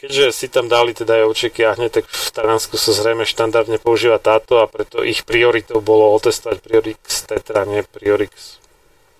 keďže 0.00 0.32
si 0.32 0.46
tam 0.48 0.66
dali 0.66 0.96
teda 0.96 1.20
aj 1.20 1.24
oči 1.28 1.48
kiahne, 1.52 1.92
tak 1.92 2.08
v 2.08 2.30
Taliansku 2.32 2.80
sa 2.80 2.96
zrejme 2.96 3.28
štandardne 3.28 3.76
používa 3.76 4.16
táto 4.16 4.64
a 4.64 4.66
preto 4.66 5.04
ich 5.04 5.28
prioritou 5.28 5.84
bolo 5.84 6.16
otestovať 6.16 6.64
Priorix 6.64 7.28
Tetra, 7.28 7.68
nie 7.68 7.84
Priorix 7.84 8.56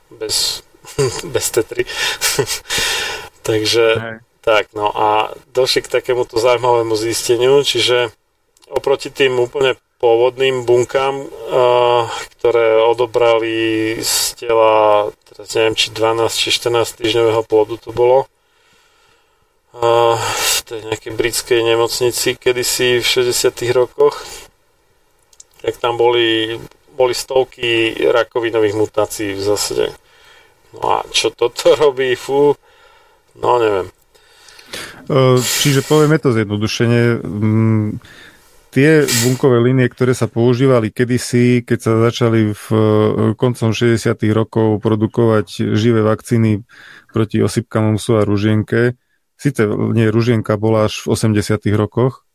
bez, 0.08 0.64
bez 1.36 1.46
Tetry. 1.52 1.84
takže 3.48 3.86
Hej. 4.00 4.18
Tak, 4.40 4.72
no 4.72 4.88
a 4.88 5.36
došli 5.52 5.84
k 5.84 6.00
takémuto 6.00 6.40
zaujímavému 6.40 6.96
zisteniu, 6.96 7.60
čiže 7.60 8.08
oproti 8.72 9.12
tým 9.12 9.36
úplne 9.36 9.76
pôvodným 10.00 10.64
bunkám, 10.64 11.28
uh, 11.28 12.08
ktoré 12.40 12.80
odobrali 12.80 14.00
z 14.00 14.40
tela, 14.40 15.12
teraz 15.28 15.52
neviem, 15.52 15.76
či 15.76 15.92
12 15.92 16.32
či 16.32 16.48
14 16.56 17.04
týždňového 17.04 17.42
plodu 17.44 17.76
to 17.76 17.92
bolo, 17.92 18.24
v 19.74 20.58
tej 20.66 20.80
nejakej 20.90 21.12
britskej 21.14 21.60
nemocnici 21.62 22.34
kedysi 22.34 22.98
v 22.98 23.06
60 23.06 23.54
rokoch, 23.70 24.18
tak 25.62 25.78
tam 25.78 25.94
boli, 25.94 26.58
boli 26.98 27.14
stovky 27.14 27.94
rakovinových 28.10 28.74
mutácií 28.74 29.30
v 29.38 29.42
zásade. 29.42 29.86
No 30.74 30.82
a 30.82 30.96
čo 31.10 31.30
toto 31.30 31.74
robí, 31.82 32.14
fú, 32.18 32.54
no 33.38 33.50
neviem. 33.62 33.88
Čiže 35.42 35.82
povieme 35.82 36.22
to 36.22 36.30
zjednodušene. 36.30 37.18
Mm, 37.18 37.98
tie 38.70 39.02
bunkové 39.26 39.58
linie, 39.58 39.90
ktoré 39.90 40.14
sa 40.14 40.30
používali 40.30 40.94
kedysi, 40.94 41.66
keď 41.66 41.78
sa 41.82 41.92
začali 42.06 42.54
v 42.54 42.66
koncom 43.34 43.74
60. 43.74 43.98
rokov 44.30 44.78
produkovať 44.78 45.74
živé 45.74 46.06
vakcíny 46.06 46.62
proti 47.10 47.42
osypkám 47.42 47.98
musu 47.98 48.14
a 48.14 48.22
ružienke, 48.22 48.94
síce 49.40 49.64
nie, 49.96 50.12
ružienka 50.12 50.60
bola 50.60 50.92
až 50.92 51.08
v 51.08 51.16
80. 51.16 51.64
rokoch, 51.72 52.28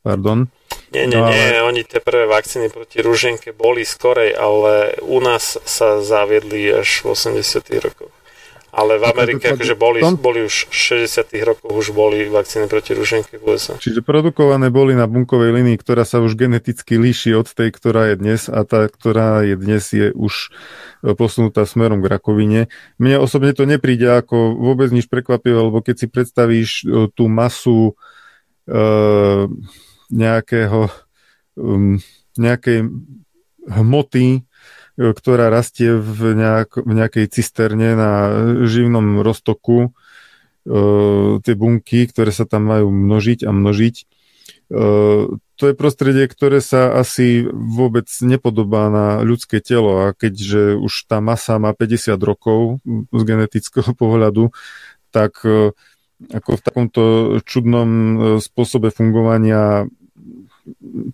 pardon. 0.00 0.48
Nie, 0.88 1.04
nie, 1.04 1.20
no, 1.20 1.28
ale... 1.28 1.36
nie, 1.36 1.60
oni 1.60 1.82
tie 1.84 2.00
prvé 2.00 2.24
vakcíny 2.24 2.72
proti 2.72 3.04
ružienke 3.04 3.52
boli 3.52 3.84
skorej, 3.84 4.32
ale 4.32 4.96
u 5.04 5.20
nás 5.20 5.60
sa 5.68 6.00
zaviedli 6.00 6.72
až 6.72 7.04
v 7.04 7.12
80. 7.12 7.84
rokoch. 7.84 8.15
Ale 8.76 9.00
v 9.00 9.04
Amerike 9.08 9.56
akože 9.56 9.72
boli, 9.72 10.04
boli 10.20 10.44
už 10.44 10.68
60 10.68 11.32
rokov 11.48 11.72
už 11.72 11.96
boli 11.96 12.28
vakcíny 12.28 12.68
proti 12.68 12.92
rušenke 12.92 13.40
v 13.40 13.56
USA. 13.56 13.80
Čiže 13.80 14.04
produkované 14.04 14.68
boli 14.68 14.92
na 14.92 15.08
bunkovej 15.08 15.56
linii, 15.56 15.80
ktorá 15.80 16.04
sa 16.04 16.20
už 16.20 16.36
geneticky 16.36 17.00
líši 17.00 17.32
od 17.32 17.48
tej, 17.48 17.72
ktorá 17.72 18.12
je 18.12 18.20
dnes 18.20 18.52
a 18.52 18.60
tá, 18.68 18.84
ktorá 18.92 19.48
je 19.48 19.56
dnes 19.56 19.80
je 19.80 20.12
už 20.12 20.52
e, 21.00 21.16
posunutá 21.16 21.64
smerom 21.64 22.04
k 22.04 22.10
rakovine. 22.12 22.60
Mne 23.00 23.24
osobne 23.24 23.56
to 23.56 23.64
nepríde 23.64 24.12
ako 24.12 24.52
vôbec 24.52 24.92
nič 24.92 25.08
prekvapivé, 25.08 25.56
lebo 25.56 25.80
keď 25.80 25.96
si 25.96 26.06
predstavíš 26.12 26.70
e, 26.84 27.08
tú 27.16 27.32
masu 27.32 27.96
e, 28.68 28.78
nejakého 30.12 30.92
um, 31.56 31.96
nejakej 32.36 32.86
hmoty, 33.66 34.45
ktorá 34.96 35.52
rastie 35.52 35.96
v, 35.96 36.32
nejak, 36.32 36.80
v 36.80 36.92
nejakej 36.96 37.26
cisterne 37.28 37.92
na 37.92 38.12
živnom 38.64 39.20
roztoku. 39.20 39.88
E, 39.88 39.90
tie 41.44 41.54
bunky, 41.54 42.08
ktoré 42.08 42.32
sa 42.32 42.48
tam 42.48 42.66
majú 42.72 42.88
množiť 42.88 43.44
a 43.44 43.52
množiť. 43.52 43.96
E, 44.00 44.04
to 45.56 45.64
je 45.64 45.74
prostredie, 45.78 46.28
ktoré 46.28 46.60
sa 46.60 46.92
asi 46.96 47.48
vôbec 47.48 48.08
nepodobá 48.20 48.92
na 48.92 49.06
ľudské 49.24 49.64
telo 49.64 50.04
a 50.04 50.12
keďže 50.12 50.76
už 50.76 51.08
tá 51.08 51.24
masa 51.24 51.56
má 51.56 51.72
50 51.72 52.16
rokov 52.20 52.84
z 53.12 53.22
genetického 53.24 53.92
pohľadu, 54.00 54.52
tak 55.12 55.40
e, 55.44 55.72
ako 56.32 56.50
v 56.56 56.64
takomto 56.64 57.02
čudnom 57.44 57.88
e, 57.88 58.14
spôsobe 58.40 58.88
fungovania 58.88 59.88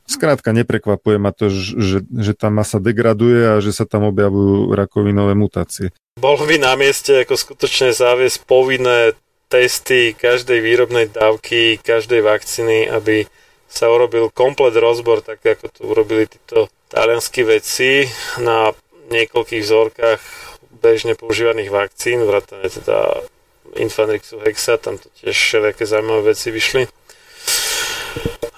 skrátka 0.08 0.52
neprekvapuje 0.52 1.16
ma 1.20 1.32
to, 1.32 1.52
že, 1.52 2.04
že 2.08 2.32
tá 2.32 2.48
masa 2.48 2.80
degraduje 2.80 3.56
a 3.56 3.60
že 3.60 3.72
sa 3.72 3.84
tam 3.84 4.08
objavujú 4.08 4.72
rakovinové 4.72 5.36
mutácie. 5.36 5.92
Bolo 6.16 6.44
by 6.44 6.60
na 6.60 6.76
mieste 6.76 7.24
ako 7.24 7.36
skutočne 7.36 7.92
záviesť 7.92 8.44
povinné 8.44 9.16
testy 9.52 10.16
každej 10.16 10.64
výrobnej 10.64 11.12
dávky, 11.12 11.80
každej 11.80 12.24
vakcíny, 12.24 12.88
aby 12.88 13.28
sa 13.68 13.88
urobil 13.88 14.28
komplet 14.32 14.76
rozbor, 14.76 15.24
tak 15.24 15.44
ako 15.44 15.66
to 15.72 15.80
urobili 15.88 16.28
títo 16.28 16.68
talianskí 16.92 17.44
vedci 17.44 18.08
na 18.40 18.76
niekoľkých 19.08 19.64
vzorkách 19.64 20.22
bežne 20.80 21.16
používaných 21.16 21.72
vakcín, 21.72 22.24
vrátane 22.24 22.68
teda 22.68 23.24
Infanrixu 23.76 24.40
Hexa, 24.44 24.76
tam 24.76 25.00
to 25.00 25.08
tiež 25.20 25.32
všelijaké 25.32 25.88
zaujímavé 25.88 26.36
veci 26.36 26.52
vyšli 26.52 26.84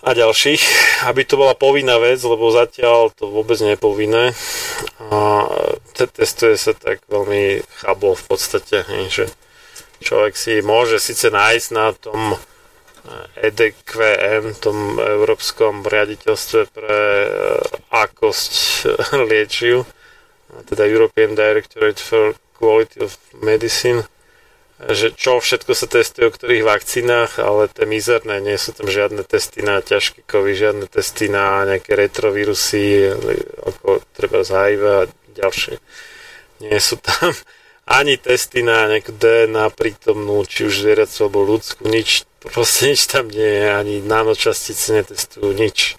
a 0.05 0.11
ďalších, 0.13 0.63
aby 1.09 1.25
to 1.25 1.41
bola 1.41 1.57
povinná 1.57 1.97
vec, 1.97 2.21
lebo 2.21 2.53
zatiaľ 2.53 3.09
to 3.17 3.33
vôbec 3.33 3.57
nie 3.65 3.73
je 3.73 3.81
povinné. 3.81 4.25
A 5.09 5.49
testuje 5.97 6.61
sa 6.61 6.77
tak 6.77 7.01
veľmi 7.09 7.65
chabo 7.81 8.13
v 8.13 8.25
podstate, 8.29 8.85
že 9.09 9.33
človek 10.05 10.37
si 10.37 10.61
môže 10.61 11.01
síce 11.01 11.33
nájsť 11.33 11.69
na 11.73 11.97
tom 11.97 12.37
EDQM, 13.37 14.61
tom 14.61 14.97
Európskom 14.97 15.85
riaditeľstve 15.85 16.61
pre 16.73 17.01
e, 17.25 17.29
akosť 17.93 18.53
liečiv, 19.29 19.85
teda 20.69 20.89
European 20.89 21.37
Directorate 21.37 22.01
for 22.01 22.33
Quality 22.57 23.05
of 23.05 23.17
Medicine, 23.45 24.09
že 24.83 25.15
čo 25.15 25.39
všetko 25.39 25.71
sa 25.71 25.87
testuje 25.87 26.27
o 26.27 26.35
ktorých 26.35 26.67
vakcínach, 26.67 27.39
ale 27.39 27.71
tie 27.71 27.87
mizerné, 27.87 28.43
nie 28.43 28.59
sú 28.59 28.75
tam 28.75 28.91
žiadne 28.91 29.23
testy 29.23 29.63
na 29.63 29.79
ťažké 29.79 30.27
kovy, 30.27 30.59
žiadne 30.59 30.91
testy 30.91 31.31
na 31.31 31.63
nejaké 31.63 31.95
retrovírusy, 31.95 33.15
ako 33.63 34.03
treba 34.19 34.43
z 34.43 34.51
HIV 34.51 34.83
a 34.83 35.01
ďalšie. 35.39 35.75
Nie 36.67 36.79
sú 36.83 36.99
tam 36.99 37.31
ani 38.01 38.19
testy 38.19 38.67
na 38.67 38.91
nejakú 38.91 39.15
DNA 39.15 39.71
prítomnú, 39.71 40.43
či 40.43 40.67
už 40.67 40.83
zvieracú 40.83 41.31
alebo 41.31 41.55
ľudskú, 41.55 41.87
nič, 41.87 42.27
proste 42.43 42.91
nič 42.91 43.07
tam 43.07 43.31
nie 43.31 43.47
je, 43.63 43.67
ani 43.71 43.95
nanočastice 44.03 44.91
netestujú, 44.91 45.55
nič 45.55 45.95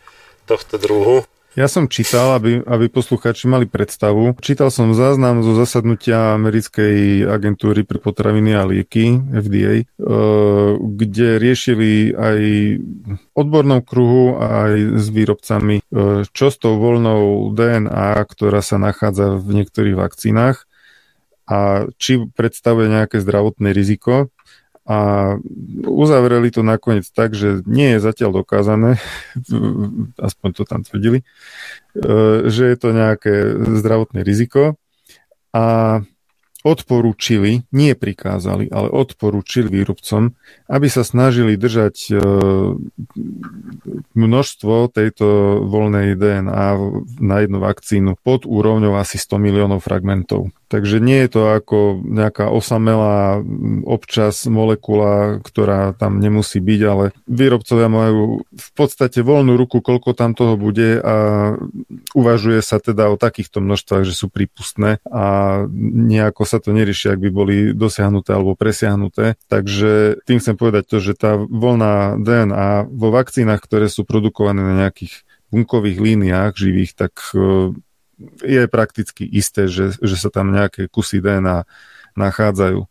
tohto 0.51 0.75
druhu. 0.75 1.23
Ja 1.55 1.71
som 1.71 1.87
čítal, 1.87 2.35
aby, 2.35 2.59
aby 2.67 2.91
poslucháči 2.91 3.47
mali 3.47 3.63
predstavu. 3.63 4.35
Čítal 4.43 4.67
som 4.75 4.91
záznam 4.91 5.39
zo 5.39 5.55
zasadnutia 5.55 6.35
americkej 6.35 7.23
agentúry 7.23 7.87
pre 7.87 7.95
potraviny 7.95 8.51
a 8.59 8.67
lieky, 8.67 9.23
FDA, 9.31 9.73
eh, 9.79 9.85
kde 10.75 11.39
riešili 11.39 12.11
aj 12.11 12.39
odbornou 13.31 13.79
kruhu 13.87 14.35
aj 14.35 14.99
s 14.99 15.07
výrobcami, 15.07 15.79
eh, 15.79 16.27
čo 16.27 16.51
s 16.51 16.59
tou 16.59 16.75
voľnou 16.75 17.55
DNA, 17.55 18.19
ktorá 18.27 18.59
sa 18.59 18.75
nachádza 18.75 19.39
v 19.39 19.63
niektorých 19.63 19.95
vakcínach 19.95 20.67
a 21.47 21.87
či 21.95 22.19
predstavuje 22.35 22.91
nejaké 22.91 23.23
zdravotné 23.23 23.71
riziko 23.71 24.27
a 24.85 25.33
uzavreli 25.81 26.53
to 26.53 26.61
nakoniec 26.61 27.09
tak, 27.09 27.33
že 27.33 27.65
nie 27.65 27.97
je 27.97 27.99
zatiaľ 28.05 28.45
dokázané, 28.45 29.01
aspoň 30.29 30.49
to 30.53 30.63
tam 30.63 30.85
tvrdili, 30.85 31.21
e, 31.21 31.25
že 32.45 32.69
je 32.69 32.77
to 32.77 32.89
nejaké 32.93 33.33
zdravotné 33.81 34.21
riziko 34.21 34.77
a 35.49 35.99
odporúčili, 36.65 37.61
nie 37.69 37.93
prikázali, 37.93 38.73
ale 38.73 38.89
odporúčili 38.89 39.69
výrobcom, 39.69 40.33
aby 40.65 40.87
sa 40.89 41.05
snažili 41.05 41.61
držať 41.61 41.95
e, 42.09 42.13
množstvo 44.17 44.89
tejto 44.89 45.61
voľnej 45.61 46.17
DNA 46.17 46.65
na 47.21 47.35
jednu 47.45 47.61
vakcínu 47.61 48.17
pod 48.17 48.49
úrovňou 48.49 48.97
asi 48.97 49.21
100 49.21 49.37
miliónov 49.37 49.85
fragmentov. 49.85 50.49
Takže 50.75 50.99
nie 50.99 51.23
je 51.23 51.29
to 51.31 51.55
ako 51.55 52.03
nejaká 52.03 52.51
osamelá 52.51 53.39
občas 53.87 54.43
molekula, 54.43 55.39
ktorá 55.39 55.95
tam 55.95 56.19
nemusí 56.19 56.59
byť, 56.59 56.81
ale 56.83 57.15
výrobcovia 57.31 57.87
majú 57.87 58.43
v 58.43 58.69
podstate 58.75 59.23
voľnú 59.23 59.55
ruku, 59.55 59.79
koľko 59.79 60.11
tam 60.11 60.35
toho 60.35 60.59
bude 60.59 60.99
a 60.99 61.15
uvažuje 62.11 62.59
sa 62.59 62.83
teda 62.83 63.07
o 63.07 63.15
takýchto 63.15 63.63
množstvách, 63.63 64.03
že 64.03 64.19
sú 64.19 64.27
prípustné 64.27 64.99
a 65.07 65.63
nejako 65.95 66.43
sa 66.43 66.59
to 66.59 66.75
nerieši, 66.75 67.15
ak 67.15 67.23
by 67.23 67.29
boli 67.31 67.55
dosiahnuté 67.71 68.35
alebo 68.35 68.59
presiahnuté. 68.59 69.39
Takže 69.47 70.19
tým 70.27 70.43
chcem 70.43 70.59
povedať 70.59 70.91
to, 70.91 70.97
že 70.99 71.15
tá 71.15 71.39
voľná 71.39 72.19
DNA 72.19 72.91
vo 72.91 73.15
vakcínach, 73.15 73.63
ktoré 73.63 73.87
sú 73.87 74.03
produkované 74.03 74.59
na 74.59 74.75
nejakých 74.83 75.23
bunkových 75.55 76.03
líniách 76.03 76.51
živých, 76.51 76.99
tak 76.99 77.15
je 78.43 78.63
prakticky 78.71 79.27
isté, 79.27 79.67
že, 79.67 79.95
že 79.99 80.15
sa 80.15 80.31
tam 80.31 80.55
nejaké 80.55 80.87
kusy 80.87 81.19
DNA 81.19 81.67
nachádzajú. 82.15 82.87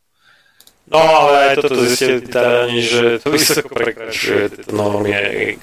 No 0.85 1.01
ale 1.01 1.57
aj 1.57 1.65
toto 1.65 1.81
zistili 1.81 2.21
Taliani, 2.21 2.81
že 2.85 3.03
to 3.25 3.33
vysoko 3.33 3.73
prekračuje 3.73 4.53
tieto 4.53 4.73
normy, 4.77 5.11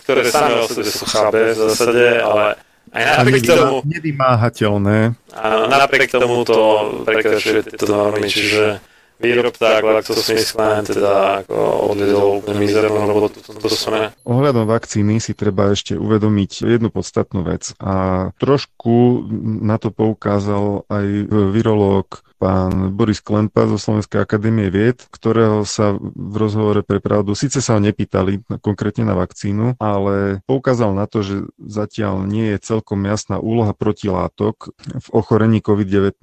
ktoré 0.02 0.26
same 0.26 0.66
o 0.66 0.66
sebe 0.66 0.90
sú 0.90 1.06
chábe 1.06 1.54
v 1.54 1.58
zásade, 1.62 2.06
ale 2.26 2.58
aj 2.90 3.04
napriek 3.06 3.44
tomu... 3.46 3.86
Nevymáhateľné. 3.86 5.00
Áno, 5.38 5.58
napriek 5.70 6.10
tomu 6.10 6.42
to 6.42 6.58
prekračuje 7.06 7.70
tieto 7.70 7.86
normy, 7.86 8.26
čiže 8.28 8.82
výrobca 9.22 9.80
GlaxoSmithKline 9.80 10.86
teda 10.90 11.46
ako 11.46 11.56
odvedol 11.94 12.42
úplne 12.42 12.58
mizernú 12.66 13.06
robotu 13.06 13.40
v 13.40 13.46
tomto 13.54 13.70
smere. 13.70 14.18
Ohľadom 14.26 14.66
vakcíny 14.66 15.22
si 15.22 15.38
treba 15.38 15.70
ešte 15.72 15.96
uvedomiť 15.96 16.66
jednu 16.66 16.90
podstatnú 16.90 17.46
vec 17.46 17.78
a 17.78 18.28
trošku 18.42 19.26
na 19.62 19.78
to 19.78 19.94
poukázal 19.94 20.90
aj 20.90 21.06
virológ 21.54 22.26
pán 22.42 22.98
Boris 22.98 23.22
Klempa 23.22 23.70
zo 23.70 23.78
Slovenskej 23.78 24.26
akadémie 24.26 24.74
vied, 24.74 25.06
ktorého 25.14 25.62
sa 25.62 25.94
v 26.02 26.36
rozhovore 26.42 26.82
pre 26.82 26.98
pravdu, 26.98 27.38
síce 27.38 27.62
sa 27.62 27.78
ho 27.78 27.80
nepýtali 27.86 28.42
konkrétne 28.66 29.06
na 29.06 29.14
vakcínu, 29.14 29.78
ale 29.78 30.42
poukázal 30.50 30.98
na 30.98 31.06
to, 31.06 31.22
že 31.22 31.46
zatiaľ 31.62 32.26
nie 32.26 32.58
je 32.58 32.66
celkom 32.66 33.06
jasná 33.06 33.38
úloha 33.38 33.78
protilátok 33.78 34.74
v 34.74 35.08
ochorení 35.14 35.62
COVID-19 35.62 36.18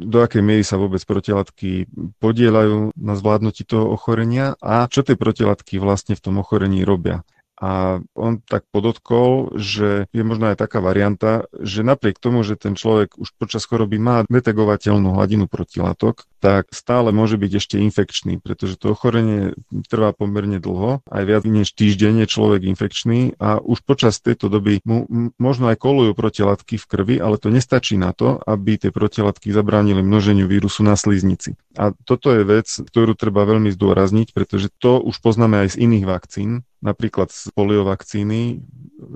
do 0.00 0.24
akej 0.24 0.40
miery 0.40 0.64
sa 0.64 0.80
vôbec 0.80 1.04
protilátky 1.04 1.92
podielajú 2.18 2.96
na 2.96 3.14
zvládnutí 3.14 3.68
toho 3.68 3.92
ochorenia 3.92 4.56
a 4.64 4.88
čo 4.88 5.04
tie 5.04 5.14
protilátky 5.14 5.76
vlastne 5.76 6.16
v 6.16 6.24
tom 6.24 6.40
ochorení 6.40 6.80
robia. 6.82 7.20
A 7.60 8.00
on 8.16 8.40
tak 8.40 8.64
podotkol, 8.72 9.52
že 9.60 10.08
je 10.16 10.24
možno 10.24 10.48
aj 10.48 10.64
taká 10.64 10.80
varianta, 10.80 11.44
že 11.60 11.84
napriek 11.84 12.16
tomu, 12.16 12.40
že 12.40 12.56
ten 12.56 12.72
človek 12.72 13.20
už 13.20 13.36
počas 13.36 13.68
choroby 13.68 14.00
má 14.00 14.24
detegovateľnú 14.24 15.12
hladinu 15.12 15.44
protilátok, 15.44 16.24
tak 16.40 16.72
stále 16.72 17.12
môže 17.12 17.36
byť 17.36 17.52
ešte 17.60 17.76
infekčný, 17.78 18.40
pretože 18.40 18.80
to 18.80 18.96
ochorenie 18.96 19.52
trvá 19.86 20.16
pomerne 20.16 20.56
dlho, 20.56 21.04
aj 21.04 21.22
viac 21.28 21.44
než 21.44 21.76
týždeň 21.76 22.24
je 22.24 22.26
človek 22.26 22.64
infekčný 22.64 23.36
a 23.36 23.60
už 23.60 23.84
počas 23.84 24.18
tejto 24.24 24.48
doby 24.48 24.80
mu 24.88 25.04
možno 25.36 25.68
aj 25.68 25.76
kolujú 25.76 26.16
protilátky 26.16 26.80
v 26.80 26.88
krvi, 26.88 27.16
ale 27.20 27.36
to 27.36 27.52
nestačí 27.52 28.00
na 28.00 28.16
to, 28.16 28.40
aby 28.48 28.80
tie 28.80 28.90
protilátky 28.90 29.52
zabránili 29.52 30.00
množeniu 30.00 30.48
vírusu 30.48 30.80
na 30.80 30.96
sliznici. 30.96 31.60
A 31.76 31.92
toto 32.08 32.32
je 32.32 32.42
vec, 32.42 32.66
ktorú 32.66 33.12
treba 33.14 33.44
veľmi 33.44 33.68
zdôrazniť, 33.70 34.32
pretože 34.32 34.72
to 34.80 34.98
už 34.98 35.20
poznáme 35.20 35.68
aj 35.68 35.76
z 35.76 35.86
iných 35.86 36.04
vakcín, 36.08 36.64
napríklad 36.80 37.28
z 37.28 37.52
poliovakcíny 37.52 38.64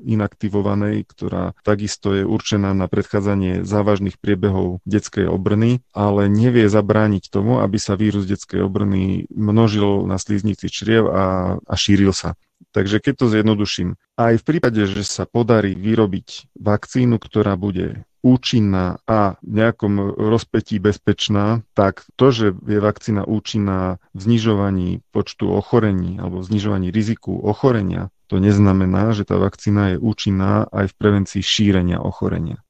inaktivovanej, 0.05 1.05
ktorá 1.09 1.53
takisto 1.65 2.13
je 2.17 2.25
určená 2.25 2.73
na 2.73 2.89
predchádzanie 2.89 3.65
závažných 3.65 4.17
priebehov 4.21 4.81
detskej 4.89 5.29
obrny, 5.29 5.85
ale 5.93 6.29
nevie 6.29 6.69
zabrániť 6.69 7.14
tomu, 7.29 7.61
aby 7.61 7.77
sa 7.77 7.99
vírus 7.99 8.25
detskej 8.25 8.65
obrny 8.65 9.29
množil 9.31 10.07
na 10.09 10.17
sliznici 10.17 10.71
čriev 10.71 11.11
a, 11.11 11.25
a 11.59 11.75
šíril 11.75 12.15
sa. 12.15 12.35
Takže 12.75 12.99
keď 12.99 13.15
to 13.15 13.27
zjednoduším, 13.31 13.95
aj 14.19 14.35
v 14.41 14.47
prípade, 14.47 14.83
že 14.87 15.07
sa 15.07 15.29
podarí 15.29 15.79
vyrobiť 15.79 16.59
vakcínu, 16.59 17.23
ktorá 17.23 17.55
bude 17.55 18.03
účinná 18.25 19.05
a 19.05 19.37
v 19.45 19.53
nejakom 19.61 20.17
rozpetí 20.17 20.81
bezpečná, 20.81 21.61
tak 21.77 22.09
to, 22.17 22.33
že 22.33 22.47
je 22.65 22.81
vakcína 22.81 23.29
účinná 23.29 24.01
v 24.17 24.21
znižovaní 24.25 25.05
počtu 25.13 25.53
ochorení 25.53 26.17
alebo 26.17 26.41
v 26.41 26.49
znižovaní 26.49 26.89
riziku 26.89 27.37
ochorenia, 27.37 28.09
to 28.33 28.41
neznamená, 28.41 29.13
že 29.13 29.29
tá 29.29 29.37
vakcína 29.37 29.95
je 29.95 29.97
účinná 30.01 30.65
aj 30.73 30.89
v 30.91 30.95
prevencii 30.97 31.43
šírenia 31.45 32.01
ochorenia. 32.01 32.64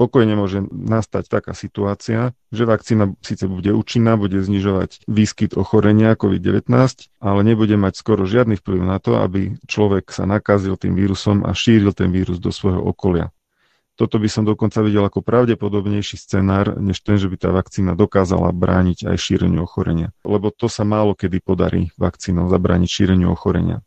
Pokojne 0.00 0.32
môže 0.32 0.64
nastať 0.72 1.28
taká 1.28 1.52
situácia, 1.52 2.32
že 2.48 2.64
vakcína 2.64 3.20
síce 3.20 3.44
bude 3.44 3.76
účinná, 3.76 4.16
bude 4.16 4.40
znižovať 4.40 5.04
výskyt 5.04 5.52
ochorenia 5.60 6.16
COVID-19, 6.16 6.72
ale 7.20 7.40
nebude 7.44 7.76
mať 7.76 8.00
skoro 8.00 8.24
žiadny 8.24 8.56
vplyv 8.56 8.80
na 8.80 8.96
to, 8.96 9.20
aby 9.20 9.60
človek 9.68 10.08
sa 10.08 10.24
nakazil 10.24 10.80
tým 10.80 10.96
vírusom 10.96 11.44
a 11.44 11.52
šíril 11.52 11.92
ten 11.92 12.08
vírus 12.08 12.40
do 12.40 12.48
svojho 12.48 12.80
okolia. 12.80 13.28
Toto 14.00 14.16
by 14.16 14.32
som 14.32 14.48
dokonca 14.48 14.80
videl 14.80 15.04
ako 15.04 15.20
pravdepodobnejší 15.20 16.16
scenár, 16.16 16.80
než 16.80 17.04
ten, 17.04 17.20
že 17.20 17.28
by 17.28 17.36
tá 17.36 17.52
vakcína 17.52 17.92
dokázala 17.92 18.56
brániť 18.56 19.04
aj 19.04 19.20
šíreniu 19.20 19.68
ochorenia. 19.68 20.16
Lebo 20.24 20.48
to 20.48 20.72
sa 20.72 20.88
málo 20.88 21.12
kedy 21.12 21.44
podarí 21.44 21.92
vakcínou 22.00 22.48
zabrániť 22.48 22.88
šíreniu 22.88 23.36
ochorenia 23.36 23.84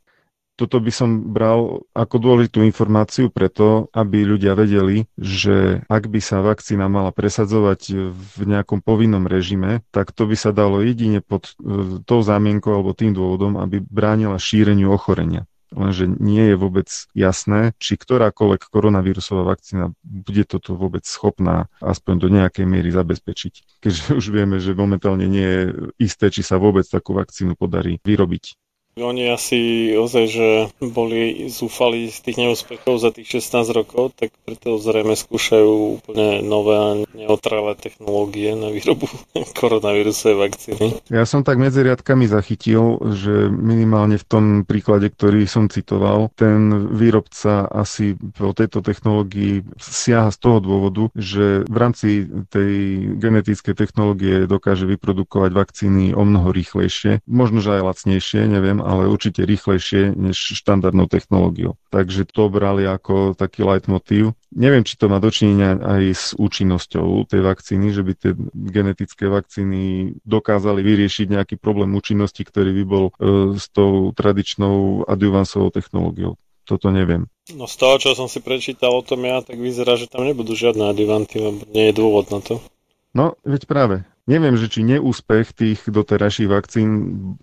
toto 0.54 0.78
by 0.78 0.92
som 0.94 1.34
bral 1.34 1.82
ako 1.98 2.16
dôležitú 2.22 2.62
informáciu 2.62 3.34
preto, 3.34 3.90
aby 3.90 4.22
ľudia 4.22 4.54
vedeli, 4.54 5.10
že 5.18 5.82
ak 5.90 6.10
by 6.10 6.20
sa 6.22 6.46
vakcína 6.46 6.86
mala 6.86 7.10
presadzovať 7.10 8.14
v 8.14 8.38
nejakom 8.46 8.86
povinnom 8.86 9.26
režime, 9.26 9.82
tak 9.90 10.14
to 10.14 10.30
by 10.30 10.38
sa 10.38 10.54
dalo 10.54 10.86
jedine 10.86 11.26
pod 11.26 11.58
e, 11.58 12.02
tou 12.06 12.22
zámienkou 12.22 12.70
alebo 12.70 12.94
tým 12.94 13.18
dôvodom, 13.18 13.58
aby 13.58 13.82
bránila 13.82 14.38
šíreniu 14.38 14.94
ochorenia 14.94 15.50
lenže 15.74 16.06
nie 16.08 16.54
je 16.54 16.56
vôbec 16.56 16.88
jasné, 17.18 17.74
či 17.82 17.98
ktorákoľvek 17.98 18.70
koronavírusová 18.70 19.44
vakcína 19.58 19.92
bude 20.06 20.46
toto 20.46 20.78
vôbec 20.78 21.04
schopná 21.04 21.68
aspoň 21.82 22.16
do 22.22 22.28
nejakej 22.30 22.66
miery 22.70 22.94
zabezpečiť. 22.94 23.82
Keďže 23.82 24.04
už 24.14 24.26
vieme, 24.30 24.62
že 24.62 24.78
momentálne 24.78 25.26
nie 25.26 25.44
je 25.50 25.64
isté, 25.98 26.30
či 26.30 26.46
sa 26.46 26.62
vôbec 26.62 26.86
takú 26.86 27.18
vakcínu 27.18 27.58
podarí 27.58 27.98
vyrobiť. 28.06 28.63
Oni 28.94 29.26
asi 29.26 29.90
ozaj, 29.98 30.26
že 30.30 30.48
boli 30.78 31.50
zúfali 31.50 32.14
z 32.14 32.18
tých 32.30 32.38
neúspechov 32.38 33.02
za 33.02 33.10
tých 33.10 33.42
16 33.42 33.74
rokov, 33.74 34.14
tak 34.14 34.30
preto 34.46 34.78
zrejme 34.78 35.18
skúšajú 35.18 35.98
úplne 35.98 36.46
nové 36.46 36.76
a 36.78 36.90
neutrálne 37.18 37.74
technológie 37.74 38.54
na 38.54 38.70
výrobu 38.70 39.10
koronavírusovej 39.60 40.38
vakcíny. 40.38 40.86
Ja 41.10 41.26
som 41.26 41.42
tak 41.42 41.58
medzi 41.58 41.82
riadkami 41.82 42.30
zachytil, 42.30 43.02
že 43.18 43.50
minimálne 43.50 44.22
v 44.22 44.26
tom 44.30 44.46
príklade, 44.62 45.10
ktorý 45.10 45.50
som 45.50 45.74
citoval, 45.74 46.30
ten 46.38 46.94
výrobca 46.94 47.66
asi 47.66 48.14
po 48.14 48.54
tejto 48.54 48.86
technológii 48.86 49.66
siaha 49.82 50.30
z 50.30 50.38
toho 50.38 50.62
dôvodu, 50.62 51.10
že 51.18 51.66
v 51.66 51.78
rámci 51.82 52.30
tej 52.54 52.74
genetickej 53.18 53.74
technológie 53.74 54.46
dokáže 54.46 54.86
vyprodukovať 54.86 55.50
vakcíny 55.50 56.14
o 56.14 56.22
mnoho 56.22 56.54
rýchlejšie, 56.54 57.26
možno 57.26 57.58
že 57.58 57.82
aj 57.82 57.86
lacnejšie, 57.90 58.46
neviem, 58.46 58.83
ale 58.84 59.08
určite 59.08 59.48
rýchlejšie 59.48 60.14
než 60.14 60.36
štandardnou 60.36 61.08
technológiou. 61.08 61.80
Takže 61.88 62.28
to 62.28 62.52
brali 62.52 62.84
ako 62.84 63.34
taký 63.34 63.64
leitmotív. 63.64 64.36
Neviem, 64.54 64.84
či 64.84 65.00
to 65.00 65.08
má 65.08 65.18
dočinenia 65.24 65.80
aj 65.80 66.04
s 66.14 66.26
účinnosťou 66.36 67.26
tej 67.26 67.42
vakcíny, 67.42 67.96
že 67.96 68.04
by 68.04 68.12
tie 68.14 68.32
genetické 68.54 69.32
vakcíny 69.32 70.14
dokázali 70.28 70.84
vyriešiť 70.84 71.32
nejaký 71.32 71.56
problém 71.58 71.96
účinnosti, 71.96 72.44
ktorý 72.44 72.76
by 72.82 72.84
bol 72.86 73.06
e, 73.10 73.14
s 73.58 73.72
tou 73.72 74.14
tradičnou 74.14 75.08
adjuvansovou 75.10 75.72
technológiou. 75.74 76.38
Toto 76.64 76.94
neviem. 76.94 77.28
No 77.52 77.68
z 77.68 77.76
toho, 77.76 78.00
čo 78.00 78.16
som 78.16 78.32
si 78.32 78.40
prečítal 78.40 78.96
o 78.96 79.04
tom 79.04 79.28
ja, 79.28 79.44
tak 79.44 79.60
vyzerá, 79.60 80.00
že 80.00 80.08
tam 80.08 80.24
nebudú 80.24 80.56
žiadne 80.56 80.96
adjuvanty, 80.96 81.36
lebo 81.44 81.60
nie 81.76 81.92
je 81.92 81.94
dôvod 81.98 82.32
na 82.32 82.40
to. 82.40 82.64
No, 83.12 83.36
veď 83.44 83.68
práve. 83.68 83.96
Neviem, 84.24 84.56
že 84.56 84.72
či 84.72 84.88
neúspech 84.88 85.52
tých 85.52 85.84
doterajších 85.84 86.48
vakcín 86.48 86.90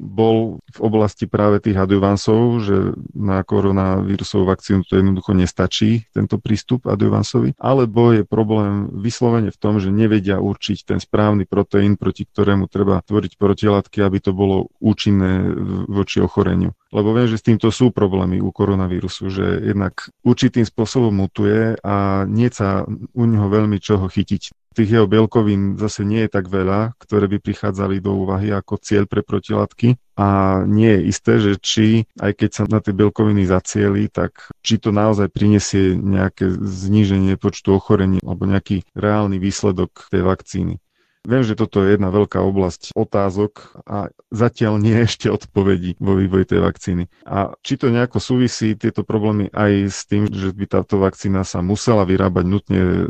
bol 0.01 0.65
v 0.65 0.79
oblasti 0.81 1.29
práve 1.29 1.61
tých 1.61 1.77
adjuvansov, 1.77 2.41
že 2.65 2.97
na 3.13 3.45
koronavírusovú 3.45 4.49
vakcínu 4.49 4.89
to 4.89 4.97
jednoducho 4.97 5.37
nestačí, 5.37 6.09
tento 6.17 6.41
prístup 6.41 6.89
adjuvansovi, 6.89 7.53
alebo 7.61 8.17
je 8.17 8.25
problém 8.25 8.89
vyslovene 8.97 9.53
v 9.53 9.61
tom, 9.61 9.77
že 9.77 9.93
nevedia 9.93 10.41
určiť 10.41 10.89
ten 10.89 11.05
správny 11.05 11.45
proteín, 11.45 12.01
proti 12.01 12.25
ktorému 12.25 12.65
treba 12.73 13.05
tvoriť 13.05 13.37
protilátky, 13.37 14.01
aby 14.01 14.19
to 14.25 14.33
bolo 14.33 14.73
účinné 14.81 15.53
voči 15.85 16.25
ochoreniu. 16.25 16.73
Lebo 16.97 17.13
viem, 17.13 17.29
že 17.29 17.37
s 17.37 17.45
týmto 17.45 17.69
sú 17.69 17.93
problémy 17.93 18.41
u 18.41 18.49
koronavírusu, 18.49 19.29
že 19.29 19.69
jednak 19.69 20.09
určitým 20.25 20.65
spôsobom 20.65 21.13
mutuje 21.13 21.77
a 21.85 22.25
nie 22.25 22.49
sa 22.49 22.89
u 23.13 23.23
neho 23.29 23.53
veľmi 23.53 23.77
čoho 23.85 24.09
chytiť 24.09 24.57
tých 24.75 24.91
jeho 24.97 25.07
bielkovín 25.11 25.75
zase 25.77 26.07
nie 26.07 26.27
je 26.27 26.31
tak 26.31 26.47
veľa, 26.47 26.95
ktoré 26.97 27.27
by 27.27 27.39
prichádzali 27.43 27.99
do 27.99 28.15
úvahy 28.23 28.55
ako 28.55 28.79
cieľ 28.79 29.05
pre 29.11 29.27
protilátky 29.27 29.99
a 30.15 30.61
nie 30.69 30.91
je 30.95 31.01
isté, 31.11 31.33
že 31.41 31.53
či, 31.59 31.87
aj 32.21 32.33
keď 32.39 32.51
sa 32.53 32.63
na 32.69 32.79
tie 32.79 32.95
bielkoviny 32.95 33.49
zacieli, 33.49 34.07
tak 34.13 34.53
či 34.61 34.79
to 34.79 34.95
naozaj 34.95 35.33
prinesie 35.33 35.97
nejaké 35.97 36.47
zníženie 36.61 37.35
počtu 37.41 37.75
ochorení 37.75 38.23
alebo 38.23 38.47
nejaký 38.47 38.87
reálny 38.93 39.41
výsledok 39.41 40.13
tej 40.13 40.23
vakcíny. 40.23 40.75
Viem, 41.21 41.45
že 41.45 41.53
toto 41.53 41.85
je 41.85 41.93
jedna 41.93 42.09
veľká 42.09 42.41
oblasť 42.41 42.97
otázok 42.97 43.85
a 43.85 44.09
zatiaľ 44.33 44.81
nie 44.81 45.05
ešte 45.05 45.29
odpovedí 45.29 46.01
vo 46.01 46.17
vývoji 46.17 46.49
tej 46.49 46.61
vakcíny. 46.65 47.05
A 47.29 47.53
či 47.61 47.77
to 47.77 47.93
nejako 47.93 48.17
súvisí 48.17 48.73
tieto 48.73 49.05
problémy 49.05 49.53
aj 49.53 49.73
s 49.93 50.09
tým, 50.09 50.33
že 50.33 50.57
by 50.57 50.65
táto 50.81 50.97
vakcína 50.97 51.45
sa 51.45 51.61
musela 51.61 52.09
vyrábať 52.09 52.45
nutne 52.49 52.81
e, 52.81 53.05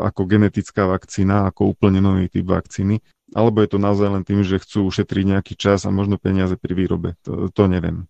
ako 0.00 0.24
genetická 0.24 0.88
vakcína, 0.88 1.52
ako 1.52 1.76
úplne 1.76 2.00
nový 2.00 2.32
typ 2.32 2.48
vakcíny, 2.48 3.04
alebo 3.36 3.60
je 3.60 3.68
to 3.70 3.78
naozaj 3.78 4.08
len 4.08 4.24
tým, 4.24 4.40
že 4.40 4.56
chcú 4.56 4.88
ušetriť 4.88 5.24
nejaký 5.36 5.54
čas 5.54 5.84
a 5.84 5.92
možno 5.92 6.16
peniaze 6.16 6.56
pri 6.56 6.72
výrobe. 6.72 7.20
To, 7.28 7.52
to 7.52 7.68
neviem. 7.68 8.08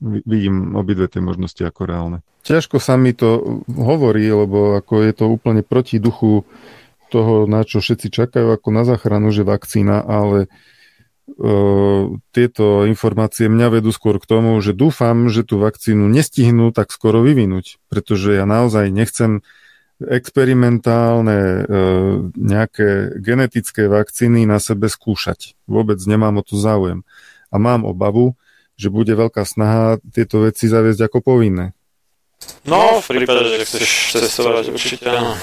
Vidím 0.00 0.76
obidve 0.76 1.08
tie 1.08 1.20
možnosti 1.20 1.60
ako 1.60 1.84
reálne. 1.84 2.18
Ťažko 2.44 2.80
sa 2.80 2.96
mi 2.96 3.12
to 3.12 3.60
hovorí, 3.68 4.24
lebo 4.32 4.80
ako 4.80 5.04
je 5.04 5.12
to 5.12 5.24
úplne 5.28 5.60
proti 5.60 6.00
duchu 6.00 6.48
toho, 7.10 7.50
na 7.50 7.66
čo 7.66 7.82
všetci 7.82 8.08
čakajú 8.14 8.54
ako 8.54 8.68
na 8.70 8.86
záchranu, 8.86 9.34
že 9.34 9.42
vakcína, 9.42 10.06
ale 10.06 10.46
uh, 10.46 12.14
tieto 12.30 12.86
informácie 12.86 13.50
mňa 13.50 13.82
vedú 13.82 13.90
skôr 13.90 14.22
k 14.22 14.30
tomu, 14.30 14.54
že 14.62 14.70
dúfam, 14.70 15.26
že 15.26 15.42
tú 15.42 15.58
vakcínu 15.58 16.06
nestihnú 16.06 16.70
tak 16.70 16.94
skoro 16.94 17.26
vyvinúť, 17.26 17.82
pretože 17.90 18.38
ja 18.38 18.46
naozaj 18.46 18.94
nechcem 18.94 19.42
experimentálne 20.00 21.40
uh, 21.42 21.64
nejaké 22.32 23.18
genetické 23.20 23.90
vakcíny 23.90 24.46
na 24.46 24.62
sebe 24.62 24.88
skúšať. 24.88 25.58
Vôbec 25.66 25.98
nemám 26.06 26.40
o 26.40 26.46
to 26.46 26.56
záujem. 26.56 27.02
A 27.50 27.58
mám 27.58 27.82
obavu, 27.82 28.38
že 28.80 28.88
bude 28.88 29.12
veľká 29.12 29.44
snaha 29.44 30.00
tieto 30.14 30.46
veci 30.46 30.70
zaviesť 30.70 31.10
ako 31.10 31.18
povinné. 31.20 31.76
No, 32.64 33.04
v 33.04 33.20
prípade, 33.20 33.52
že 33.52 33.68
chceš 33.68 34.16
cestovať 34.16 34.72
určite 34.72 35.04
áno 35.04 35.36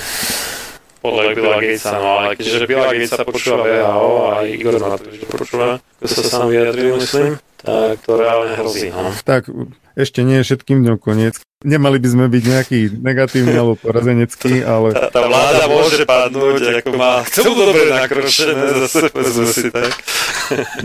podľa 0.99 1.21
Billa 1.37 1.57
Gatesa, 1.61 1.93
no 1.97 2.09
ale 2.21 2.33
keďže 2.37 2.67
Billa 2.67 2.87
Gatesa 2.91 3.21
počúva 3.23 3.63
VHO 3.63 4.11
a 4.27 4.31
Igor 4.45 4.75
Matovič 4.81 5.21
to 5.21 5.25
počúva, 5.29 5.77
ako 6.01 6.05
sa 6.09 6.21
sám 6.25 6.47
vyjadril, 6.49 6.97
myslím, 6.99 7.31
tak 7.61 7.97
to 8.05 8.11
reálne 8.17 8.53
hrozí. 8.57 8.89
No. 8.89 9.13
Tak, 9.25 9.49
ešte 9.97 10.21
nie 10.21 10.45
všetkým 10.45 10.85
dňom 10.85 10.97
koniec. 11.01 11.41
Nemali 11.65 11.97
by 11.97 12.07
sme 12.13 12.25
byť 12.29 12.43
nejaký 12.45 12.79
negatívny 13.01 13.57
alebo 13.57 13.73
porazenecký, 13.81 14.61
ale... 14.61 14.93
Tá, 14.93 15.09
tá 15.09 15.25
vláda 15.25 15.65
môže 15.65 16.05
padnúť, 16.05 16.85
ako 16.85 16.89
má 16.93 17.25
celú 17.33 17.57
dobre 17.57 17.89
nakročené, 17.89 18.85
zase 18.85 19.09
povedzme 19.09 19.49
si 19.49 19.73
tak. 19.73 19.89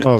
No, 0.01 0.17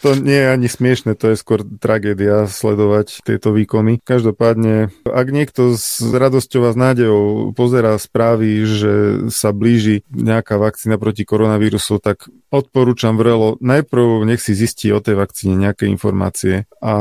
to 0.00 0.16
nie 0.16 0.36
je 0.36 0.48
ani 0.48 0.68
smiešne, 0.68 1.12
to 1.14 1.32
je 1.32 1.36
skôr 1.36 1.60
tragédia 1.62 2.48
sledovať 2.48 3.20
tieto 3.22 3.52
výkony. 3.52 4.00
Každopádne, 4.00 4.90
ak 5.04 5.26
niekto 5.28 5.76
s 5.76 6.00
radosťou 6.00 6.66
a 6.66 6.74
s 6.74 6.76
nádejou 6.76 7.52
pozerá 7.52 7.94
správy, 8.00 8.64
že 8.64 8.92
sa 9.28 9.52
blíži 9.52 10.02
nejaká 10.10 10.56
vakcína 10.56 10.96
proti 10.96 11.28
koronavírusu, 11.28 12.00
tak 12.00 12.26
odporúčam 12.48 13.20
vrelo, 13.20 13.60
najprv 13.60 14.24
nech 14.26 14.40
si 14.40 14.56
zistí 14.56 14.90
o 14.90 14.98
tej 14.98 15.20
vakcíne 15.20 15.54
nejaké 15.54 15.86
informácie 15.86 16.66
a, 16.80 16.96